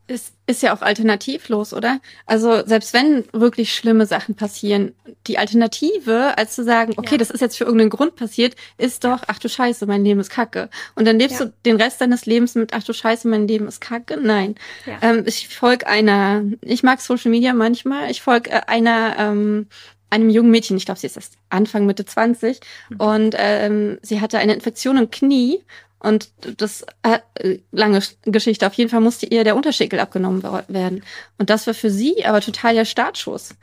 ist, 0.08 0.34
ist 0.46 0.62
ja 0.62 0.74
auch 0.74 0.82
alternativlos, 0.82 1.74
oder? 1.74 2.00
Also 2.26 2.66
selbst 2.66 2.94
wenn 2.94 3.26
wirklich 3.34 3.74
schlimme 3.74 4.06
Sachen 4.06 4.36
passieren, 4.36 4.96
die 5.28 5.38
Alternative, 5.38 6.38
als 6.38 6.56
zu 6.56 6.64
sagen, 6.64 6.94
okay, 6.96 7.16
ja. 7.16 7.18
das 7.18 7.30
ist 7.30 7.42
jetzt 7.42 7.58
für 7.58 7.66
irgendeinen 7.66 7.90
Grund 7.90 8.16
passiert, 8.16 8.56
ist 8.78 9.04
doch, 9.04 9.24
ach 9.28 9.40
du 9.40 9.50
Scheiße, 9.50 9.86
mein 9.86 10.06
Leben 10.06 10.20
ist 10.22 10.30
kacke. 10.30 10.70
Und 10.96 11.06
dann 11.06 11.20
lebst 11.20 11.40
ja. 11.40 11.48
du 11.48 11.54
den 11.66 11.76
Rest 11.76 12.00
deines 12.00 12.26
Lebens 12.26 12.56
mit, 12.56 12.74
ach 12.74 12.84
du 12.84 12.94
Scheiße, 12.94 13.28
mein 13.28 13.48
Leben 13.48 13.68
ist 13.68 13.82
kacke. 13.82 14.18
Nein. 14.18 14.56
Ja. 14.86 14.98
Ähm, 15.02 15.24
ich 15.26 15.50
folge 15.50 15.88
einer, 15.88 16.44
ich 16.62 16.84
mag 16.84 17.02
Social 17.02 17.32
Media 17.32 17.54
manchmal, 17.54 18.10
ich 18.10 18.22
folge 18.22 18.52
äh, 18.52 18.62
einer 18.68 19.16
ähm, 19.20 19.68
einem 20.10 20.30
jungen 20.30 20.52
Mädchen, 20.52 20.78
ich 20.78 20.86
glaube, 20.86 21.00
sie 21.00 21.08
ist 21.08 21.18
erst 21.18 21.34
Anfang, 21.50 21.86
Mitte 21.86 22.06
20 22.06 22.60
mhm. 22.90 22.96
und 22.98 23.36
ähm, 23.38 23.98
sie 24.02 24.22
hatte 24.22 24.38
eine 24.38 24.54
Infektion 24.54 24.98
im 24.98 25.12
Knie 25.12 25.62
und 26.00 26.30
das 26.58 26.86
äh, 27.04 27.58
lange 27.72 28.02
Geschichte. 28.24 28.68
Auf 28.68 28.74
jeden 28.74 28.90
Fall 28.90 29.02
musste 29.02 29.26
ihr 29.26 29.44
der 29.44 29.56
Unterschenkel 29.56 30.00
abgenommen 30.00 30.44
werden. 30.68 31.04
Und 31.38 31.50
das 31.50 31.68
war 31.68 31.74
für 31.74 31.90
sie 31.90 32.26
aber 32.26 32.42
total 32.42 32.76
der 32.76 32.86
Startschuss. 32.86 33.56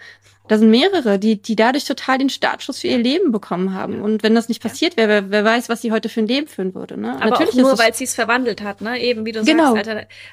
Da 0.47 0.59
sind 0.59 0.69
mehrere, 0.69 1.19
die, 1.19 1.41
die 1.41 1.57
dadurch 1.57 1.85
total 1.85 2.19
den 2.19 2.29
Startschuss 2.29 2.81
für 2.81 2.89
ihr 2.89 2.99
Leben 2.99 3.33
bekommen 3.33 3.73
haben. 3.73 4.03
Und 4.03 4.23
wenn 4.23 4.35
das 4.35 4.49
nicht 4.51 4.63
passiert 4.63 4.99
wäre, 4.99 5.09
wer, 5.09 5.31
wer 5.31 5.45
weiß, 5.45 5.71
was 5.71 5.81
sie 5.81 5.91
heute 5.91 6.11
für 6.11 6.21
ein 6.21 6.27
Leben 6.27 6.49
führen 6.49 6.75
würde. 6.75 7.01
Ne? 7.01 7.15
Aber 7.17 7.31
Natürlich 7.31 7.55
auch 7.55 7.61
nur, 7.61 7.79
weil 7.79 7.95
sie 7.95 8.05
es 8.05 8.15
verwandelt 8.15 8.61
hat, 8.61 8.83
ne? 8.83 9.01
Eben, 9.01 9.25
wie 9.25 9.33
du 9.33 9.43
genau. 9.43 9.75
sagst, 9.75 9.91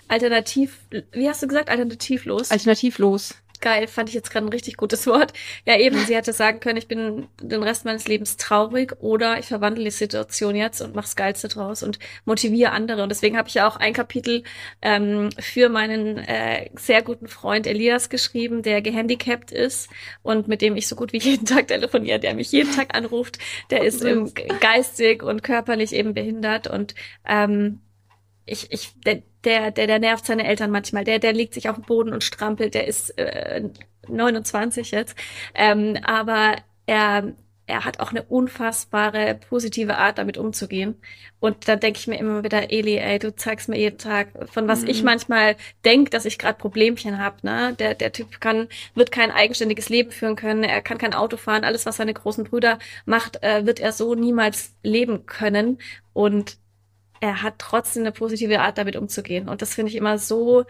alternativ, 0.09 0.79
wie 1.13 1.29
hast 1.29 1.41
du 1.43 1.47
gesagt, 1.47 1.69
alternativlos? 1.69 2.51
Alternativlos 2.51 3.35
geil, 3.61 3.87
fand 3.87 4.09
ich 4.09 4.15
jetzt 4.15 4.31
gerade 4.31 4.45
ein 4.45 4.49
richtig 4.49 4.77
gutes 4.77 5.07
Wort. 5.07 5.33
Ja, 5.65 5.77
eben, 5.77 5.97
sie 6.05 6.15
hätte 6.15 6.33
sagen 6.33 6.59
können, 6.59 6.77
ich 6.77 6.87
bin 6.87 7.27
den 7.41 7.63
Rest 7.63 7.85
meines 7.85 8.07
Lebens 8.07 8.37
traurig 8.37 8.93
oder 8.99 9.39
ich 9.39 9.45
verwandle 9.45 9.83
die 9.83 9.91
Situation 9.91 10.55
jetzt 10.55 10.81
und 10.81 10.95
mach's 10.95 11.15
Geilste 11.15 11.47
draus 11.47 11.83
und 11.83 11.99
motiviere 12.25 12.71
andere. 12.71 13.03
Und 13.03 13.09
deswegen 13.09 13.37
habe 13.37 13.47
ich 13.47 13.53
ja 13.53 13.67
auch 13.67 13.77
ein 13.77 13.93
Kapitel 13.93 14.43
ähm, 14.81 15.29
für 15.39 15.69
meinen 15.69 16.17
äh, 16.17 16.69
sehr 16.75 17.01
guten 17.01 17.27
Freund 17.27 17.67
Elias 17.67 18.09
geschrieben, 18.09 18.63
der 18.63 18.81
gehandicapt 18.81 19.51
ist 19.51 19.89
und 20.23 20.47
mit 20.47 20.61
dem 20.61 20.75
ich 20.75 20.87
so 20.87 20.95
gut 20.95 21.13
wie 21.13 21.19
jeden 21.19 21.45
Tag 21.45 21.67
telefoniere, 21.67 22.19
der 22.19 22.33
mich 22.33 22.51
jeden 22.51 22.75
Tag 22.75 22.95
anruft. 22.95 23.37
Der 23.69 23.83
ist 23.83 24.03
ähm, 24.03 24.31
geistig 24.59 25.23
und 25.23 25.43
körperlich 25.43 25.93
eben 25.93 26.13
behindert 26.13 26.67
und 26.67 26.95
ähm, 27.27 27.81
ich, 28.45 28.71
ich, 28.71 28.93
der, 29.01 29.21
der, 29.43 29.71
der, 29.71 29.87
der 29.87 29.99
nervt 29.99 30.25
seine 30.25 30.45
Eltern 30.45 30.71
manchmal. 30.71 31.03
Der, 31.03 31.19
der 31.19 31.33
legt 31.33 31.53
sich 31.53 31.69
auf 31.69 31.75
den 31.75 31.85
Boden 31.85 32.13
und 32.13 32.23
strampelt. 32.23 32.73
Der 32.73 32.87
ist 32.87 33.17
äh, 33.17 33.69
29 34.07 34.91
jetzt. 34.91 35.15
Ähm, 35.53 35.97
aber 36.03 36.55
er, 36.85 37.33
er 37.67 37.85
hat 37.85 37.99
auch 37.99 38.11
eine 38.11 38.23
unfassbare 38.23 39.39
positive 39.49 39.97
Art, 39.97 40.17
damit 40.17 40.37
umzugehen. 40.37 40.95
Und 41.39 41.67
da 41.67 41.75
denke 41.75 41.99
ich 41.99 42.07
mir 42.07 42.19
immer 42.19 42.43
wieder, 42.43 42.71
Eli, 42.71 42.97
ey, 42.97 43.17
du 43.17 43.35
zeigst 43.35 43.69
mir 43.69 43.77
jeden 43.77 43.97
Tag, 43.97 44.27
von 44.51 44.67
was 44.67 44.81
mhm. 44.81 44.89
ich 44.89 45.03
manchmal 45.03 45.55
denk, 45.85 46.11
dass 46.11 46.25
ich 46.25 46.37
gerade 46.37 46.57
Problemchen 46.57 47.17
habe. 47.17 47.37
Ne? 47.43 47.75
Der, 47.79 47.95
der 47.95 48.11
Typ 48.11 48.41
kann, 48.41 48.67
wird 48.93 49.11
kein 49.11 49.31
eigenständiges 49.31 49.89
Leben 49.89 50.11
führen 50.11 50.35
können, 50.35 50.63
er 50.63 50.81
kann 50.81 50.97
kein 50.97 51.13
Auto 51.13 51.37
fahren, 51.37 51.63
alles, 51.63 51.85
was 51.85 51.97
seine 51.97 52.13
großen 52.13 52.43
Brüder 52.43 52.77
macht, 53.05 53.41
äh, 53.41 53.65
wird 53.65 53.79
er 53.79 53.91
so 53.91 54.13
niemals 54.15 54.75
leben 54.83 55.25
können. 55.25 55.79
Und 56.13 56.57
er 57.21 57.43
hat 57.43 57.55
trotzdem 57.59 58.03
eine 58.03 58.11
positive 58.11 58.59
Art, 58.59 58.77
damit 58.77 58.97
umzugehen. 58.97 59.47
Und 59.47 59.61
das 59.61 59.75
finde 59.75 59.91
ich 59.91 59.95
immer 59.95 60.17
so 60.17 60.65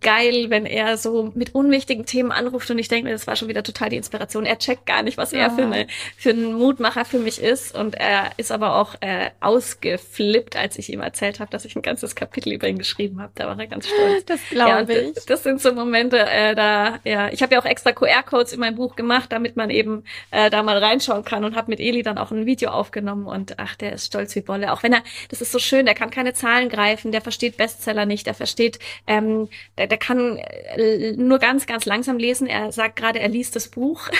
geil, 0.00 0.50
wenn 0.50 0.66
er 0.66 0.96
so 0.96 1.32
mit 1.34 1.54
unwichtigen 1.54 2.06
Themen 2.06 2.30
anruft 2.30 2.70
und 2.70 2.78
ich 2.78 2.88
denke 2.88 3.06
mir, 3.06 3.12
das 3.12 3.26
war 3.26 3.34
schon 3.34 3.48
wieder 3.48 3.62
total 3.62 3.88
die 3.88 3.96
Inspiration. 3.96 4.46
Er 4.46 4.58
checkt 4.58 4.86
gar 4.86 5.02
nicht, 5.02 5.18
was 5.18 5.32
ja. 5.32 5.40
er 5.40 5.50
für, 5.50 5.62
eine, 5.62 5.86
für 6.16 6.30
einen 6.30 6.54
Mutmacher 6.54 7.04
für 7.04 7.18
mich 7.18 7.42
ist 7.42 7.74
und 7.74 7.96
er 7.96 8.30
ist 8.36 8.52
aber 8.52 8.76
auch 8.76 8.94
äh, 9.00 9.30
ausgeflippt, 9.40 10.56
als 10.56 10.78
ich 10.78 10.92
ihm 10.92 11.00
erzählt 11.00 11.40
habe, 11.40 11.50
dass 11.50 11.64
ich 11.64 11.74
ein 11.74 11.82
ganzes 11.82 12.14
Kapitel 12.14 12.52
über 12.52 12.68
ihn 12.68 12.78
geschrieben 12.78 13.20
habe. 13.20 13.32
Da 13.34 13.46
war 13.46 13.58
er 13.58 13.66
ganz 13.66 13.86
stolz. 13.88 14.24
Das 14.30 14.40
glaube 14.50 14.92
ja, 14.92 15.00
ich. 15.00 15.14
Das, 15.14 15.26
das, 15.26 15.42
sind 15.42 15.60
so 15.60 15.72
Momente, 15.72 16.18
äh, 16.18 16.54
da 16.54 17.00
ja, 17.04 17.30
ich 17.32 17.42
habe 17.42 17.54
ja 17.54 17.60
auch 17.60 17.64
extra 17.64 17.90
QR-Codes 17.90 18.52
in 18.52 18.60
mein 18.60 18.76
Buch 18.76 18.94
gemacht, 18.94 19.32
damit 19.32 19.56
man 19.56 19.70
eben 19.70 20.04
äh, 20.30 20.50
da 20.50 20.62
mal 20.62 20.78
reinschauen 20.78 21.24
kann 21.24 21.44
und 21.44 21.56
habe 21.56 21.70
mit 21.70 21.80
Eli 21.80 22.02
dann 22.02 22.18
auch 22.18 22.30
ein 22.30 22.46
Video 22.46 22.70
aufgenommen 22.70 23.26
und 23.26 23.58
ach, 23.58 23.74
der 23.76 23.92
ist 23.92 24.06
stolz 24.06 24.36
wie 24.36 24.40
Bolle. 24.40 24.72
Auch 24.72 24.82
wenn 24.82 24.92
er, 24.92 25.02
das 25.30 25.40
ist 25.40 25.50
so 25.50 25.58
schön, 25.58 25.86
der 25.86 25.94
kann 25.94 26.10
keine 26.10 26.32
Zahlen 26.32 26.68
greifen, 26.68 27.10
der 27.10 27.22
versteht 27.22 27.56
Bestseller 27.56 28.06
nicht, 28.06 28.26
der 28.26 28.34
versteht 28.34 28.78
ähm, 29.06 29.48
der, 29.80 29.86
der 29.86 29.96
kann 29.96 30.36
äh, 30.36 31.12
nur 31.12 31.38
ganz, 31.38 31.64
ganz 31.64 31.86
langsam 31.86 32.18
lesen. 32.18 32.46
Er 32.46 32.70
sagt 32.70 32.96
gerade, 32.96 33.18
er 33.18 33.30
liest 33.30 33.56
das 33.56 33.68
Buch. 33.68 34.08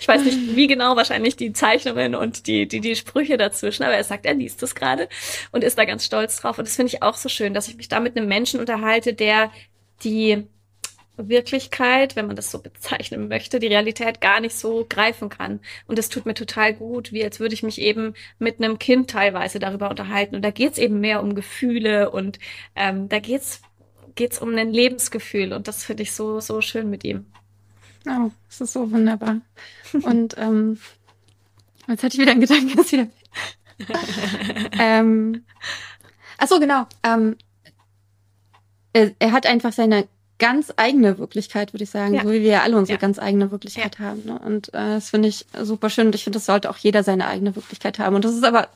Ich 0.00 0.08
weiß 0.08 0.22
nicht, 0.22 0.54
wie 0.54 0.66
genau, 0.66 0.96
wahrscheinlich 0.96 1.34
die 1.34 1.54
Zeichnungen 1.54 2.14
und 2.14 2.46
die, 2.46 2.68
die, 2.68 2.80
die 2.80 2.94
Sprüche 2.94 3.38
dazwischen, 3.38 3.84
aber 3.84 3.94
er 3.94 4.04
sagt, 4.04 4.26
er 4.26 4.34
liest 4.34 4.62
es 4.62 4.74
gerade 4.74 5.08
und 5.50 5.64
ist 5.64 5.78
da 5.78 5.86
ganz 5.86 6.04
stolz 6.04 6.36
drauf. 6.36 6.58
Und 6.58 6.68
das 6.68 6.76
finde 6.76 6.92
ich 6.92 7.02
auch 7.02 7.14
so 7.14 7.30
schön, 7.30 7.54
dass 7.54 7.68
ich 7.68 7.78
mich 7.78 7.88
da 7.88 8.00
mit 8.00 8.14
einem 8.14 8.28
Menschen 8.28 8.60
unterhalte, 8.60 9.14
der 9.14 9.50
die 10.02 10.44
Wirklichkeit, 11.16 12.16
wenn 12.16 12.26
man 12.26 12.36
das 12.36 12.50
so 12.50 12.60
bezeichnen 12.60 13.28
möchte, 13.28 13.60
die 13.60 13.68
Realität 13.68 14.20
gar 14.20 14.40
nicht 14.40 14.56
so 14.56 14.84
greifen 14.86 15.30
kann. 15.30 15.60
Und 15.86 15.96
das 15.96 16.10
tut 16.10 16.26
mir 16.26 16.34
total 16.34 16.74
gut, 16.74 17.12
wie 17.12 17.24
als 17.24 17.40
würde 17.40 17.54
ich 17.54 17.62
mich 17.62 17.80
eben 17.80 18.12
mit 18.38 18.58
einem 18.58 18.78
Kind 18.78 19.08
teilweise 19.08 19.58
darüber 19.58 19.88
unterhalten. 19.88 20.34
Und 20.34 20.42
da 20.42 20.50
geht's 20.50 20.76
eben 20.76 21.00
mehr 21.00 21.22
um 21.22 21.34
Gefühle 21.34 22.10
und 22.10 22.38
ähm, 22.76 23.08
da 23.08 23.20
geht's 23.20 23.62
geht's 24.14 24.38
um 24.38 24.54
ein 24.56 24.72
Lebensgefühl 24.72 25.52
und 25.52 25.68
das 25.68 25.84
finde 25.84 26.02
ich 26.02 26.12
so, 26.12 26.40
so 26.40 26.60
schön 26.60 26.90
mit 26.90 27.04
ihm. 27.04 27.26
Oh, 28.06 28.30
das 28.48 28.60
ist 28.60 28.72
so 28.72 28.90
wunderbar. 28.90 29.40
Und 29.92 30.34
ähm, 30.38 30.78
jetzt 31.88 32.02
hatte 32.02 32.14
ich 32.14 32.20
wieder 32.20 32.32
einen 32.32 32.40
Gedanken, 32.40 32.76
dass 32.76 32.92
wieder. 32.92 33.08
ähm, 34.78 35.44
ach 36.38 36.48
so, 36.48 36.60
genau. 36.60 36.86
Ähm, 37.02 37.36
er, 38.92 39.12
er 39.18 39.32
hat 39.32 39.46
einfach 39.46 39.72
seine 39.72 40.06
ganz 40.38 40.72
eigene 40.76 41.18
Wirklichkeit, 41.18 41.72
würde 41.72 41.84
ich 41.84 41.90
sagen, 41.90 42.14
ja. 42.14 42.22
so 42.22 42.32
wie 42.32 42.42
wir 42.42 42.62
alle 42.62 42.76
unsere 42.76 42.96
ja. 42.96 43.00
ganz 43.00 43.18
eigene 43.18 43.50
Wirklichkeit 43.50 43.98
ja. 43.98 44.06
haben. 44.06 44.24
Ne? 44.24 44.38
Und 44.38 44.68
äh, 44.68 44.94
das 44.94 45.10
finde 45.10 45.28
ich 45.28 45.46
super 45.62 45.90
schön 45.90 46.06
und 46.06 46.14
ich 46.14 46.24
finde, 46.24 46.38
das 46.38 46.46
sollte 46.46 46.70
auch 46.70 46.76
jeder 46.76 47.04
seine 47.04 47.28
eigene 47.28 47.54
Wirklichkeit 47.54 47.98
haben. 47.98 48.16
Und 48.16 48.24
das 48.24 48.34
ist 48.34 48.44
aber 48.44 48.68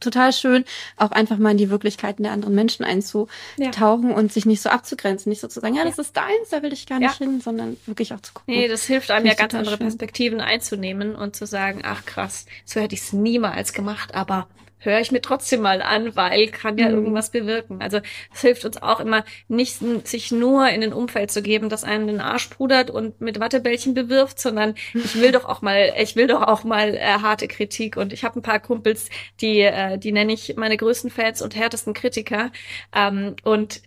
total 0.00 0.32
schön, 0.32 0.64
auch 0.96 1.12
einfach 1.12 1.38
mal 1.38 1.52
in 1.52 1.58
die 1.58 1.70
Wirklichkeiten 1.70 2.24
der 2.24 2.32
anderen 2.32 2.54
Menschen 2.54 2.84
einzutauchen 2.84 4.12
und 4.12 4.32
sich 4.32 4.46
nicht 4.46 4.60
so 4.60 4.68
abzugrenzen, 4.68 5.30
nicht 5.30 5.40
so 5.40 5.48
zu 5.48 5.60
sagen, 5.60 5.74
ja, 5.74 5.84
das 5.84 5.98
ist 5.98 6.16
deins, 6.16 6.50
da 6.50 6.62
will 6.62 6.72
ich 6.72 6.86
gar 6.86 6.98
nicht 6.98 7.16
hin, 7.18 7.40
sondern 7.40 7.76
wirklich 7.86 8.12
auch 8.12 8.20
zu 8.20 8.34
gucken. 8.34 8.54
Nee, 8.54 8.68
das 8.68 8.84
hilft 8.84 9.10
einem 9.10 9.26
ja 9.26 9.34
ganz 9.34 9.54
andere 9.54 9.76
schön. 9.76 9.86
Perspektiven 9.86 10.40
einzunehmen 10.40 11.14
und 11.14 11.36
zu 11.36 11.46
sagen, 11.46 11.82
ach 11.84 12.04
krass, 12.04 12.46
so 12.64 12.80
hätte 12.80 12.94
ich 12.94 13.02
es 13.02 13.12
niemals 13.12 13.72
gemacht, 13.72 14.14
aber 14.14 14.48
höre 14.86 15.00
ich 15.00 15.12
mir 15.12 15.20
trotzdem 15.20 15.60
mal 15.60 15.82
an, 15.82 16.16
weil 16.16 16.48
kann 16.48 16.78
ja 16.78 16.88
mhm. 16.88 16.94
irgendwas 16.94 17.30
bewirken. 17.30 17.82
Also 17.82 18.00
es 18.32 18.40
hilft 18.40 18.64
uns 18.64 18.80
auch 18.80 19.00
immer 19.00 19.24
nicht, 19.48 19.80
sich 20.06 20.32
nur 20.32 20.68
in 20.68 20.82
ein 20.82 20.92
Umfeld 20.92 21.30
zu 21.30 21.42
geben, 21.42 21.68
das 21.68 21.84
einen 21.84 22.06
den 22.06 22.20
Arsch 22.20 22.48
pudert 22.48 22.90
und 22.90 23.20
mit 23.20 23.40
Wattebällchen 23.40 23.94
bewirft, 23.94 24.40
sondern 24.40 24.74
ich 24.94 25.20
will 25.20 25.32
doch 25.32 25.44
auch 25.44 25.62
mal, 25.62 25.92
ich 26.00 26.16
will 26.16 26.26
doch 26.26 26.42
auch 26.42 26.64
mal 26.64 26.94
äh, 26.94 27.00
harte 27.00 27.48
Kritik. 27.48 27.96
Und 27.96 28.12
ich 28.12 28.24
habe 28.24 28.38
ein 28.38 28.42
paar 28.42 28.60
Kumpels, 28.60 29.08
die, 29.40 29.60
äh, 29.60 29.98
die 29.98 30.12
nenne 30.12 30.32
ich 30.32 30.54
meine 30.56 30.76
größten 30.76 31.10
Fans 31.10 31.42
und 31.42 31.54
härtesten 31.56 31.94
Kritiker. 31.94 32.50
Ähm, 32.94 33.36
und 33.42 33.82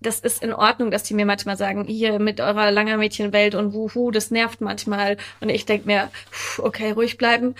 das 0.00 0.20
ist 0.20 0.42
in 0.42 0.52
Ordnung, 0.52 0.90
dass 0.90 1.02
die 1.02 1.14
mir 1.14 1.26
manchmal 1.26 1.56
sagen, 1.56 1.84
hier 1.84 2.18
mit 2.20 2.40
eurer 2.40 2.70
langer 2.70 2.96
Mädchenwelt 2.96 3.54
und 3.54 3.72
wuhu, 3.72 4.10
das 4.10 4.30
nervt 4.30 4.60
manchmal. 4.60 5.16
Und 5.40 5.48
ich 5.48 5.66
denk 5.66 5.84
mir, 5.86 6.10
okay, 6.58 6.92
ruhig 6.92 7.18
bleiben 7.18 7.54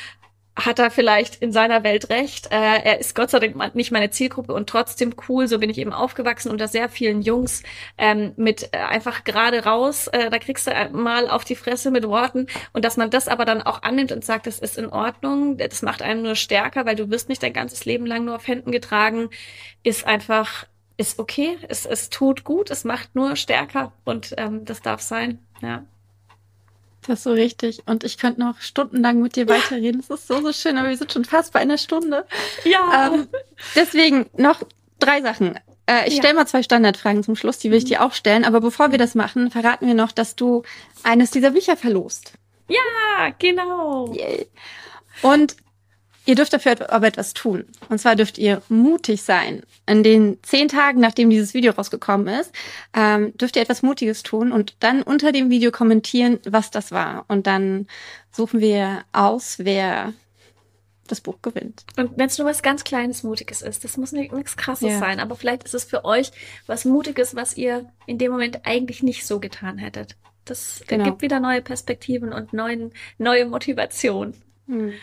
hat 0.56 0.78
er 0.78 0.90
vielleicht 0.90 1.42
in 1.42 1.52
seiner 1.52 1.82
Welt 1.82 2.10
recht. 2.10 2.52
Äh, 2.52 2.82
er 2.84 3.00
ist 3.00 3.14
Gott 3.14 3.30
sei 3.30 3.40
Dank 3.40 3.74
nicht 3.74 3.90
meine 3.90 4.10
Zielgruppe 4.10 4.54
und 4.54 4.68
trotzdem 4.68 5.14
cool. 5.28 5.48
So 5.48 5.58
bin 5.58 5.68
ich 5.68 5.78
eben 5.78 5.92
aufgewachsen 5.92 6.50
unter 6.50 6.68
sehr 6.68 6.88
vielen 6.88 7.22
Jungs 7.22 7.62
ähm, 7.98 8.32
mit 8.36 8.68
äh, 8.72 8.78
einfach 8.78 9.24
gerade 9.24 9.64
raus. 9.64 10.06
Äh, 10.08 10.30
da 10.30 10.38
kriegst 10.38 10.66
du 10.68 10.90
mal 10.92 11.28
auf 11.28 11.44
die 11.44 11.56
Fresse 11.56 11.90
mit 11.90 12.06
Worten 12.06 12.46
und 12.72 12.84
dass 12.84 12.96
man 12.96 13.10
das 13.10 13.26
aber 13.26 13.44
dann 13.44 13.62
auch 13.62 13.82
annimmt 13.82 14.12
und 14.12 14.24
sagt, 14.24 14.46
das 14.46 14.60
ist 14.60 14.78
in 14.78 14.90
Ordnung, 14.90 15.56
das 15.56 15.82
macht 15.82 16.02
einen 16.02 16.22
nur 16.22 16.36
stärker, 16.36 16.86
weil 16.86 16.96
du 16.96 17.10
wirst 17.10 17.28
nicht 17.28 17.42
dein 17.42 17.52
ganzes 17.52 17.84
Leben 17.84 18.06
lang 18.06 18.24
nur 18.24 18.36
auf 18.36 18.46
Händen 18.46 18.70
getragen, 18.70 19.30
ist 19.82 20.06
einfach 20.06 20.66
ist 20.96 21.18
okay. 21.18 21.58
Es, 21.68 21.86
es 21.86 22.08
tut 22.08 22.44
gut. 22.44 22.70
Es 22.70 22.84
macht 22.84 23.16
nur 23.16 23.34
stärker 23.34 23.92
und 24.04 24.34
ähm, 24.38 24.64
das 24.64 24.80
darf 24.80 25.00
sein. 25.00 25.40
Ja. 25.60 25.84
Das 27.06 27.18
ist 27.18 27.24
so 27.24 27.32
richtig. 27.32 27.82
Und 27.86 28.04
ich 28.04 28.18
könnte 28.18 28.40
noch 28.40 28.60
stundenlang 28.60 29.20
mit 29.20 29.36
dir 29.36 29.48
weiterreden. 29.48 30.02
Das 30.06 30.20
ist 30.20 30.28
so, 30.28 30.40
so 30.40 30.52
schön, 30.52 30.78
aber 30.78 30.88
wir 30.88 30.96
sind 30.96 31.12
schon 31.12 31.24
fast 31.24 31.52
bei 31.52 31.60
einer 31.60 31.78
Stunde. 31.78 32.24
Ja. 32.64 33.12
Ähm, 33.12 33.28
deswegen 33.74 34.26
noch 34.36 34.62
drei 34.98 35.20
Sachen. 35.20 35.58
Äh, 35.86 36.08
ich 36.08 36.14
ja. 36.14 36.22
stelle 36.22 36.34
mal 36.34 36.46
zwei 36.46 36.62
Standardfragen 36.62 37.22
zum 37.22 37.36
Schluss, 37.36 37.58
die 37.58 37.70
will 37.70 37.78
ich 37.78 37.84
dir 37.84 38.02
auch 38.02 38.12
stellen. 38.12 38.44
Aber 38.44 38.60
bevor 38.60 38.90
wir 38.90 38.98
das 38.98 39.14
machen, 39.14 39.50
verraten 39.50 39.86
wir 39.86 39.94
noch, 39.94 40.12
dass 40.12 40.34
du 40.34 40.62
eines 41.02 41.30
dieser 41.30 41.50
Bücher 41.50 41.76
verlost. 41.76 42.32
Ja, 42.68 43.30
genau. 43.38 44.12
Yay. 44.14 44.46
Und 45.22 45.56
Ihr 46.26 46.34
dürft 46.34 46.52
dafür 46.52 46.90
aber 46.90 47.06
etwas 47.06 47.34
tun. 47.34 47.64
Und 47.88 47.98
zwar 47.98 48.16
dürft 48.16 48.38
ihr 48.38 48.62
mutig 48.68 49.22
sein. 49.22 49.62
In 49.86 50.02
den 50.02 50.38
zehn 50.42 50.68
Tagen, 50.68 51.00
nachdem 51.00 51.28
dieses 51.28 51.52
Video 51.52 51.72
rausgekommen 51.72 52.28
ist, 52.28 52.52
ähm, 52.94 53.36
dürft 53.36 53.56
ihr 53.56 53.62
etwas 53.62 53.82
Mutiges 53.82 54.22
tun 54.22 54.52
und 54.52 54.76
dann 54.80 55.02
unter 55.02 55.32
dem 55.32 55.50
Video 55.50 55.70
kommentieren, 55.70 56.40
was 56.44 56.70
das 56.70 56.92
war. 56.92 57.26
Und 57.28 57.46
dann 57.46 57.86
suchen 58.30 58.60
wir 58.60 59.04
aus, 59.12 59.56
wer 59.58 60.14
das 61.06 61.20
Buch 61.20 61.42
gewinnt. 61.42 61.84
Und 61.98 62.16
wenn 62.16 62.26
es 62.26 62.38
nur 62.38 62.48
was 62.48 62.62
ganz 62.62 62.84
Kleines, 62.84 63.22
Mutiges 63.22 63.62
ist, 63.62 63.84
das 63.84 63.96
muss 63.96 64.12
nichts 64.12 64.56
Krasses 64.56 64.92
ja. 64.92 64.98
sein, 64.98 65.20
aber 65.20 65.36
vielleicht 65.36 65.64
ist 65.64 65.74
es 65.74 65.84
für 65.84 66.04
euch 66.04 66.32
was 66.66 66.84
Mutiges, 66.86 67.36
was 67.36 67.56
ihr 67.56 67.90
in 68.06 68.18
dem 68.18 68.32
Moment 68.32 68.60
eigentlich 68.64 69.02
nicht 69.02 69.26
so 69.26 69.40
getan 69.40 69.78
hättet. 69.78 70.16
Das 70.44 70.82
genau. 70.86 71.04
gibt 71.04 71.22
wieder 71.22 71.40
neue 71.40 71.62
Perspektiven 71.62 72.32
und 72.32 72.52
neuen, 72.52 72.92
neue 73.18 73.46
Motivation. 73.46 74.34
Hm. 74.66 74.94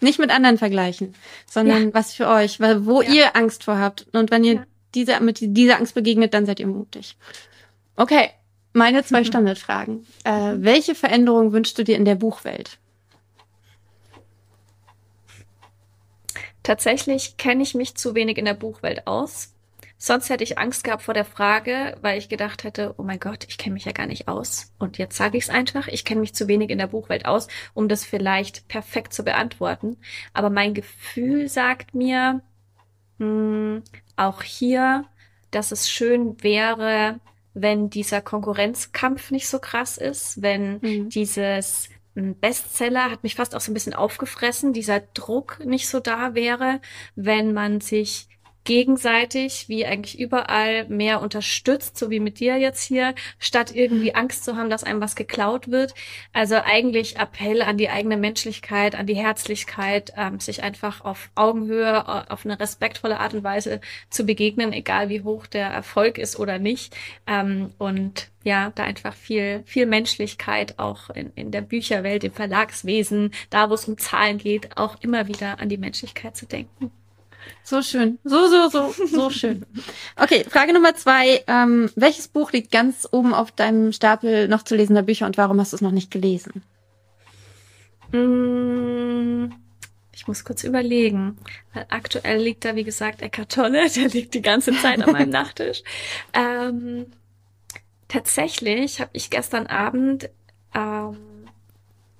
Nicht 0.00 0.18
mit 0.18 0.30
anderen 0.30 0.58
vergleichen, 0.58 1.14
sondern 1.50 1.88
ja. 1.88 1.94
was 1.94 2.12
für 2.12 2.28
euch, 2.28 2.60
weil 2.60 2.86
wo 2.86 3.02
ja. 3.02 3.10
ihr 3.10 3.36
Angst 3.36 3.64
vor 3.64 3.78
habt. 3.78 4.06
Und 4.12 4.30
wenn 4.30 4.44
ihr 4.44 4.54
ja. 4.54 4.66
diese, 4.94 5.20
mit 5.20 5.38
dieser 5.40 5.76
Angst 5.76 5.94
begegnet, 5.94 6.34
dann 6.34 6.46
seid 6.46 6.60
ihr 6.60 6.66
mutig. 6.66 7.16
Okay, 7.96 8.30
meine 8.72 9.04
zwei 9.04 9.20
mhm. 9.20 9.26
Standardfragen. 9.26 10.06
Äh, 10.24 10.54
welche 10.56 10.94
Veränderung 10.94 11.52
wünschst 11.52 11.78
du 11.78 11.84
dir 11.84 11.96
in 11.96 12.04
der 12.04 12.16
Buchwelt? 12.16 12.78
Tatsächlich 16.62 17.36
kenne 17.36 17.62
ich 17.62 17.74
mich 17.74 17.94
zu 17.94 18.14
wenig 18.14 18.38
in 18.38 18.46
der 18.46 18.54
Buchwelt 18.54 19.06
aus. 19.06 19.53
Sonst 19.96 20.28
hätte 20.28 20.44
ich 20.44 20.58
Angst 20.58 20.84
gehabt 20.84 21.02
vor 21.02 21.14
der 21.14 21.24
Frage, 21.24 21.96
weil 22.02 22.18
ich 22.18 22.28
gedacht 22.28 22.64
hätte, 22.64 22.94
oh 22.98 23.02
mein 23.02 23.20
Gott, 23.20 23.44
ich 23.48 23.58
kenne 23.58 23.74
mich 23.74 23.84
ja 23.84 23.92
gar 23.92 24.06
nicht 24.06 24.28
aus. 24.28 24.72
Und 24.78 24.98
jetzt 24.98 25.16
sage 25.16 25.38
ich 25.38 25.44
es 25.44 25.50
einfach, 25.50 25.88
ich 25.88 26.04
kenne 26.04 26.20
mich 26.20 26.34
zu 26.34 26.48
wenig 26.48 26.70
in 26.70 26.78
der 26.78 26.88
Buchwelt 26.88 27.26
aus, 27.26 27.48
um 27.72 27.88
das 27.88 28.04
vielleicht 28.04 28.68
perfekt 28.68 29.14
zu 29.14 29.22
beantworten. 29.22 29.96
Aber 30.32 30.50
mein 30.50 30.74
Gefühl 30.74 31.48
sagt 31.48 31.94
mir, 31.94 32.42
mh, 33.18 33.26
hm, 33.26 33.82
auch 34.16 34.42
hier, 34.42 35.06
dass 35.50 35.72
es 35.72 35.90
schön 35.90 36.42
wäre, 36.42 37.20
wenn 37.54 37.88
dieser 37.88 38.20
Konkurrenzkampf 38.20 39.30
nicht 39.30 39.48
so 39.48 39.60
krass 39.60 39.96
ist, 39.96 40.42
wenn 40.42 40.78
mhm. 40.80 41.08
dieses 41.08 41.88
hm, 42.14 42.34
Bestseller 42.38 43.10
hat 43.10 43.22
mich 43.22 43.36
fast 43.36 43.54
auch 43.54 43.60
so 43.60 43.70
ein 43.70 43.74
bisschen 43.74 43.94
aufgefressen, 43.94 44.72
dieser 44.72 45.00
Druck 45.00 45.64
nicht 45.64 45.88
so 45.88 46.00
da 46.00 46.34
wäre, 46.34 46.80
wenn 47.14 47.52
man 47.52 47.80
sich 47.80 48.28
gegenseitig, 48.64 49.68
wie 49.68 49.86
eigentlich 49.86 50.18
überall, 50.18 50.86
mehr 50.88 51.20
unterstützt, 51.20 51.96
so 51.98 52.10
wie 52.10 52.20
mit 52.20 52.40
dir 52.40 52.56
jetzt 52.56 52.82
hier, 52.82 53.14
statt 53.38 53.74
irgendwie 53.74 54.14
Angst 54.14 54.44
zu 54.44 54.56
haben, 54.56 54.70
dass 54.70 54.84
einem 54.84 55.00
was 55.00 55.16
geklaut 55.16 55.70
wird. 55.70 55.94
Also 56.32 56.56
eigentlich 56.56 57.18
Appell 57.18 57.62
an 57.62 57.78
die 57.78 57.90
eigene 57.90 58.16
Menschlichkeit, 58.16 58.94
an 58.94 59.06
die 59.06 59.16
Herzlichkeit, 59.16 60.12
ähm, 60.16 60.40
sich 60.40 60.62
einfach 60.62 61.04
auf 61.04 61.30
Augenhöhe, 61.34 62.04
äh, 62.06 62.32
auf 62.32 62.44
eine 62.44 62.58
respektvolle 62.58 63.20
Art 63.20 63.34
und 63.34 63.44
Weise 63.44 63.80
zu 64.10 64.24
begegnen, 64.24 64.72
egal 64.72 65.08
wie 65.10 65.22
hoch 65.22 65.46
der 65.46 65.68
Erfolg 65.68 66.18
ist 66.18 66.38
oder 66.38 66.58
nicht. 66.58 66.96
Ähm, 67.26 67.72
und 67.78 68.30
ja, 68.44 68.72
da 68.74 68.84
einfach 68.84 69.14
viel, 69.14 69.62
viel 69.66 69.86
Menschlichkeit 69.86 70.78
auch 70.78 71.10
in, 71.10 71.32
in 71.34 71.50
der 71.50 71.62
Bücherwelt, 71.62 72.24
im 72.24 72.32
Verlagswesen, 72.32 73.32
da 73.50 73.70
wo 73.70 73.74
es 73.74 73.88
um 73.88 73.98
Zahlen 73.98 74.38
geht, 74.38 74.76
auch 74.76 74.96
immer 75.00 75.28
wieder 75.28 75.60
an 75.60 75.68
die 75.68 75.78
Menschlichkeit 75.78 76.36
zu 76.36 76.46
denken. 76.46 76.90
So 77.62 77.82
schön. 77.82 78.18
So, 78.24 78.48
so, 78.48 78.68
so, 78.68 78.94
so 79.06 79.30
schön. 79.30 79.64
Okay, 80.16 80.44
Frage 80.48 80.72
Nummer 80.72 80.94
zwei. 80.94 81.42
Ähm, 81.46 81.90
welches 81.96 82.28
Buch 82.28 82.52
liegt 82.52 82.70
ganz 82.70 83.08
oben 83.10 83.32
auf 83.32 83.52
deinem 83.52 83.92
Stapel 83.92 84.48
noch 84.48 84.62
zu 84.62 84.76
lesender 84.76 85.02
Bücher 85.02 85.26
und 85.26 85.38
warum 85.38 85.60
hast 85.60 85.72
du 85.72 85.76
es 85.76 85.82
noch 85.82 85.90
nicht 85.90 86.10
gelesen? 86.10 86.62
Mm, 88.12 89.52
ich 90.12 90.28
muss 90.28 90.44
kurz 90.44 90.62
überlegen. 90.64 91.38
Weil 91.72 91.86
aktuell 91.88 92.40
liegt 92.42 92.64
da, 92.64 92.76
wie 92.76 92.84
gesagt, 92.84 93.22
Eckart 93.22 93.52
Tolle. 93.52 93.88
Der 93.96 94.08
liegt 94.08 94.34
die 94.34 94.42
ganze 94.42 94.72
Zeit 94.72 95.02
an 95.02 95.12
meinem 95.12 95.30
Nachttisch. 95.30 95.82
Ähm, 96.32 97.06
tatsächlich 98.08 99.00
habe 99.00 99.10
ich 99.14 99.30
gestern 99.30 99.66
Abend 99.66 100.30
ähm, 100.74 101.16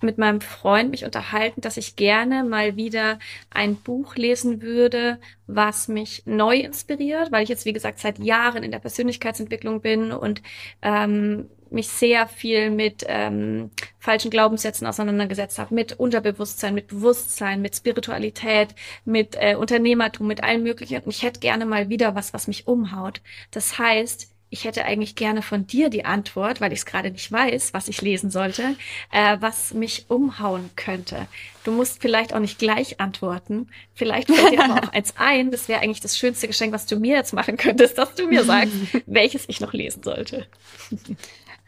mit 0.05 0.19
meinem 0.19 0.41
Freund 0.41 0.91
mich 0.91 1.05
unterhalten, 1.05 1.61
dass 1.61 1.77
ich 1.77 1.97
gerne 1.97 2.45
mal 2.45 2.77
wieder 2.77 3.19
ein 3.51 3.77
Buch 3.77 4.17
lesen 4.17 4.63
würde, 4.63 5.19
was 5.47 5.89
mich 5.89 6.23
neu 6.27 6.59
inspiriert, 6.59 7.33
weil 7.33 7.43
ich 7.43 7.49
jetzt, 7.49 7.65
wie 7.65 7.73
gesagt, 7.73 7.99
seit 7.99 8.19
Jahren 8.19 8.63
in 8.63 8.71
der 8.71 8.79
Persönlichkeitsentwicklung 8.79 9.81
bin 9.81 10.13
und 10.13 10.43
ähm, 10.83 11.49
mich 11.71 11.89
sehr 11.89 12.27
viel 12.27 12.71
mit 12.71 13.05
ähm, 13.09 13.71
falschen 13.99 14.31
Glaubenssätzen 14.31 14.87
auseinandergesetzt 14.87 15.59
habe, 15.59 15.75
mit 15.75 15.99
Unterbewusstsein, 15.99 16.75
mit 16.75 16.87
Bewusstsein, 16.87 17.61
mit 17.61 17.77
Spiritualität, 17.77 18.75
mit 19.05 19.37
äh, 19.39 19.57
Unternehmertum, 19.57 20.27
mit 20.27 20.43
allem 20.43 20.63
Möglichen. 20.63 21.03
Und 21.03 21.11
ich 21.11 21.23
hätte 21.23 21.41
gerne 21.41 21.67
mal 21.67 21.89
wieder 21.89 22.15
was, 22.15 22.33
was 22.33 22.47
mich 22.47 22.67
umhaut. 22.67 23.21
Das 23.51 23.79
heißt, 23.79 24.34
ich 24.55 24.63
hätte 24.63 24.85
eigentlich 24.85 25.17
gerne 25.17 25.43
von 25.43 25.67
dir 25.67 25.91
die 25.91 26.05
Antwort, 26.05 26.61
weil 26.61 26.73
ich 26.73 26.79
es 26.79 26.87
gerade 26.87 27.11
nicht 27.11 27.33
weiß, 27.33 27.75
was 27.75 27.89
ich 27.89 28.01
lesen 28.01 28.31
sollte, 28.31 28.77
äh, 29.11 29.37
was 29.41 29.75
mich 29.75 30.05
umhauen 30.07 30.71
könnte. 30.77 31.27
Du 31.65 31.73
musst 31.73 32.01
vielleicht 32.01 32.33
auch 32.33 32.39
nicht 32.39 32.61
gleich 32.61 33.01
antworten. 33.01 33.69
Vielleicht 33.95 34.31
fällt 34.31 34.53
dir 34.53 34.63
aber 34.63 34.85
auch 34.85 34.89
eins 34.93 35.15
ein. 35.17 35.51
Das 35.51 35.67
wäre 35.67 35.81
eigentlich 35.81 36.01
das 36.01 36.17
schönste 36.17 36.47
Geschenk, 36.47 36.73
was 36.73 36.87
du 36.87 37.01
mir 37.01 37.17
jetzt 37.17 37.33
machen 37.33 37.57
könntest, 37.57 37.99
dass 37.99 38.15
du 38.15 38.29
mir 38.29 38.45
sagst, 38.45 38.75
welches 39.07 39.49
ich 39.49 39.61
noch 39.61 39.73
lesen 39.73 40.05
sollte. 40.05 40.47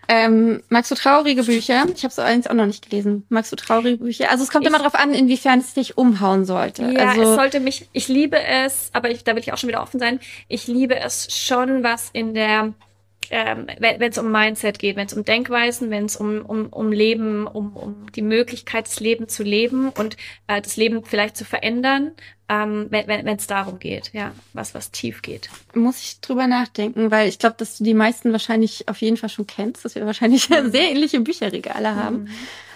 Ähm, 0.09 0.63
magst 0.69 0.91
du 0.91 0.95
traurige 0.95 1.43
Bücher? 1.43 1.87
Ich 1.95 2.05
habe 2.05 2.15
so 2.15 2.23
eins 2.23 2.47
auch 2.47 2.55
noch 2.55 2.67
nicht 2.67 2.89
gelesen. 2.89 3.27
Magst 3.29 3.53
du 3.53 3.57
traurige 3.57 3.99
Bücher? 3.99 4.31
Also 4.31 4.45
es 4.45 4.51
kommt 4.51 4.65
ich, 4.65 4.69
immer 4.69 4.79
darauf 4.79 4.95
an, 4.95 5.15
inwiefern 5.15 5.61
es 5.61 5.75
dich 5.75 5.99
umhauen 5.99 6.45
sollte. 6.45 6.91
Ja, 6.91 7.11
also, 7.11 7.23
es 7.23 7.35
sollte 7.35 7.61
mich, 7.61 7.89
ich 7.93 8.09
liebe 8.09 8.41
es, 8.41 8.91
aber 8.93 9.11
ich, 9.11 9.25
da 9.25 9.35
will 9.35 9.43
ich 9.43 9.53
auch 9.53 9.59
schon 9.59 9.69
wieder 9.69 9.83
offen 9.83 9.99
sein. 9.99 10.21
Ich 10.49 10.67
liebe 10.67 10.97
es 10.97 11.35
schon, 11.37 11.83
was 11.83 12.11
in 12.13 12.35
der 12.35 12.75
ähm, 13.31 13.67
wenn 13.79 14.11
es 14.11 14.19
um 14.19 14.31
Mindset 14.31 14.79
geht, 14.79 14.97
wenn 14.97 15.07
es 15.07 15.15
um 15.15 15.25
Denkweisen, 15.25 15.91
wenn 15.91 16.07
es 16.07 16.17
um, 16.17 16.45
um, 16.45 16.67
um 16.67 16.93
Leben, 16.93 17.47
um, 17.47 17.77
um 17.77 18.07
die 18.13 18.23
Möglichkeit, 18.23 18.87
das 18.87 19.01
Leben 19.01 19.29
zu 19.29 19.43
leben 19.43 19.91
und 19.91 20.17
äh, 20.47 20.61
das 20.61 20.77
Leben 20.77 21.05
vielleicht 21.05 21.37
zu 21.37 21.45
verändern, 21.45 22.13
ähm, 22.49 22.87
wenn 22.91 23.27
es 23.27 23.47
darum 23.47 23.79
geht, 23.79 24.11
ja, 24.13 24.33
was, 24.53 24.75
was 24.75 24.93
tief 24.93 25.23
geht. 25.23 25.49
Muss 25.75 26.01
ich 26.01 26.21
drüber 26.21 26.47
nachdenken, 26.47 27.11
weil 27.11 27.29
ich 27.29 27.39
glaube, 27.39 27.57
dass 27.59 27.79
du 27.79 27.85
die 27.85 27.95
meisten 27.95 28.31
wahrscheinlich 28.33 28.89
auf 28.89 29.01
jeden 29.01 29.17
Fall 29.17 29.29
schon 29.29 29.47
kennst, 29.47 29.85
dass 29.85 29.95
wir 29.97 30.07
wahrscheinlich 30.07 30.49
mhm. 30.51 30.71
sehr 30.71 30.91
ähnliche 30.91 31.21
Bücherregale 31.21 31.97
haben. 31.97 32.25
Mhm. 32.25 32.29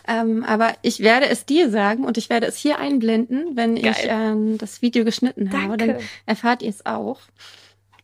Ähm, 0.08 0.44
aber 0.44 0.74
ich 0.82 1.00
werde 1.00 1.28
es 1.28 1.44
dir 1.44 1.70
sagen 1.70 2.04
und 2.04 2.18
ich 2.18 2.30
werde 2.30 2.46
es 2.46 2.56
hier 2.56 2.78
einblenden, 2.78 3.54
wenn 3.54 3.76
Geil. 3.76 3.92
ich 3.92 4.06
ähm, 4.08 4.58
das 4.58 4.82
Video 4.82 5.04
geschnitten 5.04 5.52
habe. 5.52 5.76
Danke. 5.76 5.94
Dann 5.94 6.04
erfahrt 6.26 6.62
ihr 6.62 6.70
es 6.70 6.84
auch. 6.84 7.20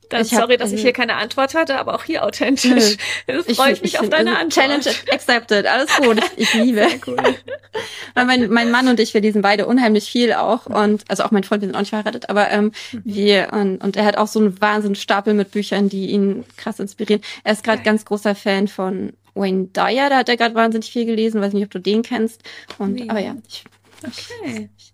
Dann 0.08 0.22
ich 0.22 0.28
sorry, 0.28 0.54
hab, 0.54 0.60
dass 0.60 0.72
ich 0.72 0.82
hier 0.82 0.92
keine 0.92 1.16
Antwort 1.16 1.54
hatte, 1.54 1.78
aber 1.78 1.94
auch 1.94 2.04
hier 2.04 2.24
authentisch. 2.24 2.96
Freue 3.26 3.72
ich, 3.72 3.82
mich 3.82 3.94
ich, 3.94 4.00
auf 4.00 4.08
deine 4.08 4.38
Antwort. 4.38 4.52
Challenge 4.52 4.96
accepted, 5.10 5.66
alles 5.66 5.94
gut. 5.96 6.20
Ich, 6.36 6.54
ich 6.54 6.54
liebe. 6.54 6.86
Cool. 7.06 7.16
Weil 8.14 8.24
mein, 8.24 8.50
mein 8.50 8.70
Mann 8.70 8.88
und 8.88 9.00
ich, 9.00 9.14
wir 9.14 9.20
lesen 9.20 9.42
beide 9.42 9.66
unheimlich 9.66 10.10
viel 10.10 10.32
auch 10.32 10.66
und 10.66 11.02
also 11.08 11.24
auch 11.24 11.30
mein 11.30 11.44
Freund, 11.44 11.62
wir 11.62 11.68
sind 11.68 11.74
auch 11.74 11.80
nicht 11.80 11.90
verheiratet, 11.90 12.28
aber 12.28 12.50
ähm, 12.50 12.72
mhm. 12.92 13.02
wir 13.04 13.48
und, 13.52 13.78
und 13.78 13.96
er 13.96 14.04
hat 14.04 14.16
auch 14.16 14.28
so 14.28 14.38
einen 14.38 14.60
wahnsinnigen 14.60 15.00
Stapel 15.00 15.34
mit 15.34 15.50
Büchern, 15.50 15.88
die 15.88 16.06
ihn 16.10 16.44
krass 16.56 16.78
inspirieren. 16.78 17.22
Er 17.44 17.52
ist 17.52 17.64
gerade 17.64 17.82
ganz 17.82 18.04
großer 18.04 18.34
Fan 18.34 18.68
von 18.68 19.12
Wayne 19.34 19.68
Dyer, 19.68 20.08
da 20.08 20.18
hat 20.18 20.28
er 20.28 20.36
gerade 20.36 20.54
wahnsinnig 20.54 20.90
viel 20.90 21.04
gelesen, 21.04 21.40
weiß 21.40 21.52
nicht, 21.52 21.64
ob 21.64 21.70
du 21.70 21.80
den 21.80 22.02
kennst. 22.02 22.42
Und 22.78 23.10
aber 23.10 23.20
ja, 23.20 23.36
ich, 23.46 23.64
okay. 24.02 24.70
Ich, 24.78 24.92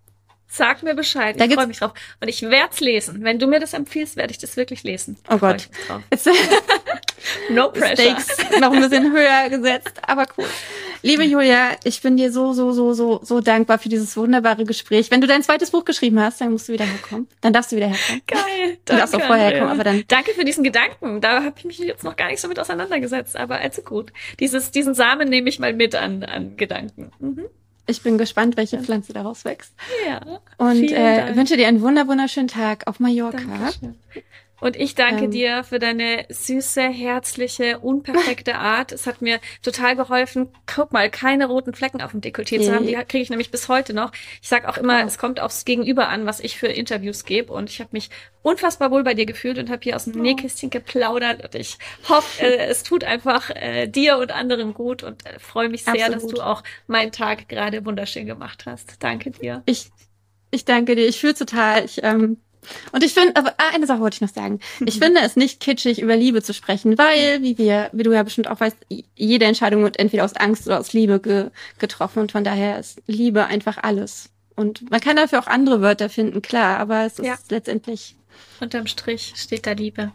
Sag 0.55 0.83
mir 0.83 0.95
Bescheid. 0.95 1.41
Ich 1.41 1.55
freue 1.55 1.67
mich 1.67 1.79
drauf. 1.79 1.95
Und 2.21 2.29
ich 2.29 2.43
werde 2.43 2.69
es 2.75 2.81
lesen. 2.81 3.25
Wenn 3.25 3.39
du 3.39 3.47
mir 3.47 3.59
das 3.59 3.73
empfiehlst, 3.73 4.17
werde 4.17 4.33
ich 4.33 4.39
das 4.39 4.55
wirklich 4.59 4.83
lesen. 4.83 5.17
Oh 5.31 5.39
Gott. 5.39 5.71
no 7.49 7.71
pressure. 7.71 7.97
Stakes 7.97 8.61
noch 8.61 8.71
ein 8.71 8.81
bisschen 8.83 9.11
höher 9.15 9.49
gesetzt, 9.49 9.95
aber 10.07 10.27
cool. 10.37 10.45
Liebe 11.01 11.25
Julia, 11.25 11.71
ich 11.85 12.03
bin 12.03 12.19
dir 12.19 12.31
so, 12.31 12.53
so, 12.53 12.73
so, 12.73 12.93
so, 12.93 13.21
so 13.25 13.41
dankbar 13.41 13.79
für 13.79 13.89
dieses 13.89 14.15
wunderbare 14.15 14.67
Gespräch. 14.67 15.11
Wenn 15.11 15.23
du 15.23 15.27
dein 15.27 15.43
zweites 15.43 15.71
Buch 15.71 15.87
geschrieben 15.87 16.21
hast, 16.21 16.43
dann 16.43 16.53
musst 16.53 16.69
du 16.69 16.75
wieder 16.75 16.85
herkommen. 16.85 17.29
Dann 17.41 17.55
darfst 17.55 17.73
du 17.73 17.77
wieder 17.77 17.89
herkommen. 17.89 18.21
Geil. 18.27 18.77
Du 18.85 18.95
darfst 18.95 19.15
auch 19.17 19.23
vorher 19.23 19.53
herkommen, 19.53 19.73
aber 19.73 19.85
dann. 19.85 20.05
Danke 20.09 20.33
für 20.33 20.45
diesen 20.45 20.65
Gedanken. 20.65 21.23
Da 21.23 21.45
habe 21.45 21.55
ich 21.57 21.65
mich 21.65 21.79
jetzt 21.79 22.05
noch 22.05 22.15
gar 22.15 22.29
nicht 22.29 22.41
so 22.43 22.49
mit 22.49 22.59
auseinandergesetzt, 22.59 23.37
aber 23.37 23.59
allzu 23.59 23.81
gut. 23.81 24.13
Dieses, 24.39 24.71
diesen 24.71 24.93
Samen 24.93 25.31
nehme 25.31 25.49
ich 25.49 25.59
mal 25.59 25.73
mit 25.73 25.95
an, 25.95 26.25
an 26.25 26.59
Gedanken. 26.59 27.11
Mhm. 27.21 27.47
Ich 27.93 28.03
bin 28.03 28.17
gespannt, 28.17 28.57
welche 28.57 28.79
Pflanze 28.79 29.13
daraus 29.13 29.45
wächst. 29.45 29.75
Ja. 30.09 30.41
Und 30.57 30.91
äh, 30.91 31.37
wünsche 31.37 31.59
dir 31.59 31.69
einen 31.69 31.83
wunder 31.83 32.09
wunderschönen 32.09 32.49
Tag 32.49 32.87
auf 32.87 33.01
Mallorca. 33.01 33.37
Dankeschön. 33.37 33.97
Und 34.63 34.77
ich 34.77 34.95
danke 34.95 35.25
ähm. 35.25 35.33
dir 35.33 35.65
für 35.65 35.81
deine 35.81 36.25
süße, 36.29 36.83
herzliche, 36.83 37.81
unperfekte 37.81 38.55
Art. 38.55 38.93
Es 38.93 39.09
hat 39.09 39.21
mir 39.21 39.41
total 39.61 39.97
geholfen. 39.97 40.51
Guck 40.73 40.93
mal, 40.93 41.11
keine 41.11 41.47
roten 41.47 41.75
Flecken 41.75 42.01
auf 42.01 42.13
dem 42.13 42.21
Dekolleté 42.21 42.61
zu 42.65 42.73
haben. 42.73 42.87
Die 42.87 42.95
kriege 42.95 43.19
ich 43.25 43.31
nämlich 43.31 43.51
bis 43.51 43.69
heute 43.69 43.93
noch. 43.93 44.13
Ich 44.41 44.49
sage 44.49 44.69
auch 44.69 44.77
immer, 44.77 45.03
oh. 45.03 45.07
es 45.07 45.19
kommt 45.19 45.41
aufs 45.41 45.65
Gegenüber 45.65 46.09
an, 46.09 46.27
was 46.27 46.39
ich 46.39 46.59
für 46.59 46.69
Interviews 46.69 47.25
gebe. 47.25 47.53
Und 47.53 47.71
ich 47.71 47.81
habe 47.81 47.89
mich 47.91 48.09
unfassbar 48.43 48.93
wohl 48.93 49.03
bei 49.03 49.15
dir 49.15 49.27
gefühlt 49.27 49.59
und 49.59 49.69
habe 49.69 49.81
hier 49.83 49.97
aus 49.97 50.05
dem 50.05 50.21
oh. 50.21 50.23
Nähkästchen 50.23 50.71
geplaudert. 50.71 51.43
Und 51.43 51.57
ich 51.57 51.77
hoffe, 52.09 52.45
äh, 52.45 52.67
es 52.67 52.85
tut 52.85 53.03
einfach 53.03 53.51
äh, 53.51 53.89
dir 53.89 54.19
und 54.19 54.31
anderen 54.31 54.75
gut 54.75 55.03
und 55.03 55.27
äh, 55.27 55.41
freue 55.41 55.71
mich 55.71 55.83
sehr, 55.83 55.95
Absolut. 55.95 56.23
dass 56.23 56.27
du 56.27 56.41
auch 56.41 56.63
meinen 56.87 57.11
Tag 57.11 57.49
gerade 57.49 57.85
wunderschön 57.85 58.27
gemacht 58.27 58.65
hast. 58.67 59.03
Danke 59.03 59.33
dir. 59.33 59.65
Ich, 59.67 59.91
ich 60.53 60.65
danke 60.65 60.95
dir. 60.95 61.09
Ich 61.09 61.19
fühle 61.19 61.35
total. 61.35 61.85
Ich, 61.85 62.01
ähm 62.05 62.37
und 62.93 63.03
ich 63.03 63.13
finde, 63.15 63.37
aber 63.37 63.55
eine 63.59 63.87
Sache 63.87 64.01
wollte 64.01 64.17
ich 64.17 64.21
noch 64.21 64.29
sagen. 64.29 64.61
Ich 64.85 64.99
finde 64.99 65.21
es 65.21 65.37
nicht 65.37 65.61
kitschig, 65.61 66.01
über 66.01 66.17
Liebe 66.17 66.43
zu 66.43 66.55
sprechen, 66.55 66.97
weil, 66.99 67.43
wie 67.43 67.59
wir, 67.59 67.91
wie 67.93 68.03
du 68.03 68.13
ja 68.13 68.23
bestimmt 68.23 68.49
auch 68.49 68.61
weißt, 68.61 68.77
jede 69.17 69.45
Entscheidung 69.47 69.83
wird 69.83 69.99
entweder 69.99 70.25
aus 70.25 70.35
Angst 70.37 70.67
oder 70.67 70.79
aus 70.79 70.93
Liebe 70.93 71.21
ge 71.21 71.51
getroffen 71.79 72.21
und 72.21 72.33
von 72.33 72.45
daher 72.45 72.79
ist 72.79 73.03
Liebe 73.07 73.47
einfach 73.47 73.79
alles. 73.79 74.31
Und 74.55 74.91
man 74.91 75.01
kann 75.01 75.17
dafür 75.17 75.41
auch 75.41 75.47
andere 75.47 75.81
Wörter 75.81 76.09
finden, 76.09 76.43
klar, 76.43 76.79
aber 76.79 77.07
es 77.07 77.19
ist 77.19 77.27
ja. 77.27 77.39
letztendlich. 77.49 78.17
Unterm 78.61 78.87
Strich 78.87 79.35
steht 79.37 79.67
da 79.67 79.73
Liebe. 79.73 80.13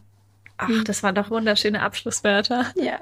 Ach, 0.57 0.67
mhm. 0.67 0.83
das 0.85 1.03
waren 1.03 1.15
doch 1.15 1.29
wunderschöne 1.29 1.81
Abschlusswörter. 1.81 2.71
Ja. 2.75 2.99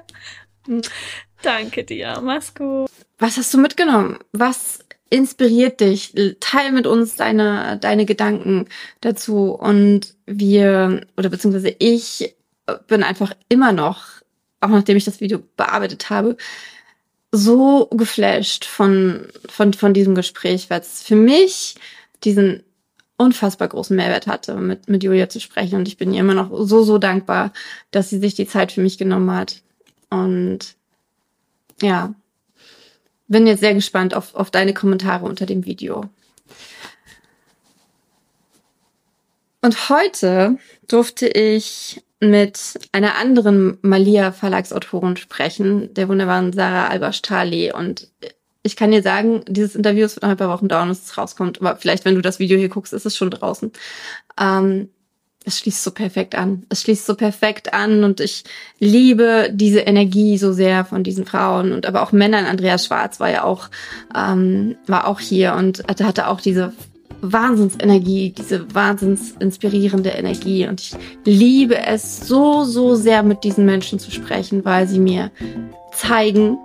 Mhm. 0.66 0.82
Danke 1.42 1.84
dir. 1.84 2.20
Mach's 2.22 2.54
gut. 2.54 2.90
Was 3.18 3.36
hast 3.36 3.52
du 3.54 3.58
mitgenommen? 3.58 4.18
Was 4.32 4.80
inspiriert 5.10 5.80
dich. 5.80 6.14
Teil 6.40 6.72
mit 6.72 6.86
uns 6.86 7.16
deine, 7.16 7.78
deine 7.80 8.06
Gedanken 8.06 8.66
dazu. 9.00 9.52
Und 9.52 10.14
wir, 10.26 11.06
oder 11.16 11.28
beziehungsweise 11.28 11.74
ich 11.78 12.34
bin 12.88 13.02
einfach 13.02 13.32
immer 13.48 13.72
noch, 13.72 14.04
auch 14.60 14.68
nachdem 14.68 14.96
ich 14.96 15.04
das 15.04 15.20
Video 15.20 15.42
bearbeitet 15.56 16.10
habe, 16.10 16.36
so 17.30 17.86
geflasht 17.86 18.64
von, 18.64 19.26
von, 19.48 19.72
von 19.74 19.94
diesem 19.94 20.14
Gespräch, 20.14 20.70
weil 20.70 20.80
es 20.80 21.02
für 21.02 21.16
mich 21.16 21.76
diesen 22.24 22.62
unfassbar 23.18 23.68
großen 23.68 23.96
Mehrwert 23.96 24.26
hatte, 24.26 24.54
mit, 24.56 24.88
mit 24.88 25.02
Julia 25.02 25.28
zu 25.28 25.40
sprechen. 25.40 25.76
Und 25.76 25.88
ich 25.88 25.96
bin 25.96 26.12
ihr 26.12 26.20
immer 26.20 26.34
noch 26.34 26.50
so, 26.66 26.82
so 26.82 26.98
dankbar, 26.98 27.52
dass 27.90 28.10
sie 28.10 28.18
sich 28.18 28.34
die 28.34 28.46
Zeit 28.46 28.72
für 28.72 28.80
mich 28.80 28.98
genommen 28.98 29.30
hat. 29.30 29.62
Und 30.10 30.76
ja, 31.80 32.14
bin 33.28 33.46
jetzt 33.46 33.60
sehr 33.60 33.74
gespannt 33.74 34.14
auf, 34.14 34.34
auf 34.34 34.50
deine 34.50 34.74
Kommentare 34.74 35.24
unter 35.24 35.46
dem 35.46 35.64
Video. 35.64 36.08
Und 39.62 39.88
heute 39.88 40.58
durfte 40.86 41.26
ich 41.26 42.02
mit 42.20 42.78
einer 42.92 43.16
anderen 43.16 43.78
Malia 43.82 44.32
Verlagsautorin 44.32 45.16
sprechen, 45.16 45.92
der 45.94 46.08
wunderbaren 46.08 46.52
Sarah 46.52 46.88
Alberstali. 46.88 47.72
Und 47.72 48.08
ich 48.62 48.76
kann 48.76 48.90
dir 48.90 49.02
sagen, 49.02 49.42
dieses 49.48 49.74
Interview 49.74 50.02
wird 50.02 50.22
noch 50.22 50.28
ein 50.28 50.36
paar 50.36 50.50
Wochen 50.50 50.68
dauern, 50.68 50.88
bis 50.88 51.04
es 51.04 51.18
rauskommt. 51.18 51.60
Aber 51.60 51.76
vielleicht, 51.76 52.04
wenn 52.04 52.14
du 52.14 52.22
das 52.22 52.38
Video 52.38 52.58
hier 52.58 52.68
guckst, 52.68 52.92
ist 52.92 53.06
es 53.06 53.16
schon 53.16 53.30
draußen. 53.30 53.72
Ähm, 54.40 54.88
es 55.46 55.60
schließt 55.60 55.84
so 55.84 55.92
perfekt 55.92 56.34
an. 56.34 56.64
Es 56.68 56.82
schließt 56.82 57.06
so 57.06 57.14
perfekt 57.14 57.72
an 57.72 58.02
und 58.02 58.20
ich 58.20 58.42
liebe 58.80 59.48
diese 59.52 59.78
Energie 59.78 60.38
so 60.38 60.52
sehr 60.52 60.84
von 60.84 61.04
diesen 61.04 61.24
Frauen 61.24 61.72
und 61.72 61.86
aber 61.86 62.02
auch 62.02 62.10
Männern. 62.10 62.46
Andreas 62.46 62.86
Schwarz 62.86 63.20
war 63.20 63.30
ja 63.30 63.44
auch 63.44 63.70
ähm, 64.14 64.74
war 64.88 65.06
auch 65.06 65.20
hier 65.20 65.54
und 65.54 65.84
hatte 65.88 66.26
auch 66.26 66.40
diese 66.40 66.72
Wahnsinnsenergie, 67.22 68.34
diese 68.36 68.74
wahnsinns 68.74 69.34
inspirierende 69.38 70.10
Energie 70.10 70.66
und 70.66 70.80
ich 70.80 70.94
liebe 71.24 71.78
es 71.78 72.26
so 72.26 72.64
so 72.64 72.96
sehr 72.96 73.22
mit 73.22 73.44
diesen 73.44 73.64
Menschen 73.64 74.00
zu 74.00 74.10
sprechen, 74.10 74.64
weil 74.64 74.88
sie 74.88 74.98
mir 74.98 75.30
zeigen, 75.92 76.58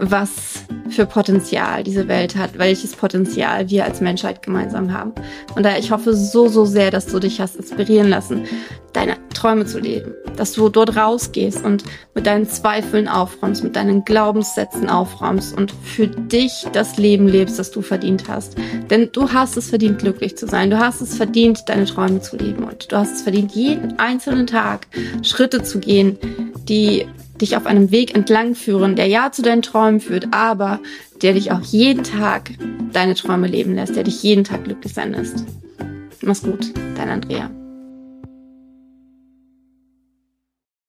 was 0.00 0.64
für 0.88 1.06
Potenzial 1.06 1.84
diese 1.84 2.08
Welt 2.08 2.36
hat, 2.36 2.58
welches 2.58 2.96
Potenzial 2.96 3.68
wir 3.70 3.84
als 3.84 4.00
Menschheit 4.00 4.42
gemeinsam 4.42 4.92
haben. 4.92 5.12
Und 5.54 5.64
daher, 5.64 5.78
ich 5.78 5.92
hoffe 5.92 6.14
so, 6.14 6.48
so 6.48 6.64
sehr, 6.64 6.90
dass 6.90 7.06
du 7.06 7.18
dich 7.20 7.40
hast 7.40 7.56
inspirieren 7.56 8.08
lassen, 8.08 8.46
deine 8.92 9.16
Träume 9.34 9.66
zu 9.66 9.78
leben, 9.78 10.14
dass 10.36 10.52
du 10.52 10.68
dort 10.68 10.96
rausgehst 10.96 11.64
und 11.64 11.84
mit 12.14 12.26
deinen 12.26 12.48
Zweifeln 12.48 13.08
aufräumst, 13.08 13.62
mit 13.62 13.76
deinen 13.76 14.04
Glaubenssätzen 14.04 14.88
aufräumst 14.90 15.56
und 15.56 15.72
für 15.84 16.08
dich 16.08 16.66
das 16.72 16.96
Leben 16.96 17.28
lebst, 17.28 17.58
das 17.58 17.70
du 17.70 17.82
verdient 17.82 18.28
hast. 18.28 18.56
Denn 18.90 19.10
du 19.12 19.32
hast 19.32 19.56
es 19.56 19.68
verdient, 19.68 20.00
glücklich 20.00 20.36
zu 20.36 20.46
sein. 20.46 20.70
Du 20.70 20.78
hast 20.78 21.00
es 21.00 21.16
verdient, 21.16 21.60
deine 21.66 21.84
Träume 21.84 22.20
zu 22.20 22.36
leben 22.36 22.64
und 22.64 22.90
du 22.90 22.96
hast 22.96 23.14
es 23.14 23.22
verdient, 23.22 23.52
jeden 23.52 23.98
einzelnen 23.98 24.46
Tag 24.46 24.88
Schritte 25.22 25.62
zu 25.62 25.78
gehen, 25.78 26.18
die 26.68 27.06
dich 27.40 27.56
auf 27.56 27.66
einem 27.66 27.90
Weg 27.90 28.14
entlang 28.14 28.54
führen, 28.54 28.96
der 28.96 29.06
ja 29.06 29.32
zu 29.32 29.42
deinen 29.42 29.62
Träumen 29.62 30.00
führt, 30.00 30.28
aber 30.32 30.80
der 31.22 31.34
dich 31.34 31.52
auch 31.52 31.62
jeden 31.62 32.04
Tag 32.04 32.50
deine 32.92 33.14
Träume 33.14 33.46
leben 33.46 33.74
lässt, 33.74 33.96
der 33.96 34.04
dich 34.04 34.22
jeden 34.22 34.44
Tag 34.44 34.64
glücklich 34.64 34.94
sein 34.94 35.12
lässt. 35.12 35.44
Mach's 36.22 36.42
gut, 36.42 36.72
dein 36.96 37.08
Andrea. 37.08 37.50